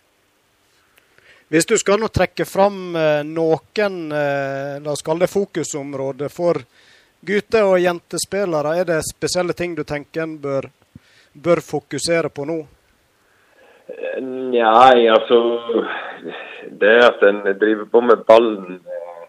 Hvis 1.53 1.68
du 1.70 1.76
skal 1.78 2.01
nå 2.01 2.09
trekke 2.09 2.45
fram 2.49 2.95
eh, 2.97 3.22
noen 3.28 3.99
eh, 4.11 4.80
la 4.84 4.93
oss 4.95 5.05
kalle 5.05 5.26
det 5.26 5.32
fokusområder 5.32 6.32
for 6.34 6.59
gutte- 7.24 7.64
og 7.68 7.78
jentespillere, 7.80 8.78
er 8.80 8.89
det 8.89 9.01
spesielle 9.07 9.55
ting 9.55 9.76
du 9.78 9.84
tenker 9.88 10.26
en 10.26 10.38
bør, 10.41 10.68
bør 11.34 11.61
fokusere 11.64 12.34
på 12.34 12.47
nå? 12.49 12.57
Nei, 14.24 15.07
altså 15.11 15.38
Det 16.70 16.97
at 17.03 17.24
en 17.28 17.41
driver 17.59 17.86
på 17.91 18.01
med 18.01 18.26
ballen 18.28 18.80
eh, 18.80 19.24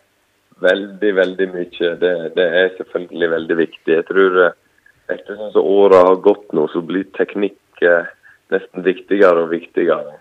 veldig, 0.64 1.14
veldig 1.16 1.49
mye, 1.55 1.95
det, 2.03 2.12
det 2.37 2.47
er 2.61 2.74
selvfølgelig 2.76 3.30
veldig 3.30 3.57
viktig. 3.62 3.95
Jeg 3.95 4.07
tror 4.11 4.37
etter 4.45 5.14
ettersom 5.14 5.51
som 5.53 5.66
åra 5.68 6.03
har 6.09 6.20
gått 6.24 6.53
nå, 6.57 6.66
så 6.72 6.80
blir 6.85 7.09
teknikk 7.18 7.82
eh, 7.85 8.12
nesten 8.55 8.87
viktigere 8.87 9.45
og 9.45 9.53
viktigere. 9.53 10.20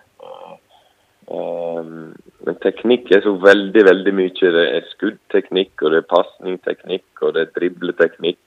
Um, 1.34 2.11
men 2.43 2.57
teknikk 2.61 3.11
er 3.16 3.22
så 3.24 3.32
veldig, 3.39 3.86
veldig 3.88 4.14
mye. 4.18 4.49
Det 4.55 4.64
er 4.76 4.89
skuddteknikk, 4.91 5.72
og 5.82 5.93
det 5.93 6.01
er 6.01 6.09
pasningteknikk, 6.11 7.07
og 7.22 7.36
det 7.36 7.45
er 7.45 7.53
dribleteknikk. 7.55 8.41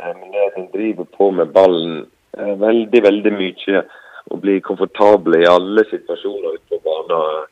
Um, 0.00 0.16
men 0.18 0.34
det 0.34 0.46
at 0.48 0.58
en 0.58 0.70
driver 0.74 1.06
på 1.16 1.30
med 1.38 1.54
ballen 1.54 2.02
veldig, 2.34 3.02
veldig 3.06 3.32
mye, 3.34 3.84
og 4.30 4.42
blir 4.42 4.60
komfortabel 4.66 5.40
i 5.40 5.48
alle 5.48 5.84
situasjoner 5.90 6.58
ute 6.58 6.68
på 6.70 6.82
banen 6.86 7.46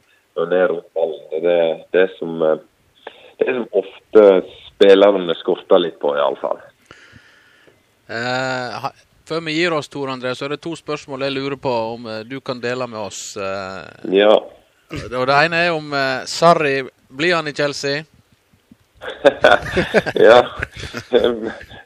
en 0.44 0.54
er 0.56 0.68
rundt 0.72 0.88
ballen, 0.96 1.22
det 1.30 1.38
er 1.38 1.46
det, 1.48 1.86
det 1.96 2.06
som, 2.18 2.38
uh, 2.42 2.56
det 3.40 3.54
som 3.54 3.68
ofte 3.82 4.24
spillerne 4.68 5.34
skorter 5.40 5.82
litt 5.82 5.98
på, 6.02 6.14
iallfall. 6.16 6.60
Eh, 8.08 8.88
før 9.28 9.40
vi 9.44 9.52
gir 9.58 9.74
oss, 9.76 9.88
Tor 9.92 10.08
André, 10.08 10.30
så 10.34 10.46
er 10.46 10.54
det 10.54 10.62
to 10.64 10.72
spørsmål 10.78 11.26
jeg 11.26 11.34
lurer 11.34 11.58
på 11.60 11.72
om 11.94 12.06
eh, 12.08 12.22
du 12.24 12.38
kan 12.40 12.60
dele 12.62 12.86
med 12.88 13.00
oss. 13.00 13.36
Eh, 13.36 14.14
Ja. 14.16 14.36
og 14.88 15.26
det 15.28 15.34
ene 15.44 15.58
er 15.66 15.74
om 15.76 15.92
eh, 15.92 16.24
Sarri 16.24 16.78
Blir 17.08 17.34
han 17.36 17.48
i 17.48 17.52
Chelsea? 17.52 18.04
ja. 20.28 20.40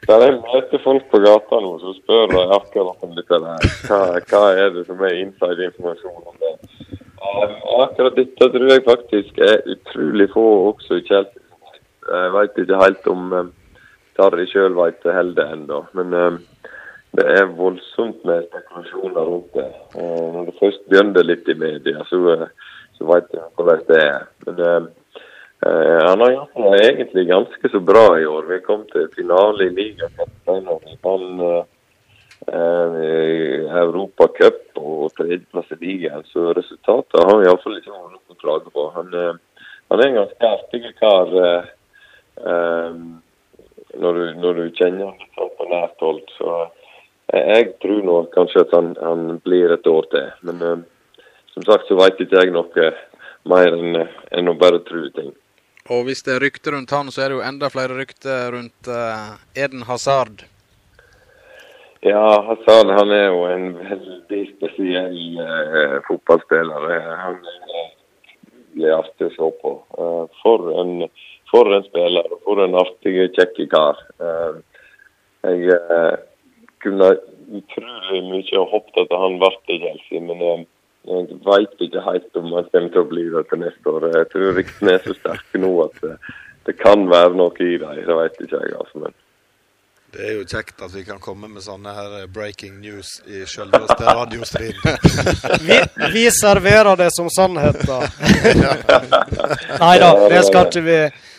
Der 0.06 0.22
jeg 0.24 0.38
møter 0.38 0.80
folk 0.82 1.04
på 1.10 1.20
gata 1.22 1.58
nå, 1.62 1.74
så 1.82 1.92
spør 1.98 2.30
de 2.32 2.44
akkurat 2.56 3.04
om 3.06 3.12
dette 3.14 3.38
der. 3.44 3.66
Hva, 3.86 3.98
hva 4.30 4.40
er 4.58 4.72
det 4.74 4.86
som 4.88 5.02
er 5.06 5.18
inside 5.20 5.68
informasjon 5.68 6.30
om 6.32 6.40
det? 6.42 6.54
Og 7.22 7.82
akkurat 7.86 8.16
dette 8.18 8.48
tror 8.54 8.70
jeg 8.70 8.84
faktisk 8.86 9.38
er 9.38 9.66
utrolig 9.74 10.28
få 10.32 10.46
også 10.72 10.98
i 10.98 11.04
Chelsea. 11.06 11.42
Jeg 12.08 12.32
vet 12.34 12.58
ikke 12.58 12.80
helt 12.82 13.06
om 13.12 13.28
um, 13.32 13.52
Sarri 14.16 14.48
sjøl 14.50 14.74
vet 14.76 14.98
det 15.04 15.14
heller 15.14 15.52
ennå. 15.54 15.84
Men 15.98 16.16
um, 16.18 16.40
det 17.16 17.28
er 17.36 17.54
voldsomt 17.58 18.24
med 18.28 18.48
spekulasjoner 18.48 19.28
rundt 19.30 19.54
det. 19.54 19.68
Og 19.94 20.34
når 20.34 20.48
det 20.50 20.58
først 20.58 20.82
begynner 20.90 21.28
litt 21.28 21.48
i 21.48 21.58
media, 21.58 22.02
så, 22.10 22.22
uh, 22.42 22.74
så 22.98 23.08
vet 23.12 23.30
jeg 23.38 23.48
hvordan 23.56 23.86
det 23.92 24.02
er. 24.08 24.26
Men 24.46 24.66
um, 24.66 24.90
Eh, 25.66 26.08
han 26.08 26.20
har 26.20 26.30
gjort 26.30 26.54
det 26.54 26.86
egentlig 26.90 27.26
ganske 27.26 27.68
så 27.68 27.80
bra 27.80 28.20
i 28.20 28.26
år. 28.26 28.42
Vi 28.48 28.58
kom 28.66 28.82
til 28.92 29.06
finale 29.14 29.68
i 29.68 29.74
ligaen. 29.76 30.10
vant 31.02 31.42
uh, 31.42 31.62
Europacup 32.50 34.78
og 34.80 35.12
tredjeplass 35.16 35.70
i 35.76 35.78
ligaen. 35.80 36.24
Så 36.32 36.40
resultatet 36.56 37.22
har 37.22 37.36
vi 37.38 37.46
iallfall 37.46 37.78
ikke 37.78 37.94
noe 37.94 38.18
å 38.18 38.40
klage 38.40 38.68
på. 38.74 38.82
Han, 38.96 39.08
uh, 39.14 39.34
han 39.92 39.98
er 40.00 40.06
en 40.08 40.20
ganske 40.20 40.44
artig 40.48 40.82
kar 40.98 41.26
um, 42.42 43.00
når, 44.02 44.14
når 44.40 44.52
du 44.58 44.64
kjenner 44.80 45.04
ham 45.10 45.18
sånn 45.36 45.56
på 45.58 45.64
nært 45.70 45.98
hold. 46.02 46.26
Så 46.38 46.48
jeg 47.32 47.62
tror 47.84 48.00
nå 48.06 48.16
kanskje 48.34 48.64
at 48.66 48.72
han, 48.76 48.88
han 49.00 49.20
blir 49.44 49.68
et 49.74 49.86
år 49.86 50.04
til. 50.12 50.28
Men 50.48 50.56
som 51.52 51.62
sagt 51.68 51.84
så 51.88 51.94
veit 52.00 52.20
ikke 52.20 52.40
jeg 52.40 52.50
noe 52.54 52.90
mer 53.48 53.70
enn 53.76 53.92
enn 54.32 54.50
å 54.50 54.58
bare 54.58 54.80
tro 54.86 55.04
ting. 55.16 55.32
Og 55.90 56.06
hvis 56.06 56.22
det 56.22 56.36
er 56.36 56.44
rykter 56.44 56.76
rundt 56.76 56.92
han, 56.94 57.10
så 57.10 57.24
er 57.24 57.30
det 57.30 57.38
jo 57.40 57.44
enda 57.44 57.68
flere 57.72 57.96
rykter 57.98 58.52
rundt 58.54 58.88
eh, 58.88 59.32
Eden 59.64 59.82
Hazard. 59.88 60.44
Ja, 62.04 62.42
Hassan 62.42 62.88
han 62.90 63.12
er 63.14 63.28
jo 63.30 63.44
en 63.46 63.68
veldig 63.78 64.40
spesiell 64.56 65.36
eh, 65.38 66.00
fotballspiller. 66.08 66.86
Eh, 66.96 67.12
Han 67.20 67.36
er 67.46 67.92
veldig 68.48 68.90
artig 68.96 69.28
å 69.28 69.34
se 69.36 69.50
på. 69.60 69.74
Eh, 70.02 70.24
for, 70.40 70.66
en, 70.82 71.06
for 71.52 71.70
en 71.70 71.86
spiller, 71.86 72.26
og 72.26 72.42
for 72.42 72.64
en 72.64 72.74
artig, 72.82 73.14
kjekk 73.38 73.62
kar. 73.70 74.02
Eh, 74.18 74.58
jeg 75.46 75.78
eh, 75.78 76.18
kunne 76.82 77.14
utrolig 77.60 78.26
mye 78.32 78.66
håpet 78.74 79.02
at 79.04 79.18
han 79.22 79.38
ble 79.38 79.54
i 79.70 79.80
Chelsea, 79.86 80.26
men 80.26 80.42
jeg, 80.42 80.68
jeg 81.06 81.40
veit 81.46 81.86
ikke 81.86 82.06
helt 82.10 82.42
om 82.42 82.50
han 82.56 82.70
kommer 82.74 82.94
til 82.96 83.04
å 83.06 83.10
bli 83.14 83.28
det 83.30 83.46
til 83.52 83.62
neste 83.62 83.94
år. 83.94 84.10
Jeg 84.18 84.32
tror 84.34 84.56
ryktene 84.58 84.98
er 84.98 85.06
så 85.06 85.20
sterke 85.22 85.62
nå 85.62 85.76
at 85.86 86.02
det, 86.02 86.16
det 86.66 86.80
kan 86.82 87.06
være 87.14 87.38
noe 87.38 87.54
i 87.62 87.76
dem. 87.78 88.06
Det 88.10 88.22
veit 88.24 88.42
ikke 88.42 88.58
jeg, 88.58 88.80
altså. 88.82 89.06
men 89.06 89.21
Det 90.12 90.26
er 90.28 90.34
jo 90.36 90.42
kjekt 90.44 90.82
at 90.84 90.92
vi 90.92 91.06
kan 91.08 91.20
komme 91.24 91.48
med 91.48 91.64
sånne 91.64 91.92
her 91.96 92.14
eh, 92.18 92.24
breaking 92.28 92.74
news 92.82 93.14
i 93.24 93.46
selveste 93.48 94.04
radiostream. 94.04 94.76
Vi, 95.68 95.78
vi 96.12 96.24
serverer 96.30 96.96
det 97.00 97.08
som 97.16 97.30
sannhet, 97.32 97.78
da. 97.88 98.00
Nei 99.84 99.94
da, 100.02 100.10
det 100.28 100.42
skal 100.44 100.66
ikke, 100.68 100.82
vi, 100.84 100.96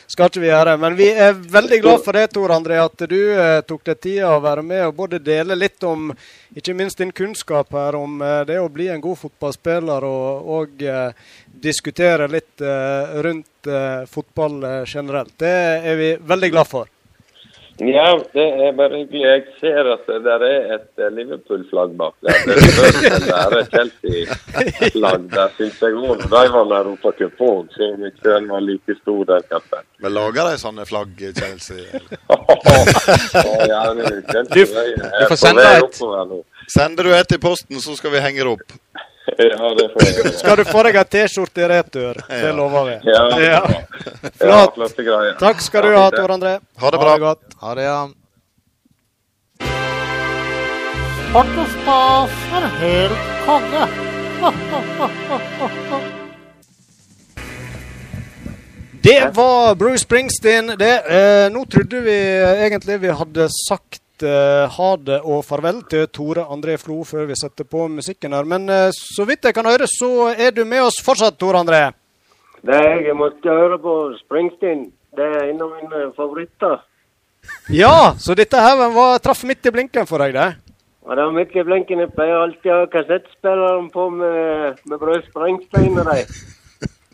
skal 0.09 0.31
ikke 0.31 0.41
vi 0.41 0.49
gjøre. 0.49 0.73
Men 0.81 0.97
vi 0.97 1.09
er 1.11 1.35
veldig 1.37 1.79
glad 1.83 2.01
for 2.05 2.17
det, 2.17 2.31
Tor 2.33 2.55
André, 2.55 2.79
at 2.81 3.05
du 3.09 3.19
eh, 3.35 3.59
tok 3.67 3.83
deg 3.91 3.99
tida 4.01 4.31
å 4.33 4.41
være 4.41 4.65
med 4.65 4.87
og 4.87 4.97
både 5.03 5.21
dele 5.21 5.57
litt 5.59 5.85
om 5.85 6.09
ikke 6.57 6.77
minst 6.77 7.01
din 7.03 7.13
kunnskap 7.13 7.73
her 7.77 7.99
om 7.99 8.21
eh, 8.25 8.39
det 8.49 8.57
å 8.61 8.71
bli 8.73 8.89
en 8.93 9.03
god 9.03 9.21
fotballspiller, 9.21 10.09
og, 10.09 10.49
og 10.57 10.81
eh, 10.81 11.29
diskutere 11.67 12.31
litt 12.31 12.61
eh, 12.61 13.21
rundt 13.21 13.69
eh, 13.69 14.01
fotball 14.09 14.85
generelt. 14.89 15.37
Det 15.37 15.55
er 15.93 16.01
vi 16.01 16.11
veldig 16.33 16.53
glad 16.57 16.73
for. 16.73 16.92
Ja, 17.81 18.19
det 18.35 18.43
er 18.67 18.71
bare 18.77 18.99
hyggelig. 18.99 19.21
Jeg 19.25 19.43
ser 19.59 19.87
at 19.95 20.03
det 20.05 20.19
der 20.27 20.43
er 20.45 20.73
et 20.75 21.01
eh, 21.01 21.07
Liverpool-flagg 21.15 21.95
bak 21.97 22.13
der. 22.21 22.35
Det 22.45 22.53
er 23.33 23.55
et 23.61 23.71
Chelsea-flagg 23.73 25.25
der, 25.33 25.49
syns 25.57 25.79
jeg 25.81 25.97
òg. 25.97 26.21
De 26.21 26.29
vant 26.53 26.75
Europacup 26.77 27.41
òg, 27.41 27.71
så 27.73 27.87
om 27.95 28.05
ikke 28.05 28.27
den 28.29 28.47
var 28.53 28.61
like 28.61 28.95
stor, 29.01 29.23
der, 29.31 29.41
kappen. 29.49 29.81
Men 30.05 30.13
lager 30.13 30.51
de 30.51 30.61
sånne 30.61 30.85
flagg 30.85 31.17
i 31.25 31.33
Chelsea? 31.33 31.81
eller? 31.89 32.07
Ja, 33.73 33.83
Du- 33.93 34.21
du 34.53 34.65
får 35.27 35.35
sende 35.41 35.65
et. 35.79 36.01
Sender 36.71 37.03
du 37.03 37.11
et 37.17 37.31
i 37.35 37.37
posten, 37.41 37.81
så 37.83 37.95
skal 37.97 38.13
vi 38.13 38.21
henge 38.23 38.43
det 38.45 38.51
opp. 38.53 38.77
Ja, 39.25 39.69
det 39.77 39.89
får 39.93 40.03
jeg. 40.03 40.33
Skal 40.39 40.57
du 40.59 40.63
få 40.67 40.83
deg 40.83 40.97
ei 40.99 41.05
T-skjorte 41.15 41.63
i 41.63 41.67
retur? 41.71 42.19
Det 42.27 42.51
lover 42.57 42.89
vi. 42.89 42.95
Ja, 43.07 43.21
det 43.31 44.33
Flott. 44.41 44.99
Takk 45.39 45.63
skal 45.63 45.87
du 45.87 45.95
ha, 45.95 46.09
Tor 46.11 46.35
André. 46.35 46.57
Ha 46.83 46.91
det 46.91 46.99
bra. 46.99 47.15
Ha 47.15 47.21
godt. 47.23 47.55
Ha 47.61 47.75
det, 47.79 47.87
ja. 47.87 48.01
Og 51.33 51.55
stas 51.71 52.33
er 52.53 52.65
helt 52.83 53.29
konge. 53.47 53.87
Det 59.03 59.29
var 59.33 59.75
Bruce 59.75 60.03
Springsteen. 60.03 60.75
Det, 60.77 60.93
eh, 61.09 61.51
nå 61.51 61.65
trodde 61.65 62.01
vi 62.01 62.17
egentlig 62.65 62.99
vi 63.01 63.15
hadde 63.17 63.47
sagt 63.49 64.02
eh, 64.21 64.69
ha 64.69 64.89
det 65.01 65.17
og 65.25 65.41
farvel 65.47 65.81
til 65.89 66.05
Tore 66.13 66.45
André 66.53 66.77
Flo 66.77 66.99
før 67.07 67.25
vi 67.31 67.37
setter 67.39 67.65
på 67.65 67.87
musikken 67.89 68.35
her. 68.37 68.45
Men 68.45 68.69
uh, 68.69 68.93
så 68.93 69.25
vidt 69.25 69.47
jeg 69.49 69.55
kan 69.57 69.65
høre, 69.65 69.89
så 69.89 70.29
er 70.37 70.53
du 70.53 70.61
med 70.69 70.85
oss 70.85 71.01
fortsatt, 71.01 71.39
Tore 71.41 71.63
André. 71.63 71.81
Nei, 72.69 73.07
jeg 73.07 73.17
måtte 73.17 73.49
høre 73.49 73.79
på 73.81 73.95
Springsteen. 74.21 74.91
Det 75.17 75.25
er 75.25 75.49
en 75.49 75.65
av 75.65 75.73
mine 75.79 76.05
favoritter. 76.15 76.77
Ja, 77.73 78.13
så 78.21 78.37
dette 78.37 78.61
her 78.61 78.77
var, 78.93 79.17
traff 79.23 79.41
midt 79.49 79.65
i 79.65 79.73
blinken 79.73 80.07
for 80.07 80.21
deg, 80.23 80.37
det. 80.37 80.49
Ja, 81.03 81.15
det 81.17 81.25
var 81.25 81.33
midt 81.35 81.55
i 81.57 81.65
blinken. 81.67 82.05
Jeg 82.05 82.13
pleier 82.15 82.45
alltid 82.45 82.71
å 82.71 82.83
ha 82.83 82.91
kassettspilleren 82.93 83.89
på 83.91 84.07
med, 84.13 84.83
med 84.87 85.01
Brød 85.01 85.25
Springsteen 85.31 85.97
og 85.97 86.13
de. 86.13 86.23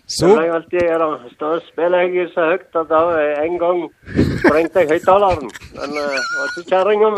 Så 0.09 0.29
jeg 0.41 0.53
alltid 0.53 0.79
gjøre. 0.79 1.09
Da 1.39 1.49
spiller 1.67 2.07
jeg 2.07 2.29
så 2.33 2.47
høyt 2.51 2.79
at 2.81 2.89
da 2.89 3.01
en 3.45 3.59
gang 3.61 3.83
sprengte 4.41 4.81
jeg 4.81 4.89
høyttaleren. 4.95 5.51
Men 5.77 5.93
uh, 6.01 6.17
var 6.33 6.49
ikke 6.49 6.69
kjerringa 6.71 7.11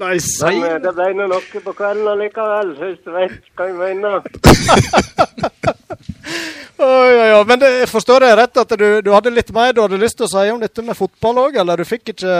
Nei, 0.00 0.16
Men 0.16 0.62
eh, 0.64 0.78
det 0.80 0.92
ble 0.96 1.08
nå 1.18 1.26
noe 1.28 1.62
på 1.66 1.74
kvelden 1.76 2.08
allikevel, 2.14 2.72
hvis 2.78 3.00
du 3.04 3.10
vet 3.12 3.34
hva 3.56 3.68
jeg 3.68 3.76
mener. 3.76 4.22
Oi, 6.82 7.12
oi, 7.14 7.32
oi. 7.36 7.42
Men 7.46 7.60
det, 7.60 7.68
forstår 7.90 8.24
jeg 8.26 8.36
rett 8.38 8.58
at 8.58 8.72
du, 8.78 8.86
du 9.04 9.10
hadde 9.14 9.30
litt 9.30 9.52
mer 9.54 9.74
du 9.76 9.82
hadde 9.84 10.00
lyst 10.00 10.16
til 10.18 10.26
å 10.26 10.30
si 10.32 10.50
om 10.50 10.58
dette 10.58 10.82
med 10.82 10.98
fotball 10.98 11.38
òg, 11.44 11.58
eller 11.62 11.78
du 11.78 11.86
fikk 11.86 12.10
ikke 12.14 12.32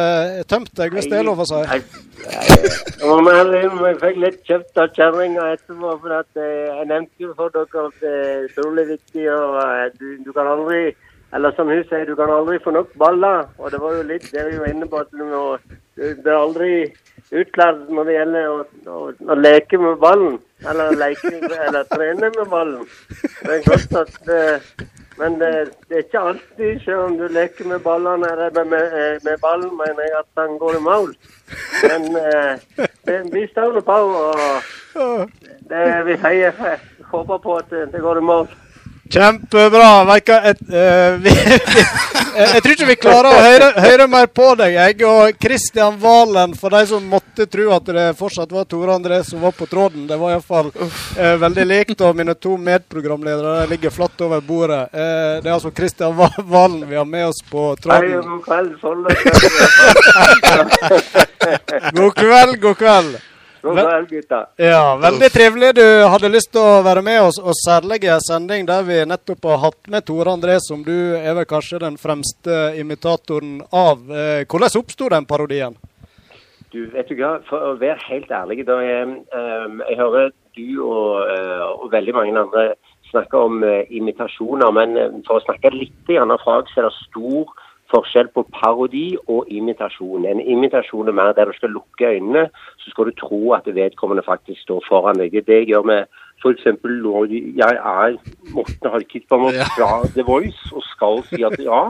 tømt 0.50 0.72
deg, 0.78 0.96
hvis 0.96 1.06
det 1.12 1.20
er 1.20 1.28
lov 1.28 1.44
å 1.44 1.46
si? 1.46 1.60
Jeg, 1.60 1.84
jeg, 2.24 2.56
jeg, 3.04 3.68
jeg 3.84 4.00
fikk 4.00 4.18
litt 4.24 4.40
kjøpt 4.48 4.82
av 4.82 4.90
kjerringa 4.96 5.46
etterpå, 5.54 5.94
for 6.02 6.16
at 6.16 6.42
eh, 6.42 6.72
jeg 6.72 6.90
nevnte 6.90 7.26
jo 7.26 7.36
for 7.38 7.54
dere 7.54 7.86
at 7.86 8.02
det 8.02 8.16
er 8.24 8.44
utrolig 8.48 8.88
viktig, 8.90 9.28
og 9.36 9.60
eh, 9.62 9.86
du, 10.00 10.08
du 10.26 10.34
kan 10.34 10.50
aldri 10.56 10.84
eller 11.32 11.54
som 11.56 11.70
hun 11.72 11.80
sier, 11.88 12.04
du 12.04 12.16
kan 12.16 12.28
aldri 12.28 12.58
få 12.60 12.74
nok 12.76 12.90
baller. 13.00 13.46
Og 13.56 13.70
det 13.72 13.78
var 13.80 13.94
jo 13.96 14.02
litt 14.04 14.26
det 14.34 14.42
vi 14.50 14.58
var 14.60 14.68
inne 14.68 14.88
på, 14.88 15.00
at 15.00 15.14
du, 15.16 15.22
må, 15.24 15.44
du 15.96 16.02
blir 16.20 16.34
aldri 16.36 16.72
utlært 17.32 17.88
når 17.88 18.08
det 18.08 18.16
gjelder 18.16 18.48
å, 18.48 18.56
å, 18.92 19.02
å 19.32 19.36
leke 19.38 19.78
med 19.80 20.00
ballen. 20.02 20.40
Eller, 20.62 20.94
leke, 20.94 21.32
eller 21.66 21.86
trene 21.90 22.30
med 22.36 22.50
ballen. 22.50 22.84
Det 23.42 23.56
er 23.56 23.64
godt 23.66 23.96
at 23.98 24.28
eh, 24.30 24.86
Men 25.18 25.34
det, 25.40 25.50
det 25.90 25.96
er 25.96 26.04
ikke 26.06 26.20
alltid, 26.30 26.78
selv 26.84 27.02
om 27.04 27.16
du 27.18 27.26
leker 27.28 27.66
med 27.68 27.82
ballene, 27.84 28.30
eller 28.32 28.54
med, 28.54 28.70
med, 28.72 29.18
med 29.26 29.42
ballen, 29.42 29.74
mener 29.76 30.06
jeg 30.06 30.14
at 30.22 30.40
han 30.40 30.56
går 30.58 30.78
i 30.78 30.80
mål. 30.86 31.12
Men 31.82 32.06
eh, 32.16 32.86
det, 33.04 33.18
vi 33.34 33.42
står 33.50 33.76
på, 33.84 33.98
og 34.96 35.28
det, 35.68 35.84
vi 36.08 36.16
heier, 36.24 36.64
håper 37.12 37.42
på 37.44 37.58
at 37.60 37.76
det 37.92 38.00
går 38.00 38.22
i 38.22 38.24
mål. 38.30 38.48
Kjempebra. 39.12 40.16
Eh, 40.16 40.24
jeg, 42.36 42.62
tror 42.62 42.72
ikke 42.72 42.86
vi 42.88 42.94
klarer 42.96 43.28
å 43.28 43.40
høre, 43.44 43.66
høre 43.84 44.06
mer 44.08 44.26
på 44.32 44.46
deg. 44.56 44.72
Jeg 44.78 45.04
og 45.04 45.36
Kristian 45.42 45.98
Valen, 46.00 46.54
for 46.56 46.72
de 46.72 46.86
som 46.88 47.04
måtte 47.12 47.44
tro 47.52 47.68
at 47.76 47.90
det 47.92 48.06
fortsatt 48.16 48.52
var 48.54 48.64
Tore 48.70 48.94
André 48.96 49.20
som 49.28 49.44
var 49.44 49.52
på 49.56 49.68
tråden. 49.68 50.06
Det 50.08 50.16
var 50.16 50.32
iallfall 50.32 50.70
uh, 50.72 51.36
veldig 51.42 51.66
likt. 51.68 52.00
Og 52.00 52.16
mine 52.16 52.34
to 52.40 52.56
medprogramledere 52.56 53.66
ligger 53.74 53.92
flatt 53.92 54.24
over 54.24 54.40
bordet. 54.40 54.88
Eh, 54.96 55.42
det 55.44 55.48
er 55.50 55.56
altså 55.58 55.74
Kristian 55.76 56.16
Valen 56.16 56.88
vi 56.88 56.96
har 56.96 57.04
med 57.08 57.26
oss 57.28 57.42
på 57.44 57.76
tråden. 57.84 58.32
god 62.00 62.14
kveld, 62.16 62.60
God 62.64 62.76
kveld, 62.80 63.20
gutta. 63.62 64.46
Ja, 64.56 64.96
veldig 64.96 65.30
trivelig 65.30 65.74
du 65.74 65.84
hadde 66.10 66.30
lyst 66.32 66.52
til 66.52 66.62
å 66.62 66.82
være 66.82 67.02
med 67.02 67.20
oss, 67.22 67.38
og 67.38 67.54
særlig 67.58 68.02
i 68.04 68.10
en 68.12 68.20
sending 68.24 68.66
der 68.66 68.82
vi 68.82 68.98
nettopp 69.06 69.44
har 69.44 69.62
hatt 69.68 69.88
med 69.88 70.04
Tore 70.06 70.34
André, 70.34 70.58
som 70.60 70.82
du 70.82 71.14
er 71.16 71.34
vel 71.34 71.46
kanskje 71.46 71.82
den 71.82 71.96
fremste 71.96 72.74
imitatoren 72.78 73.60
av. 73.72 74.02
Eh, 74.10 74.44
Hvordan 74.46 74.78
oppsto 74.82 75.08
den 75.08 75.26
parodien? 75.26 75.76
Du, 76.72 76.86
vet 76.90 77.08
du 77.08 77.18
hva, 77.18 77.36
for 77.48 77.60
å 77.60 77.74
være 77.76 78.00
helt 78.08 78.30
ærlig, 78.32 78.62
da 78.64 78.78
jeg, 78.80 79.08
ehm, 79.36 79.82
jeg 79.90 79.98
hører 79.98 80.30
du 80.56 80.68
og, 80.80 81.28
eh, 81.28 81.66
og 81.68 81.90
veldig 81.92 82.14
mange 82.16 82.38
andre 82.40 82.64
snakke 83.10 83.36
om 83.36 83.60
eh, 83.64 83.84
imitasjoner, 83.92 84.72
men 84.72 84.96
for 85.26 85.36
å 85.36 85.44
snakke 85.44 85.74
litt 85.74 86.08
grann 86.08 86.32
fag, 86.44 86.70
så 86.72 86.80
er 86.80 86.88
det 86.88 86.94
stor 87.10 87.52
forskjell 87.92 88.28
på 88.34 88.46
parodi 88.56 89.16
og 89.28 89.46
imitasjon. 89.52 90.26
En 90.26 90.40
imitasjon 90.40 91.08
er 91.08 91.16
mer 91.16 91.32
der 91.36 91.50
du 91.50 91.56
skal 91.56 91.74
lukke 91.76 92.08
øynene, 92.14 92.48
så 92.78 92.90
skal 92.90 93.10
du 93.10 93.14
tro 93.20 93.52
at 93.56 93.68
vedkommende 93.68 94.24
faktisk 94.26 94.62
står 94.62 94.84
foran 94.88 95.20
deg. 95.20 95.32
Det 95.32 95.42
er 95.42 95.48
det 95.50 95.60
jeg 95.60 95.70
gjør 95.74 95.88
med 95.92 96.04
f.eks. 96.42 96.66
når 96.82 97.26
jeg 97.62 97.76
er 97.78 98.16
Morten 98.54 98.90
Harkitsbanen 98.90 99.62
fra 99.76 99.90
The 100.16 100.24
Voice 100.26 100.72
og 100.74 100.82
skal 100.90 101.22
si 101.28 101.44
at 101.46 101.58
ja, 101.62 101.84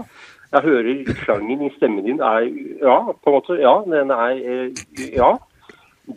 jeg 0.53 0.61
hører 0.66 1.14
klangen 1.24 1.62
i 1.64 1.70
stemmen 1.76 2.05
din 2.05 2.20
er 2.20 2.44
Ja, 2.82 2.98
på 3.12 3.30
en 3.30 3.38
måte. 3.38 3.57
Ja, 3.61 3.78
den 3.86 4.11
er 4.11 4.36
eh, 4.36 4.70
Ja. 5.16 5.36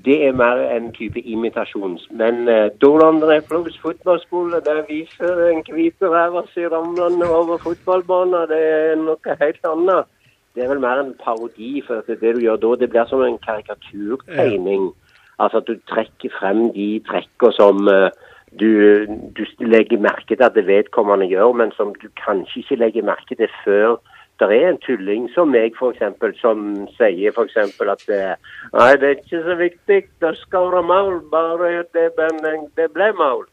Det 0.05 0.15
er 0.27 0.33
mer 0.33 0.57
en 0.73 0.91
type 0.93 1.21
imitasjon. 1.21 1.99
Men 2.09 2.47
uh, 2.49 2.69
Don 2.81 3.03
André 3.05 3.37
fotballskole, 3.81 4.61
der 4.65 4.81
viser 4.89 5.41
en 5.49 5.61
hvit 5.69 6.01
ræva 6.01 6.41
si 6.53 6.65
ramlende 6.65 7.29
over 7.29 7.57
fotballbanen. 7.61 8.49
Det 8.49 8.61
er 8.65 8.95
noe 8.97 9.37
helt 9.41 9.69
annet. 9.69 10.09
Det 10.55 10.63
er 10.63 10.71
vel 10.71 10.79
mer 10.79 11.03
en 11.03 11.13
parodi, 11.23 11.83
for 11.85 12.01
det 12.07 12.35
du 12.35 12.41
gjør 12.41 12.61
da, 12.63 12.75
det 12.79 12.89
blir 12.89 13.05
som 13.09 13.21
en 13.21 13.37
karikaturtegning. 13.45 14.93
Altså 15.39 15.59
at 15.59 15.67
du 15.67 15.75
trekker 15.91 16.31
frem 16.39 16.69
de 16.73 16.87
trekker 17.09 17.51
som 17.51 17.89
eh, 17.91 18.07
du, 18.59 18.69
du 19.35 19.43
legger 19.59 19.99
merke 19.99 20.35
til 20.35 20.43
at 20.47 20.55
det 20.55 20.63
vedkommende 20.67 21.27
gjør, 21.27 21.51
men 21.59 21.73
som 21.75 21.91
du 22.01 22.07
kanskje 22.23 22.61
ikke 22.63 22.79
legger 22.79 23.03
merke 23.03 23.35
til 23.35 23.51
før 23.65 23.97
det 24.39 24.47
er 24.51 24.69
en 24.69 24.79
tulling 24.83 25.29
som 25.31 25.51
meg, 25.53 25.77
eksempel, 25.79 26.33
som 26.41 26.63
sier 26.97 27.35
eksempel 27.39 27.91
at 27.93 28.03
eh, 28.11 28.35
Nei, 28.73 28.91
det 28.99 29.09
er 29.09 29.19
ikke 29.21 29.43
så 29.45 29.55
viktig 29.59 29.99
det 30.23 30.31
skåre 30.41 30.81
mål, 30.83 31.21
bare 31.31 31.85
det, 31.95 32.09
men 32.19 32.67
det 32.75 32.89
ble 32.95 33.11
mål. 33.19 33.45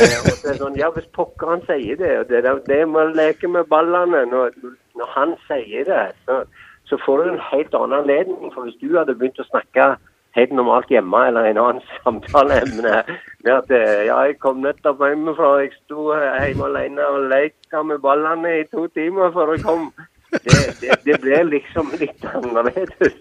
Eh, 0.00 0.20
og 0.24 0.36
det 0.40 0.52
er 0.52 0.58
sånn, 0.60 0.76
ja, 0.78 0.88
Hvis 0.94 1.08
pokker 1.16 1.50
han 1.50 1.64
sier 1.66 1.96
det, 1.98 2.12
og 2.20 2.28
det, 2.28 2.44
det, 2.46 2.52
det 2.68 2.84
med 2.88 3.00
å 3.00 3.16
leke 3.16 3.48
med 3.50 3.66
ballene 3.68 4.22
Når, 4.30 4.54
når 4.96 5.10
han 5.16 5.34
sier 5.48 5.88
det, 5.88 6.04
så, 6.28 6.44
så 6.88 7.00
får 7.04 7.24
du 7.24 7.32
en 7.32 7.42
helt 7.50 7.74
annen 7.74 7.98
anledning. 7.98 8.52
For 8.54 8.68
hvis 8.68 8.78
du 8.80 8.94
hadde 8.96 9.16
begynt 9.18 9.42
å 9.42 9.48
snakke 9.48 9.90
helt 10.38 10.52
normalt 10.52 10.90
hjemme 10.92 11.26
eller 11.26 11.48
en 11.48 11.60
annen 11.64 11.82
samtaleemne 12.02 13.02
med 13.44 13.52
at 13.54 13.74
eh, 13.74 14.06
ja, 14.08 14.20
jeg 14.28 14.38
kom 14.42 14.62
nettopp 14.64 15.02
hjemmefra, 15.04 15.52
jeg 15.64 15.74
sto 15.78 16.10
hjemme 16.14 16.70
alene 16.70 17.06
og 17.06 17.28
lekte 17.32 17.84
med 17.86 18.02
ballene 18.04 18.60
i 18.60 18.66
to 18.72 18.86
timer 18.96 19.32
før 19.36 19.54
jeg 19.56 19.64
kom. 19.66 19.90
Det, 20.30 20.58
det, 20.80 20.98
det 21.06 21.16
ble 21.24 21.40
liksom 21.48 21.90
litt 21.98 22.26
annerledes. 22.30 23.16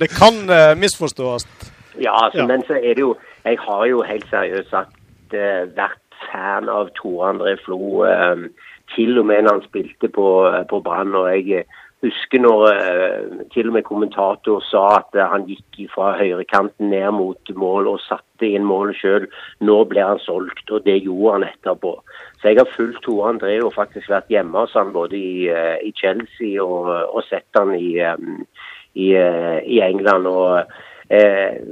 Det 0.00 0.08
kan 0.12 0.36
uh, 0.50 0.74
misforstås. 0.76 1.46
Ja, 2.00 2.12
altså, 2.26 2.44
men 2.48 2.64
så 2.68 2.76
er 2.76 2.96
det 2.96 3.04
jo 3.04 3.16
Jeg 3.44 3.58
har 3.60 3.86
jo 3.86 4.02
helt 4.02 4.26
seriøst 4.30 4.70
sagt 4.70 5.34
uh, 5.34 5.64
vært 5.76 6.20
fan 6.28 6.68
av 6.68 6.92
Tore 6.96 7.32
André 7.32 7.56
Flo. 7.64 8.04
Uh, 8.04 8.52
til 8.94 9.18
og 9.18 9.26
med 9.26 9.42
når 9.42 9.58
han 9.58 9.64
spilte 9.68 10.08
på, 10.08 10.26
på 10.70 10.80
Brann. 10.80 11.14
Og 11.14 11.28
jeg 11.36 11.62
eh, 11.62 11.80
husker 12.02 12.42
når 12.42 12.62
eh, 12.72 13.42
til 13.54 13.70
og 13.70 13.76
med 13.76 13.86
kommentator 13.86 14.62
sa 14.66 14.82
at 14.98 15.18
eh, 15.18 15.28
han 15.32 15.46
gikk 15.46 15.84
fra 15.94 16.12
høyrekanten 16.18 16.90
ned 16.90 17.10
mot 17.14 17.52
mål 17.58 17.92
og 17.94 18.02
satte 18.04 18.48
inn 18.48 18.66
målet 18.66 18.98
sjøl. 18.98 19.28
Nå 19.62 19.78
ble 19.90 20.04
han 20.04 20.22
solgt, 20.22 20.64
og 20.70 20.84
det 20.86 20.98
gjorde 21.04 21.36
han 21.36 21.48
etterpå. 21.48 21.94
Så 22.40 22.50
jeg 22.50 22.60
har 22.60 22.74
fulgt 22.74 23.04
Tore 23.06 23.30
André 23.34 23.58
og 23.62 23.74
faktisk 23.76 24.10
vært 24.10 24.32
hjemme 24.32 24.64
hos 24.64 24.74
han 24.78 24.94
både 24.94 25.18
i, 25.18 25.46
eh, 25.52 25.78
i 25.86 25.94
Chelsea 25.98 26.58
og, 26.62 26.90
og 26.90 27.22
sett 27.28 27.48
han 27.58 27.74
i, 27.78 27.94
i, 27.98 29.08
i 29.14 29.80
England. 29.86 30.26
og 30.26 30.62
eh, 31.08 31.62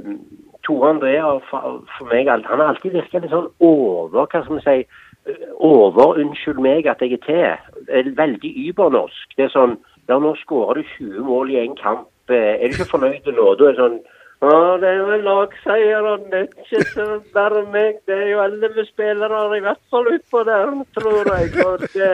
Tore 0.63 0.95
André 0.95 1.17
har 1.19 1.43
for, 1.49 1.81
for 1.97 2.11
meg 2.13 2.29
han 2.31 2.47
har 2.47 2.67
alltid 2.69 2.95
virket 2.95 3.25
litt 3.25 3.33
sånn 3.33 3.51
over 3.59 4.27
hva 4.29 4.43
skal 4.45 4.59
vi 4.59 4.65
si, 4.65 4.83
over 5.61 6.17
unnskyld 6.21 6.61
meg 6.63 6.87
at 6.89 7.01
jeg 7.03 7.19
er 7.19 7.25
til. 7.25 8.13
Veldig 8.17 8.51
übernorsk. 8.69 9.35
Det 9.37 9.49
er 9.49 9.53
sånn 9.53 9.75
ja, 10.09 10.17
nå 10.19 10.33
skårer 10.41 10.81
du 10.81 10.89
20 10.97 11.27
mål 11.27 11.51
i 11.53 11.59
én 11.61 11.75
kamp. 11.79 12.07
Eh, 12.29 12.57
Er 12.61 12.67
du 12.67 12.75
ikke 12.75 12.91
fornøyd 12.95 13.29
nå? 13.35 13.53
Da 13.59 13.69
er 13.69 13.75
det 13.75 13.79
sånn 13.81 14.01
Å, 14.41 14.51
det 14.81 14.87
er 14.89 14.95
jo 14.97 15.09
en 15.13 15.25
lagseier, 15.27 16.05
og 16.09 16.31
er 16.33 16.47
så 16.95 17.03
bare 17.35 17.61
meg. 17.69 17.99
Det 18.09 18.15
er 18.15 18.31
jo 18.31 18.39
elleve 18.41 18.87
spillere, 18.87 19.41
i 19.53 19.61
hvert 19.61 19.83
fall 19.93 20.09
utpå 20.09 20.41
der, 20.47 20.71
tror 20.97 21.29
jeg. 21.29 21.51
Og 21.61 21.83
det, 21.93 22.07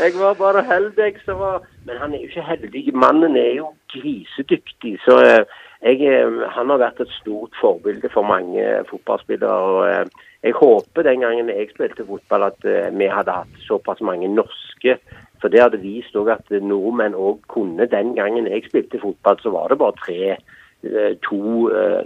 jeg 0.00 0.16
var 0.18 0.34
bare 0.40 0.64
heldig 0.66 1.12
som 1.22 1.38
var 1.38 1.62
Men 1.86 2.00
han 2.02 2.14
er 2.16 2.24
jo 2.24 2.32
ikke 2.32 2.48
heldig. 2.48 2.82
Mannen 2.98 3.36
er 3.38 3.52
jo 3.60 3.70
grisedyktig. 3.94 4.96
Så 5.06 5.20
eh, 5.22 5.44
jeg, 5.86 6.02
eh, 6.02 6.42
han 6.56 6.74
har 6.74 6.82
vært 6.82 7.04
et 7.06 7.14
stort 7.20 7.54
forbilde 7.60 8.10
for 8.10 8.26
mange 8.26 8.66
fotballspillere. 8.90 9.46
og 9.46 10.10
Jeg 10.42 10.58
håper 10.58 11.06
den 11.06 11.22
gangen 11.22 11.54
jeg 11.54 11.70
spilte 11.76 12.06
fotball 12.10 12.50
at 12.50 12.66
vi 12.90 13.06
hadde 13.06 13.38
hatt 13.38 13.64
såpass 13.70 14.02
mange 14.02 14.26
norske. 14.34 14.98
For 15.40 15.48
det 15.48 15.62
hadde 15.62 15.82
vist 15.82 16.16
at 16.16 16.50
nordmenn 16.50 17.14
òg 17.14 17.40
kunne. 17.52 17.86
Den 17.86 18.14
gangen 18.16 18.46
jeg 18.50 18.66
spilte 18.66 19.00
fotball, 19.02 19.38
så 19.42 19.50
var 19.54 19.68
det 19.68 19.78
bare 19.78 19.98
tre, 20.04 20.36
eh, 20.82 21.12
to 21.22 21.68
eh, 21.70 22.02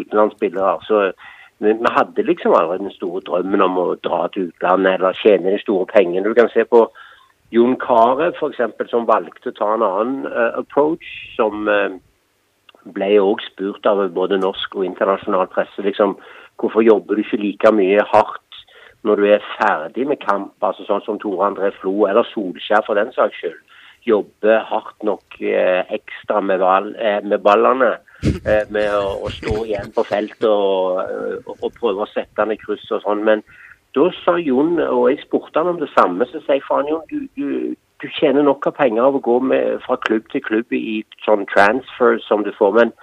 utenlandsspillere. 0.00 0.78
Så 0.88 1.12
vi, 1.60 1.76
hadde 1.96 2.22
liksom 2.22 2.52
aldri 2.56 2.78
den 2.78 2.92
store 2.96 3.22
drømmen 3.24 3.62
om 3.64 3.78
å 3.78 3.86
dra 4.04 4.26
til 4.32 4.50
utlandet 4.50 4.98
eller 4.98 5.16
tjene 5.20 5.54
de 5.54 5.62
store 5.62 5.86
pengene. 5.92 6.24
Du 6.24 6.34
kan 6.34 6.48
se 6.52 6.64
på 6.64 6.86
Jon 7.52 7.76
Carew 7.80 8.30
f.eks., 8.30 8.90
som 8.90 9.08
valgte 9.08 9.50
å 9.50 9.56
ta 9.56 9.74
en 9.74 9.84
annen 9.84 10.28
uh, 10.30 10.52
approach, 10.60 11.04
som 11.36 11.66
uh, 11.68 11.96
ble 12.94 13.10
òg 13.20 13.42
spurt 13.44 13.88
av 13.90 14.06
både 14.14 14.38
norsk 14.40 14.76
og 14.78 14.86
internasjonal 14.86 15.50
presse. 15.52 15.82
liksom, 15.84 16.16
Hvorfor 16.60 16.84
jobber 16.84 17.16
du 17.16 17.24
ikke 17.24 17.40
like 17.40 17.72
mye 17.72 18.04
hardt 18.12 18.49
når 19.06 19.16
du 19.16 19.26
er 19.32 19.48
ferdig 19.56 20.06
med 20.08 20.20
kamp, 20.22 20.52
altså 20.60 20.84
sånn 20.86 21.04
som 21.06 21.18
Tore 21.20 21.46
André 21.48 21.72
Flo 21.78 22.04
eller 22.08 22.26
Solskjær 22.32 22.84
for 22.86 23.00
den 23.00 23.12
saks 23.16 23.38
skyld? 23.40 23.58
Jobbe 24.08 24.60
hardt 24.64 25.04
nok 25.04 25.40
eh, 25.44 25.82
ekstra 25.92 26.40
med, 26.40 26.60
ball, 26.62 26.94
eh, 26.96 27.20
med 27.24 27.42
ballene. 27.44 27.98
Eh, 28.20 28.64
med 28.68 28.88
å, 28.92 29.16
å, 29.24 29.30
stå 29.32 29.62
igjen 29.64 29.92
på 29.96 30.04
feltet 30.04 30.44
og, 30.48 30.98
og, 31.48 31.54
og 31.56 31.70
prøve 31.76 32.04
å 32.04 32.08
sette 32.10 32.36
den 32.42 32.52
i 32.52 32.60
kryss 32.60 32.84
og 32.92 33.04
sånn. 33.04 33.22
Men 33.24 33.44
da 33.96 34.08
sa 34.20 34.36
Jon, 34.40 34.76
og 34.84 35.06
jeg 35.10 35.22
spurte 35.24 35.60
han 35.60 35.72
om 35.72 35.80
det 35.80 35.88
samme, 35.94 36.26
så 36.28 36.40
sier 36.42 36.58
jeg 36.58 36.66
faen 36.66 36.90
Jon, 36.90 37.06
du, 37.08 37.24
du, 37.36 37.72
du 38.00 38.06
tjener 38.18 38.44
nok 38.46 38.68
av 38.68 38.76
penger 38.76 39.08
av 39.08 39.16
å 39.16 39.24
gå 39.24 39.38
med, 39.52 39.80
fra 39.86 39.96
klubb 40.04 40.28
til 40.32 40.44
klubb 40.44 40.76
i 40.76 41.00
sånn 41.24 41.46
transfer 41.52 42.20
som 42.26 42.44
du 42.44 42.52
får. 42.58 42.76
men 42.76 42.94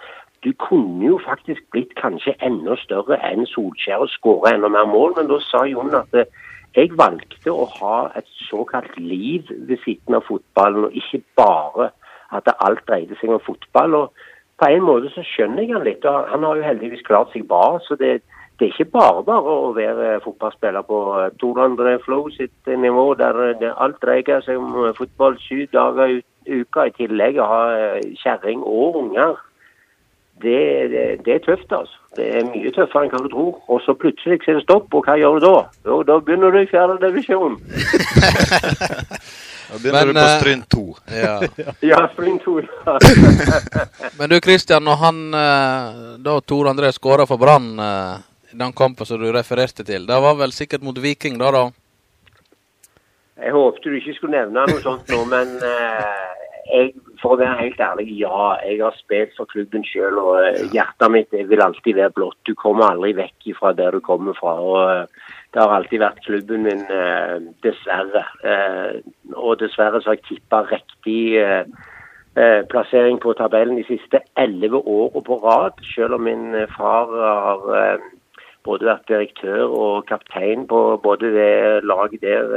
du 0.47 0.53
kunne 0.53 1.05
jo 1.05 1.19
faktisk 1.25 1.63
blitt 1.71 1.95
kanskje 1.99 2.35
enda 2.47 2.77
større 2.79 3.17
enn 3.29 3.43
Solskjær 3.51 4.05
og 4.05 4.11
skåra 4.13 4.53
enda 4.55 4.69
mer 4.71 4.85
mål, 4.87 5.17
men 5.17 5.27
da 5.27 5.39
sa 5.43 5.65
Jon 5.67 5.95
at 5.97 6.13
eh, 6.15 6.29
jeg 6.77 6.93
valgte 6.95 7.51
å 7.51 7.65
ha 7.79 7.97
et 8.15 8.27
såkalt 8.47 8.95
liv 9.01 9.49
ved 9.49 9.81
siden 9.83 10.15
av 10.15 10.23
fotballen, 10.29 10.87
og 10.87 10.95
ikke 10.95 11.19
bare 11.39 11.89
at 12.37 12.47
alt 12.53 12.83
dreide 12.87 13.17
seg 13.19 13.33
om 13.33 13.43
fotball. 13.43 13.95
og 13.95 14.27
På 14.61 14.69
en 14.71 14.85
måte 14.87 15.11
så 15.11 15.23
skjønner 15.25 15.65
jeg 15.65 15.73
han 15.75 15.83
litt. 15.87 16.05
og 16.05 16.29
Han 16.31 16.43
har 16.47 16.59
jo 16.59 16.67
heldigvis 16.69 17.03
klart 17.07 17.33
seg 17.33 17.47
bra. 17.47 17.79
så 17.87 17.99
det, 17.99 18.21
det 18.59 18.67
er 18.67 18.71
ikke 18.71 18.93
bare 18.99 19.25
bare 19.27 19.57
å 19.57 19.73
være 19.75 20.21
fotballspiller 20.23 20.87
på 20.87 21.01
eh, 21.23 21.33
Tor 21.41 21.99
Flow 22.05 22.29
sitt 22.29 22.71
nivå, 22.85 23.13
der 23.19 23.73
alt 23.75 23.99
dreier 24.01 24.41
seg 24.47 24.63
om 24.63 24.85
eh, 24.85 24.95
fotball 24.95 25.35
syv 25.43 25.67
dager 25.73 26.15
i 26.15 26.23
uka, 26.47 26.87
i 26.87 26.95
tillegg 26.95 27.35
å 27.35 27.51
ha 27.51 27.61
kjerring 28.23 28.63
og 28.63 29.01
unger 29.03 29.35
det, 30.41 30.88
det, 30.88 31.26
det, 31.26 31.34
er 31.34 31.39
tøft, 31.39 31.72
altså. 31.72 31.97
Det 32.18 32.26
er 32.38 32.45
mye 32.45 32.72
tøffere 32.73 33.05
enn 33.05 33.14
hva 33.14 33.22
du 33.23 33.30
tror. 33.31 33.55
Og 33.73 33.81
så 33.85 33.95
plutselig 33.97 34.39
er 34.45 34.59
det 34.59 34.65
stopp, 34.65 34.93
og 34.93 35.07
hva 35.07 35.18
gjør 35.18 35.38
du 35.38 35.45
da? 35.45 35.57
Jo, 35.89 35.95
da 36.05 36.18
begynner 36.22 36.53
du 36.53 36.59
i 36.61 36.69
fjerde 36.69 36.97
divisjon. 37.01 37.57
da 39.69 39.81
begynner 39.81 40.05
Men, 40.05 40.14
du 40.14 40.14
på 40.14 40.26
eh, 40.26 40.35
Stryn 40.38 40.64
2. 40.76 40.85
Ja, 41.23 41.34
ja 41.89 42.03
Stryn 42.14 42.38
2. 42.45 42.55
Ja. 42.85 42.97
Men 44.19 44.30
du 44.30 44.38
Kristian, 44.45 44.85
når 44.85 45.01
han 45.01 45.26
eh, 45.41 45.97
da 46.30 46.38
Tor 46.45 46.69
André 46.69 46.93
skåra 46.93 47.26
for 47.30 47.41
Brann 47.41 47.73
eh, 47.81 48.14
i 48.53 48.61
den 48.61 48.73
kampen 48.77 49.09
som 49.09 49.22
du 49.22 49.31
refererte 49.34 49.85
til, 49.85 50.05
det 50.05 50.22
var 50.22 50.38
vel 50.38 50.53
sikkert 50.53 50.85
mot 50.85 50.97
Viking 51.01 51.41
da, 51.41 51.51
da? 51.53 51.65
Jeg 53.41 53.53
håpte 53.53 53.89
du 53.89 53.97
ikke 53.97 54.18
skulle 54.18 54.38
nevne 54.38 54.65
noe 54.65 54.81
sånt 54.81 55.11
nå, 55.14 55.19
men 55.30 55.51
jeg 56.72 56.88
for 57.22 57.35
å 57.35 57.39
være 57.39 57.57
helt 57.61 57.81
ærlig, 57.81 58.07
ja. 58.19 58.53
Jeg 58.65 58.81
har 58.81 58.95
spilt 58.98 59.35
for 59.38 59.49
klubben 59.49 59.84
sjøl, 59.88 60.19
og 60.22 60.38
eh, 60.44 60.64
hjertet 60.73 61.14
mitt 61.14 61.34
vil 61.34 61.64
alltid 61.64 61.98
være 61.98 62.14
blått. 62.15 62.39
Du 62.48 62.53
kommer 62.57 62.91
aldri 62.91 63.14
vekk 63.18 63.49
fra 63.57 63.73
der 63.77 63.98
du 63.98 64.02
kommer 64.06 64.38
fra. 64.38 64.56
og 64.61 64.80
eh, 64.91 65.35
Det 65.53 65.61
har 65.64 65.76
alltid 65.76 66.03
vært 66.03 66.23
klubben 66.26 66.65
min, 66.68 66.84
eh, 66.94 67.38
dessverre. 67.65 68.23
Og 69.35 69.60
dessverre 69.61 70.02
så 70.02 70.14
har 70.14 70.19
jeg 70.19 70.27
tippa 70.31 70.64
riktig 70.72 71.22
plassering 72.69 73.18
på 73.18 73.31
tabellen 73.34 73.80
de 73.80 73.85
siste 73.88 74.19
elleve 74.38 74.77
årene 74.77 75.23
på 75.26 75.39
rad. 75.41 75.80
Selv 75.95 76.19
om 76.19 76.27
min 76.27 76.52
far 76.76 77.10
har 77.10 78.03
både 78.68 78.85
vært 78.85 79.10
direktør 79.10 79.64
og 79.65 80.06
kaptein 80.06 80.68
på 80.69 80.99
både 81.02 81.31
det 81.34 81.56
laget 81.89 82.22
der 82.22 82.52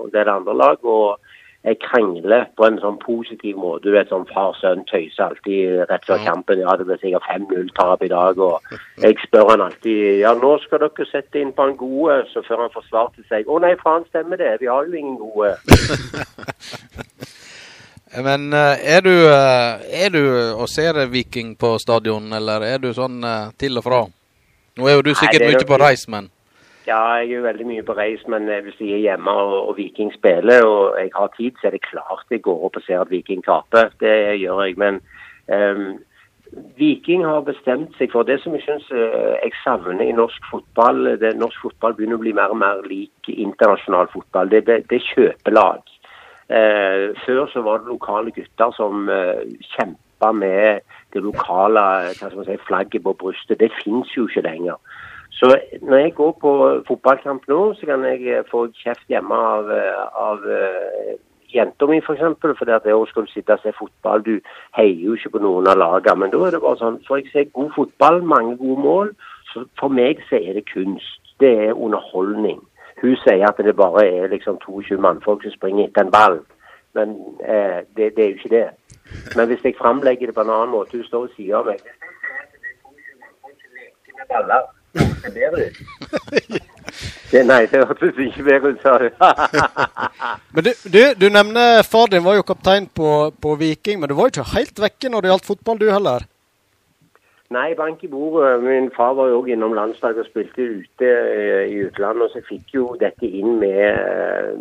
og 0.00 0.10
det 0.10 0.26
andre 0.26 0.56
lag. 0.56 0.82
og 0.82 1.20
krangler 1.60 2.46
på 2.56 2.64
en 2.64 2.78
sånn 2.80 2.96
positiv 3.02 3.58
måte. 3.60 3.84
Du 3.84 3.92
vet 3.92 4.08
sånn 4.08 4.24
far-sønn 4.30 4.86
tøyser 4.88 5.26
alltid 5.26 5.82
rett 5.90 6.06
før 6.08 6.22
kampen. 6.24 6.62
Ja, 6.62 6.76
det 6.78 6.86
blir 6.88 7.00
sikkert 7.02 7.26
5-0-tap 7.28 8.04
i 8.06 8.08
dag. 8.12 8.40
Og 8.40 9.04
jeg 9.04 9.18
spør 9.26 9.52
han 9.52 9.66
alltid 9.66 10.22
ja, 10.22 10.32
nå 10.38 10.54
skal 10.64 10.86
dere 10.86 11.08
sette 11.10 11.42
inn 11.42 11.52
på 11.56 11.68
en 11.68 11.76
gode. 11.80 12.22
Så 12.32 12.44
før 12.48 12.64
han 12.64 12.72
forsvarte 12.72 13.24
seg 13.28 13.50
å 13.50 13.60
nei, 13.60 13.74
faen 13.82 14.08
stemmer 14.08 14.40
det, 14.40 14.56
vi 14.62 14.70
har 14.72 14.88
jo 14.88 14.96
ingen 14.96 15.18
gode. 15.20 15.52
Men 18.24 18.52
eh, 18.52 18.80
er 18.96 19.04
du, 19.06 19.12
eh, 19.30 20.02
er 20.04 20.10
du 20.10 20.22
og 20.56 20.66
ser 20.68 20.98
Viking 21.12 21.54
på 21.60 21.76
stadion, 21.78 22.32
eller 22.34 22.64
er 22.66 22.80
du 22.82 22.90
sånn 22.96 23.22
eh, 23.22 23.52
til 23.60 23.78
og 23.78 23.86
fra? 23.86 24.00
Nå 24.80 24.88
er 24.88 24.98
jo 24.98 25.04
du 25.06 25.12
sikkert 25.14 25.46
mye 25.46 25.66
på 25.68 25.78
reis, 25.78 26.08
men 26.10 26.30
ja, 26.90 27.00
jeg 27.20 27.30
er 27.30 27.36
jo 27.36 27.46
veldig 27.46 27.66
mye 27.68 27.86
på 27.86 27.94
reis, 27.98 28.22
men 28.32 28.48
hvis 28.50 28.78
jeg 28.82 28.96
er 28.96 29.04
hjemme 29.06 29.32
og, 29.32 29.56
og, 29.68 29.72
Viking 29.78 30.12
spiller 30.14 30.66
og 30.66 30.98
jeg 30.98 31.10
har 31.14 31.32
tid, 31.36 31.58
så 31.60 31.68
er 31.68 31.76
det 31.76 31.86
klart 31.86 32.34
jeg 32.34 32.42
går 32.46 32.64
opp 32.66 32.78
og 32.80 32.86
ser 32.86 33.02
at 33.02 33.10
Viking 33.12 33.44
taper. 33.46 33.92
Det 34.02 34.14
gjør 34.40 34.62
jeg. 34.64 34.78
Men 34.82 35.00
um, 35.54 36.00
Viking 36.78 37.24
har 37.26 37.46
bestemt 37.46 37.94
seg 37.98 38.10
for 38.14 38.26
det 38.26 38.40
som 38.42 38.56
jeg 38.56 38.64
syns 38.66 38.88
uh, 38.90 39.36
jeg 39.38 39.54
savner 39.62 40.02
i 40.02 40.16
norsk 40.16 40.50
fotball. 40.50 41.14
Det, 41.22 41.34
norsk 41.38 41.66
fotball 41.68 41.94
begynner 41.98 42.18
å 42.18 42.24
bli 42.24 42.34
mer 42.36 42.54
og 42.54 42.60
mer 42.62 42.82
lik 42.90 43.30
internasjonal 43.30 44.10
fotball. 44.14 44.50
Det, 44.50 44.80
er 44.82 45.10
kjøpelag. 45.12 45.84
Uh, 46.50 47.14
før 47.22 47.44
så 47.52 47.62
var 47.62 47.82
det 47.82 47.92
lokale 47.92 48.34
gutter 48.34 48.74
som 48.74 49.06
uh, 49.06 49.44
kjempa 49.76 50.32
med 50.34 50.82
det 51.14 51.22
lokale 51.22 51.84
si, 52.18 52.58
flagget 52.66 53.06
på 53.06 53.14
brystet. 53.22 53.60
Det 53.62 53.70
fins 53.78 54.10
jo 54.16 54.26
ikke 54.26 54.48
lenger. 54.48 54.82
Så 55.30 55.58
når 55.82 55.96
jeg 55.96 56.14
går 56.14 56.32
på 56.40 56.52
fotballkamp 56.88 57.48
nå, 57.48 57.60
så 57.74 57.86
kan 57.86 58.04
jeg 58.04 58.26
eh, 58.28 58.44
få 58.50 58.66
kjeft 58.82 59.06
hjemme 59.08 59.34
av, 59.34 59.70
eh, 59.72 60.00
av 60.20 60.42
uh, 60.44 61.12
jenta 61.54 61.86
mi 61.86 62.00
f.eks. 62.00 62.22
For 62.42 62.54
fordi 62.58 62.74
at 62.74 62.88
jeg 62.90 63.06
skal 63.08 63.28
sitte 63.30 63.56
og 63.56 63.62
se 63.62 63.72
fotball. 63.78 64.24
Du 64.26 64.34
heier 64.76 65.04
jo 65.06 65.14
ikke 65.16 65.34
på 65.36 65.42
noen 65.44 65.70
av 65.70 65.78
lagene. 65.80 66.18
Men 66.24 66.34
da 66.34 66.42
er 66.46 66.56
det 66.56 66.62
bare 66.64 66.80
sånn 66.82 67.00
Får 67.08 67.22
jeg 67.22 67.30
se 67.32 67.44
god 67.56 67.70
fotball, 67.76 68.20
mange 68.34 68.56
gode 68.60 68.84
mål, 68.86 69.14
så 69.52 69.64
for 69.80 69.92
meg 70.00 70.20
så 70.28 70.40
er 70.42 70.58
det 70.58 70.66
kunst. 70.72 71.34
Det 71.40 71.52
er 71.68 71.78
underholdning. 71.78 72.60
Hun 73.00 73.16
sier 73.22 73.46
at 73.48 73.62
det 73.64 73.76
bare 73.78 74.04
er 74.04 74.28
liksom 74.34 74.58
22 74.66 74.98
mannfolk 75.00 75.46
som 75.46 75.54
springer 75.54 75.88
etter 75.88 76.04
en 76.04 76.12
ball. 76.12 76.42
Men 76.98 77.14
eh, 77.46 77.80
det, 77.96 78.16
det, 78.16 78.24
er 78.24 78.28
jo 78.34 78.40
ikke 78.42 78.54
det. 78.56 78.66
Men 79.38 79.46
hvis 79.48 79.64
jeg 79.64 79.78
framlegger 79.78 80.26
det 80.26 80.34
på 80.36 80.44
en 80.44 80.52
annen 80.52 80.74
måte, 80.74 80.98
hun 80.98 81.06
står 81.06 81.28
ved 81.28 81.36
siden 81.38 81.56
av 81.62 81.70
meg 81.70 81.80
baller 84.30 84.79
det 84.92 85.32
bedre 85.34 85.68
ut. 85.68 85.78
Det, 87.30 87.44
nei, 87.46 87.60
det 87.70 87.84
hørtes 87.86 88.18
ikke 88.18 88.42
bedre 88.48 88.72
ut, 88.74 88.80
sa 88.82 88.96
du. 88.98 89.06
men 90.54 90.66
du, 90.66 90.72
du, 90.90 91.00
du, 91.20 91.28
nevner 91.30 91.84
far 91.86 92.10
din 92.10 92.24
var 92.24 92.40
jo 92.40 92.46
kaptein 92.46 92.88
på, 92.90 93.30
på, 93.42 93.54
Viking, 93.60 94.00
men 94.00 94.10
du 94.10 94.16
var 94.18 94.28
jo 94.28 94.34
ikke 94.34 94.54
helt 94.56 94.82
vekke 94.82 95.12
når 95.12 95.22
det 95.22 95.32
gjaldt 95.32 95.50
fotball, 95.52 95.78
du 95.78 95.86
heller? 95.92 96.26
Nei, 97.50 97.74
bank 97.74 98.02
i 98.06 98.08
bordet. 98.10 98.62
Min 98.62 98.90
far 98.94 99.16
var 99.18 99.30
jo 99.30 99.40
òg 99.40 99.48
innom 99.50 99.72
landslaget 99.74 100.22
og 100.22 100.28
spilte 100.28 100.66
ute 100.82 101.06
eh, 101.06 101.64
i 101.66 101.80
utlandet. 101.82 102.28
Og 102.28 102.34
så 102.34 102.42
fikk 102.46 102.76
jo 102.76 102.84
dette 103.00 103.26
inn 103.26 103.56
med, 103.58 103.80
eh, 103.90 104.52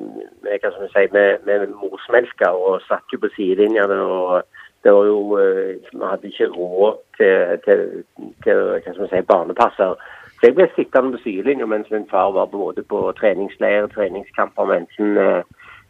med 0.41 0.56
hva 0.56 0.72
skal 0.73 0.88
vi 0.88 0.93
si, 0.95 1.03
med, 1.14 1.45
med 1.45 1.76
morsmelka 1.77 2.49
og 2.57 2.81
satt 2.88 3.14
jo 3.14 3.22
på 3.22 3.30
sidelinjene. 3.35 3.99
og 4.01 4.41
det 4.81 4.93
var 4.95 5.06
jo, 5.06 5.19
eh, 5.38 5.76
Vi 5.91 6.01
hadde 6.01 6.31
ikke 6.31 6.49
råd 6.56 6.97
til, 7.18 7.60
til, 7.65 7.85
til 8.43 8.64
hva 8.72 8.81
skal 8.81 9.03
vi 9.03 9.11
si, 9.14 9.22
barnepasser. 9.35 10.10
Så 10.40 10.48
jeg 10.48 10.56
ble 10.56 10.70
sittende 10.76 11.18
på 11.18 11.24
sidelinja 11.24 11.66
mens 11.68 11.90
min 11.91 12.07
far 12.07 12.32
var 12.32 12.45
både 12.52 12.84
på 12.88 13.02
treningsleir, 13.18 13.90
treningskamper 13.91 14.70
med 14.70 14.86
enten 14.86 15.18
eh, 15.18 15.44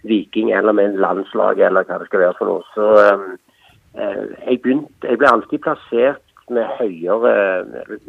Viking 0.09 0.51
eller 0.51 0.73
med 0.73 0.97
landslaget 0.97 1.67
eller 1.67 1.85
hva 1.85 1.99
det 1.99 2.07
skal 2.07 2.23
være 2.23 2.37
for 2.39 2.49
noe. 2.49 2.63
Så 2.73 2.87
eh, 3.03 4.25
jeg, 4.47 4.61
begynte, 4.63 5.05
jeg 5.05 5.21
ble 5.21 5.29
alltid 5.29 5.61
plassert 5.65 6.25
med 6.49 6.65
høyere 6.79 7.33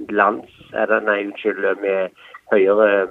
lands... 0.09 0.55
Eller 0.73 1.05
nei, 1.05 1.19
unnskyld, 1.27 1.67
med 1.83 2.17
høyere 2.55 3.09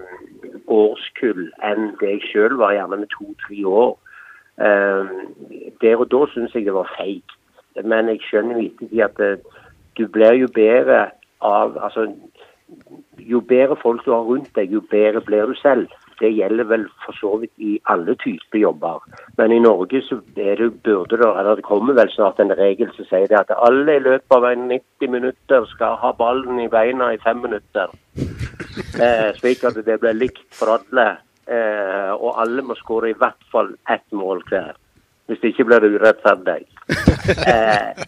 årskull 0.72 1.49
enn 1.65 1.91
det 1.99 2.15
jeg 2.15 2.26
sjøl 2.31 2.57
var, 2.57 2.73
gjerne 2.73 3.03
med 3.03 3.14
to-tre 3.14 3.61
år. 3.68 3.93
Eh, 4.57 5.14
der 5.84 6.01
og 6.01 6.10
da 6.11 6.26
syns 6.34 6.56
jeg 6.57 6.65
det 6.65 6.76
var 6.76 6.89
feigt. 6.97 7.38
Men 7.84 8.10
jeg 8.10 8.23
skjønner 8.26 8.57
jo 8.57 8.72
ettertid 8.72 9.06
at 9.06 9.23
eh, 9.23 9.64
du 9.99 10.07
blir 10.07 10.41
jo 10.41 10.49
bedre 10.56 11.10
av 11.45 11.77
altså 11.77 12.10
jo 13.30 13.41
bedre 13.45 13.77
folk 13.81 14.06
du 14.06 14.11
har 14.14 14.26
rundt 14.26 14.51
deg, 14.57 14.72
jo 14.73 14.81
bedre 14.91 15.22
blir 15.26 15.51
du 15.51 15.57
selv. 15.61 15.91
Det 16.19 16.31
gjelder 16.35 16.68
vel 16.68 16.84
for 17.06 17.15
så 17.15 17.35
vidt 17.39 17.53
i 17.64 17.77
alle 17.91 18.15
typer 18.19 18.60
jobber. 18.60 19.06
Men 19.38 19.53
i 19.56 19.61
Norge 19.64 20.01
så 20.03 20.18
er 20.35 20.60
det, 20.60 20.72
burde 20.84 21.19
det, 21.22 21.30
eller 21.30 21.56
det 21.56 21.68
kommer 21.68 21.95
vel 21.95 22.11
snart 22.11 22.41
en 22.43 22.51
regel 22.60 22.91
som 22.95 23.07
sier 23.07 23.30
det 23.31 23.39
at 23.39 23.53
alle 23.56 23.95
i 23.95 24.03
løpet 24.03 24.35
av 24.35 24.49
90 24.65 25.14
minutter 25.14 25.69
skal 25.72 25.95
ha 26.01 26.11
ballen 26.18 26.60
i 26.60 26.68
beina 26.72 27.14
i 27.14 27.22
fem 27.23 27.39
minutter. 27.45 27.95
Eh, 28.99 29.30
slik 29.39 29.64
at 29.64 29.80
det 29.85 29.99
blir 30.01 30.18
likt 30.18 30.43
for 30.56 30.76
alle. 30.76 31.07
Eh, 31.49 32.11
og 32.14 32.35
alle 32.41 32.65
må 32.65 32.76
skåre 32.77 33.14
i 33.14 33.18
hvert 33.18 33.47
fall 33.53 33.72
ett 33.89 34.06
mål 34.11 34.43
hver. 34.51 34.76
Hvis 35.30 35.39
det 35.41 35.53
ikke 35.53 35.69
blir 35.69 35.85
det 35.85 35.95
urettferdig. 35.97 36.64
Eh, 37.30 37.99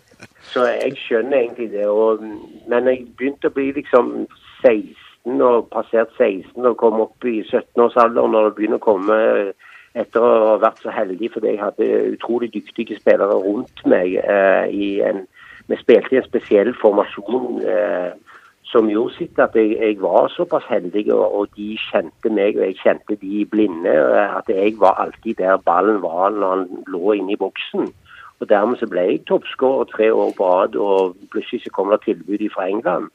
så 0.49 0.63
jeg 0.65 0.95
skjønner 0.97 1.37
egentlig 1.37 1.67
det. 1.71 1.85
Og, 1.87 2.23
men 2.67 2.87
jeg 2.89 3.03
begynte 3.17 3.51
å 3.51 3.53
bli 3.53 3.67
liksom 3.75 4.25
16 4.65 5.10
15 5.25 5.41
og 5.41 5.69
passert 5.71 6.09
16 6.17 6.65
og 6.65 6.77
kom 6.77 7.01
opp 7.01 7.25
i 7.25 7.41
17-årsalderen 7.43 8.31
når 8.31 8.49
det 8.49 8.55
begynner 8.55 8.79
å 8.81 8.85
komme 8.85 9.17
etter 9.93 10.23
å 10.23 10.31
ha 10.47 10.57
vært 10.61 10.81
så 10.81 10.91
heldig 10.91 11.31
fordi 11.33 11.53
jeg 11.53 11.61
hadde 11.61 12.15
utrolig 12.15 12.51
dyktige 12.53 12.97
spillere 12.99 13.35
rundt 13.35 13.85
meg. 13.85 14.15
Eh, 14.23 15.07
en, 15.07 15.27
Vi 15.67 15.77
spilte 15.77 16.15
i 16.15 16.17
en 16.17 16.27
spesiell 16.27 16.73
formasjon 16.75 17.61
eh, 17.63 18.11
som 18.71 18.89
gjorde 18.89 19.15
sitt 19.17 19.39
at 19.39 19.55
jeg, 19.55 19.77
jeg 19.79 19.99
var 20.01 20.31
såpass 20.31 20.63
heldig, 20.69 21.11
og, 21.13 21.35
og, 21.35 21.47
de 21.55 21.77
kjente 21.77 22.31
meg 22.31 22.57
og 22.57 22.65
jeg 22.65 22.79
kjente 22.81 23.15
de 23.21 23.45
blinde. 23.45 23.91
eh, 23.91 24.37
At 24.37 24.49
jeg 24.49 24.79
var 24.79 24.99
alltid 24.99 25.37
der 25.37 25.57
ballen 25.57 26.01
var 26.01 26.31
når 26.31 26.55
han 26.55 26.83
lå 26.87 27.13
inne 27.13 27.35
i 27.35 27.39
boksen. 27.39 27.91
Og 28.41 28.49
Dermed 28.49 28.79
så 28.79 28.87
ble 28.89 29.01
jeg 29.05 29.25
toppskårer 29.29 29.85
tre 29.91 30.11
år 30.11 30.31
på 30.37 30.45
rad, 30.49 30.75
og 30.75 31.15
plutselig 31.31 31.61
så 31.63 31.69
kom 31.69 31.91
det 31.91 32.01
tilbud 32.07 32.47
fra 32.55 32.67
England. 32.67 33.11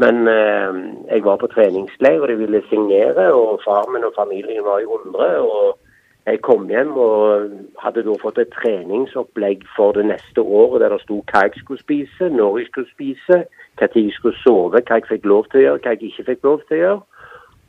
Men 0.00 0.28
eh, 0.28 0.72
jeg 1.10 1.24
var 1.24 1.36
på 1.36 1.50
treningsleir, 1.52 2.20
og 2.20 2.28
de 2.28 2.36
ville 2.40 2.62
signere, 2.68 3.32
og 3.32 3.60
far 3.64 3.88
min 3.92 4.04
og 4.08 4.14
familien 4.16 4.64
var 4.64 4.78
i 4.80 4.88
hundre. 4.88 5.28
og 5.40 5.78
jeg 6.26 6.38
kom 6.46 6.68
hjem 6.70 6.92
og 7.02 7.48
hadde 7.82 8.04
da 8.06 8.12
fått 8.22 8.36
et 8.38 8.52
treningsopplegg 8.54 9.64
for 9.76 9.96
det 9.96 10.04
neste 10.06 10.40
året 10.40 10.84
der 10.84 10.94
det 10.94 11.00
sto 11.02 11.16
hva 11.32 11.40
jeg 11.48 11.56
skulle 11.58 11.82
spise, 11.82 12.28
når 12.30 12.58
jeg 12.58 12.68
skulle 12.68 12.90
spise, 12.92 13.38
hva 13.80 13.88
jeg 13.94 14.12
skulle 14.14 14.38
sove, 14.44 14.78
hva 14.78 15.00
jeg 15.00 15.08
fikk 15.08 15.26
lov 15.26 15.48
til 15.50 15.58
å 15.58 15.64
gjøre, 15.64 15.80
hva 15.82 15.96
jeg 15.96 16.12
ikke 16.12 16.28
fikk 16.30 16.46
lov 16.46 16.62
til 16.68 16.76
å 16.76 16.82
gjøre. 16.82 17.24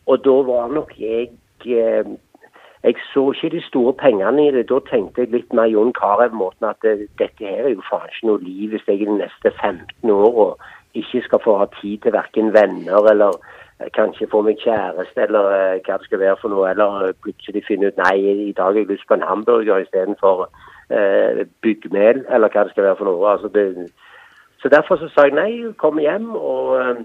Og 0.05 0.21
da 0.27 0.35
var 0.51 0.69
nok 0.75 0.93
jeg 0.99 1.33
eh, 1.65 2.13
Jeg 2.83 2.95
så 3.13 3.31
ikke 3.31 3.49
de 3.49 3.61
store 3.63 3.93
pengene 3.95 4.47
i 4.47 4.51
det. 4.51 4.65
Da 4.67 4.81
tenkte 4.89 5.21
jeg 5.23 5.31
litt 5.31 5.53
mer 5.55 5.69
Jon 5.71 5.93
Carew-måten 5.95 6.67
at 6.67 6.83
dette 6.83 7.29
her 7.39 7.63
er 7.63 7.69
jo 7.71 7.85
faen 7.87 8.09
ikke 8.11 8.27
noe 8.27 8.41
liv 8.43 8.73
hvis 8.73 8.83
jeg 8.87 8.99
i 8.99 9.07
de 9.07 9.15
neste 9.21 9.53
15 9.61 10.11
åra 10.11 10.49
ikke 10.93 11.21
skal 11.25 11.41
få 11.43 11.57
ha 11.57 11.67
tid 11.81 11.97
til 12.03 12.13
verken 12.13 12.53
venner 12.53 13.09
eller 13.11 13.39
eh, 13.79 13.89
kanskje 13.93 14.29
få 14.31 14.41
meg 14.45 14.61
kjæreste 14.61 15.25
eller 15.25 15.49
uh, 15.49 15.79
hva 15.85 15.97
det 15.97 16.07
skal 16.09 16.21
være 16.21 16.37
for 16.41 16.53
noe. 16.53 16.69
Eller 16.69 17.07
eh, 17.07 17.17
plutselig 17.23 17.65
finne 17.67 17.89
ut 17.89 17.99
nei, 18.01 18.17
i 18.49 18.53
dag 18.53 18.71
har 18.71 18.79
jeg 18.81 18.91
lyst 18.91 19.07
på 19.07 19.17
en 19.17 19.27
hamburger 19.29 19.81
istedenfor 19.85 20.45
uh, 20.45 21.41
byggmel, 21.65 22.23
eller 22.29 22.53
hva 22.53 22.67
det 22.67 22.75
skal 22.75 22.89
være 22.89 22.99
for 23.01 23.09
noe. 23.09 23.33
Altså 23.33 23.49
det, 23.53 23.89
så 24.61 24.69
derfor 24.69 25.01
så 25.01 25.09
sa 25.11 25.27
jeg 25.27 25.37
nei, 25.39 25.51
kom 25.81 26.01
hjem. 26.01 26.31
Og 26.37 26.77
Uh, 26.77 27.03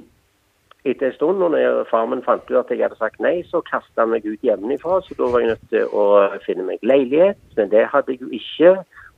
etter 0.86 1.06
en 1.06 1.12
stund, 1.12 1.38
når 1.42 1.84
far 1.90 2.06
min 2.06 2.22
fant 2.22 2.50
ut 2.50 2.56
at 2.56 2.70
jeg 2.70 2.84
hadde 2.84 2.98
sagt 2.98 3.20
nei, 3.20 3.42
så 3.50 3.60
kasta 3.66 4.04
han 4.04 4.12
meg 4.12 4.26
ut 4.26 4.44
hjemmefra. 4.46 5.00
Så 5.04 5.16
da 5.18 5.30
var 5.32 5.42
jeg 5.42 5.50
nødt 5.52 5.66
til 5.72 5.90
å 5.90 6.04
finne 6.46 6.66
meg 6.68 6.84
leilighet. 6.86 7.40
Men 7.58 7.72
det 7.72 7.88
hadde 7.92 8.14
jeg 8.14 8.22
jo 8.22 8.30
ikke 8.38 8.70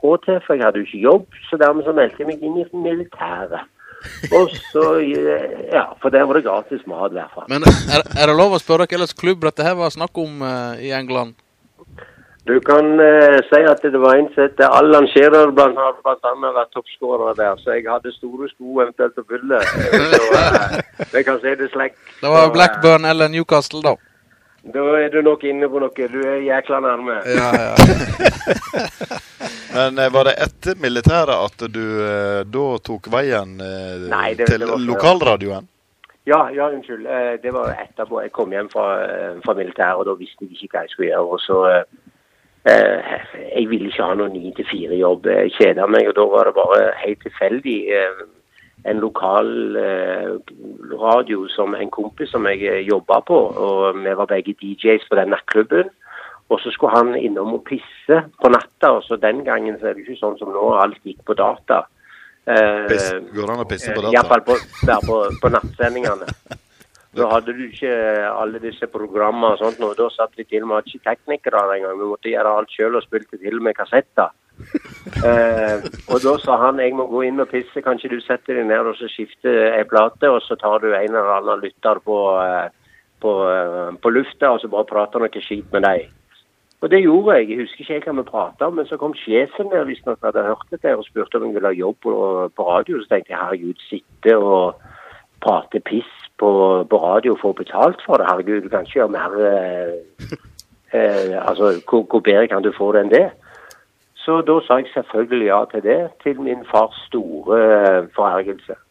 råd 0.02 0.24
til, 0.24 0.40
for 0.46 0.56
jeg 0.56 0.64
hadde 0.64 0.80
jo 0.80 0.88
ikke 0.88 1.04
jobb. 1.04 1.26
Så 1.50 1.60
dermed 1.60 1.86
så 1.86 1.94
meldte 1.96 2.22
jeg 2.22 2.30
meg 2.30 2.46
inn 2.46 2.58
i 2.62 2.66
militæret. 2.86 3.68
Og 4.32 4.50
så, 4.72 4.84
eh, 5.00 5.68
ja, 5.72 5.84
For 6.02 6.10
der 6.10 6.24
var 6.24 6.38
det 6.38 6.44
gratis 6.44 6.82
mat, 6.86 7.12
i 7.12 7.18
hvert 7.18 7.34
fall. 7.34 7.46
Men 7.48 7.66
er, 7.68 8.04
er 8.20 8.30
det 8.30 8.36
lov 8.36 8.56
å 8.56 8.62
spørre 8.62 8.88
hva 8.88 9.00
slags 9.02 9.16
klubb 9.20 9.44
dette 9.44 9.64
her 9.66 9.76
var 9.78 9.92
snakk 9.92 10.18
om 10.18 10.42
uh, 10.42 10.74
i 10.80 10.92
England? 10.96 11.36
Du 12.48 12.56
kan 12.64 12.86
uh, 12.96 13.38
si 13.50 13.60
at 13.68 13.82
det 13.84 14.00
var 14.00 14.16
en 14.16 14.30
som 14.34 14.46
alle 14.48 14.68
Allan 14.80 15.08
Shearer, 15.12 15.52
blant 15.52 15.76
annet, 15.76 16.00
blant 16.04 16.30
annet 16.32 16.56
vært 16.56 16.72
toppskårer 16.74 17.36
der. 17.38 17.60
Så 17.60 17.76
jeg 17.76 17.84
hadde 17.88 18.12
store 18.16 18.48
sko 18.54 18.80
eventuelt 18.80 19.20
å 19.20 19.26
fylle. 19.28 19.60
Så 20.14 20.22
uh, 20.32 20.78
jeg 21.12 21.26
kan 21.28 21.42
si 21.44 21.56
det 21.60 21.68
slik. 21.74 21.98
Det 22.22 22.32
var 22.32 22.54
Blackburn 22.56 23.04
eller 23.04 23.28
Newcastle, 23.28 23.84
da. 23.84 23.96
Da 24.62 24.82
er 25.00 25.08
du 25.08 25.22
nok 25.24 25.44
inne 25.48 25.68
på 25.72 25.80
noe. 25.80 26.08
Du 26.12 26.18
er 26.20 26.42
jækla 26.44 26.80
nærme. 26.84 27.14
Ja, 27.24 27.48
ja. 27.56 27.74
Men 29.74 29.98
eh, 29.98 30.10
var 30.12 30.24
det 30.28 30.34
etter 30.42 30.76
militæret 30.82 31.32
at 31.32 31.64
du 31.72 31.82
eh, 32.04 32.40
da 32.44 32.64
tok 32.84 33.06
veien 33.12 33.56
eh, 33.62 34.08
Nei, 34.10 34.34
det- 34.34 34.48
til 34.50 34.60
det 34.64 34.68
var 34.68 34.82
lokalradioen? 34.84 35.68
Ja, 36.28 36.42
ja, 36.52 36.66
unnskyld. 36.68 37.06
Det 37.42 37.50
var 37.54 37.72
etterpå. 37.80 38.20
Jeg 38.22 38.30
kom 38.36 38.50
hjem 38.52 38.68
fra, 38.70 38.84
fra 39.42 39.54
militæret, 39.56 39.96
og 40.02 40.04
da 40.10 40.12
visste 40.20 40.44
jeg 40.44 40.52
ikke 40.66 40.76
hva 40.76 40.82
jeg 40.84 40.92
skulle 40.92 41.08
gjøre. 41.08 41.24
Og 41.32 41.40
så 41.40 41.56
eh, 41.70 41.84
eh, 42.68 43.16
Jeg 43.56 43.64
ville 43.70 43.88
ikke 43.88 44.04
ha 44.04 44.18
noen 44.20 44.36
ni 44.36 44.52
til 44.58 44.68
fire-jobb. 44.68 45.26
Jeg 45.32 45.54
kjeda 45.56 45.88
meg, 45.90 46.10
og 46.12 46.18
da 46.20 46.26
var 46.34 46.50
det 46.50 46.54
bare 46.60 46.82
helt 47.00 47.24
tilfeldig 47.24 47.78
eh, 47.96 48.20
en 48.84 49.00
lokal 49.00 49.76
eh, 49.76 50.28
radio 51.00 51.46
som 51.52 51.74
en 51.74 51.90
kompis 51.92 52.30
som 52.32 52.46
jeg 52.48 52.64
eh, 52.64 52.82
jobba 52.88 53.20
på. 53.26 53.36
Og 53.36 54.00
vi 54.00 54.14
var 54.16 54.30
begge 54.30 54.54
DJs 54.56 55.08
på 55.10 55.18
den 55.18 55.32
nattklubben. 55.34 55.90
Og 56.50 56.58
så 56.60 56.72
skulle 56.74 56.96
han 56.96 57.14
innom 57.14 57.54
og 57.58 57.64
pisse 57.68 58.22
på 58.40 58.52
natta. 58.52 58.94
Og 58.96 59.04
så 59.06 59.20
den 59.20 59.44
gangen 59.44 59.78
så 59.80 59.90
er 59.90 59.96
det 59.98 60.06
ikke 60.06 60.20
sånn 60.22 60.38
som 60.40 60.52
nå, 60.54 60.64
alt 60.80 61.00
gikk 61.06 61.22
på 61.28 61.36
data. 61.38 61.84
Eh, 62.48 62.88
Piss, 62.88 63.12
går 63.34 63.44
det 63.44 63.54
an 63.54 63.62
å 63.66 63.68
pisse 63.68 63.92
på 63.92 64.00
eh, 64.00 64.08
data? 64.08 64.16
Iallfall 64.16 64.44
på, 64.48 64.58
der 64.88 65.06
på, 65.06 65.22
på 65.42 65.54
nattsendingene. 65.56 66.32
Da 67.10 67.26
hadde 67.26 67.50
du 67.58 67.64
ikke 67.64 67.90
alle 68.30 68.60
disse 68.62 68.86
programmene 68.86 69.56
og 69.56 69.58
sånt. 69.58 69.80
Og 69.82 69.96
da 69.98 70.04
satt 70.14 70.36
vi 70.38 70.44
til 70.46 70.62
og 70.62 70.68
med 70.70 70.86
ikke 70.86 71.08
teknikere 71.08 71.64
engang. 71.74 71.96
Vi 71.98 72.06
måtte 72.06 72.30
gjøre 72.30 72.52
alt 72.60 72.70
sjøl 72.70 73.00
og 73.00 73.02
spilte 73.02 73.34
til 73.34 73.56
og 73.58 73.64
med 73.66 73.74
kassetter. 73.74 74.30
Eh, 75.26 75.82
og 76.12 76.20
da 76.22 76.32
sa 76.40 76.54
han 76.60 76.78
jeg 76.80 76.94
må 76.96 77.04
gå 77.10 77.24
inn 77.26 77.42
og 77.42 77.48
pisse, 77.50 77.82
kan 77.82 77.98
ikke 77.98 78.12
du 78.14 78.20
sette 78.22 78.54
deg 78.54 78.68
ned 78.68 78.86
og 78.88 78.94
så 78.96 79.08
skifte 79.10 79.50
ei 79.74 79.82
plate, 79.88 80.28
og 80.30 80.38
så 80.44 80.56
tar 80.60 80.80
du 80.80 80.92
en 80.92 81.10
eller 81.10 81.32
annen 81.34 81.60
lytter 81.64 81.98
på, 82.04 82.16
eh, 82.40 82.70
på, 83.20 83.32
eh, 83.50 83.90
på 84.00 84.12
lufta, 84.14 84.52
og 84.54 84.62
så 84.62 84.70
bare 84.72 84.88
prater 84.88 85.20
noe 85.20 85.42
skit 85.44 85.66
med 85.74 85.84
deg. 85.84 86.06
Og 86.80 86.90
det 86.90 87.02
gjorde 87.02 87.36
jeg. 87.36 87.48
Jeg 87.50 87.58
husker 87.60 87.96
ikke 87.96 88.12
hva 88.12 88.22
vi 88.22 88.30
prata 88.30 88.68
om, 88.70 88.78
men 88.78 88.88
så 88.88 88.96
kom 89.00 89.12
sjefen 89.18 89.68
der 89.72 89.84
noen 89.84 90.22
hadde 90.24 90.46
hørt 90.46 90.72
dette 90.72 90.94
og 90.96 91.04
spurte 91.04 91.36
om 91.36 91.50
jeg 91.50 91.58
ville 91.58 91.72
ha 91.72 91.76
jobb 91.76 91.98
på, 92.06 92.14
på 92.56 92.68
radio. 92.68 93.02
Så 93.02 93.10
tenkte 93.10 93.34
jeg 93.34 93.40
herregud, 93.40 93.82
sitte 93.88 94.36
og 94.38 94.80
prate 95.44 95.82
piss 95.84 96.08
på, 96.40 96.50
på 96.88 97.02
radio 97.04 97.34
og 97.36 97.42
få 97.42 97.52
betalt 97.58 98.00
for 98.06 98.20
det. 98.20 98.28
Herregud, 98.30 98.64
du 98.64 98.72
kan 98.72 98.86
ikke 98.86 99.00
gjøre 99.02 99.16
mer 99.16 99.36
eh, 99.50 100.38
eh, 100.96 101.36
Altså, 101.44 101.74
hvor, 101.84 102.06
hvor 102.08 102.24
bedre 102.24 102.48
kan 102.48 102.64
du 102.64 102.72
få 102.76 102.92
det 102.96 103.04
enn 103.04 103.12
det? 103.12 103.26
Så 104.20 104.42
da 104.44 104.58
sa 104.66 104.80
jeg 104.80 104.90
selvfølgelig 104.92 105.48
ja 105.48 105.64
til 105.70 105.82
det, 105.82 106.00
til 106.22 106.40
min 106.44 106.64
fars 106.70 106.96
store 107.08 107.60
forhergelse. 108.14 108.14
forergelse. 108.14 108.76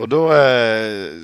Og 0.00 0.08
da 0.08 0.20
eh, 0.36 1.16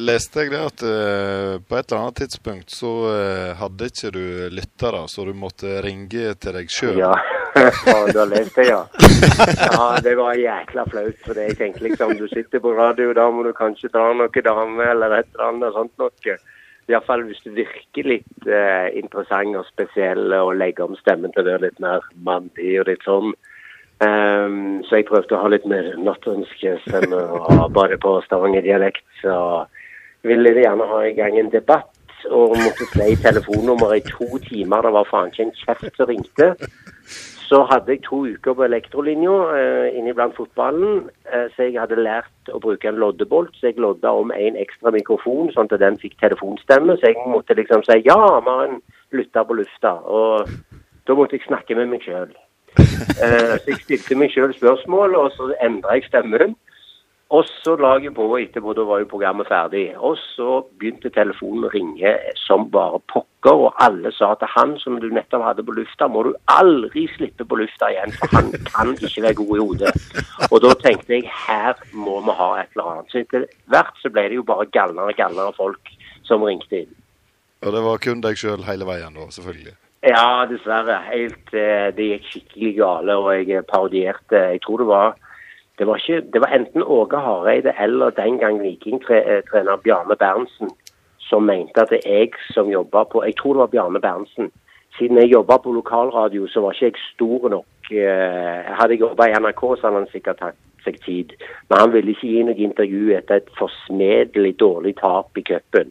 leste 0.00 0.44
jeg 0.44 0.52
det 0.54 0.60
at 0.62 0.84
eh, 0.86 1.56
på 1.60 1.76
et 1.76 1.90
eller 1.90 2.00
annet 2.00 2.20
tidspunkt 2.22 2.72
så 2.72 2.92
eh, 3.10 3.50
hadde 3.58 3.88
ikke 3.90 4.12
du 4.14 4.24
lyttere, 4.54 5.02
så 5.10 5.26
du 5.26 5.34
måtte 5.36 5.80
ringe 5.84 6.32
til 6.38 6.60
deg 6.60 6.72
sjøl. 6.72 7.02
Ja, 7.54 7.98
da 8.10 8.24
leste 8.26 8.64
jeg, 8.64 8.72
ja. 8.72 8.80
Ja, 9.76 9.84
det 10.02 10.16
var 10.18 10.34
jækla 10.34 10.82
flaut, 10.90 11.20
for 11.22 11.38
jeg 11.38 11.54
tenkte 11.54 11.84
liksom, 11.84 12.16
du 12.18 12.24
sitter 12.26 12.58
på 12.58 12.72
radio, 12.74 13.12
da 13.14 13.28
må 13.30 13.44
du 13.46 13.52
kanskje 13.54 13.92
dra 13.94 14.08
noe 14.10 14.42
dame 14.42 14.88
eller 14.90 15.14
et 15.20 15.28
eller 15.36 15.52
annet 15.52 15.76
sånt 15.76 16.02
noe. 16.02 16.34
Iallfall 16.90 17.24
hvis 17.28 17.40
du 17.44 17.54
virker 17.56 18.08
litt 18.08 18.48
eh, 18.48 18.90
interessant 18.98 19.56
og 19.56 19.66
spesiell 19.70 20.34
og 20.36 20.56
legger 20.60 20.88
om 20.88 20.98
stemmen 21.00 21.32
til 21.32 21.44
å 21.44 21.52
være 21.52 21.68
litt 21.68 21.80
mer 21.82 22.04
mandig 22.26 22.74
og 22.82 22.90
litt 22.90 23.06
sånn. 23.06 23.32
Um, 24.04 24.82
så 24.84 24.98
jeg 24.98 25.06
prøvde 25.08 25.36
å 25.36 25.40
ha 25.44 25.48
litt 25.52 25.64
mer 25.70 25.92
nattrønske 26.02 26.74
stemme 26.82 27.20
og 27.38 27.72
bare 27.76 27.96
på 28.02 28.18
Stavanger-dialekt. 28.26 29.04
Så 29.22 29.34
ville 30.26 30.52
de 30.56 30.64
gjerne 30.64 30.88
ha 30.90 31.02
i 31.06 31.14
gang 31.16 31.38
en 31.38 31.52
debatt 31.52 31.92
og 32.32 32.56
måtte 32.56 32.88
slå 32.90 33.10
i 33.12 33.20
telefonnummeret 33.20 34.04
i 34.04 34.12
to 34.12 34.40
timer. 34.48 34.84
Det 34.84 34.92
var 34.96 35.08
faen 35.10 35.32
ikke 35.32 35.46
en 35.46 35.56
kjeft 35.60 35.98
som 35.98 36.10
ringte. 36.10 36.50
Så 37.54 37.60
hadde 37.70 37.92
jeg 37.92 38.00
to 38.02 38.16
uker 38.26 38.54
på 38.58 38.64
elektrolinja 38.66 39.32
eh, 39.54 39.96
inniblant 39.98 40.34
fotballen, 40.34 41.04
eh, 41.30 41.44
så 41.54 41.68
jeg 41.68 41.76
hadde 41.78 42.02
lært 42.02 42.50
å 42.50 42.58
bruke 42.58 42.88
en 42.90 42.98
loddebolt. 42.98 43.52
Så 43.54 43.68
jeg 43.68 43.78
lodda 43.78 44.10
om 44.10 44.32
en 44.34 44.58
ekstra 44.58 44.90
mikrofon, 44.90 45.52
sånn 45.54 45.70
at 45.70 45.78
den 45.78 46.00
fikk 46.02 46.16
telefonstemme. 46.18 46.96
Så 46.98 47.12
jeg 47.12 47.28
måtte 47.30 47.54
liksom 47.54 47.84
si 47.86 48.00
ja, 48.08 48.16
vi 48.40 48.50
har 48.56 48.64
en 48.64 48.80
lytter 49.14 49.46
på 49.46 49.58
lufta. 49.60 49.92
Og 50.02 50.50
da 51.06 51.14
måtte 51.14 51.38
jeg 51.38 51.46
snakke 51.46 51.78
med 51.78 51.92
meg 51.92 52.02
sjøl. 52.02 52.34
Eh, 52.74 53.54
så 53.54 53.70
jeg 53.70 53.78
stilte 53.84 54.18
meg 54.18 54.34
sjøl 54.34 54.50
spørsmål, 54.56 55.14
og 55.14 55.30
så 55.36 55.52
endra 55.62 55.94
jeg 55.94 56.08
stemmen. 56.08 56.58
Og 57.34 57.42
så 57.64 57.74
jeg 57.74 58.12
på 58.14 58.24
etterpå, 58.38 58.72
da 58.76 58.84
var 58.86 59.00
jo 59.02 59.08
programmet 59.10 59.48
ferdig. 59.48 59.88
Og 59.98 60.16
så 60.36 60.60
begynte 60.78 61.10
telefonen 61.10 61.66
å 61.66 61.70
ringe 61.72 62.12
som 62.38 62.68
bare 62.70 63.00
pokker, 63.10 63.64
og 63.66 63.80
alle 63.82 64.12
sa 64.14 64.34
til 64.38 64.52
han 64.52 64.76
som 64.78 65.00
du 65.02 65.08
nettopp 65.10 65.42
hadde 65.42 65.64
på 65.66 65.74
lufta, 65.74 66.06
må 66.06 66.22
du 66.28 66.32
aldri 66.52 67.08
slippe 67.16 67.46
på 67.48 67.58
lufta 67.58 67.90
igjen, 67.90 68.14
for 68.20 68.30
han 68.36 68.52
kan 68.68 68.94
ikke 68.94 69.24
være 69.26 69.38
god 69.40 69.54
i 69.56 69.62
hodet. 69.64 69.94
Og 70.50 70.60
da 70.62 70.74
tenkte 70.84 71.16
jeg 71.16 71.32
her 71.46 71.80
må 71.92 72.20
vi 72.22 72.36
ha 72.38 72.50
et 72.62 72.70
eller 72.76 72.92
annet. 72.92 73.10
Så 73.10 73.24
etter 73.24 73.48
hvert 73.72 73.98
så 74.02 74.12
ble 74.14 74.28
det 74.30 74.38
jo 74.38 74.46
bare 74.52 74.70
galnere 74.76 75.10
og 75.10 75.18
galnere 75.18 75.56
folk 75.58 75.94
som 76.28 76.46
ringte 76.46 76.84
inn. 76.84 76.94
Og 77.64 77.74
det 77.74 77.82
var 77.82 78.02
kun 78.04 78.22
deg 78.22 78.38
sjøl 78.38 78.62
hele 78.68 78.86
veien, 78.86 79.16
da, 79.16 79.26
selvfølgelig. 79.34 79.74
Ja, 80.04 80.44
dessverre. 80.46 81.00
Helt, 81.08 81.54
eh, 81.56 81.90
det 81.96 82.10
gikk 82.12 82.26
skikkelig 82.30 82.74
gale, 82.78 83.14
og 83.16 83.30
jeg 83.34 83.64
parodierte. 83.66 84.50
Jeg 84.52 84.60
tror 84.62 84.82
det 84.82 84.90
var 84.92 85.14
det 85.78 85.86
var, 85.86 85.96
ikke, 85.96 86.26
det 86.32 86.40
var 86.40 86.54
enten 86.54 86.82
Åge 86.82 87.18
Hareide 87.18 87.72
eller 87.82 88.10
den 88.14 88.38
gang 88.38 88.62
Viking-trener 88.62 89.76
Bjarne 89.82 90.16
Berntsen 90.16 90.70
som 91.28 91.42
mente 91.42 91.80
at 91.80 91.90
det 91.90 92.02
er 92.06 92.18
jeg 92.18 92.36
som 92.54 92.70
jobba 92.70 93.04
på 93.04 93.24
Jeg 93.24 93.36
tror 93.36 93.52
det 93.52 93.60
var 93.64 93.72
Bjarne 93.74 94.00
Berntsen. 94.00 94.50
Siden 94.98 95.18
jeg 95.18 95.32
jobba 95.32 95.56
på 95.56 95.72
lokalradio, 95.72 96.46
så 96.46 96.60
var 96.60 96.72
ikke 96.72 96.84
jeg 96.84 97.00
stor 97.14 97.48
nok. 97.48 97.90
Eh, 97.90 98.60
Hadde 98.78 98.94
jeg 98.94 99.00
jobba 99.00 99.26
i 99.26 99.34
NRK, 99.40 99.62
så 99.76 99.86
hadde 99.86 99.98
han 99.98 100.12
sikkert 100.12 100.38
tatt, 100.38 100.60
seg 100.84 101.00
tid. 101.04 101.34
Men 101.68 101.78
han 101.80 101.92
ville 101.92 102.14
ikke 102.14 102.30
gi 102.30 102.42
noe 102.46 102.66
intervju 102.68 103.16
etter 103.16 103.40
et 103.40 103.50
forsmedelig 103.58 104.54
dårlig 104.60 104.94
tap 105.00 105.40
i 105.40 105.42
cupen. 105.42 105.90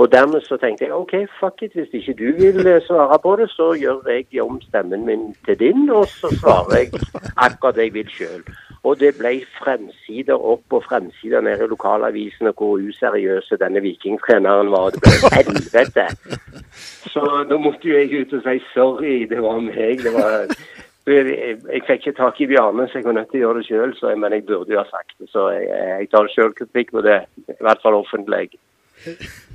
Og 0.00 0.08
dermed 0.12 0.40
så 0.46 0.56
tenkte 0.56 0.86
jeg 0.86 0.96
OK, 0.96 1.12
fuck 1.40 1.62
it. 1.62 1.76
Hvis 1.76 1.92
ikke 1.92 2.16
du 2.22 2.28
vil 2.40 2.66
eh, 2.66 2.80
svare 2.86 3.18
på 3.22 3.36
det, 3.36 3.50
så 3.52 3.72
gjør 3.76 4.08
jeg 4.08 4.42
om 4.42 4.60
stemmen 4.64 5.04
min 5.04 5.34
til 5.44 5.60
din, 5.60 5.90
og 5.90 6.08
så 6.08 6.32
svarer 6.40 6.78
jeg 6.78 7.04
akkurat 7.36 7.76
det 7.76 7.90
jeg 7.90 7.96
vil 7.98 8.12
sjøl. 8.16 8.44
Og 8.88 8.96
det 9.00 9.10
ble 9.18 9.34
fremsider 9.58 10.40
opp 10.40 10.72
og 10.72 10.84
fremsider 10.86 11.44
ned 11.44 11.60
i 11.60 11.68
lokalavisene 11.68 12.54
hvor 12.56 12.80
useriøse 12.80 13.58
denne 13.60 13.82
vikingtreneren 13.84 14.72
var. 14.72 14.94
Det 14.94 15.02
ble 15.04 15.32
helvete. 15.34 16.06
Så 17.12 17.24
da 17.50 17.58
måtte 17.60 17.90
jo 17.90 17.98
jeg 17.98 18.22
ut 18.22 18.32
og 18.38 18.46
si 18.46 18.56
sorry, 18.72 19.18
det 19.28 19.42
var 19.44 19.60
meg. 19.64 20.00
Det 20.00 20.14
var 20.16 20.48
jeg, 21.10 21.58
fikk 21.86 22.06
ikke 22.06 22.16
tak 22.16 22.40
i 22.40 22.48
Bjarne, 22.48 22.86
så 22.88 23.00
jeg 23.00 23.08
var 23.08 23.16
nødt 23.18 23.30
til 23.32 23.40
å 23.40 23.44
gjøre 23.44 23.60
det 23.60 23.68
sjøl. 23.68 23.94
Men 24.22 24.36
jeg 24.36 24.46
burde 24.48 24.74
jo 24.74 24.80
ha 24.80 24.88
sagt 24.88 25.14
det, 25.18 25.28
så 25.32 25.50
jeg, 25.54 25.68
jeg 25.68 26.10
tar 26.12 26.32
sjølkritikk 26.32 26.92
på 26.96 27.04
det. 27.04 27.20
I 27.52 27.60
hvert 27.60 27.84
fall 27.84 28.00
offentlig. 28.00 28.48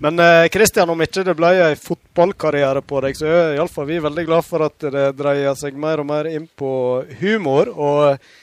Men 0.01 0.19
eh, 0.19 0.47
Kristian, 0.53 0.89
om 0.89 1.01
ikke 1.05 1.23
det 1.25 1.35
ble 1.37 1.51
en 1.67 1.77
fotballkarriere 1.77 2.81
på 2.85 3.01
deg, 3.05 3.17
så 3.17 3.29
er 3.29 3.59
iallfall 3.59 3.87
vi 3.89 4.01
veldig 4.01 4.25
glad 4.25 4.47
for 4.47 4.65
at 4.65 4.87
det 4.93 5.11
dreier 5.19 5.53
seg 5.57 5.77
mer 5.77 6.01
og 6.01 6.09
mer 6.09 6.29
inn 6.31 6.47
på 6.49 6.71
humor. 7.21 7.69
Og 7.73 8.01
eh, 8.09 8.33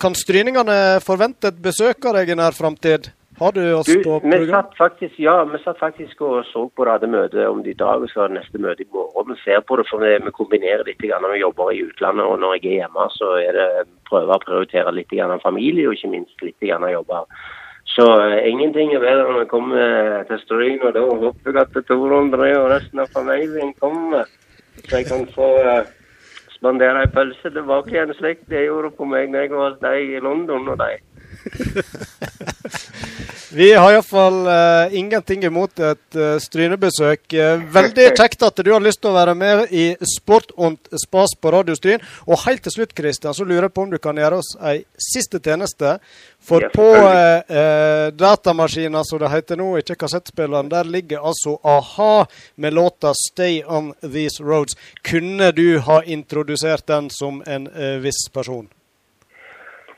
kan 0.00 0.16
stryningene 0.18 1.00
forvente 1.00 1.48
et 1.48 1.62
besøk 1.62 2.04
av 2.10 2.18
deg 2.18 2.34
i 2.34 2.36
nær 2.36 2.56
framtid? 2.56 3.08
Har 3.40 3.52
du 3.52 3.74
oss 3.74 3.86
Du, 3.86 4.02
på 4.04 4.20
vi 4.22 4.46
satt 4.50 4.74
faktisk, 4.76 5.14
ja, 5.16 5.44
vi 5.48 5.58
satt 5.64 5.78
faktisk 5.80 6.20
og 6.20 6.44
så 6.44 6.66
på 6.68 6.84
det, 6.84 6.92
hadde 6.92 7.08
møte 7.08 7.46
om 7.48 7.62
det 7.64 7.72
i 7.72 7.78
dag, 7.80 8.02
og 8.04 8.10
så 8.12 8.26
er 8.26 8.28
det 8.28 8.36
neste 8.36 8.60
møte 8.60 8.84
i 8.84 8.88
morgen. 8.92 9.32
Vi 9.32 9.40
ser 9.40 9.62
på 9.64 9.78
det, 9.80 9.86
for 9.88 10.04
vi, 10.04 10.10
vi 10.26 10.32
kombinerer 10.36 10.84
litt 10.84 11.00
når 11.00 11.32
vi 11.32 11.40
jobber 11.40 11.72
i 11.72 11.80
utlandet, 11.86 12.26
og 12.26 12.36
når 12.42 12.58
jeg 12.58 12.66
er 12.66 12.76
hjemme, 12.82 13.06
så 13.16 13.30
er 13.40 13.56
det 13.56 13.68
prøve 14.10 14.36
å 14.36 14.44
prioritere 14.44 14.92
litt 14.92 15.08
grann 15.08 15.40
familie, 15.40 15.88
og 15.88 15.96
ikke 15.96 16.12
minst 16.12 16.44
litt 16.44 16.60
grann 16.60 16.84
å 16.84 16.92
jobbe. 16.98 17.22
Så 17.94 18.04
uh, 18.04 18.36
ingenting 18.50 18.92
er 18.92 19.06
bedre 19.06 19.24
når 19.30 19.40
vi 19.40 19.48
kommer 19.54 20.28
til 20.28 20.42
Stryn, 20.44 20.84
og 20.84 20.92
da 20.98 21.06
håper 21.08 21.54
jeg 21.54 21.62
at 21.64 21.80
Tor 21.88 22.16
André 22.20 22.52
og 22.58 22.68
resten 22.74 23.00
av 23.00 23.08
familien 23.16 23.72
kommer, 23.80 24.28
så 24.84 25.00
jeg 25.00 25.08
kan 25.08 25.24
få 25.32 25.48
eh, 25.64 25.88
spandere 26.60 27.06
ei 27.06 27.08
pølse 27.14 27.50
tilbake 27.54 27.94
igjen, 27.94 28.12
slik 28.18 28.44
de 28.52 28.66
gjorde 28.66 28.92
på 28.98 29.08
meg 29.08 29.32
når 29.32 29.46
jeg 29.46 29.52
var 29.54 29.70
hos 29.70 29.80
deg 29.80 30.12
i 30.12 30.20
London 30.20 30.68
og 30.68 30.76
deg. 30.82 31.00
Vi 33.52 33.72
har 33.74 33.92
iallfall 33.92 34.46
uh, 34.46 34.94
ingenting 34.94 35.42
imot 35.44 35.80
et 35.82 36.16
uh, 36.16 36.36
strynebesøk. 36.38 37.24
Uh, 37.34 37.64
veldig 37.74 38.04
kjekt 38.14 38.44
at 38.46 38.60
du 38.62 38.68
har 38.70 38.82
lyst 38.84 39.00
til 39.02 39.10
å 39.10 39.16
være 39.16 39.34
med 39.34 39.72
i 39.74 39.88
Sport 40.06 40.52
und 40.54 40.78
spas 41.02 41.34
på 41.34 41.50
Radio 41.50 41.74
Stryn. 41.74 42.04
Og 42.30 42.44
helt 42.44 42.62
til 42.62 42.76
slutt, 42.76 42.94
Kristian, 42.94 43.34
så 43.34 43.42
lurer 43.42 43.66
jeg 43.66 43.74
på 43.74 43.82
om 43.82 43.90
du 43.90 43.98
kan 43.98 44.20
gjøre 44.22 44.38
oss 44.38 44.52
ei 44.62 44.84
siste 44.94 45.40
tjeneste. 45.42 45.96
For 46.46 46.62
Ja, 46.62 46.70
på 46.70 46.86
uh, 46.94 48.12
datamaskinen, 48.14 49.02
som 49.08 49.18
det 49.18 49.32
heter 49.34 49.58
nå, 49.58 49.72
ikke 49.82 49.98
kassettspilleren, 50.04 50.70
der 50.70 50.86
ligger 50.86 51.26
altså 51.26 51.56
a-ha 51.66 52.28
med 52.54 52.78
låta 52.78 53.10
'Stay 53.18 53.64
On 53.66 53.90
These 53.98 54.46
Roads'. 54.46 54.78
Kunne 55.02 55.50
du 55.50 55.80
ha 55.80 56.02
introdusert 56.06 56.86
den 56.86 57.10
som 57.10 57.42
en 57.46 57.66
viss 57.98 58.28
person? 58.32 58.70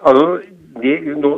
Altså, 0.01 0.41
det, 0.81 0.95
nå, 1.21 1.31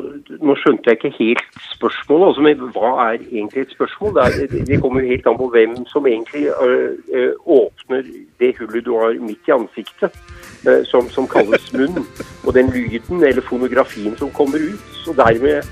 nå 0.47 0.55
skjønte 0.61 0.91
jeg 0.91 0.99
ikke 0.99 1.17
helt 1.19 1.45
spørsmålet. 1.75 2.27
Altså, 2.29 2.43
men 2.47 2.73
hva 2.75 2.91
er 3.05 3.23
egentlig 3.23 3.65
et 3.65 3.75
spørsmål? 3.75 4.15
Det, 4.17 4.25
er, 4.25 4.65
det, 4.69 4.81
kommer 4.83 5.03
jo 5.03 5.13
helt 5.13 5.27
an 5.27 5.39
på 5.41 5.49
hvem 5.55 5.77
som 5.91 6.07
egentlig 6.07 6.45
øh, 6.63 7.33
åpner 7.47 8.03
det 8.41 8.53
hullet 8.59 8.85
du 8.87 8.93
har 8.99 9.17
midt 9.21 9.49
i 9.49 9.57
ansiktet, 9.57 10.21
øh, 10.69 10.83
som, 10.87 11.09
som 11.11 11.29
kalles 11.29 11.73
munn. 11.73 12.07
Og 12.47 12.55
den 12.55 12.71
lyden 12.77 13.25
eller 13.25 13.43
fonografien 13.43 14.17
som 14.17 14.31
kommer 14.31 14.59
ut. 14.59 14.87
Så 15.05 15.17
dermed, 15.17 15.63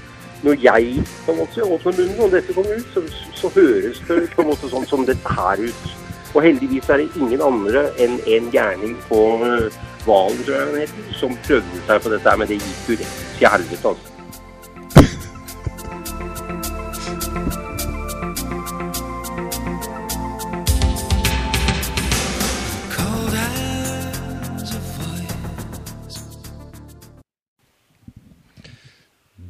når 0.42 0.58
jeg 0.62 1.06
på 1.26 1.32
en 1.32 1.38
måte 1.38 1.64
åpner 1.64 1.98
munnen 1.98 2.24
og 2.26 2.34
dette 2.34 2.54
kommer 2.54 2.74
ut, 2.76 2.88
så, 2.94 3.04
så 3.40 3.52
høres 3.60 4.02
det 4.08 4.30
på 4.34 4.42
en 4.42 4.52
måte 4.52 4.72
sånn 4.72 4.88
som 4.90 5.06
dette 5.06 5.38
her 5.38 5.62
ut. 5.68 5.88
Og 6.34 6.42
heldigvis 6.42 6.88
er 6.88 7.02
det 7.02 7.10
ingen 7.20 7.42
andre 7.44 7.90
enn 8.00 8.16
en 8.26 8.46
gærning 8.52 8.96
på 9.08 9.20
øh, 9.44 9.68
Valen, 10.06 10.40
tror 10.44 10.56
jeg 10.56 10.66
han 10.66 10.80
heter, 10.80 11.12
som 11.14 11.36
prøvde 11.46 11.84
seg 11.86 12.00
på 12.02 12.10
dette 12.10 12.30
her, 12.30 12.40
men 12.40 12.48
det 12.50 12.58
gikk 12.58 12.88
jo 12.90 12.96
rett 13.02 13.20
til 13.38 13.52
helvete, 13.54 13.92
altså. 13.92 14.08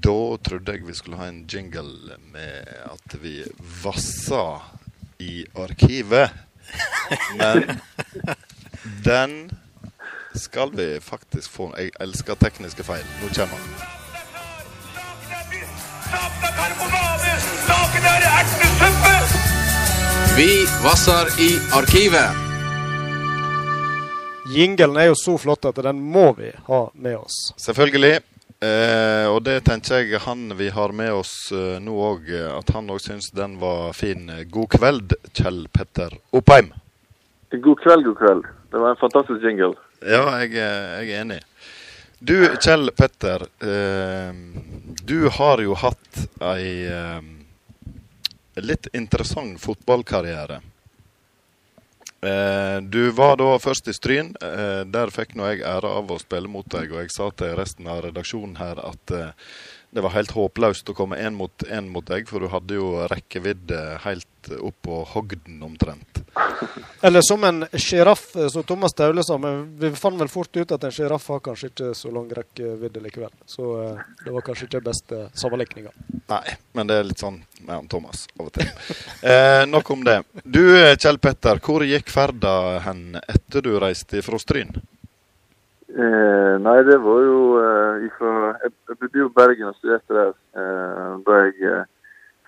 Da 0.02 0.20
trodde 0.42 0.72
jeg 0.74 0.82
vi 0.84 0.94
skulle 0.98 1.18
ha 1.20 1.28
en 1.30 1.44
jingle 1.46 2.16
med 2.34 2.66
at 2.90 3.14
vi 3.22 3.36
vassa 3.84 4.44
i 5.22 5.44
arkivet. 5.54 6.32
Men 7.38 7.78
den 9.06 9.36
skal 10.34 10.70
vi 10.76 11.00
faktisk 11.00 11.50
få. 11.50 11.72
Jeg 11.78 11.90
elsker 12.00 12.34
tekniske 12.34 12.84
feil. 12.86 13.04
Nå 13.22 13.28
kommer 13.36 13.56
han. 13.56 14.00
Vi 20.36 20.50
vasser 20.84 21.28
i 21.44 21.50
arkivet. 21.76 22.42
Jingelen 24.52 24.96
er 24.96 25.10
jo 25.10 25.16
så 25.16 25.38
flott 25.38 25.64
at 25.68 25.78
den 25.84 26.00
må 26.12 26.32
vi 26.36 26.50
ha 26.66 26.82
med 26.94 27.16
oss. 27.16 27.36
Selvfølgelig. 27.60 28.20
Eh, 28.62 29.26
og 29.26 29.40
det 29.42 29.62
tenker 29.66 30.04
jeg 30.04 30.20
han 30.22 30.52
vi 30.59 30.68
har 30.70 30.92
med 30.94 31.12
oss 31.16 31.50
eh, 31.50 31.78
nå 31.82 31.94
òg, 31.98 32.28
at 32.30 32.68
han 32.76 32.90
òg 32.94 33.00
syns 33.02 33.32
den 33.34 33.56
var 33.62 33.92
fin. 33.96 34.28
God 34.50 34.68
kveld, 34.76 35.16
Kjell 35.34 35.64
Petter 35.72 36.14
Oppheim. 36.32 36.70
God 37.52 37.80
kveld, 37.82 38.04
god 38.06 38.20
kveld. 38.20 38.44
Det 38.72 38.80
var 38.80 38.94
en 38.94 39.00
fantastisk 39.00 39.42
jingle. 39.44 39.74
Ja, 40.02 40.24
jeg, 40.42 40.56
jeg 40.56 41.10
er 41.10 41.20
enig. 41.22 41.40
Du, 42.18 42.36
Kjell 42.62 42.90
Petter. 42.94 43.42
Eh, 43.62 44.34
du 45.02 45.28
har 45.28 45.62
jo 45.62 45.74
hatt 45.78 46.20
ei 46.52 46.84
eh, 46.86 47.22
litt 48.62 48.88
interessant 48.94 49.60
fotballkarriere. 49.62 50.60
Eh, 52.22 52.78
du 52.82 53.10
var 53.14 53.38
da 53.38 53.52
først 53.62 53.90
i 53.90 53.94
Stryn. 53.94 54.34
Der 54.38 55.14
fikk 55.14 55.36
nå 55.38 55.50
jeg 55.50 55.64
ære 55.66 55.94
av 55.98 56.10
å 56.14 56.20
spille 56.22 56.50
mot 56.50 56.66
deg, 56.70 56.94
og 56.94 57.04
jeg 57.04 57.14
sa 57.14 57.30
til 57.34 57.56
resten 57.58 57.90
av 57.90 58.04
redaksjonen 58.06 58.58
her 58.62 58.82
at 58.82 59.16
det 59.92 60.02
var 60.02 60.14
helt 60.14 60.34
håpløst 60.34 60.88
å 60.88 60.96
komme 60.96 61.18
én 61.20 61.34
mot 61.36 61.66
én 61.68 61.90
mot 61.92 62.06
deg, 62.06 62.30
for 62.30 62.42
du 62.42 62.50
hadde 62.54 62.78
jo 62.78 63.02
rekkevidde 63.12 63.82
helt 64.06 64.30
opp 64.59 64.82
på 64.82 65.02
hogden 65.14 65.62
omtrent. 65.62 66.23
Eller 67.01 67.20
som 67.23 67.44
en 67.44 67.64
sjiraff, 67.73 68.36
eh, 68.36 68.48
som 68.48 68.62
Thomas 68.62 68.94
Taule 68.94 69.24
sa. 69.24 69.39
Men 69.39 69.64
vi 69.78 69.90
fant 69.97 70.20
vel 70.20 70.31
fort 70.32 70.56
ut 70.56 70.73
at 70.73 70.85
en 70.85 70.94
sjiraff 70.94 71.28
har 71.28 71.43
kanskje 71.44 71.70
ikke 71.73 71.90
så 71.98 72.12
lang 72.14 72.31
rekkevidde 72.31 73.02
likevel. 73.05 73.32
Så 73.47 73.69
eh, 73.82 74.01
det 74.24 74.35
var 74.35 74.47
kanskje 74.47 74.69
ikke 74.69 74.82
beste 74.86 75.27
sammenlikninga. 75.39 75.93
Nei, 76.32 76.56
men 76.73 76.90
det 76.90 76.98
er 76.98 77.09
litt 77.10 77.23
sånn 77.23 77.43
med 77.62 77.74
han 77.74 77.90
Thomas 77.90 78.27
av 78.39 78.48
og 78.48 78.55
til. 78.59 78.70
Eh, 79.23 79.62
nok 79.70 79.90
om 79.94 80.01
det. 80.05 80.16
Du 80.43 80.60
eh, 80.74 80.97
Kjell 80.98 81.20
Petter, 81.23 81.60
hvor 81.62 81.85
gikk 81.86 82.10
ferda 82.10 82.81
hen 82.82 83.20
etter 83.20 83.62
du 83.62 83.77
reiste 83.78 84.19
fra 84.27 84.40
Stryn? 84.40 84.73
Eh, 85.93 86.55
nei, 86.64 86.78
det 86.89 86.97
var 87.05 87.20
jo 87.20 87.40
eh, 87.60 88.05
ifra 88.06 88.31
Jeg, 88.62 88.73
jeg 88.89 88.97
bodde 88.97 89.20
jo 89.20 89.27
i 89.28 89.35
Bergen 89.36 89.69
og 89.69 89.74
studerte 89.77 90.16
der 90.16 90.31
eh, 90.56 91.10
da 91.27 91.40
jeg 91.43 91.66
eh, 91.69 91.82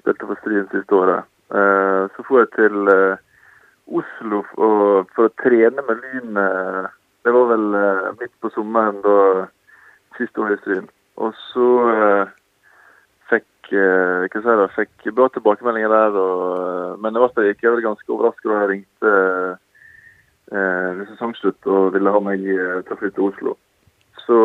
spilte 0.00 0.28
for 0.30 0.40
Stryn 0.40 0.70
siste 0.72 0.96
året. 0.96 1.28
Eh, 1.54 2.02
så 2.10 2.24
dro 2.26 2.40
jeg 2.40 2.50
til 2.56 2.88
eh, 2.90 3.20
Oslo 3.94 4.40
for 4.50 5.26
å 5.28 5.34
trene 5.38 5.84
med 5.86 6.00
Lyn. 6.02 6.38
Eh, 6.40 6.86
det 7.24 7.32
var 7.32 7.50
vel 7.52 7.66
midt 8.18 8.32
på 8.42 8.50
sommeren 8.52 8.98
da 9.04 9.18
siste 10.18 10.42
år 10.42 10.54
i 10.54 10.58
Stryn. 10.60 10.88
Og 11.22 11.30
så 11.52 11.68
fikk 13.30 13.70
hva 13.70 14.28
sier 14.28 14.60
jeg, 14.60 14.72
fikk 14.74 15.14
bra 15.16 15.30
tilbakemeldinger 15.32 15.94
der. 15.94 16.18
Og, 16.20 16.98
men 17.00 17.16
jeg 17.16 17.30
ble 17.38 17.54
ikke 17.54 17.72
ganske 17.86 18.12
overrasket 18.12 18.50
da 18.50 18.58
jeg 18.58 18.70
ringte 18.72 19.14
eh, 19.14 20.90
ved 20.98 21.06
sesongslutt 21.14 21.70
og 21.70 21.94
ville 21.96 22.12
ha 22.12 22.20
meg 22.26 22.44
til 22.44 22.92
å 22.92 23.00
flytte 23.00 23.16
til 23.16 23.30
Oslo. 23.30 23.56
Så 24.26 24.40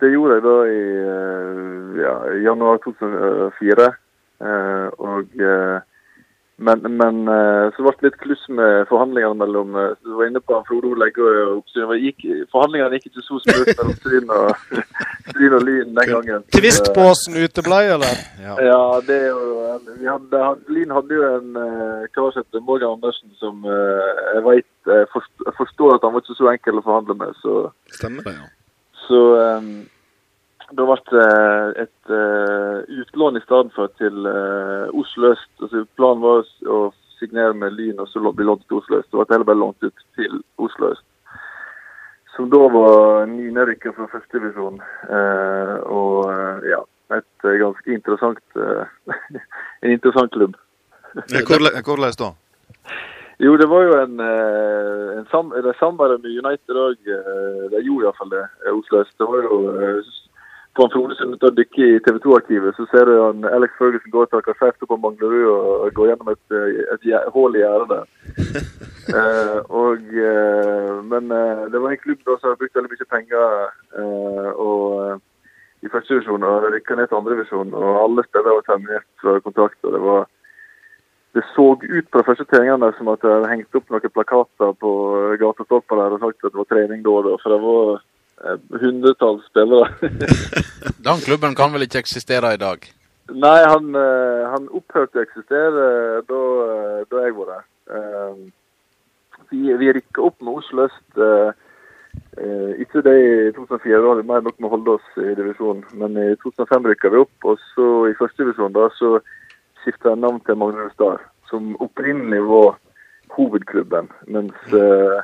det 0.00 0.14
gjorde 0.14 0.38
jeg 0.38 0.46
da 0.46 0.56
i 0.68 0.80
ja, 2.00 2.14
i 2.38 2.40
januar 2.46 2.80
2004. 2.86 3.90
Eh, 4.42 4.88
og, 4.98 5.28
eh, 5.38 5.80
men 6.62 6.82
men 6.98 7.20
eh, 7.30 7.68
så 7.74 7.82
ble 7.82 7.92
det 7.98 8.06
litt 8.08 8.18
kluss 8.22 8.42
med 8.52 8.84
forhandlingene 8.90 9.38
mellom 9.40 9.72
Du 10.04 10.10
var 10.18 10.28
inne 10.28 10.42
på 10.42 10.54
han 10.54 10.66
Frode 10.68 10.90
Legge 11.00 11.24
og 11.24 11.60
Oppsyn. 11.60 11.90
Gikk- 12.02 12.44
Forhandlingene 12.54 12.98
gikk 12.98 13.08
ikke 13.10 13.24
så 13.26 13.38
smooth 13.42 13.72
mellom 13.78 13.94
Stryn 13.98 14.30
og, 14.34 14.82
Stryn 15.30 15.56
og 15.58 15.64
Lyn 15.66 15.94
den 15.96 16.10
gangen. 16.12 16.44
Tvistpåsen 16.54 17.38
uteblei, 17.42 17.82
eller? 17.96 18.18
Ja, 18.42 18.82
det 19.06 19.18
er 19.24 19.30
jo 19.30 19.60
vi 20.02 20.06
hadde, 20.10 20.42
Lyn 20.70 20.92
hadde 20.94 21.16
jo 21.16 21.28
en 21.38 21.56
uh, 21.56 22.04
kar 22.14 22.36
Morgan 22.60 22.98
Andersen, 22.98 23.32
som 23.40 23.62
jeg 23.66 24.42
veit 24.46 24.92
forstår 25.56 25.96
at 25.96 26.04
han 26.06 26.14
var 26.14 26.22
ikke 26.22 26.38
så 26.38 26.50
enkel 26.52 26.78
å 26.78 26.84
forhandle 26.86 27.16
med. 27.18 27.34
Så, 27.42 27.56
Stemmer 27.96 28.26
det, 28.26 28.34
ja. 28.36 28.46
så 29.06 29.20
ehm, 29.40 29.72
da 30.76 30.86
ble 30.88 30.96
det 31.12 31.84
et 31.84 32.12
eh, 32.16 33.00
utlån 33.02 33.38
i 33.38 33.44
stedet 33.44 33.72
for 33.76 33.92
til 34.00 34.26
eh, 34.28 34.88
Oslo 34.96 35.32
øst. 35.34 35.50
Altså, 35.60 35.84
planen 35.98 36.24
var 36.24 36.44
å 36.66 36.80
signere 37.18 37.54
med 37.54 37.76
Lyn 37.78 38.00
og 38.02 38.08
så 38.10 38.22
bli 38.22 38.46
lånt 38.46 38.64
til 38.66 38.80
Oslo 38.80 39.00
øst. 39.00 39.10
Det 39.10 39.18
ble 39.18 39.34
heller 39.34 39.48
bare 39.48 39.62
lånt 39.62 39.86
ut 39.86 40.04
til 40.18 40.40
Oslo 40.62 40.92
øst. 40.94 41.06
Som 42.36 42.48
da 42.52 42.62
var 42.72 43.26
nynedrykket 43.28 43.96
fra 43.96 44.08
førstedivisjon. 44.14 44.80
Eh, 45.18 45.76
og 45.92 46.30
eh, 46.32 46.68
ja, 46.72 46.80
et 47.18 47.48
eh, 47.48 47.58
ganske 47.60 47.96
interessant 47.98 48.40
eh, 48.56 49.18
En 49.82 49.96
interessant 49.96 50.32
klubb. 50.32 50.56
Hvordan 51.12 52.14
da? 52.18 52.32
Jo, 53.42 53.56
det 53.58 53.66
var 53.66 53.82
jo 53.82 53.94
en, 53.98 54.20
eh, 54.22 55.18
en 55.18 55.26
sam 55.30 55.50
De 55.50 55.72
samarbeidet 55.78 56.22
med 56.22 56.36
United 56.40 56.76
òg. 56.78 56.98
De 57.72 57.80
gjorde 57.82 58.06
iallfall 58.06 58.30
det, 58.30 58.44
eh, 58.64 58.72
Oslo 58.72 59.00
øst. 59.02 59.18
Det 59.18 59.26
var 59.26 59.48
jo 59.48 59.58
eh, 59.74 60.12
på 60.76 60.86
Frode 60.92 61.16
som 61.18 61.32
til 61.36 61.50
å 61.50 61.54
dykke 61.56 61.84
i 61.84 61.98
TV 62.04 62.18
2-arkivet, 62.24 62.76
så 62.76 62.86
ser 62.88 63.08
du 63.08 63.12
han 63.18 63.44
Alex 63.50 63.74
Ferguson 63.76 64.12
gå 64.12 64.22
og 64.24 64.30
ta 64.32 64.54
skjevt 64.56 64.86
på 64.88 64.98
Manglerud 65.00 65.48
og 65.52 65.90
gå 65.96 66.06
gjennom 66.08 66.30
et, 66.32 66.42
eh, 66.56 66.80
et 66.94 67.34
hull 67.34 67.58
i 67.58 67.64
gjerdet. 67.64 68.04
Eh, 69.02 69.56
og, 69.66 70.04
eh, 70.14 70.90
men 71.10 71.32
eh, 71.34 71.62
det 71.72 71.80
var 71.82 71.90
en 71.90 71.98
klubb 71.98 72.20
da 72.22 72.36
som 72.38 72.52
har 72.52 72.58
brukt 72.60 72.76
veldig 72.78 72.92
mye 72.92 73.06
penger 73.10 73.56
eh, 73.98 74.50
og, 74.62 74.84
eh, 75.02 75.16
i 75.82 75.90
første 75.90 76.14
divisjon 76.14 76.46
og 76.46 76.68
rykka 76.70 76.94
ned 76.94 77.10
til 77.10 77.18
andre 77.18 77.34
divisjon. 77.34 77.74
Og 77.74 77.98
alle 77.98 78.24
spillere 78.28 78.54
var 78.60 78.68
terminert 78.68 79.08
fra 79.20 79.34
kontrakter. 79.42 79.90
Det 79.96 80.00
var 80.06 80.28
det 81.34 81.42
så 81.50 81.66
ut 81.74 82.10
på 82.12 82.22
de 82.22 82.28
første 82.28 82.46
treningene 82.46 82.92
som 82.94 83.10
at 83.10 83.26
det 83.26 83.34
hadde 83.34 83.50
hengt 83.50 83.78
opp 83.80 83.90
noen 83.90 84.14
plakater 84.14 84.72
på 84.84 84.94
gatestolper 85.42 85.98
der 85.98 86.16
og 86.16 86.22
sagt 86.22 86.46
at 86.46 86.54
det 86.54 86.62
var 86.62 86.70
trening 86.70 87.02
da 87.02 87.16
og 87.18 87.26
da. 87.26 87.36
For 87.42 87.56
det 87.56 87.60
var 87.66 88.02
hundretalls 88.80 89.44
spillere. 89.50 89.88
Den 91.06 91.20
klubben 91.24 91.54
kan 91.54 91.72
vel 91.72 91.82
ikke 91.86 91.98
eksistere 92.02 92.54
i 92.54 92.60
dag? 92.60 92.86
Nei, 93.32 93.58
han, 93.64 93.94
eh, 93.96 94.42
han 94.52 94.66
opphørte 94.74 95.20
å 95.20 95.24
eksistere 95.24 95.84
da, 96.28 96.40
eh, 96.68 97.04
da 97.10 97.22
jeg 97.26 97.36
var 97.38 97.52
der. 97.54 97.64
Eh, 97.96 98.34
Vi, 99.52 99.68
vi 99.76 99.90
rykka 99.92 100.22
opp 100.24 100.38
med 100.40 100.54
Oslo 100.62 100.86
øst. 100.88 101.18
eh, 101.20 101.52
eh, 102.40 102.70
Ikke 102.80 103.02
det 103.04 103.12
i 103.20 103.52
2004, 103.52 104.00
da 104.00 104.08
hadde 104.08 104.22
vi 104.22 104.28
mer 104.30 104.40
nok 104.46 104.58
med 104.60 104.68
å 104.68 104.72
holde 104.76 104.94
oss 104.96 105.08
i 105.20 105.34
divisjonen. 105.36 105.84
Men 105.92 106.16
i 106.16 106.30
2005 106.40 106.88
rykka 106.88 107.10
vi 107.12 107.20
opp, 107.20 107.36
og 107.44 107.58
så 107.74 107.88
i 108.08 108.16
første 108.16 108.42
divisjon 108.42 108.72
da 108.72 108.88
så 108.96 109.18
skifta 109.82 110.14
jeg 110.14 110.22
navn 110.22 110.40
til 110.46 110.56
Magnus 110.56 110.96
Dahl, 110.98 111.18
som 111.50 111.74
opprinnelig 111.84 112.40
var 112.48 112.78
hovedklubben. 113.36 114.08
Mens 114.26 114.54
eh, 114.72 115.20
eh, 115.20 115.22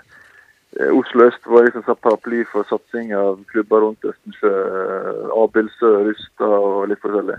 Oslo 0.76 1.24
øst 1.26 1.46
var 1.48 1.64
liksom 1.64 1.82
sånn 1.86 2.00
paraply 2.04 2.42
for 2.52 2.66
satsing 2.68 3.14
av 3.16 3.40
klubber 3.48 3.80
rundt 3.86 4.04
Østensjø. 4.04 4.50
eh, 4.52 5.30
Abildsø, 5.42 5.92
Rustad 6.04 6.56
og 6.58 6.88
litt 6.90 7.00
forskjellig. 7.00 7.38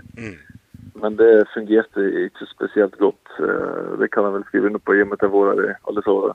Men 1.00 1.16
det 1.16 1.46
fungerte 1.54 2.04
ikke 2.26 2.48
spesielt 2.50 2.98
godt. 2.98 3.36
Eh, 3.38 3.98
Det 4.00 4.10
kan 4.10 4.24
jeg 4.24 4.32
vel 4.32 4.44
skrive 4.48 4.66
under 4.66 4.82
på 4.82 4.96
i 4.96 5.02
og 5.02 5.08
med 5.08 5.18
at 5.18 5.22
jeg 5.22 5.30
har 5.30 5.46
vært 5.46 5.62
der 5.62 5.76
alle 5.88 6.02
årene. 6.06 6.34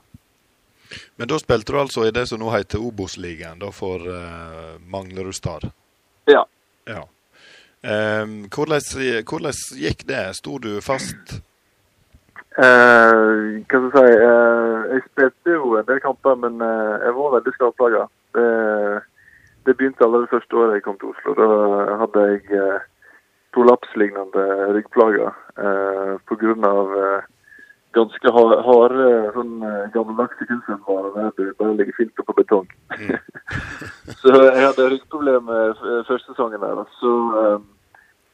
Men 1.18 1.28
da 1.28 1.40
spilte 1.42 1.74
du 1.74 1.80
altså 1.80 2.06
i 2.06 2.14
det 2.16 2.28
som 2.30 2.40
nå 2.40 2.52
heter 2.54 2.80
Obos-ligaen, 2.80 3.62
for 3.74 4.00
uh, 4.06 4.78
Manglerud 4.88 5.34
Stad? 5.34 5.66
Ja. 6.30 6.46
ja. 6.88 7.02
Um, 7.84 8.46
hvordan, 8.50 8.82
hvordan 9.26 9.54
gikk 9.82 10.06
det? 10.08 10.36
Sto 10.38 10.58
du 10.58 10.82
fast? 10.82 11.42
Eh, 12.56 13.64
hva 13.68 13.80
skal 13.92 14.06
jeg 14.08 14.16
si 14.16 14.20
eh, 14.24 14.84
Jeg 14.94 15.02
spilte 15.10 15.56
jo 15.58 15.74
en 15.76 15.88
del 15.90 16.00
kamper, 16.00 16.38
men 16.40 16.62
eh, 16.64 17.04
jeg 17.04 17.16
var 17.18 17.34
veldig 17.34 17.54
skadeplaga. 17.58 18.06
Det, 18.38 18.50
det 19.68 19.76
begynte 19.76 20.06
allerede 20.06 20.32
første 20.32 20.56
året 20.62 20.78
jeg 20.78 20.86
kom 20.86 21.00
til 21.02 21.12
Oslo. 21.12 21.36
Da 21.36 21.98
hadde 22.04 22.26
jeg 22.32 22.44
eh, 22.56 22.86
prolapslignende 23.56 24.46
ryggplager 24.78 25.32
eh, 25.60 26.14
pga. 26.32 26.56
Eh, 27.02 27.32
ganske 27.96 28.32
harde, 28.36 28.56
harde 28.68 29.12
sånn 29.36 29.54
eh, 29.64 29.84
gammeldagse 29.94 30.48
kunstnervarer 30.48 31.14
der 31.16 31.30
du 31.36 31.54
bare 31.60 31.76
ligger 31.76 32.00
fint 32.00 32.24
oppå 32.24 32.36
betong. 32.40 32.72
så 34.22 34.32
jeg 34.32 34.64
hadde 34.64 34.90
ryggproblemer 34.96 35.76
første 36.08 36.32
sesongen 36.32 36.64
der. 36.64 36.84
Så 37.02 37.14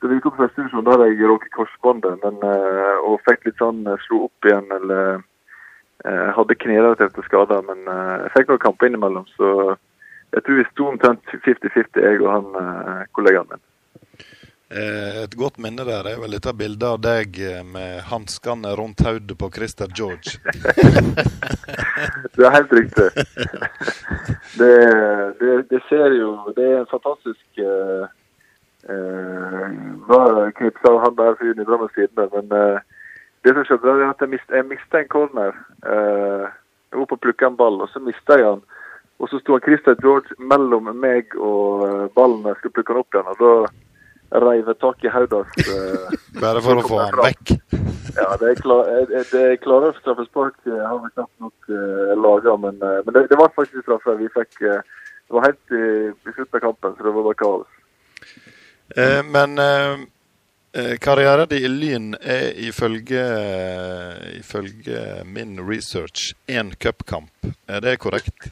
da 0.01 0.09
vi 0.09 0.19
kom 0.21 0.33
til 0.33 0.41
første 0.41 0.61
divisjon, 0.61 0.85
da 0.85 0.95
hadde 0.95 1.09
jeg 1.11 1.27
råket 1.29 1.53
korsbåndet, 1.53 2.23
men, 2.23 2.39
eh, 2.41 2.95
og 3.05 3.21
fikk 3.27 3.45
litt 3.45 3.59
sånn 3.61 3.83
eh, 3.85 3.99
slo 4.07 4.25
opp 4.27 4.47
igjen, 4.49 4.69
eller 4.77 5.19
eh, 5.21 6.29
hadde 6.37 6.57
knerelaterte 6.57 7.25
skader. 7.27 7.61
Men 7.67 7.83
jeg 7.85 8.31
fikk 8.35 8.49
noen 8.49 8.63
kamper 8.63 8.89
innimellom, 8.89 9.27
så 9.37 9.75
jeg 10.33 10.45
tror 10.45 10.57
vi 10.57 10.69
sto 10.71 10.87
omtrent 10.89 11.35
50-50, 11.35 12.01
jeg 12.01 12.23
og 12.23 12.31
han 12.31 13.05
kollegaen 13.13 13.51
min. 13.51 13.67
Et 14.71 15.33
godt 15.35 15.57
minne 15.59 15.83
der 15.83 16.07
er 16.07 16.21
vel 16.21 16.31
dette 16.31 16.53
bildet 16.55 16.85
av 16.87 17.01
deg 17.03 17.35
med 17.67 18.05
hanskene 18.07 18.71
rundt 18.79 19.03
hodet 19.03 19.35
på 19.37 19.49
Christer 19.51 19.91
George. 19.91 20.39
Det 22.31 22.47
er 22.47 22.55
helt 22.55 22.71
riktig. 22.73 23.09
Det, 24.61 24.73
det, 25.39 25.51
det 25.71 25.79
ser 25.87 26.11
jo 26.11 26.31
Det 26.55 26.65
er 26.65 26.79
en 26.81 26.89
fantastisk 26.91 27.61
uh, 28.89 29.67
bra 30.07 30.49
klipp 30.57 30.79
av 30.89 30.99
han 31.05 31.15
der 31.19 31.35
fyren 31.39 31.61
i 31.61 31.67
Drammens 31.67 31.93
Tidende. 31.95 32.27
Men 32.33 32.51
eh, 32.57 32.79
det 33.45 33.53
som 33.55 33.65
skjedde, 33.67 33.87
var 33.97 34.09
at 34.09 34.21
jeg 34.25 34.29
mist- 34.33 34.53
jeg 34.55 34.65
mista 34.69 34.99
en 35.01 35.07
corner. 35.11 35.53
eh, 35.85 36.47
jeg 36.91 36.99
var 36.99 37.07
på 37.07 37.15
å 37.15 37.23
plukke 37.23 37.45
en 37.47 37.55
ball, 37.55 37.81
og 37.81 37.89
så 37.93 38.01
mista 38.03 38.35
jeg 38.37 38.45
han. 38.49 38.61
Og 39.21 39.29
så 39.29 39.39
sto 39.39 39.59
Christer 39.63 39.95
George 40.01 40.33
mellom 40.39 40.89
meg 40.99 41.35
og 41.37 41.85
eh, 41.87 42.07
ballen 42.17 42.43
jeg 42.49 42.57
skulle 42.59 42.75
plukke 42.79 42.93
han 42.93 43.01
opp 43.03 43.15
igjen. 43.15 43.31
og 43.31 43.39
da 43.39 44.41
reiv 44.41 44.67
jeg 44.67 44.79
tak 44.81 45.03
i 45.05 45.11
hodet 45.13 45.41
hans. 45.43 45.71
eh, 45.75 46.19
Bare 46.43 46.61
for 46.65 46.81
å 46.81 46.87
få 46.87 46.99
han 47.03 47.19
vekk. 47.21 47.53
ja, 48.21 48.29
det 48.41 48.49
er 48.51 48.61
klar, 48.63 48.89
eh, 48.91 49.05
eh, 49.19 49.27
det 49.31 49.43
er 49.45 49.59
klare 49.63 49.93
straffespark 49.99 50.55
Jeg 50.65 50.81
har 50.81 50.97
vi 51.03 51.11
knapt 51.13 51.37
nok 51.39 51.69
uh, 51.69 52.15
laga, 52.17 52.57
men, 52.65 52.81
eh, 52.81 53.01
men 53.05 53.13
det, 53.15 53.27
det 53.31 53.37
var 53.39 53.53
faktisk 53.55 53.85
straffe. 53.85 54.17
Vi 54.19 54.27
fikk 54.35 54.61
eh, 54.67 54.81
Det 55.27 55.37
var 55.37 55.45
helt 55.47 55.71
i, 55.77 55.85
i 56.11 56.33
slutten 56.35 56.57
av 56.59 56.65
kampen, 56.65 56.97
så 56.97 57.03
det 57.07 57.13
var 57.15 57.23
bare 57.29 57.39
kaos. 57.39 57.69
Eh, 58.95 59.23
men 59.23 59.59
eh, 59.59 59.99
eh, 60.73 60.97
karrieren 60.97 61.47
din 61.49 61.65
i 61.65 61.67
Lyn 61.67 62.13
er 62.21 62.51
ifølge, 62.67 63.23
ifølge 64.39 65.23
min 65.25 65.59
research 65.69 66.33
én 66.47 66.73
cupkamp. 66.75 67.31
Er 67.67 67.79
det 67.79 67.97
korrekt? 67.99 68.51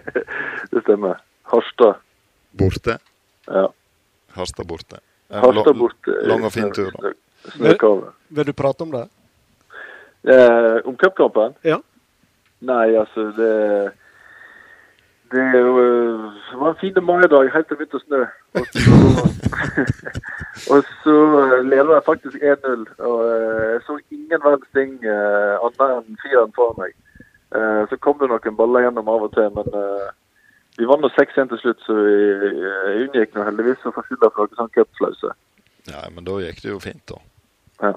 det 0.70 0.82
stemmer. 0.82 1.20
Harstad. 1.42 1.94
Borte? 2.52 2.98
Ja. 3.46 3.68
Harstad 4.36 4.66
borte. 4.66 5.00
Harstad 5.30 5.78
borte. 5.78 6.18
Lang 6.26 6.44
og 6.44 6.52
fin 6.52 6.72
tur, 6.74 6.90
da. 6.90 7.14
Snøkave. 7.54 8.12
Vil 8.28 8.46
du 8.46 8.52
prate 8.52 8.84
om 8.84 8.92
det? 8.92 9.06
Eh, 10.28 10.76
om 10.84 10.96
cupkampen? 10.96 11.54
Ja. 11.64 11.80
Nei, 12.60 12.92
altså 13.00 13.30
det 13.36 13.54
Det 15.30 15.40
eh, 15.40 16.32
det 16.50 16.56
var 16.58 16.68
en 16.68 16.80
fin 16.80 17.04
maidag 17.04 17.50
helt 17.54 17.68
til 17.68 17.76
det 17.76 17.86
begynte 17.86 17.98
å 17.98 18.04
snø. 18.04 18.22
Og 18.58 18.64
så, 18.74 18.94
og 20.74 20.88
så 21.02 21.16
eh, 21.40 21.60
leder 21.70 21.92
jeg 21.94 22.06
faktisk 22.06 22.46
1-0. 22.52 22.86
Og 22.98 23.18
eh, 23.26 23.66
jeg 23.74 23.82
så 23.86 23.98
ingen 24.10 24.42
verdens 24.46 24.72
ting 24.74 24.96
annet 25.06 25.84
enn 25.86 26.18
fireren 26.24 26.56
foran 26.56 26.80
meg. 26.82 26.96
Så 27.90 27.96
kom 27.98 28.18
det 28.18 28.28
noen 28.30 28.56
baller 28.58 28.84
gjennom 28.84 29.08
av 29.10 29.24
og 29.26 29.32
til, 29.34 29.48
men 29.56 29.72
vi 30.78 30.86
vant 30.86 31.02
nå 31.02 31.08
6-1 31.16 31.48
til 31.50 31.58
slutt, 31.58 31.80
så 31.82 31.96
vi 31.98 32.50
unngikk 33.00 33.34
nå 33.34 33.42
heldigvis 33.42 33.88
å 33.90 33.92
få 33.96 34.04
skylda 34.06 34.30
for 34.30 34.46
noen 34.46 34.60
sånn 34.60 34.70
cupflause. 34.76 35.32
Ja, 35.90 36.04
men 36.14 36.28
da 36.28 36.36
gikk 36.44 36.62
det 36.62 36.70
jo 36.70 36.78
fint, 36.84 37.02
da. 37.10 37.18
Ja. 37.82 37.90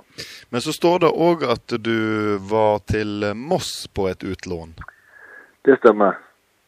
Men 0.50 0.66
så 0.66 0.74
står 0.74 1.04
det 1.06 1.14
òg 1.28 1.46
at 1.54 1.78
du 1.86 2.00
var 2.50 2.82
til 2.90 3.30
Moss 3.38 3.86
på 3.94 4.08
et 4.10 4.26
utlån. 4.26 4.74
Det 5.70 5.78
stemmer. 5.84 6.18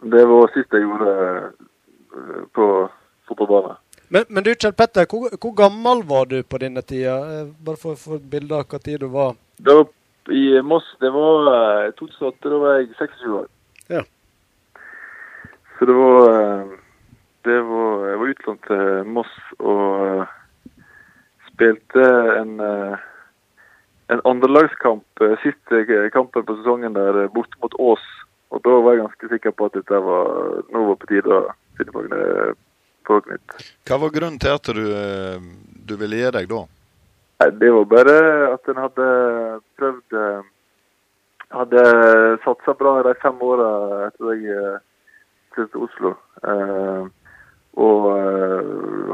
Det 0.06 0.26
var 0.30 0.52
sist 0.53 0.73
jeg 0.76 0.86
gjorde 0.86 1.11
eh, 1.18 2.44
på 2.53 2.68
fotballbanen. 3.27 3.77
Men, 4.14 4.26
men 4.30 4.45
du, 4.45 4.52
Kjell 4.53 4.76
Petter, 4.77 5.07
hvor, 5.10 5.34
hvor 5.41 5.53
gammel 5.57 6.03
var 6.06 6.27
du 6.30 6.38
på 6.45 6.60
denne 6.61 6.84
tida? 6.86 7.15
Eh, 7.34 7.48
Bare 7.65 7.82
for 7.82 7.95
å 7.95 8.02
få 8.02 8.19
et 8.19 8.27
bilde 8.36 8.53
av 8.60 8.68
hva 8.69 8.80
tid 8.84 9.02
du 9.02 9.07
var. 9.14 9.34
Det 9.57 9.73
var 9.80 10.36
I 10.36 10.61
Moss 10.65 10.86
det 11.02 11.10
var 11.14 11.49
eh, 11.56 11.90
2008, 11.98 12.52
da 12.52 12.61
var 12.61 12.77
jeg 12.77 12.91
26 12.99 13.26
år. 13.40 13.49
Ja. 13.95 14.03
Så 15.80 15.90
det 15.90 15.98
var, 15.98 16.30
eh, 16.36 16.77
det 17.49 17.57
var 17.72 18.07
Jeg 18.11 18.22
var 18.22 18.36
utlånt 18.36 18.64
til 18.69 19.11
Moss 19.18 19.34
og 19.57 20.06
eh, 20.06 20.80
spilte 21.49 22.07
en 22.38 22.56
eh, 22.61 23.03
en 24.07 24.22
andrelagskamp 24.23 25.22
eh, 25.22 25.38
siste 25.41 25.82
eh, 25.82 26.10
kampen 26.14 26.45
på 26.45 26.56
sesongen 26.60 26.94
der 26.94 27.23
eh, 27.23 27.32
borte 27.34 27.57
mot 27.61 27.73
Ås. 27.82 28.03
Og 28.54 28.62
da 28.64 28.76
var 28.78 28.94
jeg 28.94 29.04
ganske 29.06 29.32
sikker 29.32 29.56
på 29.58 29.68
at 29.70 29.78
dette 29.80 30.00
var 30.06 30.62
nå 30.74 30.86
var 30.92 31.00
på 31.02 31.10
tide 31.10 31.34
å 31.34 31.42
finne 31.80 31.96
på 31.96 32.06
på 33.06 33.20
nytt. 33.30 33.56
Hva 33.86 34.00
var 34.02 34.14
grunnen 34.14 34.40
til 34.42 34.56
at 34.58 34.72
du, 34.74 34.86
du 35.86 35.94
ville 36.00 36.18
gi 36.22 36.32
deg 36.34 36.50
da? 36.50 36.64
Nei, 37.42 37.50
Det 37.62 37.72
var 37.76 37.86
bare 37.92 38.18
at 38.54 38.72
en 38.72 38.82
hadde 38.82 39.08
prøvd 39.80 40.18
eh, 40.22 40.52
Hadde 41.56 41.82
satsa 42.44 42.74
bra 42.74 42.96
de 43.06 43.14
fem 43.22 43.38
åra 43.46 43.68
etter 44.08 44.32
jeg 44.34 44.56
eh, 44.56 44.80
flyttet 45.54 45.76
til 45.76 45.84
Oslo. 45.86 46.16
Eh, 46.42 47.04
og 47.86 48.06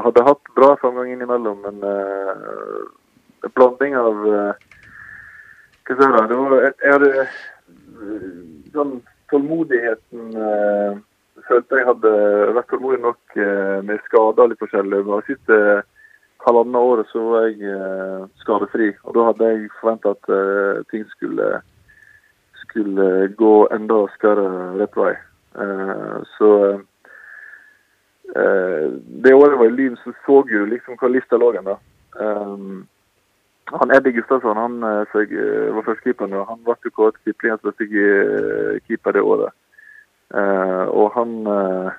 hadde 0.04 0.24
hatt 0.26 0.50
bra 0.56 0.68
framgang 0.78 1.10
innimellom, 1.10 1.64
men 1.66 1.82
en 1.82 3.52
blanding 3.58 3.96
av 3.98 4.20
Hva 4.22 4.54
skal 5.82 5.98
jeg 5.98 5.98
si? 5.98 6.28
Det 6.30 6.38
var, 6.38 6.54
jeg, 6.62 6.92
hadde 6.94 7.10
sånn 8.70 8.94
tålmodigheten 9.32 10.36
eh, 10.36 11.00
Følte 11.48 11.78
jeg 11.78 11.88
hadde 11.88 12.10
vært 12.54 12.68
tålmodig 12.70 13.00
nok 13.02 13.36
eh, 13.40 13.78
med 13.82 14.02
skader 14.04 14.50
litt 14.50 14.60
forskjellig. 14.60 15.00
Men 15.00 15.22
det 15.22 15.32
siste 15.32 15.56
halvannet 16.44 16.88
året 16.92 17.08
så 17.10 17.22
var 17.24 17.46
jeg 17.48 17.72
eh, 17.72 18.26
skadefri, 18.42 18.90
og 19.02 19.16
da 19.16 19.24
hadde 19.30 19.48
jeg 19.50 19.70
forventa 19.80 20.12
at 20.12 20.30
eh, 20.36 20.82
ting 20.92 21.06
skulle 21.14 21.48
skulle 22.62 23.28
gå 23.40 23.54
enda 23.74 24.02
raskere 24.04 24.46
rett 24.80 24.96
vei. 24.96 25.12
Eh, 25.64 26.16
så 26.36 26.50
eh, 28.36 28.86
det 29.24 29.34
året 29.34 29.56
jeg 29.56 29.60
var 29.64 29.72
i 29.72 29.76
Lyn, 29.76 29.98
så 30.04 30.14
så 30.26 30.42
du 30.48 30.56
liksom 30.70 31.00
hva 31.00 31.10
lista 31.10 31.40
lå 31.40 31.52
igjen 31.52 31.68
da. 31.72 31.78
Um, 32.12 32.82
han 33.70 33.90
Eddie 33.90 34.12
Gustavsson 34.12 34.56
han 34.56 34.82
eh, 34.82 35.14
jeg, 35.14 35.32
eh, 35.38 35.74
var 35.74 35.86
førstekeeper 35.86 36.34
og 36.36 36.48
han 36.48 36.62
ble 36.66 36.90
kåret 36.90 37.18
til 37.20 37.32
Kiplingens 37.32 37.62
beste 37.64 37.86
eh, 37.86 38.80
keeper 38.86 39.16
det 39.16 39.22
året. 39.22 39.54
Eh, 40.34 40.86
og 40.90 41.12
han 41.16 41.34
eh, 41.46 41.90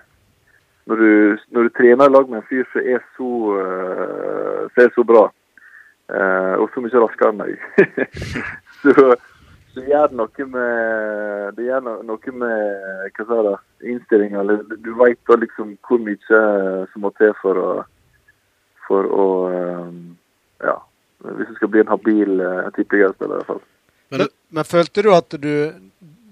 når, 0.89 0.95
du, 1.03 1.37
når 1.55 1.63
du 1.63 1.75
trener 1.77 2.09
i 2.09 2.13
lag 2.13 2.29
med 2.29 2.41
en 2.41 2.49
fyr 2.49 2.65
som 2.73 2.81
er 2.95 3.03
så, 3.15 3.29
uh, 3.55 4.65
som 4.73 4.81
er 4.83 4.89
så 4.91 5.05
bra, 5.07 5.21
og 6.59 6.65
så 6.73 6.81
mye 6.83 6.99
raskere 6.99 7.31
enn 7.31 7.37
meg, 7.39 7.53
så, 8.83 9.13
så 9.71 9.83
gjør 9.87 10.11
det 10.11 10.17
noe 10.19 10.47
med 10.51 11.55
det 11.55 11.69
gjør 11.69 11.87
noe 12.03 12.33
med 12.41 13.07
hva 13.15 13.27
sa 13.29 13.39
det, 13.47 13.53
innstillinga. 13.93 14.43
Du 14.75 14.91
veit 14.99 15.21
da 15.31 15.39
liksom 15.39 15.77
hvor 15.87 16.03
mye 16.03 16.41
som 16.91 17.07
må 17.07 17.13
til 17.15 17.31
for 17.39 17.63
å, 17.63 17.69
for 18.89 19.07
å 19.07 19.29
Ja, 20.63 20.75
hvis 21.23 21.51
du 21.51 21.55
skal 21.59 21.71
bli 21.71 21.83
en 21.83 21.93
habil 21.93 22.41
uh, 22.41 22.69
tippeligaspiller, 22.75 23.35
i 23.35 23.41
hvert 23.41 23.51
fall. 23.53 23.63
Men, 24.13 24.27
men 24.49 24.67
følte 24.67 25.01
du 25.01 25.09
at 25.15 25.35
du, 25.41 25.53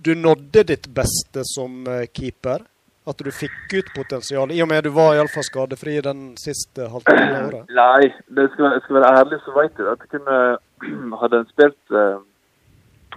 du 0.05 0.13
nådde 0.15 0.63
ditt 0.69 0.89
beste 0.93 1.45
som 1.47 1.88
eh, 1.88 2.05
keeper? 2.13 2.65
At 3.09 3.18
du 3.18 3.31
fikk 3.34 3.73
ut 3.73 3.88
potensialet? 3.95 4.53
I 4.53 4.61
og 4.61 4.69
med 4.69 4.84
at 4.84 4.85
du 4.85 4.93
var 4.93 5.15
iallfall 5.15 5.45
skadefri 5.47 5.95
den 6.05 6.35
siste 6.38 6.85
halvtimen 6.91 7.38
av 7.38 7.45
året? 7.49 7.72
Nei, 7.73 8.11
det 8.30 8.49
skal, 8.53 8.76
jeg 8.76 8.84
skal 8.85 8.99
være 8.99 9.13
ærlig, 9.22 9.39
så 9.45 9.55
vet 9.55 9.81
jeg 9.81 9.89
at 9.89 10.03
jeg 10.05 10.11
kunne 10.18 10.41
Hadde 11.22 11.41
en 11.41 11.49
spilt 11.49 11.95
eh, 11.97 12.19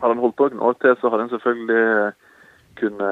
Hadde 0.00 0.12
han 0.14 0.22
holdt 0.24 0.38
på 0.40 0.48
noen 0.50 0.64
år 0.68 0.78
til, 0.82 0.96
så 1.00 1.12
hadde 1.12 1.26
en 1.26 1.34
selvfølgelig 1.36 2.14
kunne 2.74 3.10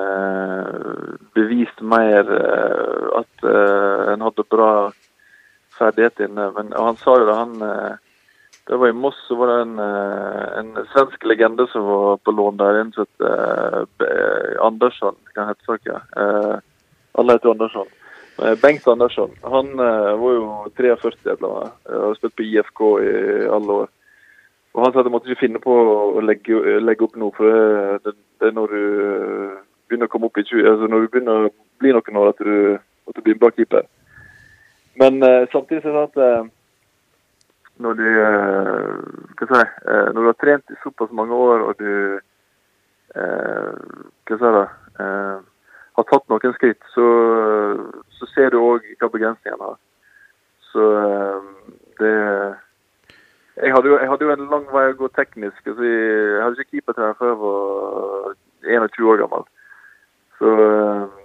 bevist 1.36 1.78
mer 1.86 2.32
eh, 2.34 3.04
at 3.20 3.44
eh, 3.46 4.08
en 4.12 4.24
hadde 4.26 4.44
bra 4.50 4.72
ferdighet 5.76 6.24
inne. 6.26 6.48
Men 6.56 6.72
og 6.74 6.88
han 6.90 6.98
sa 7.00 7.14
jo 7.20 7.28
det, 7.28 7.36
han 7.38 8.00
eh, 8.72 8.74
Det 8.74 8.80
var 8.80 8.88
i 8.88 8.96
Moss, 8.96 9.18
så 9.28 9.36
var 9.36 9.52
det 9.52 9.60
en, 9.62 9.78
eh, 9.78 10.58
en 10.58 10.86
svensk 10.92 11.24
legende 11.28 11.66
som 11.68 11.84
var 11.84 12.16
på 12.24 12.32
lån 12.32 12.56
der. 12.56 12.80
En 12.80 12.92
som 12.92 13.04
het 13.04 14.06
eh, 14.08 14.56
Andersson, 14.64 15.16
hva 15.34 15.50
hette 15.50 15.68
saken. 15.68 16.00
Uh, 16.16 16.56
alle 17.20 17.36
heter 17.36 17.52
Andersson. 17.52 17.88
Eh, 18.42 18.54
Bengt 18.62 18.88
Andersson. 18.88 19.30
Han 19.42 19.66
eh, 19.78 20.12
var 20.20 20.32
jo 20.32 20.46
43 20.76 21.12
eller 21.26 21.42
noe. 21.44 21.66
Har 21.88 22.14
spilt 22.16 22.36
på 22.36 22.46
IFK 22.48 22.80
i 23.04 23.12
alle 23.52 23.82
år. 23.82 23.90
Og 24.72 24.84
han 24.84 24.92
sa 24.92 25.02
at 25.02 25.08
jeg 25.08 25.12
måtte 25.12 25.28
ikke 25.28 25.44
finne 25.44 25.60
på 25.60 25.72
å 25.72 26.22
legge, 26.24 26.78
legge 26.80 27.04
opp 27.04 27.18
noe, 27.20 27.34
for 27.36 27.44
det, 28.00 28.14
det, 28.40 28.48
er 28.48 28.54
når 28.56 28.72
du 28.72 28.84
eh, 29.04 29.58
begynner 29.88 30.08
å 30.08 30.12
komme 30.14 30.30
opp 30.30 30.40
i 30.40 30.46
20, 30.48 30.64
altså 30.70 30.88
når 30.88 31.04
du 31.04 31.10
begynner 31.12 31.48
å 31.48 31.52
bli 31.82 31.92
noen 31.92 32.20
år 32.22 32.30
at 32.32 32.40
du, 32.40 32.54
at 32.80 33.18
du 33.18 33.20
blir 33.20 33.36
en 33.36 33.42
bra 33.42 33.50
keeper. 33.52 33.84
Men 34.96 35.20
eh, 35.26 35.44
samtidig 35.52 35.84
så 35.84 35.92
er 35.92 35.98
det 35.98 36.06
at 36.06 36.22
eh, 36.24 36.48
når 37.80 37.92
du 37.98 38.08
eh, 38.08 38.90
hva 39.38 39.46
skal 39.46 39.62
eh, 39.62 40.08
når 40.12 40.20
du 40.20 40.28
har 40.28 40.38
trent 40.40 40.74
i 40.74 40.80
såpass 40.82 41.14
mange 41.16 41.34
år 41.34 41.64
og 41.68 41.78
du 41.80 41.92
eh, 43.16 43.70
hva 44.28 44.38
skal 44.40 44.58
eh, 44.62 45.38
har 45.92 46.08
tatt 46.08 46.28
noen 46.32 46.54
skritt, 46.56 46.80
så, 46.94 47.06
så 48.16 48.28
ser 48.32 48.52
du 48.52 48.60
òg 48.62 48.86
hva 49.00 49.10
begrensningene 49.12 49.72
har. 49.72 49.80
Så 50.72 50.84
det 52.00 52.12
jeg 53.60 53.74
hadde, 53.74 53.88
jo, 53.90 53.98
jeg 54.00 54.08
hadde 54.08 54.24
jo 54.24 54.32
en 54.32 54.46
lang 54.48 54.64
vei 54.72 54.86
å 54.88 54.94
gå 54.96 55.08
teknisk. 55.12 55.60
Altså, 55.66 55.84
jeg 55.84 56.40
hadde 56.40 56.64
ikke 56.64 56.78
keepertrener 56.78 57.18
før 57.18 57.28
jeg 57.28 58.80
var 58.80 58.86
21 58.96 59.10
år 59.12 59.20
gammel. 59.20 59.44
Så 60.38 60.54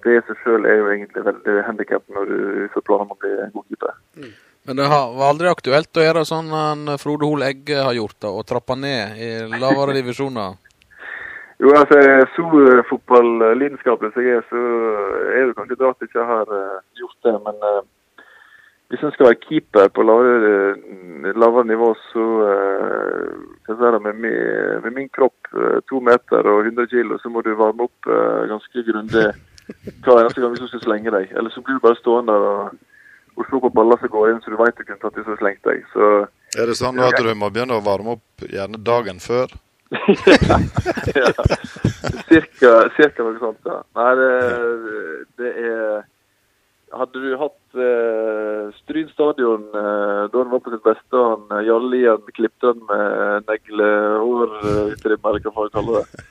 det 0.03 0.17
i 0.17 0.25
seg 0.27 0.41
sjøl 0.43 0.67
er 0.67 0.81
jo 0.81 0.89
egentlig 0.91 1.23
veldig 1.25 1.55
handikap 1.69 2.03
når 2.13 2.27
du 2.33 2.41
får 2.73 2.83
planer 2.89 3.07
om 3.07 3.15
å 3.15 3.19
bli 3.21 3.31
en 3.31 3.55
god 3.55 3.71
keeper. 3.71 3.95
Men 4.67 4.81
det 4.81 4.87
var 4.91 5.29
aldri 5.29 5.47
aktuelt 5.47 5.95
å 5.95 6.03
gjøre 6.03 6.25
sånn 6.27 6.49
han 6.51 6.97
Frode 6.99 7.27
Hol 7.27 7.45
Egge 7.47 7.79
har 7.87 7.93
gjort, 7.95 8.17
da, 8.19 8.31
og 8.35 8.47
trappe 8.49 8.75
ned 8.75 9.19
i 9.23 9.29
lavere 9.55 9.95
divisjoner? 9.95 10.57
Jo, 11.57 11.71
altså, 11.73 11.97
så 12.35 12.43
fotballidenskapelig 12.85 14.11
som 14.13 14.21
jeg 14.21 14.37
er, 14.37 14.43
så 14.45 14.59
er 15.33 15.47
det 15.47 15.55
kanskje 15.57 15.77
bra 15.79 15.89
at 15.89 16.03
jeg 16.03 16.11
ikke 16.11 16.25
har 16.29 16.51
eh, 16.53 16.83
gjort 16.99 17.25
det. 17.25 17.33
Men 17.47 17.63
uh, 17.65 17.79
hvis 18.91 19.05
en 19.07 19.13
skal 19.15 19.29
være 19.31 19.39
keeper 19.41 19.89
på 19.89 20.05
lavere, 20.05 20.51
eh, 20.69 21.31
lavere 21.33 21.65
nivå, 21.65 21.87
så 22.11 22.25
uh, 22.45 23.97
med, 24.05 24.21
med 24.83 24.91
min 24.93 25.09
kropp, 25.09 25.49
to 25.89 25.99
meter 25.99 26.45
og 26.45 26.69
100 26.69 26.91
kilo, 26.93 27.17
så 27.17 27.33
må 27.33 27.41
du 27.41 27.55
varme 27.57 27.89
opp 27.89 28.05
uh, 28.05 28.45
ganske 28.53 28.85
grundig 28.91 29.25
hver 30.05 30.21
eneste 30.21 30.41
gang 30.41 30.53
hvis 30.53 30.61
du 30.61 30.69
skal 30.69 30.85
slenge 30.85 31.15
deg. 31.17 31.33
Eller 31.33 31.49
så 31.49 31.65
blir 31.65 31.81
du 31.81 31.85
bare 31.87 31.97
stående 31.97 32.37
og, 32.37 32.77
se 33.45 33.61
på 33.61 33.69
baller 33.73 34.01
som 34.01 34.11
går 34.13 34.31
inn, 34.31 34.41
så 34.41 34.53
du 34.53 34.57
vet 34.59 34.77
du 34.77 34.83
kunne 34.83 34.99
tatt 35.03 35.15
dem 35.15 35.27
som 35.27 35.39
slengte 35.39 35.71
deg. 35.71 35.85
Så 35.93 36.09
Er 36.57 36.69
det 36.69 36.77
sånn 36.79 36.99
at 37.03 37.17
du 37.21 37.31
må 37.37 37.51
begynne 37.53 37.77
å 37.77 37.85
varme 37.85 38.17
opp 38.17 38.45
gjerne 38.49 38.81
dagen 38.81 39.21
før? 39.23 39.53
ja. 41.15 41.31
Cirka, 42.27 42.71
cirka 42.97 43.23
noe 43.23 43.39
sånt, 43.39 43.61
ja. 43.67 43.79
Nei, 43.95 44.11
det, 44.19 44.31
det 45.39 45.51
er 45.63 46.05
Hadde 46.95 47.19
du 47.19 47.33
hatt 47.35 47.79
eh, 47.83 48.67
Stryn 48.77 49.09
stadion 49.11 49.65
eh, 49.75 50.21
da 50.31 50.39
han 50.39 50.51
var 50.53 50.61
på 50.63 50.71
sitt 50.71 50.85
beste, 50.85 51.19
og 51.19 51.49
han, 51.51 51.65
Jalle 51.67 51.99
igjen 51.99 52.29
klippte 52.31 52.71
den 52.71 52.85
med 52.87 53.47
neglehårtrim, 53.49 55.19
eller 55.19 55.43
hva 55.43 55.55
man 55.57 55.73
kaller 55.75 55.99
det 55.99 56.23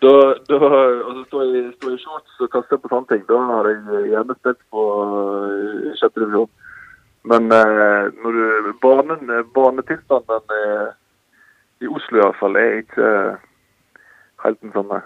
da, 0.00 0.12
da, 0.48 0.58
altså, 0.58 1.22
så 1.22 1.24
stå 1.28 1.42
i, 1.44 1.62
stå 1.76 1.94
i 1.94 1.98
shorts 2.02 2.40
og 2.44 2.52
kaste 2.52 2.78
på 2.80 2.90
sånne 2.92 3.10
ting, 3.12 3.24
da 3.30 3.40
har 3.50 3.70
jeg 3.70 4.04
gjerne 4.12 4.36
spilt 4.38 4.62
på 4.74 4.84
eh, 5.06 5.90
sjette 6.00 6.22
divisjon. 6.22 6.52
Men 7.26 7.50
eh, 7.52 8.12
når 8.22 8.38
du, 8.38 8.70
banen, 8.82 9.32
banetilstanden 9.54 10.56
er 10.60 10.94
i 11.82 11.88
Oslo 11.92 12.20
iallfall 12.20 12.56
er 12.60 12.78
ikke 12.84 13.08
helt 14.44 14.62
den 14.62 14.72
samme. 14.72 15.00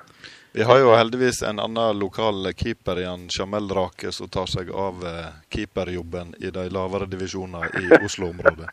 Vi 0.52 0.62
har 0.66 0.78
jo 0.78 0.90
heldigvis 0.94 1.42
en 1.46 1.60
annen 1.62 1.98
lokal 1.98 2.50
keeper 2.58 2.98
i 3.00 3.04
en 3.06 3.28
Jamel 3.30 3.68
Rake 3.70 4.10
som 4.12 4.28
tar 4.28 4.50
seg 4.50 4.72
av 4.74 5.04
eh, 5.06 5.28
keeperjobben 5.54 6.34
i 6.38 6.50
de 6.50 6.66
lavere 6.74 7.06
divisjoner 7.06 7.70
i 7.78 7.86
Oslo-området. 8.04 8.66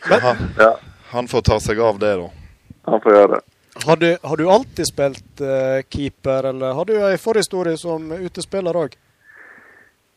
han, 0.26 0.44
ja. 0.58 0.74
han 1.14 1.28
får 1.28 1.48
ta 1.48 1.58
seg 1.60 1.80
av 1.80 1.98
det, 1.98 2.12
da. 2.20 2.28
Han 2.92 3.00
får 3.00 3.16
gjøre 3.16 3.32
det. 3.38 3.42
Har 3.74 3.96
du, 3.96 4.16
har 4.22 4.36
du 4.36 4.50
alltid 4.50 4.86
spilt 4.86 5.40
uh, 5.40 5.80
keeper, 5.88 6.44
eller 6.44 6.74
har 6.76 6.84
du 6.84 6.92
ei 7.00 7.16
forhistorie 7.16 7.78
som 7.80 8.10
utespiller 8.12 8.76
òg? 8.76 8.98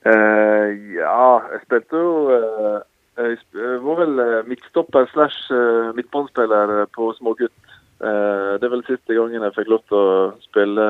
Uh, 0.06 0.68
ja, 0.98 1.30
jeg 1.54 1.62
spilte 1.64 2.02
jo 2.04 2.12
uh, 2.30 2.82
Jeg 3.16 3.80
var 3.86 4.02
vel 4.02 4.20
midtstopper 4.50 5.08
slash 5.14 5.48
midtbanespiller 5.96 6.84
på 6.92 7.14
smågutt. 7.16 7.56
Det 7.96 8.68
er 8.68 8.74
vel 8.74 8.84
siste 8.84 9.16
gangen 9.16 9.46
jeg 9.46 9.56
fikk 9.56 9.70
lov 9.72 9.86
til 9.88 9.96
å 9.96 10.18
spille 10.44 10.88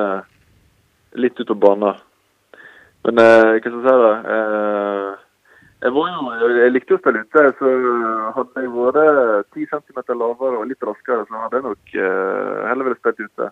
litt 1.22 1.38
ut 1.38 1.52
på 1.52 1.54
banen. 1.62 2.00
Men 3.06 3.22
hva 3.22 3.60
skal 3.60 3.76
jeg 3.76 3.84
si 3.84 3.94
da? 4.02 5.14
Jeg, 5.84 5.92
jo, 5.92 6.48
jeg, 6.56 6.72
likte 6.72 6.96
å 6.96 7.00
spille 7.02 7.20
ute, 7.20 7.42
så 7.58 7.70
hadde 8.32 8.62
jeg 8.64 8.70
vært 8.72 9.50
10 9.52 9.66
cm 9.74 9.98
lavere 10.16 10.60
og 10.62 10.70
litt 10.70 10.86
raskere, 10.88 11.26
så 11.28 11.42
hadde 11.42 11.58
jeg 11.58 11.66
nok 11.66 11.92
eh, 12.00 12.62
heller 12.70 12.88
ville 12.88 12.96
spilt 12.96 13.20
ute. 13.20 13.48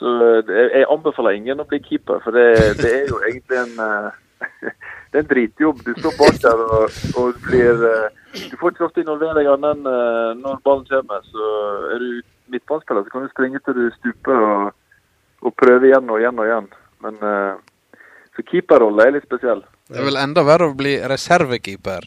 Så 0.00 0.14
eh, 0.26 0.40
jeg, 0.42 0.72
jeg 0.74 0.88
anbefaler 0.90 1.38
ingen 1.38 1.62
å 1.62 1.66
bli 1.70 1.78
keeper, 1.84 2.18
for 2.24 2.34
det, 2.34 2.48
det 2.82 2.90
er 2.96 3.12
jo 3.12 3.20
egentlig 3.28 3.60
en 3.62 3.84
eh, 3.86 4.24
Det 5.08 5.16
er 5.16 5.22
en 5.22 5.30
dritjobb. 5.30 5.78
Du 5.86 5.94
står 5.96 6.12
bak 6.18 6.36
der 6.42 6.60
og, 6.66 6.98
og 7.18 7.38
blir 7.46 7.78
Du 7.80 8.58
får 8.60 8.74
ikke 8.74 8.84
å 8.84 8.90
involvere 9.00 9.38
deg 9.38 9.48
annet 9.48 9.78
enn 9.78 10.42
når 10.42 10.58
ballen 10.66 10.84
kommer. 10.90 11.24
Så 11.32 11.46
er 11.94 12.02
du 12.04 12.20
midtbanespiller, 12.52 13.06
så 13.06 13.14
kan 13.14 13.24
du 13.24 13.32
springe 13.32 13.62
til 13.64 13.78
du 13.78 13.88
stuper 13.96 14.44
og, 14.50 14.68
og 15.48 15.56
prøve 15.56 15.88
igjen 15.88 16.12
og 16.12 16.20
igjen 16.20 16.38
og 16.44 16.50
igjen. 16.50 16.68
Men 17.06 17.18
Så 18.36 18.44
keeperrollen 18.52 19.06
er 19.06 19.16
litt 19.16 19.26
spesiell. 19.26 19.64
Det 19.88 20.00
er 20.02 20.04
vel 20.04 20.20
enda 20.20 20.44
verre 20.44 20.68
å 20.68 20.74
bli 20.76 20.98
reservekeeper. 21.00 22.04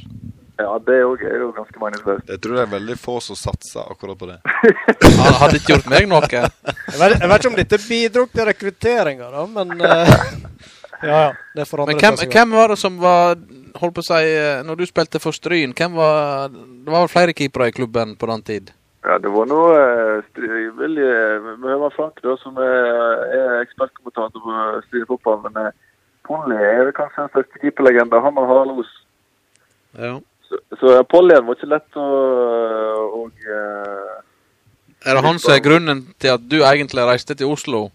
Ja, 0.62 0.76
det 0.86 0.94
er 1.00 1.02
jo 1.02 1.48
ganske 1.56 1.80
meningsløst. 1.82 2.28
Jeg 2.30 2.42
tror 2.44 2.58
det 2.60 2.66
er 2.68 2.74
veldig 2.76 2.98
få 3.02 3.16
som 3.26 3.38
satser 3.40 3.88
akkurat 3.90 4.20
på 4.20 4.28
det. 4.30 4.38
Han 5.22 5.40
hadde 5.40 5.58
ikke 5.58 5.74
gjort 5.74 5.90
meg 5.90 6.06
noe. 6.12 6.28
Jeg 6.30 7.00
vet, 7.00 7.16
jeg 7.16 7.32
vet 7.32 7.40
ikke 7.40 7.52
om 7.52 7.58
dette 7.58 7.80
bidro 7.88 8.28
til 8.30 8.48
rekrutteringa, 8.52 9.32
da, 9.34 9.48
men 9.56 9.82
uh, 9.82 10.14
Ja, 11.02 11.22
ja. 11.22 11.30
Det 11.56 11.66
forandrer 11.66 11.96
Men 11.98 12.02
hvem, 12.04 12.30
hvem 12.30 12.52
var 12.54 12.68
det 12.70 12.78
som 12.78 12.98
var 13.02 13.40
Holdt 13.82 13.96
på 13.96 14.04
å 14.04 14.06
si 14.06 14.20
eh, 14.36 14.60
Når 14.68 14.78
du 14.78 14.84
spilte 14.86 15.22
for 15.24 15.34
Stryn, 15.34 15.74
hvem 15.74 15.96
var 15.98 16.52
Det 16.54 16.92
var 16.92 17.08
vel 17.08 17.10
flere 17.10 17.34
keepere 17.34 17.72
i 17.72 17.74
klubben 17.74 18.14
på 18.22 18.30
den 18.30 18.44
tid? 18.46 18.70
Ja, 19.02 19.18
det 19.18 19.32
var 19.34 19.50
noe 19.50 19.80
Jeg 20.38 20.76
vil 20.78 21.00
Vi 21.02 21.72
har 21.72 21.96
Frank, 21.96 22.22
da, 22.22 22.36
som 22.44 22.60
er, 22.62 23.24
er 23.34 23.56
ekspertkommentator 23.64 24.46
på 24.46 24.60
styrefotball. 24.92 25.42
Men 25.48 25.58
eh, 25.64 25.74
Polly 26.32 26.56
er 26.64 26.92
kanskje 26.96 27.26
en 27.26 27.32
største 27.36 27.60
keeperlegende. 27.62 28.22
Han 28.24 28.38
og 28.40 28.48
Harlos. 28.48 28.92
Ja. 30.00 30.14
Så, 30.48 30.60
så 30.80 30.98
Pollyen 31.12 31.44
var 31.48 31.58
ikke 31.60 31.68
lett 31.72 31.98
å 32.00 32.06
og, 33.22 33.32
uh, 33.48 34.20
Er 35.08 35.18
det 35.18 35.24
han 35.26 35.40
som 35.44 35.54
er 35.56 35.64
grunnen 35.66 36.06
til 36.22 36.32
at 36.38 36.44
du 36.48 36.62
egentlig 36.64 37.04
reiste 37.10 37.36
til 37.36 37.52
Oslo? 37.52 37.90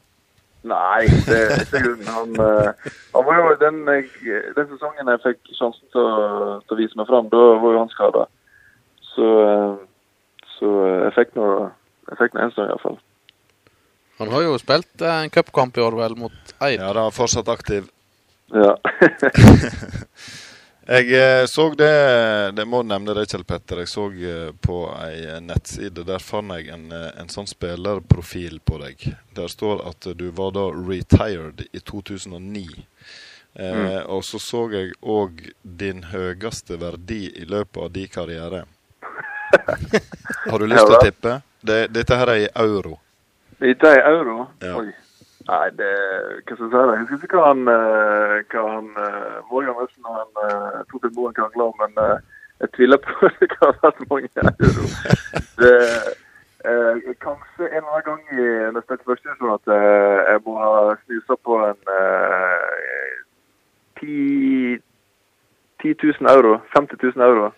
Nei, 0.66 1.06
det 1.28 1.36
er 1.46 1.60
ikke 1.62 1.78
grunnen. 1.84 2.08
Han, 2.10 2.32
eh, 2.42 2.92
han 3.14 3.26
var 3.28 3.36
jo 3.38 3.52
den, 3.60 3.76
jeg- 3.86 4.48
den 4.56 4.66
sesongen 4.72 5.06
jeg 5.12 5.20
fikk 5.22 5.52
sjansen 5.54 5.86
til 5.94 6.02
å, 6.02 6.56
til 6.66 6.74
å 6.74 6.78
vise 6.80 6.98
meg 6.98 7.06
fram, 7.06 7.28
da 7.30 7.42
var 7.62 7.76
jo 7.76 7.82
han 7.84 7.92
skada. 7.92 8.24
Så, 9.12 9.28
eh, 9.44 9.76
så 10.56 10.72
eh, 10.88 10.96
jeg 11.04 11.14
fikk 11.20 11.36
nå 11.38 11.46
jeg 12.10 12.18
fikk 12.18 12.34
nå 12.34 12.42
en 12.42 12.50
stund, 12.56 12.72
iallfall. 12.72 12.98
Han 14.18 14.32
har 14.34 14.42
jo 14.48 14.58
spilt 14.58 15.02
eh, 15.06 15.20
en 15.22 15.30
cupkamp 15.30 15.78
i 15.78 15.84
år, 15.86 15.94
vel, 16.02 16.16
mot 16.18 16.52
Eid. 16.58 16.80
Ja, 16.82 16.90
da 16.98 17.06
fortsatt 17.14 17.48
aktiv. 17.54 17.86
Ja. 18.54 18.76
Jeg 20.86 21.12
eh, 21.18 21.44
så 21.46 21.74
det 21.74 22.52
Det 22.54 22.64
må 22.64 22.82
nevne 22.86 23.14
det, 23.14 23.26
Kjell 23.26 23.42
Petter. 23.44 23.80
Jeg 23.82 23.90
så 23.90 24.04
eh, 24.14 24.52
på 24.62 24.76
ei 25.02 25.24
eh, 25.26 25.40
nettside. 25.42 26.04
Der 26.06 26.22
fant 26.22 26.54
jeg 26.54 26.68
en, 26.70 26.84
eh, 26.94 27.08
en 27.18 27.30
sånn 27.32 27.48
spillerprofil 27.50 28.60
på 28.62 28.78
deg. 28.84 29.02
Der 29.34 29.50
står 29.50 29.82
at 29.90 30.06
du 30.14 30.28
var 30.30 30.54
da 30.54 30.68
retired 30.70 31.66
i 31.72 31.82
2009. 31.82 32.68
Eh, 32.76 32.84
Mm. 33.56 33.86
Og 34.12 34.20
så 34.24 34.36
så 34.36 34.66
jeg 34.68 34.90
òg 35.00 35.38
din 35.64 36.02
høyeste 36.10 36.76
verdi 36.76 37.22
i 37.40 37.46
løpet 37.48 37.78
av 37.82 37.92
din 37.94 38.10
karriere. 38.12 38.66
Har 40.50 40.58
du 40.60 40.66
lyst 40.68 40.84
til 40.84 40.96
å 40.98 41.00
tippe? 41.00 41.38
Det, 41.64 41.78
dette 41.88 42.18
her 42.20 42.34
er 42.34 42.42
i 42.42 42.50
euro. 42.60 42.98
Dette 43.56 43.94
er 43.96 44.04
euro? 44.10 44.50
Ja. 44.60 44.74
Oi. 44.76 44.92
Nei, 45.46 45.66
det 45.78 45.92
Hva 46.46 46.54
skal 46.54 46.64
jeg 46.64 46.70
si? 46.70 46.76
da? 46.76 46.94
Jeg 46.96 47.08
husker 47.10 47.28
ikke 47.28 47.40
hva 47.40 47.50
han, 47.52 47.68
eh, 47.70 48.36
hva 48.50 48.64
han 48.72 48.88
eh, 49.04 49.36
Morgan 49.50 49.76
Wesen 49.78 50.08
og 50.10 50.16
han 50.20 50.32
uh, 50.42 50.80
Torfinn 50.90 51.14
Moen 51.16 51.36
krangla 51.36 51.68
om, 51.70 51.76
men 51.82 52.00
eh, 52.02 52.16
jeg 52.60 52.72
tviler 52.76 53.02
på 53.04 53.14
at 53.28 53.36
det 53.40 53.50
kan 53.52 53.70
ha 53.70 53.82
vært 53.84 54.02
mange 54.10 54.28
euro. 54.42 54.86
Det, 55.60 55.74
eh, 56.70 57.14
kanskje 57.26 57.68
en 57.68 57.78
eller 57.78 57.92
annen 57.92 58.08
gang 58.08 58.22
i 58.32 58.48
nesten 58.74 58.96
et 58.96 59.04
spilte 59.04 59.10
første 59.10 59.28
divisjon 59.28 59.54
at 59.58 59.72
eh, 59.76 60.18
jeg 60.32 60.42
må 60.46 60.56
ha 60.62 60.72
snusa 61.04 61.38
på 61.48 61.60
en 61.68 61.94
eh, 61.98 63.22
10 64.00 64.82
10 65.82 65.94
000 66.02 66.30
euro. 66.32 66.58
50 66.74 66.98
000 67.02 67.28
euro. 67.28 67.52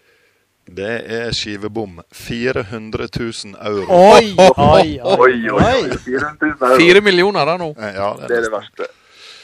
Det 0.76 0.94
er 1.20 1.30
skivebom. 1.32 2.00
400 2.12 3.08
000 3.20 3.56
euro. 3.70 3.86
Oi, 3.88 4.34
oi, 4.38 4.50
oi, 4.56 5.00
Oi, 5.00 5.18
oi, 5.18 5.50
oi. 5.52 5.88
400 6.04 6.36
000 6.40 6.50
euro. 6.60 6.76
Fire 6.76 7.00
millioner 7.00 7.44
da 7.46 7.56
nå. 7.56 7.74
Ja, 7.78 8.12
Det 8.28 8.36
er 8.36 8.40
det 8.48 8.52
verste. 8.52 8.84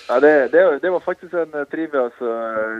Ja, 0.08 0.20
det, 0.20 0.52
det, 0.52 0.82
det 0.82 0.90
var 0.92 1.00
faktisk 1.00 1.32
en 1.32 1.54
eh, 1.54 1.64
trivia 1.72 2.00
Altså. 2.04 2.24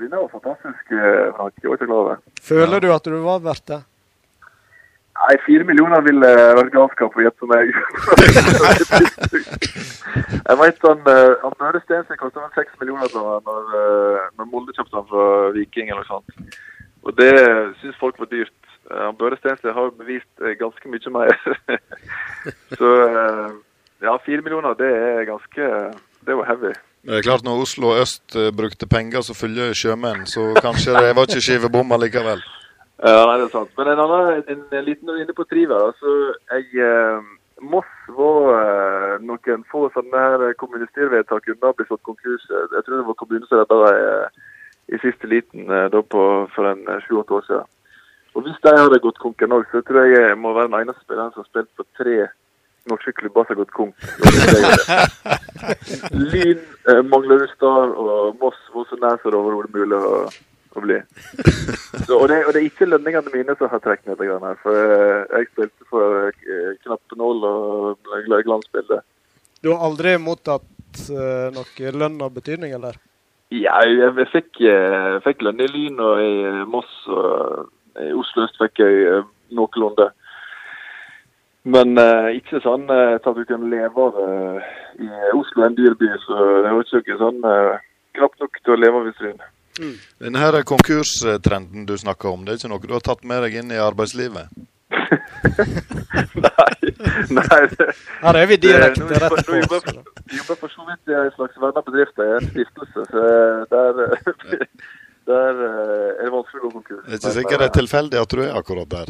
eh, 0.04 0.10
var 0.12 0.28
fantastisk, 0.28 0.92
eh, 0.92 0.98
Jeg 0.98 1.32
var 1.38 1.48
ikke 1.48 1.76
klar 1.86 1.96
over. 2.02 2.16
Føler 2.42 2.80
du 2.80 2.92
at 2.92 3.04
du 3.04 3.16
var 3.24 3.38
verdt 3.40 3.66
det? 3.68 3.82
Nei, 5.14 5.36
fire 5.46 5.64
millioner 5.64 6.00
ville 6.04 6.26
vært 6.58 6.72
galskap 6.74 7.16
å 7.16 7.22
gjette 7.24 7.46
meg. 7.48 7.70
jeg 10.50 10.56
vet 10.60 10.78
han, 10.84 11.00
han 11.06 11.54
Børre 11.62 11.80
Stensøy 11.84 12.16
kostet 12.18 12.42
vel 12.42 12.52
seks 12.58 12.72
millioner 12.82 13.08
da 13.14 13.22
når, 13.46 13.62
når 14.36 14.44
Molde 14.50 14.72
kjøpte 14.76 14.96
han 14.98 15.06
fra 15.08 15.24
Viking 15.54 15.86
eller 15.94 16.02
noe 16.02 16.10
sånt. 16.10 16.28
Og 17.04 17.12
det 17.20 17.32
syns 17.80 18.00
folk 18.00 18.18
var 18.18 18.30
dyrt. 18.32 18.56
Eh, 18.90 19.04
Han 19.06 19.18
Børre 19.20 19.36
Stensli 19.36 19.72
har 19.72 19.92
bevist 19.98 20.32
eh, 20.40 20.56
ganske 20.60 20.88
mye 20.88 21.12
mer. 21.18 21.36
så 22.80 22.90
eh, 23.04 23.52
ja, 24.04 24.16
fire 24.26 24.42
millioner, 24.42 24.76
det 24.80 24.90
er 24.90 25.28
ganske 25.28 25.70
Det 26.24 26.36
var 26.36 26.48
heavy. 26.48 26.72
Det 27.04 27.18
er 27.18 27.22
klart 27.22 27.44
Når 27.44 27.62
Oslo 27.62 27.92
øst 28.00 28.36
brukte 28.56 28.88
penger 28.88 29.20
som 29.20 29.36
følger 29.36 29.74
sjømenn, 29.76 30.26
så 30.26 30.54
kanskje 30.56 30.96
det 30.96 31.16
var 31.16 31.28
ikke 31.28 31.46
skivebom 31.46 31.96
likevel. 32.00 32.44
Ja, 33.04 33.24
nei, 33.26 33.40
det 33.40 33.48
er 33.48 33.52
sant. 33.52 33.72
Men 33.76 33.88
en 33.90 34.00
annen, 34.00 34.44
en, 34.48 34.60
en 34.70 34.84
liten 34.86 35.08
inne 35.18 35.34
på 35.36 35.44
trivia. 35.50 35.76
Altså, 35.90 36.12
jeg, 36.54 36.68
eh, 36.78 37.26
Moss 37.60 37.90
var 38.16 39.18
noen 39.20 39.64
få 39.68 39.88
sånne 39.92 40.22
her 40.22 40.54
kommunestyrvedtak 40.60 41.50
unna 41.52 41.72
å 41.72 41.76
bli 41.76 41.84
slått 41.88 42.04
konkurs. 42.06 42.46
Jeg 42.48 42.86
tror 42.86 42.96
det 43.00 43.08
var 43.08 43.18
kommunen 43.18 43.44
som 43.50 43.60
redda 43.60 43.78
dem 43.82 44.40
i 44.92 45.00
siste 45.02 45.28
liten 45.30 45.68
eh, 45.70 45.86
da 45.92 46.02
på, 46.02 46.22
for 46.54 46.70
en 46.70 46.82
eh, 46.88 47.02
sju-åtte 47.06 47.38
år 47.38 47.46
siden. 47.48 47.70
Og 48.34 48.42
hvis 48.46 48.58
de 48.64 48.72
hadde 48.74 49.02
gått 49.02 49.20
konken 49.22 49.54
òg, 49.54 49.68
så 49.70 49.82
tror 49.86 50.08
jeg 50.08 50.16
jeg 50.18 50.38
må 50.40 50.54
være 50.56 50.70
den 50.72 50.80
eneste 50.80 51.04
spilleren 51.04 51.30
som 51.34 51.44
har 51.44 51.50
spilt 51.50 51.70
for 51.78 51.86
tre 51.98 52.16
norske 52.90 53.12
klubber 53.16 53.46
som 53.46 53.54
har 53.54 53.60
gått 53.62 53.76
konk. 53.76 53.96
Lyn, 56.32 56.64
eh, 56.90 57.02
Manglerudstad 57.12 57.94
og 57.94 58.42
Moss 58.42 58.58
var 58.74 58.90
så 58.90 58.98
nær 59.00 59.22
som 59.22 59.32
det 59.32 59.38
overhodet 59.38 59.72
mulig 59.76 59.96
å, 59.96 60.18
å 60.74 60.84
bli. 60.84 60.98
Så, 62.04 62.18
og, 62.18 62.26
det, 62.28 62.42
og 62.44 62.52
det 62.52 62.60
er 62.60 62.66
ikke 62.66 62.90
lønningene 62.90 63.32
mine 63.32 63.56
som 63.56 63.72
har 63.72 63.80
trukket 63.84 64.10
ned 64.10 64.20
det 64.20 64.28
greiene 64.28 64.52
her. 64.52 64.60
For 64.66 64.82
eh, 64.82 65.24
jeg 65.38 65.50
spilte 65.54 65.88
for 65.88 66.28
eh, 66.28 66.70
knappenål 66.84 67.48
og 67.48 68.12
gl- 68.26 68.44
glansbilde. 68.50 69.00
Du 69.64 69.70
har 69.72 69.86
aldri 69.86 70.18
mottatt 70.20 70.68
uh, 71.08 71.48
noe 71.54 71.92
lønn 71.96 72.18
av 72.20 72.34
betydning, 72.34 72.74
eller? 72.76 72.98
Ja, 73.54 73.78
jeg, 73.86 74.26
fikk, 74.32 74.58
eh, 74.66 75.16
fikk 75.22 75.44
lønn 75.46 75.62
i 75.62 75.70
Lyn 75.70 76.00
og 76.02 76.20
i 76.22 76.34
Moss 76.66 76.90
og 77.12 77.70
i 78.02 78.10
Oslo 78.16 78.48
øst 78.48 78.58
fikk 78.58 78.82
jeg 78.82 79.02
eh, 79.10 79.26
noenlunde. 79.54 80.08
Men 81.64 81.96
uh, 81.96 82.28
ikke 82.34 82.60
sånn 82.60 82.84
uh, 82.90 83.14
at 83.16 83.24
du 83.24 83.44
kan 83.48 83.62
leve 83.72 84.06
av 84.06 84.18
det. 84.18 84.66
I 85.00 85.08
Oslo 85.32 85.64
en 85.64 85.76
dyrby. 85.78 86.10
så 86.26 86.34
det 86.64 86.72
var 86.74 86.98
ikke 87.00 87.16
sånn 87.20 87.40
uh, 87.40 87.78
knapt 88.18 88.42
nok 88.42 88.60
til 88.60 88.74
å 88.74 88.80
leve 88.82 89.00
av 89.00 89.08
i 89.08 89.14
Stryn. 89.16 89.40
Denne 90.20 90.60
konkurstrenden 90.68 91.86
du 91.88 91.96
snakker 91.98 92.30
om, 92.30 92.44
det 92.44 92.52
er 92.52 92.60
ikke 92.60 92.72
noe 92.74 92.84
du 92.84 92.92
har 92.94 93.06
tatt 93.06 93.24
med 93.26 93.42
deg 93.46 93.56
inn 93.62 93.72
i 93.72 93.80
arbeidslivet? 93.80 94.52
Nei, 97.34 97.60
det, 97.70 97.86
Her 98.22 98.36
er 98.40 98.46
vi 98.50 98.56
direkte 98.56 99.08
det- 99.08 99.22
rett 99.22 99.30
på. 99.30 99.52
Nå 99.52 99.60
jobber 99.60 99.80
jobber 100.38 100.56
for 100.60 100.68
så 100.68 100.82
vidt 100.88 101.08
i 101.08 101.14
en 101.20 101.30
slags 101.36 101.56
vennebedrift, 101.60 102.18
en 102.18 102.48
stiftelse. 102.50 103.00
Så 103.10 103.18
eh, 103.30 103.64
der, 103.70 103.92
eh, 104.04 104.10
der 105.30 105.52
eh, 105.66 106.20
er 106.20 106.24
det 106.24 106.32
vanskelig 106.34 106.60
å 106.60 106.62
gå 106.66 106.70
konkurs. 106.78 107.02
Det 107.06 107.12
er 107.12 107.18
ikke 107.20 107.34
sikkert 107.38 107.58
det 107.64 107.68
er 107.70 107.76
tilfeldig 107.80 108.22
at 108.22 108.30
du 108.36 108.40
er 108.44 108.52
akkurat 108.60 108.88
der. 108.94 109.06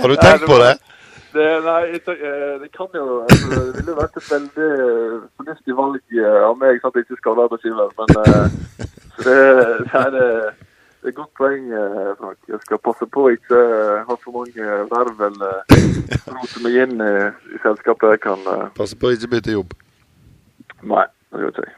Har 0.00 0.08
du 0.08 0.16
tenkt 0.16 0.46
på 0.46 0.58
det? 0.62 0.74
Det, 1.32 1.44
nei, 1.64 1.82
det 2.60 2.68
kan 2.76 2.90
jo 2.92 3.22
altså, 3.24 3.46
Det 3.72 3.78
ville 3.78 3.94
vært 3.96 4.18
et 4.20 4.26
veldig 4.28 4.66
fornuftig 5.40 5.76
valg 5.78 6.18
av 6.28 6.58
meg, 6.60 6.82
sånn 6.82 6.92
at 6.92 6.98
jeg 6.98 7.06
ikke 7.06 7.20
skader 7.22 7.46
arbeidsgiver. 7.46 7.88
Men 7.96 8.06
så 8.12 9.24
det, 9.24 9.38
det, 9.86 10.02
er, 10.02 10.12
det 11.02 11.08
er 11.08 11.12
et 11.12 11.16
godt 11.18 11.32
poeng, 11.34 11.64
eh, 11.74 12.10
Frank. 12.20 12.38
Jeg 12.48 12.60
skal 12.62 12.78
passe 12.78 13.06
på 13.10 13.24
å 13.26 13.32
ikke 13.34 13.58
eh, 13.58 14.02
ha 14.06 14.14
for 14.22 14.36
mange 14.38 14.66
verv 14.92 15.22
eller 15.28 15.64
rote 16.36 16.62
meg 16.62 16.76
inn 16.84 17.02
i, 17.02 17.12
i 17.56 17.58
selskapet 17.64 18.14
jeg 18.14 18.20
kan 18.22 18.44
eh, 18.52 18.68
Passe 18.78 18.94
på 18.98 19.10
å 19.10 19.16
ikke 19.16 19.32
bytte 19.34 19.56
jobb. 19.56 19.74
Nei, 20.86 21.04
det 21.34 21.42
gjør 21.42 21.54
ikke 21.56 21.66
jeg. 21.66 21.74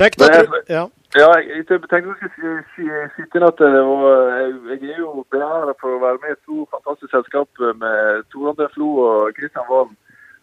Kjekt 0.00 0.24
jeg- 0.24 0.62
Ja. 0.72 0.86
Ja, 1.16 1.28
jeg, 1.40 1.46
jeg 1.48 1.66
tenkte 1.68 1.96
jeg 2.00 2.30
skulle 2.34 2.64
si- 2.74 3.12
si- 3.16 3.28
inn 3.38 3.44
at 3.46 3.56
det 3.60 3.68
jeg, 3.72 4.48
jeg 4.82 4.90
er 4.96 4.98
jo 5.00 5.22
beæret 5.32 5.78
for 5.80 5.94
å 5.96 6.00
være 6.02 6.18
med 6.24 6.34
i 6.34 6.40
to 6.44 6.66
fantastiske 6.72 7.12
selskap 7.14 7.48
med 7.80 8.24
Tor 8.32 8.50
André 8.50 8.66
Flo 8.74 8.88
og 9.04 9.30
Kristian 9.38 9.64
Valen. 9.70 9.94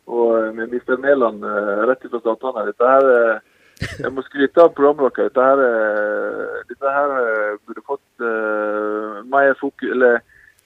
Og 0.08 0.56
med 0.56 0.72
Mr. 0.74 0.98
Mæland 1.04 1.46
eh, 1.46 1.84
rett 1.90 2.08
fra 2.10 2.20
Statene. 2.24 2.64
Dette 2.72 2.90
her 2.90 3.10
eh, 3.12 3.38
Jeg 3.82 4.12
må 4.14 4.24
skryte 4.26 4.64
av 4.64 4.76
programmet 4.78 5.16
deres. 5.18 5.32
Dette 5.34 5.48
her, 5.48 5.64
eh, 5.66 6.62
dette 6.70 6.94
her 6.98 7.18
eh, 7.22 7.58
burde 7.66 7.84
fått 7.88 8.24
uh, 8.24 9.24
mer 9.30 9.58
fokus 9.60 9.92
Eller 9.92 10.22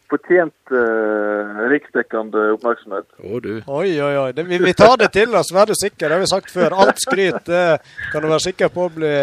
fortjent 0.07 0.71
uh, 0.71 1.65
riksdekkende 1.67 2.45
oppmerksomhet. 2.53 3.07
Å, 3.19 3.39
du. 3.43 3.49
Oi, 3.59 3.89
oi, 3.99 4.13
oi. 4.21 4.29
Det, 4.31 4.45
vi, 4.47 4.59
vi 4.63 4.71
tar 4.77 4.95
det 5.01 5.09
til 5.17 5.35
oss, 5.35 5.51
vær 5.51 5.67
du 5.67 5.75
sikker. 5.75 6.05
Det 6.05 6.15
har 6.15 6.23
vi 6.23 6.29
sagt 6.31 6.53
før. 6.53 6.77
Alt 6.79 7.01
skryt 7.03 7.41
det 7.49 7.65
kan 8.13 8.23
du 8.23 8.29
være 8.29 8.45
sikker 8.45 8.71
på 8.71 8.87
å 8.87 8.93
bli 8.95 9.13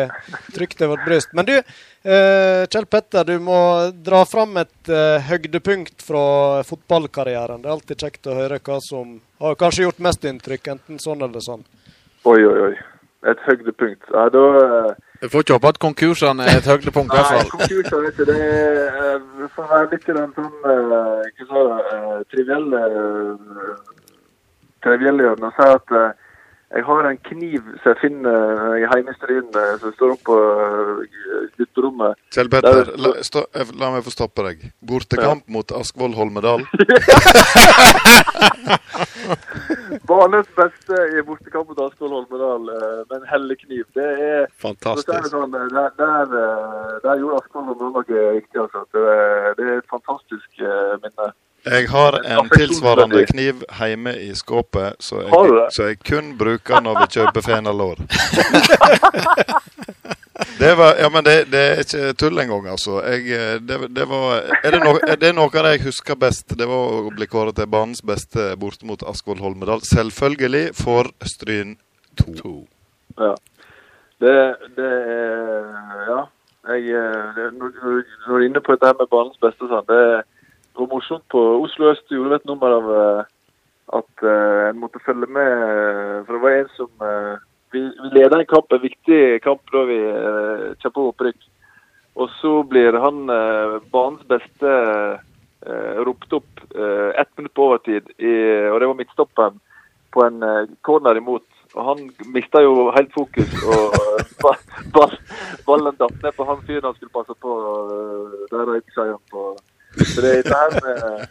trykt 0.52 0.76
til 0.82 0.92
vårt 0.92 1.06
bryst. 1.08 1.32
Men 1.32 1.48
du, 1.48 1.54
uh, 1.56 2.68
Kjell 2.68 2.88
Petter, 2.92 3.24
du 3.24 3.38
må 3.40 3.58
dra 3.96 4.26
fram 4.28 4.60
et 4.60 4.92
høydepunkt 5.30 6.04
fra 6.04 6.26
fotballkarrieren. 6.68 7.64
Det 7.64 7.70
er 7.70 7.78
alltid 7.78 8.04
kjekt 8.04 8.28
å 8.28 8.36
høre 8.42 8.60
hva 8.60 8.76
som 8.84 9.16
har 9.40 9.56
kanskje 9.60 9.88
gjort 9.88 10.04
mest 10.04 10.28
inntrykk, 10.28 10.74
enten 10.76 11.00
sånn 11.00 11.24
eller 11.24 11.44
sånn. 11.44 11.64
Oi, 12.28 12.42
oi, 12.44 12.58
oi. 12.68 12.74
Et 13.24 13.38
høydepunkt. 13.46 14.04
Ja, 14.12 14.28
da 14.28 14.42
Du 15.22 15.28
får 15.32 15.40
ikke 15.46 15.56
håpe 15.56 15.68
at 15.72 15.78
konkursene 15.80 16.44
er 16.44 16.58
et 16.60 16.66
høydepunkt, 16.68 17.14
i 17.14 17.16
hvert 17.16 17.30
Nei, 17.30 17.38
fall. 17.40 17.50
konkurser, 17.54 18.02
vet 18.04 18.16
du, 18.18 18.24
det 18.28 18.40
er 18.44 19.48
får 19.54 19.68
være 19.70 19.88
litt 19.94 20.08
i 20.08 20.16
den 20.18 20.34
sånn 20.36 20.66
eh, 20.72 21.30
Hva 21.38 21.46
sa 21.48 21.62
du? 21.62 21.70
eh, 21.94 22.18
trivielle 22.34 22.82
Trivielle 24.84 25.24
hjørnet. 25.24 25.48
Å 25.48 25.54
si 25.56 25.68
at 25.78 25.94
eh, 25.96 26.10
Jeg 26.74 26.82
har 26.88 27.06
en 27.06 27.18
kniv 27.22 27.62
som 27.82 27.92
jeg 27.92 27.98
finner 28.00 28.34
er 28.74 28.80
hjemme 28.82 29.12
i 29.12 29.14
Stryn, 29.18 29.46
eh, 29.54 29.74
som 29.78 29.92
står 29.94 30.14
oppe 30.16 30.24
på 30.26 30.38
eh, 30.64 31.44
gutterommet. 31.60 32.16
Kjell 32.34 32.50
Petter, 32.50 32.80
Der- 32.88 32.96
la, 33.04 33.12
stå, 33.22 33.44
eh, 33.54 33.68
la 33.78 33.92
meg 33.94 34.02
få 34.06 34.10
stoppe 34.10 34.42
deg. 34.48 34.64
Bortekamp 34.82 35.46
mot 35.54 35.70
Askvoll 35.78 36.16
Holmedal. 36.18 36.64
Banens 40.08 40.48
beste 40.56 40.96
i 41.18 41.22
bortekamp 41.26 41.68
mot 41.70 41.80
Askvoll 41.86 42.12
Holmedal 42.16 42.68
eh, 42.74 43.00
med 43.10 43.16
en 43.20 43.28
hellekniv. 43.30 43.84
Det 43.96 44.08
er 44.26 44.46
Fantastisk. 44.62 45.10
det 45.12 45.30
Sånn, 45.32 45.54
eh, 45.54 45.68
der, 45.72 45.90
der, 46.00 46.34
eh, 46.42 46.98
der 47.06 47.22
gjorde 47.22 47.40
Askvoll 47.42 47.66
Holmedal 47.70 47.94
noe 48.00 48.26
riktig. 48.36 48.58
Altså. 48.66 48.84
Det, 48.94 49.04
er- 49.14 49.54
det 49.60 49.64
er 49.70 49.76
et 49.82 49.90
fantastisk 49.92 50.60
eh, 50.60 50.94
minne. 51.04 51.30
Jeg 51.64 51.88
har 51.88 52.18
en 52.28 52.48
tilsvarende 52.52 53.24
kniv 53.26 53.62
hjemme 53.78 54.12
i 54.20 54.34
skåpet, 54.36 55.00
så 55.00 55.22
jeg, 55.22 55.68
så 55.72 55.88
jeg 55.88 56.00
kun 56.04 56.34
bruker 56.38 56.82
når 56.84 56.98
vi 57.00 57.06
kjøper 57.16 57.46
fenalår. 57.46 58.02
Det 60.58 60.74
var, 60.74 60.94
ja, 60.98 61.10
men 61.12 61.24
det, 61.24 61.44
det 61.50 61.60
er 61.60 61.80
ikke 61.82 62.12
tull 62.18 62.38
engang, 62.42 62.66
altså. 62.66 62.96
Jeg, 63.06 63.26
eh, 63.30 63.54
det, 63.62 63.76
det 63.94 64.04
var, 64.10 64.40
er, 64.64 64.74
det 64.74 64.80
no, 64.82 64.94
er 65.06 65.18
det 65.20 65.30
noe 65.36 65.46
av 65.46 65.66
det 65.66 65.72
jeg 65.76 65.82
husker 65.84 66.18
best? 66.18 66.56
Det 66.58 66.66
var 66.66 66.94
å 67.06 67.12
bli 67.14 67.28
kåret 67.30 67.54
til 67.58 67.68
banens 67.70 68.02
beste 68.02 68.48
borte 68.58 68.86
mot 68.88 69.02
Askvoll 69.06 69.42
Holmedal. 69.42 69.84
Selvfølgelig 69.86 70.72
for 70.78 71.10
Stryn 71.22 71.76
2. 72.18 72.54
Ja. 73.22 73.34
Det, 74.24 74.36
det 74.78 74.90
er 74.90 76.08
Ja. 76.08 76.20
Jeg, 76.64 76.86
eh, 76.96 77.24
det, 77.36 77.50
når, 77.60 77.74
når 77.76 78.26
du 78.26 78.34
er 78.38 78.46
inne 78.48 78.64
på 78.64 78.74
dette 78.74 78.94
med 78.98 79.10
banens 79.12 79.38
beste, 79.42 79.68
sånn, 79.68 79.86
det 79.90 80.02
var 80.80 80.90
morsomt 80.90 81.24
på 81.28 81.40
Oslo 81.62 81.92
Øst. 81.92 82.10
gjorde 82.10 82.36
et 82.36 82.46
nummer 82.50 82.74
av 82.78 82.90
eh, 82.94 83.24
at 83.92 84.24
uh, 84.24 84.70
en 84.70 84.80
måtte 84.80 85.02
følge 85.04 85.28
med. 85.28 85.50
eh, 85.50 86.22
For 86.24 86.36
det 86.36 86.42
var 86.42 86.56
en 86.58 86.70
som 86.76 86.90
uh, 87.02 87.36
Vi, 87.74 87.80
vi 87.82 88.10
leda 88.14 88.38
en 88.38 88.46
kamp, 88.46 88.72
en 88.72 88.82
viktig 88.82 89.42
kamp 89.42 89.72
da 89.74 89.82
vi 89.88 89.98
uh, 89.98 90.74
kjempa 90.78 91.08
opprykk. 91.10 91.40
Og 92.14 92.30
så 92.38 92.62
blir 92.62 92.94
han 93.02 93.26
uh, 93.30 93.80
banens 93.92 94.26
beste 94.30 94.74
ropt 96.04 96.32
opp 96.36 96.60
ett 97.16 97.30
minutt 97.38 97.54
på 97.56 97.64
overtid, 97.64 98.10
i, 98.20 98.32
og 98.68 98.76
det 98.80 98.88
var 98.90 98.98
midtstoppen, 98.98 99.54
på 100.12 100.24
en 100.26 100.42
corner 100.84 101.16
imot. 101.16 101.46
Og 101.72 101.86
han 101.86 102.02
mista 102.34 102.60
jo 102.60 102.90
helt 102.92 103.14
fokus, 103.16 103.54
og 103.64 103.96
ballen 105.64 105.96
datt 105.96 106.18
ned 106.20 106.36
på 106.36 106.44
han 106.50 106.60
fyren 106.68 106.84
han 106.84 106.98
skulle 106.98 107.16
passe 107.16 107.38
på. 107.40 107.54
og 107.70 108.34
Der 108.52 108.68
røyk 108.74 108.92
seieren 108.92 109.24
på. 109.32 109.54
Så 110.00 110.24
det 110.24 110.30
er 110.30 110.42
dette 110.42 110.58
her 110.58 110.74
med 110.80 111.28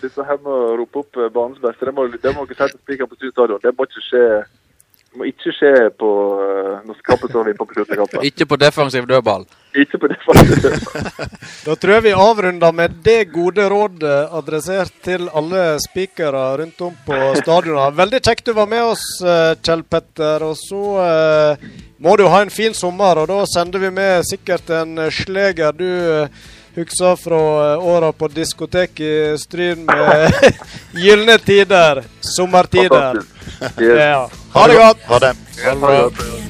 dette 0.00 0.24
her 0.24 0.40
med 0.40 0.54
å 0.54 0.78
rope 0.80 1.02
opp 1.02 1.20
eh, 1.20 1.28
banens 1.32 1.60
beste, 1.60 1.84
det 1.84 1.92
må, 1.92 2.06
det 2.08 2.32
må 2.36 2.46
si 2.48 2.56
til 2.56 2.72
spikeren 2.78 3.10
på 3.10 3.18
Stuen 3.18 3.34
stadion. 3.34 3.60
Det 3.62 3.74
må 3.76 3.88
ikke 3.88 4.04
skje 4.06 4.24
det 5.10 5.18
må 5.18 5.26
ikke 5.26 5.50
skje 5.50 5.70
på 5.98 6.08
norsk 6.86 7.02
kappetårn 7.02 7.48
står 7.58 8.04
på. 8.12 8.20
Ikke 8.22 8.46
på 8.46 8.58
defensiv 8.62 9.08
dødball. 9.10 9.42
Ikke 9.74 9.98
på 9.98 10.06
det 10.06 10.18
Da 11.66 11.74
tror 11.74 11.92
jeg 11.96 12.04
vi 12.04 12.12
avrunder 12.14 12.70
med 12.70 12.94
det 13.02 13.32
gode 13.32 13.66
rådet 13.72 14.20
adressert 14.38 14.94
til 15.02 15.26
alle 15.34 15.80
spikere 15.82 16.44
rundt 16.62 16.86
om 16.86 16.94
på 17.06 17.18
stadionene. 17.40 17.90
Veldig 17.98 18.22
kjekt 18.22 18.46
du 18.46 18.54
var 18.54 18.70
med 18.70 18.86
oss, 18.92 19.02
eh, 19.26 19.58
Kjell 19.58 19.82
Petter. 19.82 20.46
Og 20.46 20.54
så 20.62 20.84
eh, 21.02 21.68
må 21.98 22.14
du 22.14 22.28
ha 22.30 22.44
en 22.44 22.54
fin 22.54 22.74
sommer, 22.74 23.18
og 23.18 23.28
da 23.28 23.42
sender 23.50 23.82
vi 23.82 23.90
med 23.90 24.22
sikkert 24.30 24.70
en 24.78 24.94
eh, 24.94 25.10
sleger 25.10 25.74
du 25.74 25.90
eh, 25.90 26.46
husker 26.80 27.16
fra 27.16 27.40
eh, 27.72 27.86
åra 27.92 28.12
på 28.12 28.28
diskotek 28.28 29.00
i 29.00 29.14
Stryn 29.38 29.84
med 29.86 30.32
gylne 31.04 31.38
tider. 31.38 32.02
Sommertider. 32.20 33.22
Ja. 33.78 34.28
Ha 34.52 34.66
det 34.68 34.78
godt. 34.78 35.04
Ha 35.08 35.18
det. 35.18 35.34
Ha 35.64 35.90
det. 35.90 36.40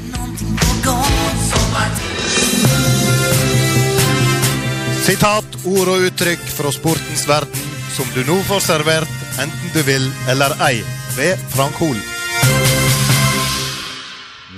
Sitat, 5.00 5.56
ord 5.66 5.88
og 5.90 6.06
uttrykk 6.06 6.42
fra 6.54 6.70
sportens 6.70 7.26
verden 7.28 7.68
som 7.90 8.06
du 8.14 8.22
nå 8.24 8.36
får 8.46 8.60
servert 8.62 9.16
enten 9.42 9.72
du 9.74 9.82
vil 9.82 10.06
eller 10.30 10.54
ei, 10.68 10.82
ved 11.16 11.40
Frank 11.50 11.80
Hol. 11.82 11.98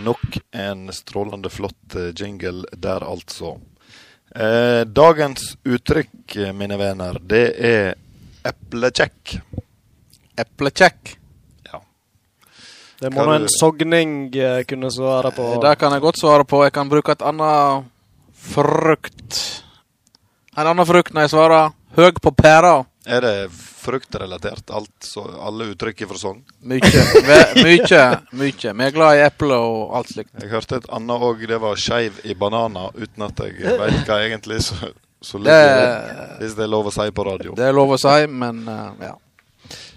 Nok 0.05 0.39
en 0.53 0.93
strålende 0.93 1.51
flott 1.51 1.97
eh, 1.97 2.11
jingle 2.15 2.67
der, 2.77 3.05
altså. 3.07 3.57
Eh, 4.33 4.85
dagens 4.89 5.57
uttrykk, 5.65 6.37
eh, 6.37 6.53
mine 6.57 6.79
venner, 6.81 7.19
det 7.21 7.47
er 7.61 7.95
eplekjekk. 8.49 9.37
Eplekjekk. 10.41 11.19
Det 13.03 13.11
må 13.11 13.25
nå 13.27 13.33
en 13.35 13.49
sogning 13.51 14.31
eh, 14.39 14.61
kunne 14.63 14.87
svare 14.95 15.33
på. 15.35 15.49
Det 15.63 15.73
kan 15.81 15.91
jeg 15.91 16.05
godt 16.05 16.21
svare 16.21 16.47
på. 16.47 16.61
Jeg 16.63 16.73
kan 16.77 16.91
bruke 16.91 17.17
et 17.17 17.25
annet 17.27 17.89
frukt. 18.39 19.39
En 20.55 20.69
annen 20.71 20.87
frukt 20.87 21.11
når 21.11 21.27
jeg 21.27 21.33
svarer 21.33 21.73
høg 21.99 22.21
på 22.23 22.31
pæra. 22.39 22.77
Er 23.07 23.21
det 23.25 23.51
fruktrelatert, 23.57 24.71
alt, 24.71 24.91
så, 25.03 25.25
alle 25.43 25.65
uttrykk 25.73 26.05
fra 26.07 26.19
Sogn? 26.21 26.43
Mykje. 26.71 27.01
Mykje. 27.65 28.03
Mykje. 28.39 28.75
Vi 28.79 28.85
er 28.87 28.93
glad 28.95 29.17
i 29.19 29.25
eple 29.27 29.57
og 29.59 29.97
alt 29.99 30.13
slikt. 30.15 30.31
Jeg 30.39 30.53
hørte 30.53 30.79
et 30.79 30.87
annet 30.95 31.25
òg, 31.27 31.43
det 31.51 31.59
var 31.65 31.81
skeiv 31.83 32.21
i 32.31 32.37
bananer, 32.39 32.95
uten 32.95 33.25
at 33.27 33.43
jeg 33.43 33.75
veit 33.81 34.07
hva 34.07 34.21
egentlig 34.23 34.61
så, 34.69 34.93
så 35.23 35.41
Det- 35.43 35.57
det, 35.57 36.29
hvis 36.45 36.55
det 36.55 36.63
er 36.69 36.71
lov 36.71 36.87
å 36.87 36.95
si 36.95 37.09
på 37.11 37.27
radio. 37.27 37.57
Det 37.59 37.67
er 37.67 37.75
lov 37.75 37.97
å 37.97 37.99
si, 37.99 38.27
men 38.31 38.63
uh, 38.71 38.93
ja. 39.03 39.17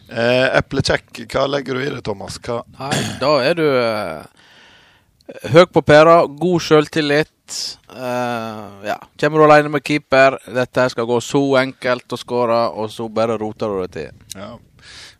Eh, 0.05 0.47
eplekjekk, 0.59 1.23
hva 1.33 1.45
legger 1.49 1.77
du 1.77 1.81
i 1.85 1.89
det, 1.93 2.01
Thomas? 2.05 2.39
Hva? 2.41 2.59
Nei, 2.79 2.97
da 3.21 3.31
er 3.45 3.55
du 3.57 3.65
uh, 3.69 4.25
høy 5.53 5.65
på 5.73 5.81
pæra, 5.85 6.19
god 6.29 6.61
sjøltillit. 6.61 7.29
Eh, 7.89 8.87
ja. 8.89 8.97
Kommer 9.19 9.41
du 9.41 9.45
alene 9.47 9.71
med 9.75 9.83
keeper, 9.85 10.39
dette 10.55 10.87
skal 10.93 11.09
gå 11.09 11.19
så 11.23 11.43
enkelt 11.61 12.15
å 12.15 12.19
skåre, 12.19 12.61
og 12.73 12.91
så 12.93 13.07
bare 13.09 13.37
roter 13.41 13.71
du 13.71 13.81
det 13.85 13.91
til. 13.95 14.23
Ja. 14.35 14.53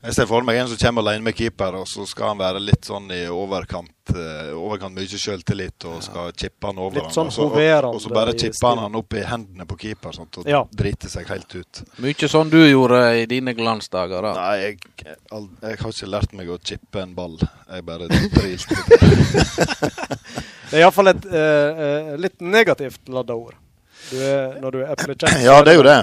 Jeg 0.06 0.14
ser 0.14 0.28
for 0.30 0.46
meg 0.46 0.60
en 0.62 0.68
som 0.70 0.78
kommer 0.78 1.02
alene 1.02 1.26
med 1.26 1.34
keeper, 1.34 1.76
og 1.80 1.88
så 1.90 2.04
skal 2.06 2.28
han 2.34 2.38
være 2.38 2.60
litt 2.62 2.86
sånn 2.86 3.08
i 3.16 3.24
overkant 3.32 4.12
eh, 4.14 4.52
overkant 4.54 4.94
mye 4.94 5.18
selvtillit 5.18 5.86
og 5.90 6.04
skal 6.06 6.30
chippe 6.38 6.70
han 6.70 6.78
over 6.78 7.00
Litt 7.00 7.08
han, 7.08 7.14
sånn 7.16 7.32
og 7.32 7.34
så- 7.34 7.48
og, 7.50 7.88
og 7.96 8.02
så 8.04 8.12
bare 8.14 8.36
chipper 8.38 8.68
han 8.76 8.84
han 8.86 8.96
opp 9.00 9.14
i 9.18 9.24
hendene 9.26 9.66
på 9.66 9.78
keeper 9.82 10.12
sånt, 10.14 10.38
og 10.38 10.46
Ja. 10.48 10.62
driter 10.70 11.10
seg 11.10 11.26
helt 11.28 11.56
ut. 11.56 11.82
Mye 11.98 12.30
sånn 12.30 12.50
du 12.54 12.60
gjorde 12.70 13.02
i 13.24 13.26
dine 13.26 13.56
glansdager. 13.58 14.22
da. 14.22 14.34
Nei, 14.36 14.56
jeg, 14.62 14.80
jeg, 15.04 15.18
jeg 15.32 15.80
har 15.82 15.92
ikke 15.92 16.12
lært 16.14 16.34
meg 16.34 16.48
å 16.54 16.60
chippe 16.64 17.02
en 17.02 17.16
ball. 17.16 17.38
Jeg 17.74 17.86
bare 17.86 18.08
drilte. 18.08 18.76
Det 20.70 20.80
er 20.80 20.82
iallfall 20.82 21.08
et 21.14 21.26
eh, 21.30 21.84
eh, 21.86 22.16
litt 22.18 22.42
negativt 22.42 23.08
ladda 23.14 23.36
ord. 23.38 23.54
Du 24.10 24.18
er, 24.22 24.60
når 24.62 24.72
du 24.72 24.80
er 24.84 24.92
eplekjekk. 24.94 25.42
Ja, 25.46 25.60
det 25.66 25.74
er 25.74 25.78
jo 25.80 25.84
det. 25.86 25.98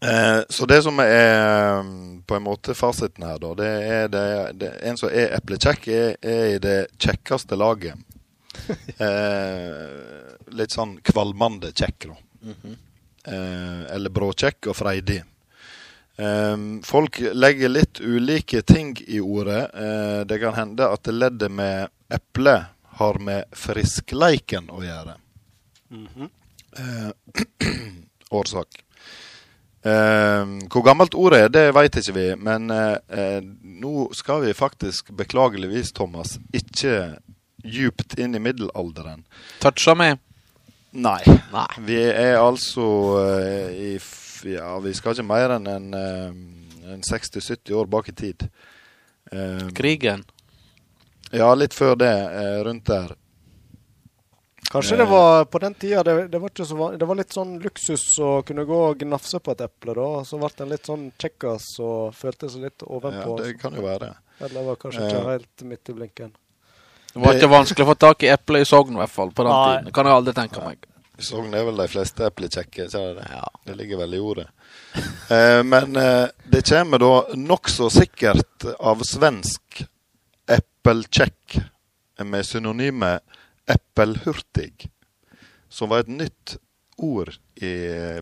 Eh, 0.00 0.40
så 0.48 0.66
det 0.66 0.82
som 0.82 0.98
er 0.98 1.82
mm, 1.82 2.22
på 2.26 2.34
en 2.36 2.42
måte 2.42 2.74
fasiten 2.74 3.24
her, 3.26 3.38
da, 3.42 3.50
det 3.58 3.68
er 3.68 4.06
det, 4.08 4.28
det 4.56 4.70
En 4.88 4.96
som 4.96 5.10
er 5.12 5.34
eplekjekk, 5.36 5.88
er, 5.92 6.14
er 6.22 6.44
i 6.54 6.62
det 6.62 6.78
kjekkeste 6.98 7.58
laget. 7.60 7.98
Eh, 9.00 10.32
litt 10.52 10.74
sånn 10.74 10.96
kvalmende 11.06 11.70
kjekk, 11.72 12.10
da. 12.10 12.16
eh, 13.30 13.84
eller 13.94 14.12
bråkjekk 14.12 14.68
og 14.70 14.76
freidig. 14.76 15.20
Eh, 16.20 16.56
folk 16.84 17.20
legger 17.32 17.72
litt 17.72 18.00
ulike 18.00 18.60
ting 18.62 18.92
i 19.06 19.20
ordet. 19.20 19.62
Eh, 19.74 20.20
det 20.28 20.40
kan 20.42 20.54
hende 20.58 20.90
at 20.92 21.08
leddet 21.14 21.50
med 21.54 21.88
eple 22.12 22.56
har 23.00 23.18
med 23.22 23.48
friskleiken 23.56 24.68
å 24.74 24.82
gjøre. 24.84 25.16
Eh, 26.76 27.72
årsak. 28.42 28.82
Eh, 29.80 30.44
hvor 30.68 30.82
gammelt 30.84 31.14
ordet 31.16 31.38
er, 31.46 31.52
det 31.54 31.62
vet 31.74 31.96
ikke 32.02 32.14
vi. 32.16 32.26
Men 32.36 32.70
eh, 32.74 32.96
eh, 33.08 33.40
nå 33.80 34.08
skal 34.16 34.42
vi 34.44 34.52
faktisk, 34.56 35.12
beklageligvis, 35.16 35.92
Thomas, 35.96 36.34
ikke 36.52 37.16
djupt 37.64 38.18
inn 38.20 38.34
i 38.36 38.40
middelalderen. 38.42 39.24
Toucha 39.60 39.94
meg 39.96 40.18
Nei. 40.92 41.20
Vi 41.86 41.96
er 42.10 42.38
altså 42.40 42.84
eh, 43.22 43.74
i 43.78 43.90
f- 44.00 44.42
Ja, 44.48 44.72
vi 44.82 44.90
skal 44.96 45.12
ikke 45.14 45.26
mer 45.28 45.52
enn 45.58 45.66
en, 45.68 45.88
en 46.88 47.02
60-70 47.04 47.74
år 47.76 47.86
bak 47.92 48.08
i 48.08 48.14
tid. 48.16 48.46
Eh, 49.30 49.66
Krigen? 49.76 50.24
Ja, 51.30 51.52
litt 51.54 51.76
før 51.76 51.94
det. 52.00 52.08
eh, 52.10 52.56
rundt 52.66 52.88
der. 52.88 53.12
Kanskje 54.70 54.94
Eh, 54.94 54.98
det 54.98 55.04
var 55.10 55.44
på 55.50 55.58
den 55.58 55.74
tida 55.74 56.02
det, 56.06 56.28
det, 56.30 56.38
var 56.38 56.48
ikke 56.52 56.64
så 56.66 56.90
det 56.96 57.06
var 57.08 57.18
litt 57.18 57.32
sånn 57.34 57.56
luksus 57.62 58.04
å 58.22 58.28
kunne 58.46 58.64
gå 58.68 58.76
og 58.90 59.00
gnafse 59.02 59.40
på 59.42 59.54
et 59.56 59.64
eple. 59.66 59.94
da. 59.98 60.08
Så 60.24 60.38
ble 60.38 60.50
en 60.62 60.68
litt 60.70 60.86
sånn 60.86 61.08
kjekkas 61.18 61.66
og 61.82 62.14
følte 62.14 62.50
seg 62.52 62.68
litt 62.68 62.84
ovenpå. 62.86 63.38
Ja, 63.40 63.46
det 63.48 63.56
kan 63.58 63.74
jo 63.74 63.82
være. 63.82 64.12
Eller 64.40 64.68
var 64.70 64.76
kanskje 64.76 65.08
ikke 65.08 65.24
Eh. 65.24 65.30
helt 65.32 65.66
midt 65.72 65.90
i 65.90 65.92
blinken. 65.92 66.30
Det 67.12 67.18
var 67.24 67.34
ikke 67.34 67.50
vanskelig 67.50 67.84
å 67.84 67.90
få 67.90 67.98
tak 67.98 68.22
i 68.22 68.30
eple 68.30 68.60
i 68.62 68.64
Sogn, 68.64 68.94
i 68.94 69.00
hvert 69.02 69.10
fall. 69.10 69.32
På 69.34 69.42
den 69.42 69.50
Nei. 69.52 69.66
tiden. 69.74 69.84
Det 69.86 69.94
kan 69.94 70.06
jeg 70.06 70.14
aldri 70.14 70.32
tenke 70.34 70.64
meg. 70.64 70.86
I 71.18 71.22
Sogn 71.22 71.54
er 71.54 71.64
vel 71.66 71.76
de 71.76 71.88
fleste 71.90 72.24
eplekjekke, 72.30 72.86
ikke 72.86 73.14
det? 73.18 73.26
Det 73.66 73.76
ligger 73.76 73.98
vel 74.04 74.14
i 74.14 74.18
ordet. 74.18 74.46
Eh, 75.30 75.62
men 75.62 75.94
eh, 75.96 76.26
det 76.50 76.64
kommer 76.66 76.98
da 76.98 77.10
nokså 77.38 77.86
sikkert 77.90 78.64
av 78.80 78.98
svensk 79.06 79.84
eppelkjekk 80.50 81.60
med 82.26 82.42
synonymet 82.46 83.22
eppelhurtig, 83.70 84.90
som 85.68 85.92
var 85.92 86.04
et 86.04 86.12
nytt 86.12 86.56
ord 87.00 87.32
i, 87.54 87.74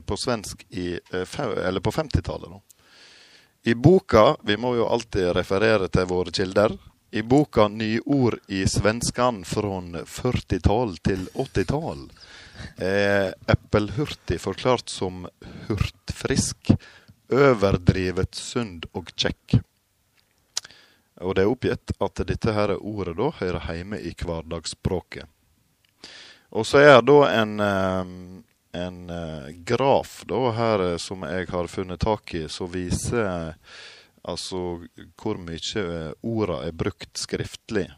på 0.07 0.16
svensk 0.16 0.66
i, 0.69 0.93
eh, 1.12 1.41
eller 1.41 1.81
på 1.81 1.91
50-tallet. 1.91 2.51
da. 2.51 2.61
I 3.62 3.75
boka 3.75 4.37
Vi 4.43 4.57
må 4.57 4.75
jo 4.77 4.87
alltid 4.87 5.35
referere 5.37 5.89
til 5.89 6.07
våre 6.07 6.31
kilder. 6.31 6.79
I 7.11 7.23
boka 7.23 7.69
'Nyord 7.69 8.39
i 8.49 8.66
svenskan 8.69 9.45
fra 9.45 9.81
40-tall 10.05 10.97
til 10.99 11.29
80-tall' 11.35 12.11
er 12.77 13.35
eppelhurtig 13.49 14.41
forklart 14.41 14.89
som 14.89 15.27
hurtfrisk, 15.69 16.73
overdrevet 17.33 18.35
sund 18.35 18.87
og 18.93 19.12
kjekk. 19.16 19.61
Og 21.20 21.35
det 21.35 21.45
er 21.45 21.51
oppgitt 21.51 21.93
at 22.01 22.23
dette 22.29 22.53
her 22.55 22.77
ordet 22.77 23.16
da 23.19 23.31
hører 23.41 23.75
hjemme 23.75 23.99
i 24.01 24.15
hverdagsspråket. 24.15 25.27
Og 26.51 26.66
så 26.66 26.81
er 26.81 26.95
det 26.97 27.09
da 27.11 27.19
en, 27.43 27.61
en 28.73 29.11
eh, 29.11 29.49
graf 29.69 30.23
da 30.29 30.51
her 30.57 30.85
eh, 30.93 30.97
som 30.97 31.25
jeg 31.29 31.49
har 31.51 31.69
funnet 31.69 32.01
tak 32.01 32.35
i, 32.35 32.47
som 32.49 32.70
viser 32.73 33.55
altså 34.29 34.62
hvor 35.20 35.41
mye 35.41 35.83
eh, 35.85 36.12
orda 36.23 36.62
er 36.66 36.77
brukt 36.77 37.16
skriftlig. 37.19 37.89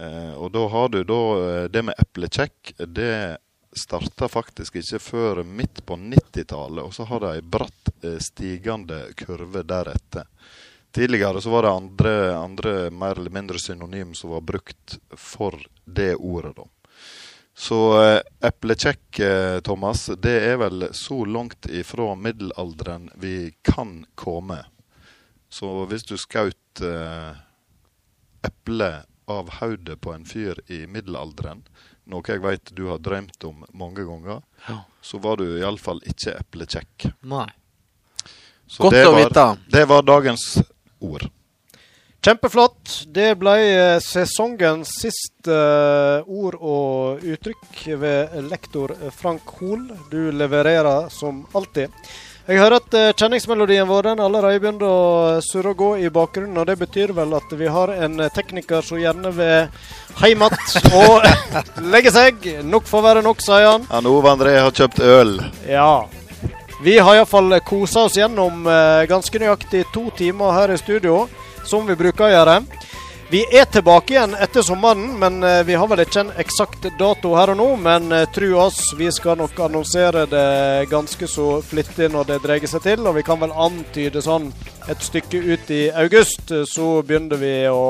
Og 0.00 0.46
da 0.54 0.60
har 0.72 0.86
du 0.88 1.02
da 1.04 1.16
det 1.68 1.80
med 1.84 1.98
eplekjekk. 2.00 2.70
Det 2.88 3.36
starta 3.76 4.30
faktisk 4.32 4.78
ikke 4.80 5.00
før 5.02 5.42
midt 5.44 5.82
på 5.84 5.98
90-tallet, 6.00 6.80
og 6.80 6.94
så 6.96 7.04
har 7.10 7.20
det 7.20 7.32
ei 7.34 7.42
bratt 7.44 7.90
stigende 8.24 9.02
kurve 9.20 9.60
deretter. 9.68 10.24
Tidligere 10.96 11.42
så 11.44 11.52
var 11.52 11.66
det 11.66 11.74
andre, 11.74 12.14
andre 12.32 12.74
mer 12.88 13.20
eller 13.20 13.34
mindre 13.34 13.60
synonym 13.60 14.16
som 14.16 14.32
var 14.32 14.46
brukt 14.54 14.96
for 15.12 15.60
det 15.84 16.14
ordet, 16.16 16.56
da. 16.56 16.64
Så 17.60 17.76
eh, 18.00 18.20
eplekjekk, 18.48 19.18
eh, 19.20 19.58
Thomas, 19.66 20.06
det 20.22 20.32
er 20.48 20.56
vel 20.62 20.86
så 20.96 21.18
langt 21.28 21.66
ifra 21.68 22.14
middelalderen 22.16 23.10
vi 23.20 23.52
kan 23.66 24.06
komme. 24.16 24.62
Så 25.52 25.68
hvis 25.90 26.06
du 26.08 26.14
skjøt 26.16 26.80
eh, 26.86 27.34
eple 28.48 28.90
av 29.30 29.50
hodet 29.60 29.98
på 30.00 30.14
en 30.14 30.24
fyr 30.24 30.62
i 30.72 30.86
middelalderen, 30.88 31.60
noe 32.10 32.24
jeg 32.32 32.40
vet 32.42 32.72
du 32.74 32.86
har 32.88 33.02
drømt 33.04 33.44
om 33.46 33.60
mange 33.76 34.06
ganger, 34.08 34.40
Ja. 34.66 34.78
så 35.04 35.20
var 35.22 35.36
du 35.42 35.44
iallfall 35.60 36.00
ikke 36.08 36.38
eplekjekk. 36.40 37.10
Nei. 37.28 37.46
Så 38.70 38.86
Godt 38.88 39.02
å 39.04 39.12
var- 39.12 39.20
vite. 39.20 39.46
Det 39.68 39.84
var 39.90 40.02
dagens 40.02 40.62
ord. 41.00 41.28
Kjempeflott. 42.20 43.06
Det 43.08 43.34
ble 43.40 43.54
eh, 43.64 43.98
sesongens 44.04 44.90
siste 45.00 45.54
eh, 45.54 46.26
ord 46.28 46.58
og 46.60 47.22
uttrykk 47.24 47.78
ved 48.02 48.34
lektor 48.50 48.92
Frank 49.16 49.54
Hoel. 49.56 49.86
Du 50.12 50.28
levererer 50.28 51.08
som 51.08 51.46
alltid. 51.56 51.88
Jeg 52.50 52.58
hører 52.58 52.80
at 52.80 52.94
eh, 52.98 53.10
kjenningsmelodien 53.14 53.86
vår 53.88 54.10
den 54.10 54.20
allerede 54.24 54.60
begynner 54.60 54.84
å 54.90 55.40
surre 55.44 55.70
og 55.70 55.80
gå 55.80 55.90
i 56.04 56.08
bakgrunnen. 56.12 56.56
og 56.58 56.66
Det 56.66 56.76
betyr 56.80 57.12
vel 57.16 57.32
at 57.38 57.52
vi 57.56 57.68
har 57.70 57.92
en 57.94 58.20
eh, 58.20 58.32
tekniker 58.34 58.82
som 58.84 58.98
gjerne 59.00 59.30
vil 59.36 59.68
hjem 60.20 60.44
igjen 60.44 60.96
og 61.00 61.84
legge 61.92 62.12
seg. 62.12 62.48
Nok 62.66 62.88
får 62.90 63.04
være 63.04 63.22
nok, 63.24 63.44
sier 63.44 63.68
han. 63.68 63.84
Han 63.92 64.08
Ove 64.10 64.32
André 64.32 64.56
har 64.58 64.74
kjøpt 64.74 64.98
øl. 65.04 65.36
Ja. 65.68 66.08
Vi 66.82 66.96
har 66.98 67.20
iallfall 67.20 67.60
kosa 67.62 68.08
oss 68.08 68.16
gjennom 68.16 68.66
eh, 68.66 69.06
ganske 69.08 69.40
nøyaktig 69.40 69.84
to 69.94 70.08
timer 70.18 70.56
her 70.56 70.72
i 70.72 70.80
studio, 70.80 71.28
som 71.70 71.86
vi 71.86 71.98
bruker 71.98 72.26
å 72.26 72.32
gjøre. 72.34 72.60
Vi 73.30 73.44
er 73.54 73.64
tilbake 73.70 74.16
igjen 74.16 74.32
etter 74.42 74.64
sommeren, 74.66 75.04
men 75.20 75.36
eh, 75.46 75.60
vi 75.62 75.76
har 75.78 75.86
vel 75.86 76.00
ikke 76.02 76.24
en 76.24 76.32
eksakt 76.42 76.88
dato 76.98 77.36
her 77.38 77.52
og 77.52 77.60
nå. 77.60 77.66
Men 77.78 78.10
eh, 78.10 78.24
tru 78.34 78.56
oss, 78.58 78.80
vi 78.98 79.06
skal 79.14 79.38
nok 79.38 79.54
annonsere 79.68 80.24
det 80.26 80.88
ganske 80.90 81.28
så 81.30 81.60
flittig 81.62 82.08
når 82.10 82.26
det 82.26 82.38
dreier 82.42 82.72
seg 82.72 82.82
til. 82.88 83.06
Og 83.06 83.14
vi 83.20 83.22
kan 83.22 83.38
vel 83.38 83.54
antyde 83.54 84.18
sånn 84.24 84.48
et 84.90 85.06
stykke 85.06 85.44
ut 85.46 85.70
i 85.70 85.84
august, 86.02 86.50
eh, 86.50 86.66
så 86.66 87.04
begynner 87.06 87.38
vi 87.38 87.54
å 87.70 87.84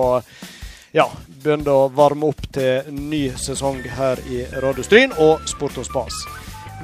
ja, 0.92 1.08
begynner 1.40 1.72
å 1.72 1.88
varme 1.94 2.28
opp 2.28 2.44
til 2.52 2.92
ny 2.92 3.30
sesong 3.40 3.80
her 3.96 4.20
i 4.28 4.42
Radio 4.60 4.84
Stryn 4.84 5.16
og 5.24 5.48
Sport 5.48 5.80
og 5.80 5.88
Spas. 5.88 6.20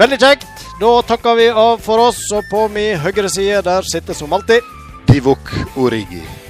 Veldig 0.01 0.23
kjekt. 0.23 0.67
Da 0.81 0.95
takker 1.13 1.37
vi 1.37 1.53
av 1.53 1.85
for 1.85 2.09
oss, 2.09 2.25
og 2.33 2.49
på 2.49 2.65
min 2.73 2.97
høyre 3.05 3.29
side 3.29 3.61
der 3.69 3.85
sitter 3.93 4.17
som 4.17 4.33
alltid 4.33 4.65
Divok 5.13 5.53
Origi. 5.77 6.46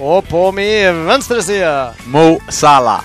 Og 0.00 0.24
på 0.28 0.46
min 0.56 1.04
venstre 1.04 1.42
side 1.44 1.72
Mo 2.08 2.38
Salah. 2.48 3.04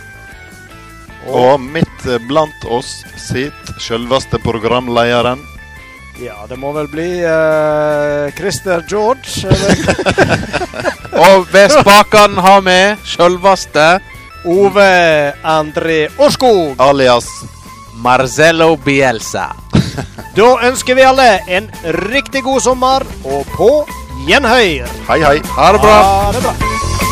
Og 1.27 1.59
midt 1.59 2.05
eh, 2.07 2.21
blant 2.29 2.65
oss 2.71 3.01
sitter 3.19 3.79
selveste 3.83 4.39
programlederen. 4.39 5.41
Ja, 6.21 6.45
det 6.47 6.55
må 6.55 6.71
vel 6.71 6.87
bli 6.87 7.09
uh, 7.27 8.31
Christer 8.37 8.85
George. 8.87 9.51
Og 11.25 11.43
ved 11.51 11.73
spakene 11.73 12.45
har 12.45 12.63
vi 12.63 12.77
selveste 13.11 13.87
Ove 14.47 14.87
André 15.43 16.05
Årskog. 16.15 16.79
Alias 16.79 17.27
Marcello 17.99 18.77
Bielsa. 18.79 19.49
Da 20.35 20.47
ønsker 20.67 20.95
vi 20.95 21.03
alle 21.07 21.27
en 21.47 21.67
riktig 22.07 22.43
god 22.47 22.63
sommer, 22.63 23.03
og 23.27 23.47
på 23.55 23.69
gjenhør. 24.27 24.87
Hei, 25.07 25.19
hei. 25.21 25.41
Ha 25.57 25.71
det 25.73 25.81
bra. 25.81 25.97
Ha 26.03 26.31
det 26.33 26.41
bra. 26.47 27.04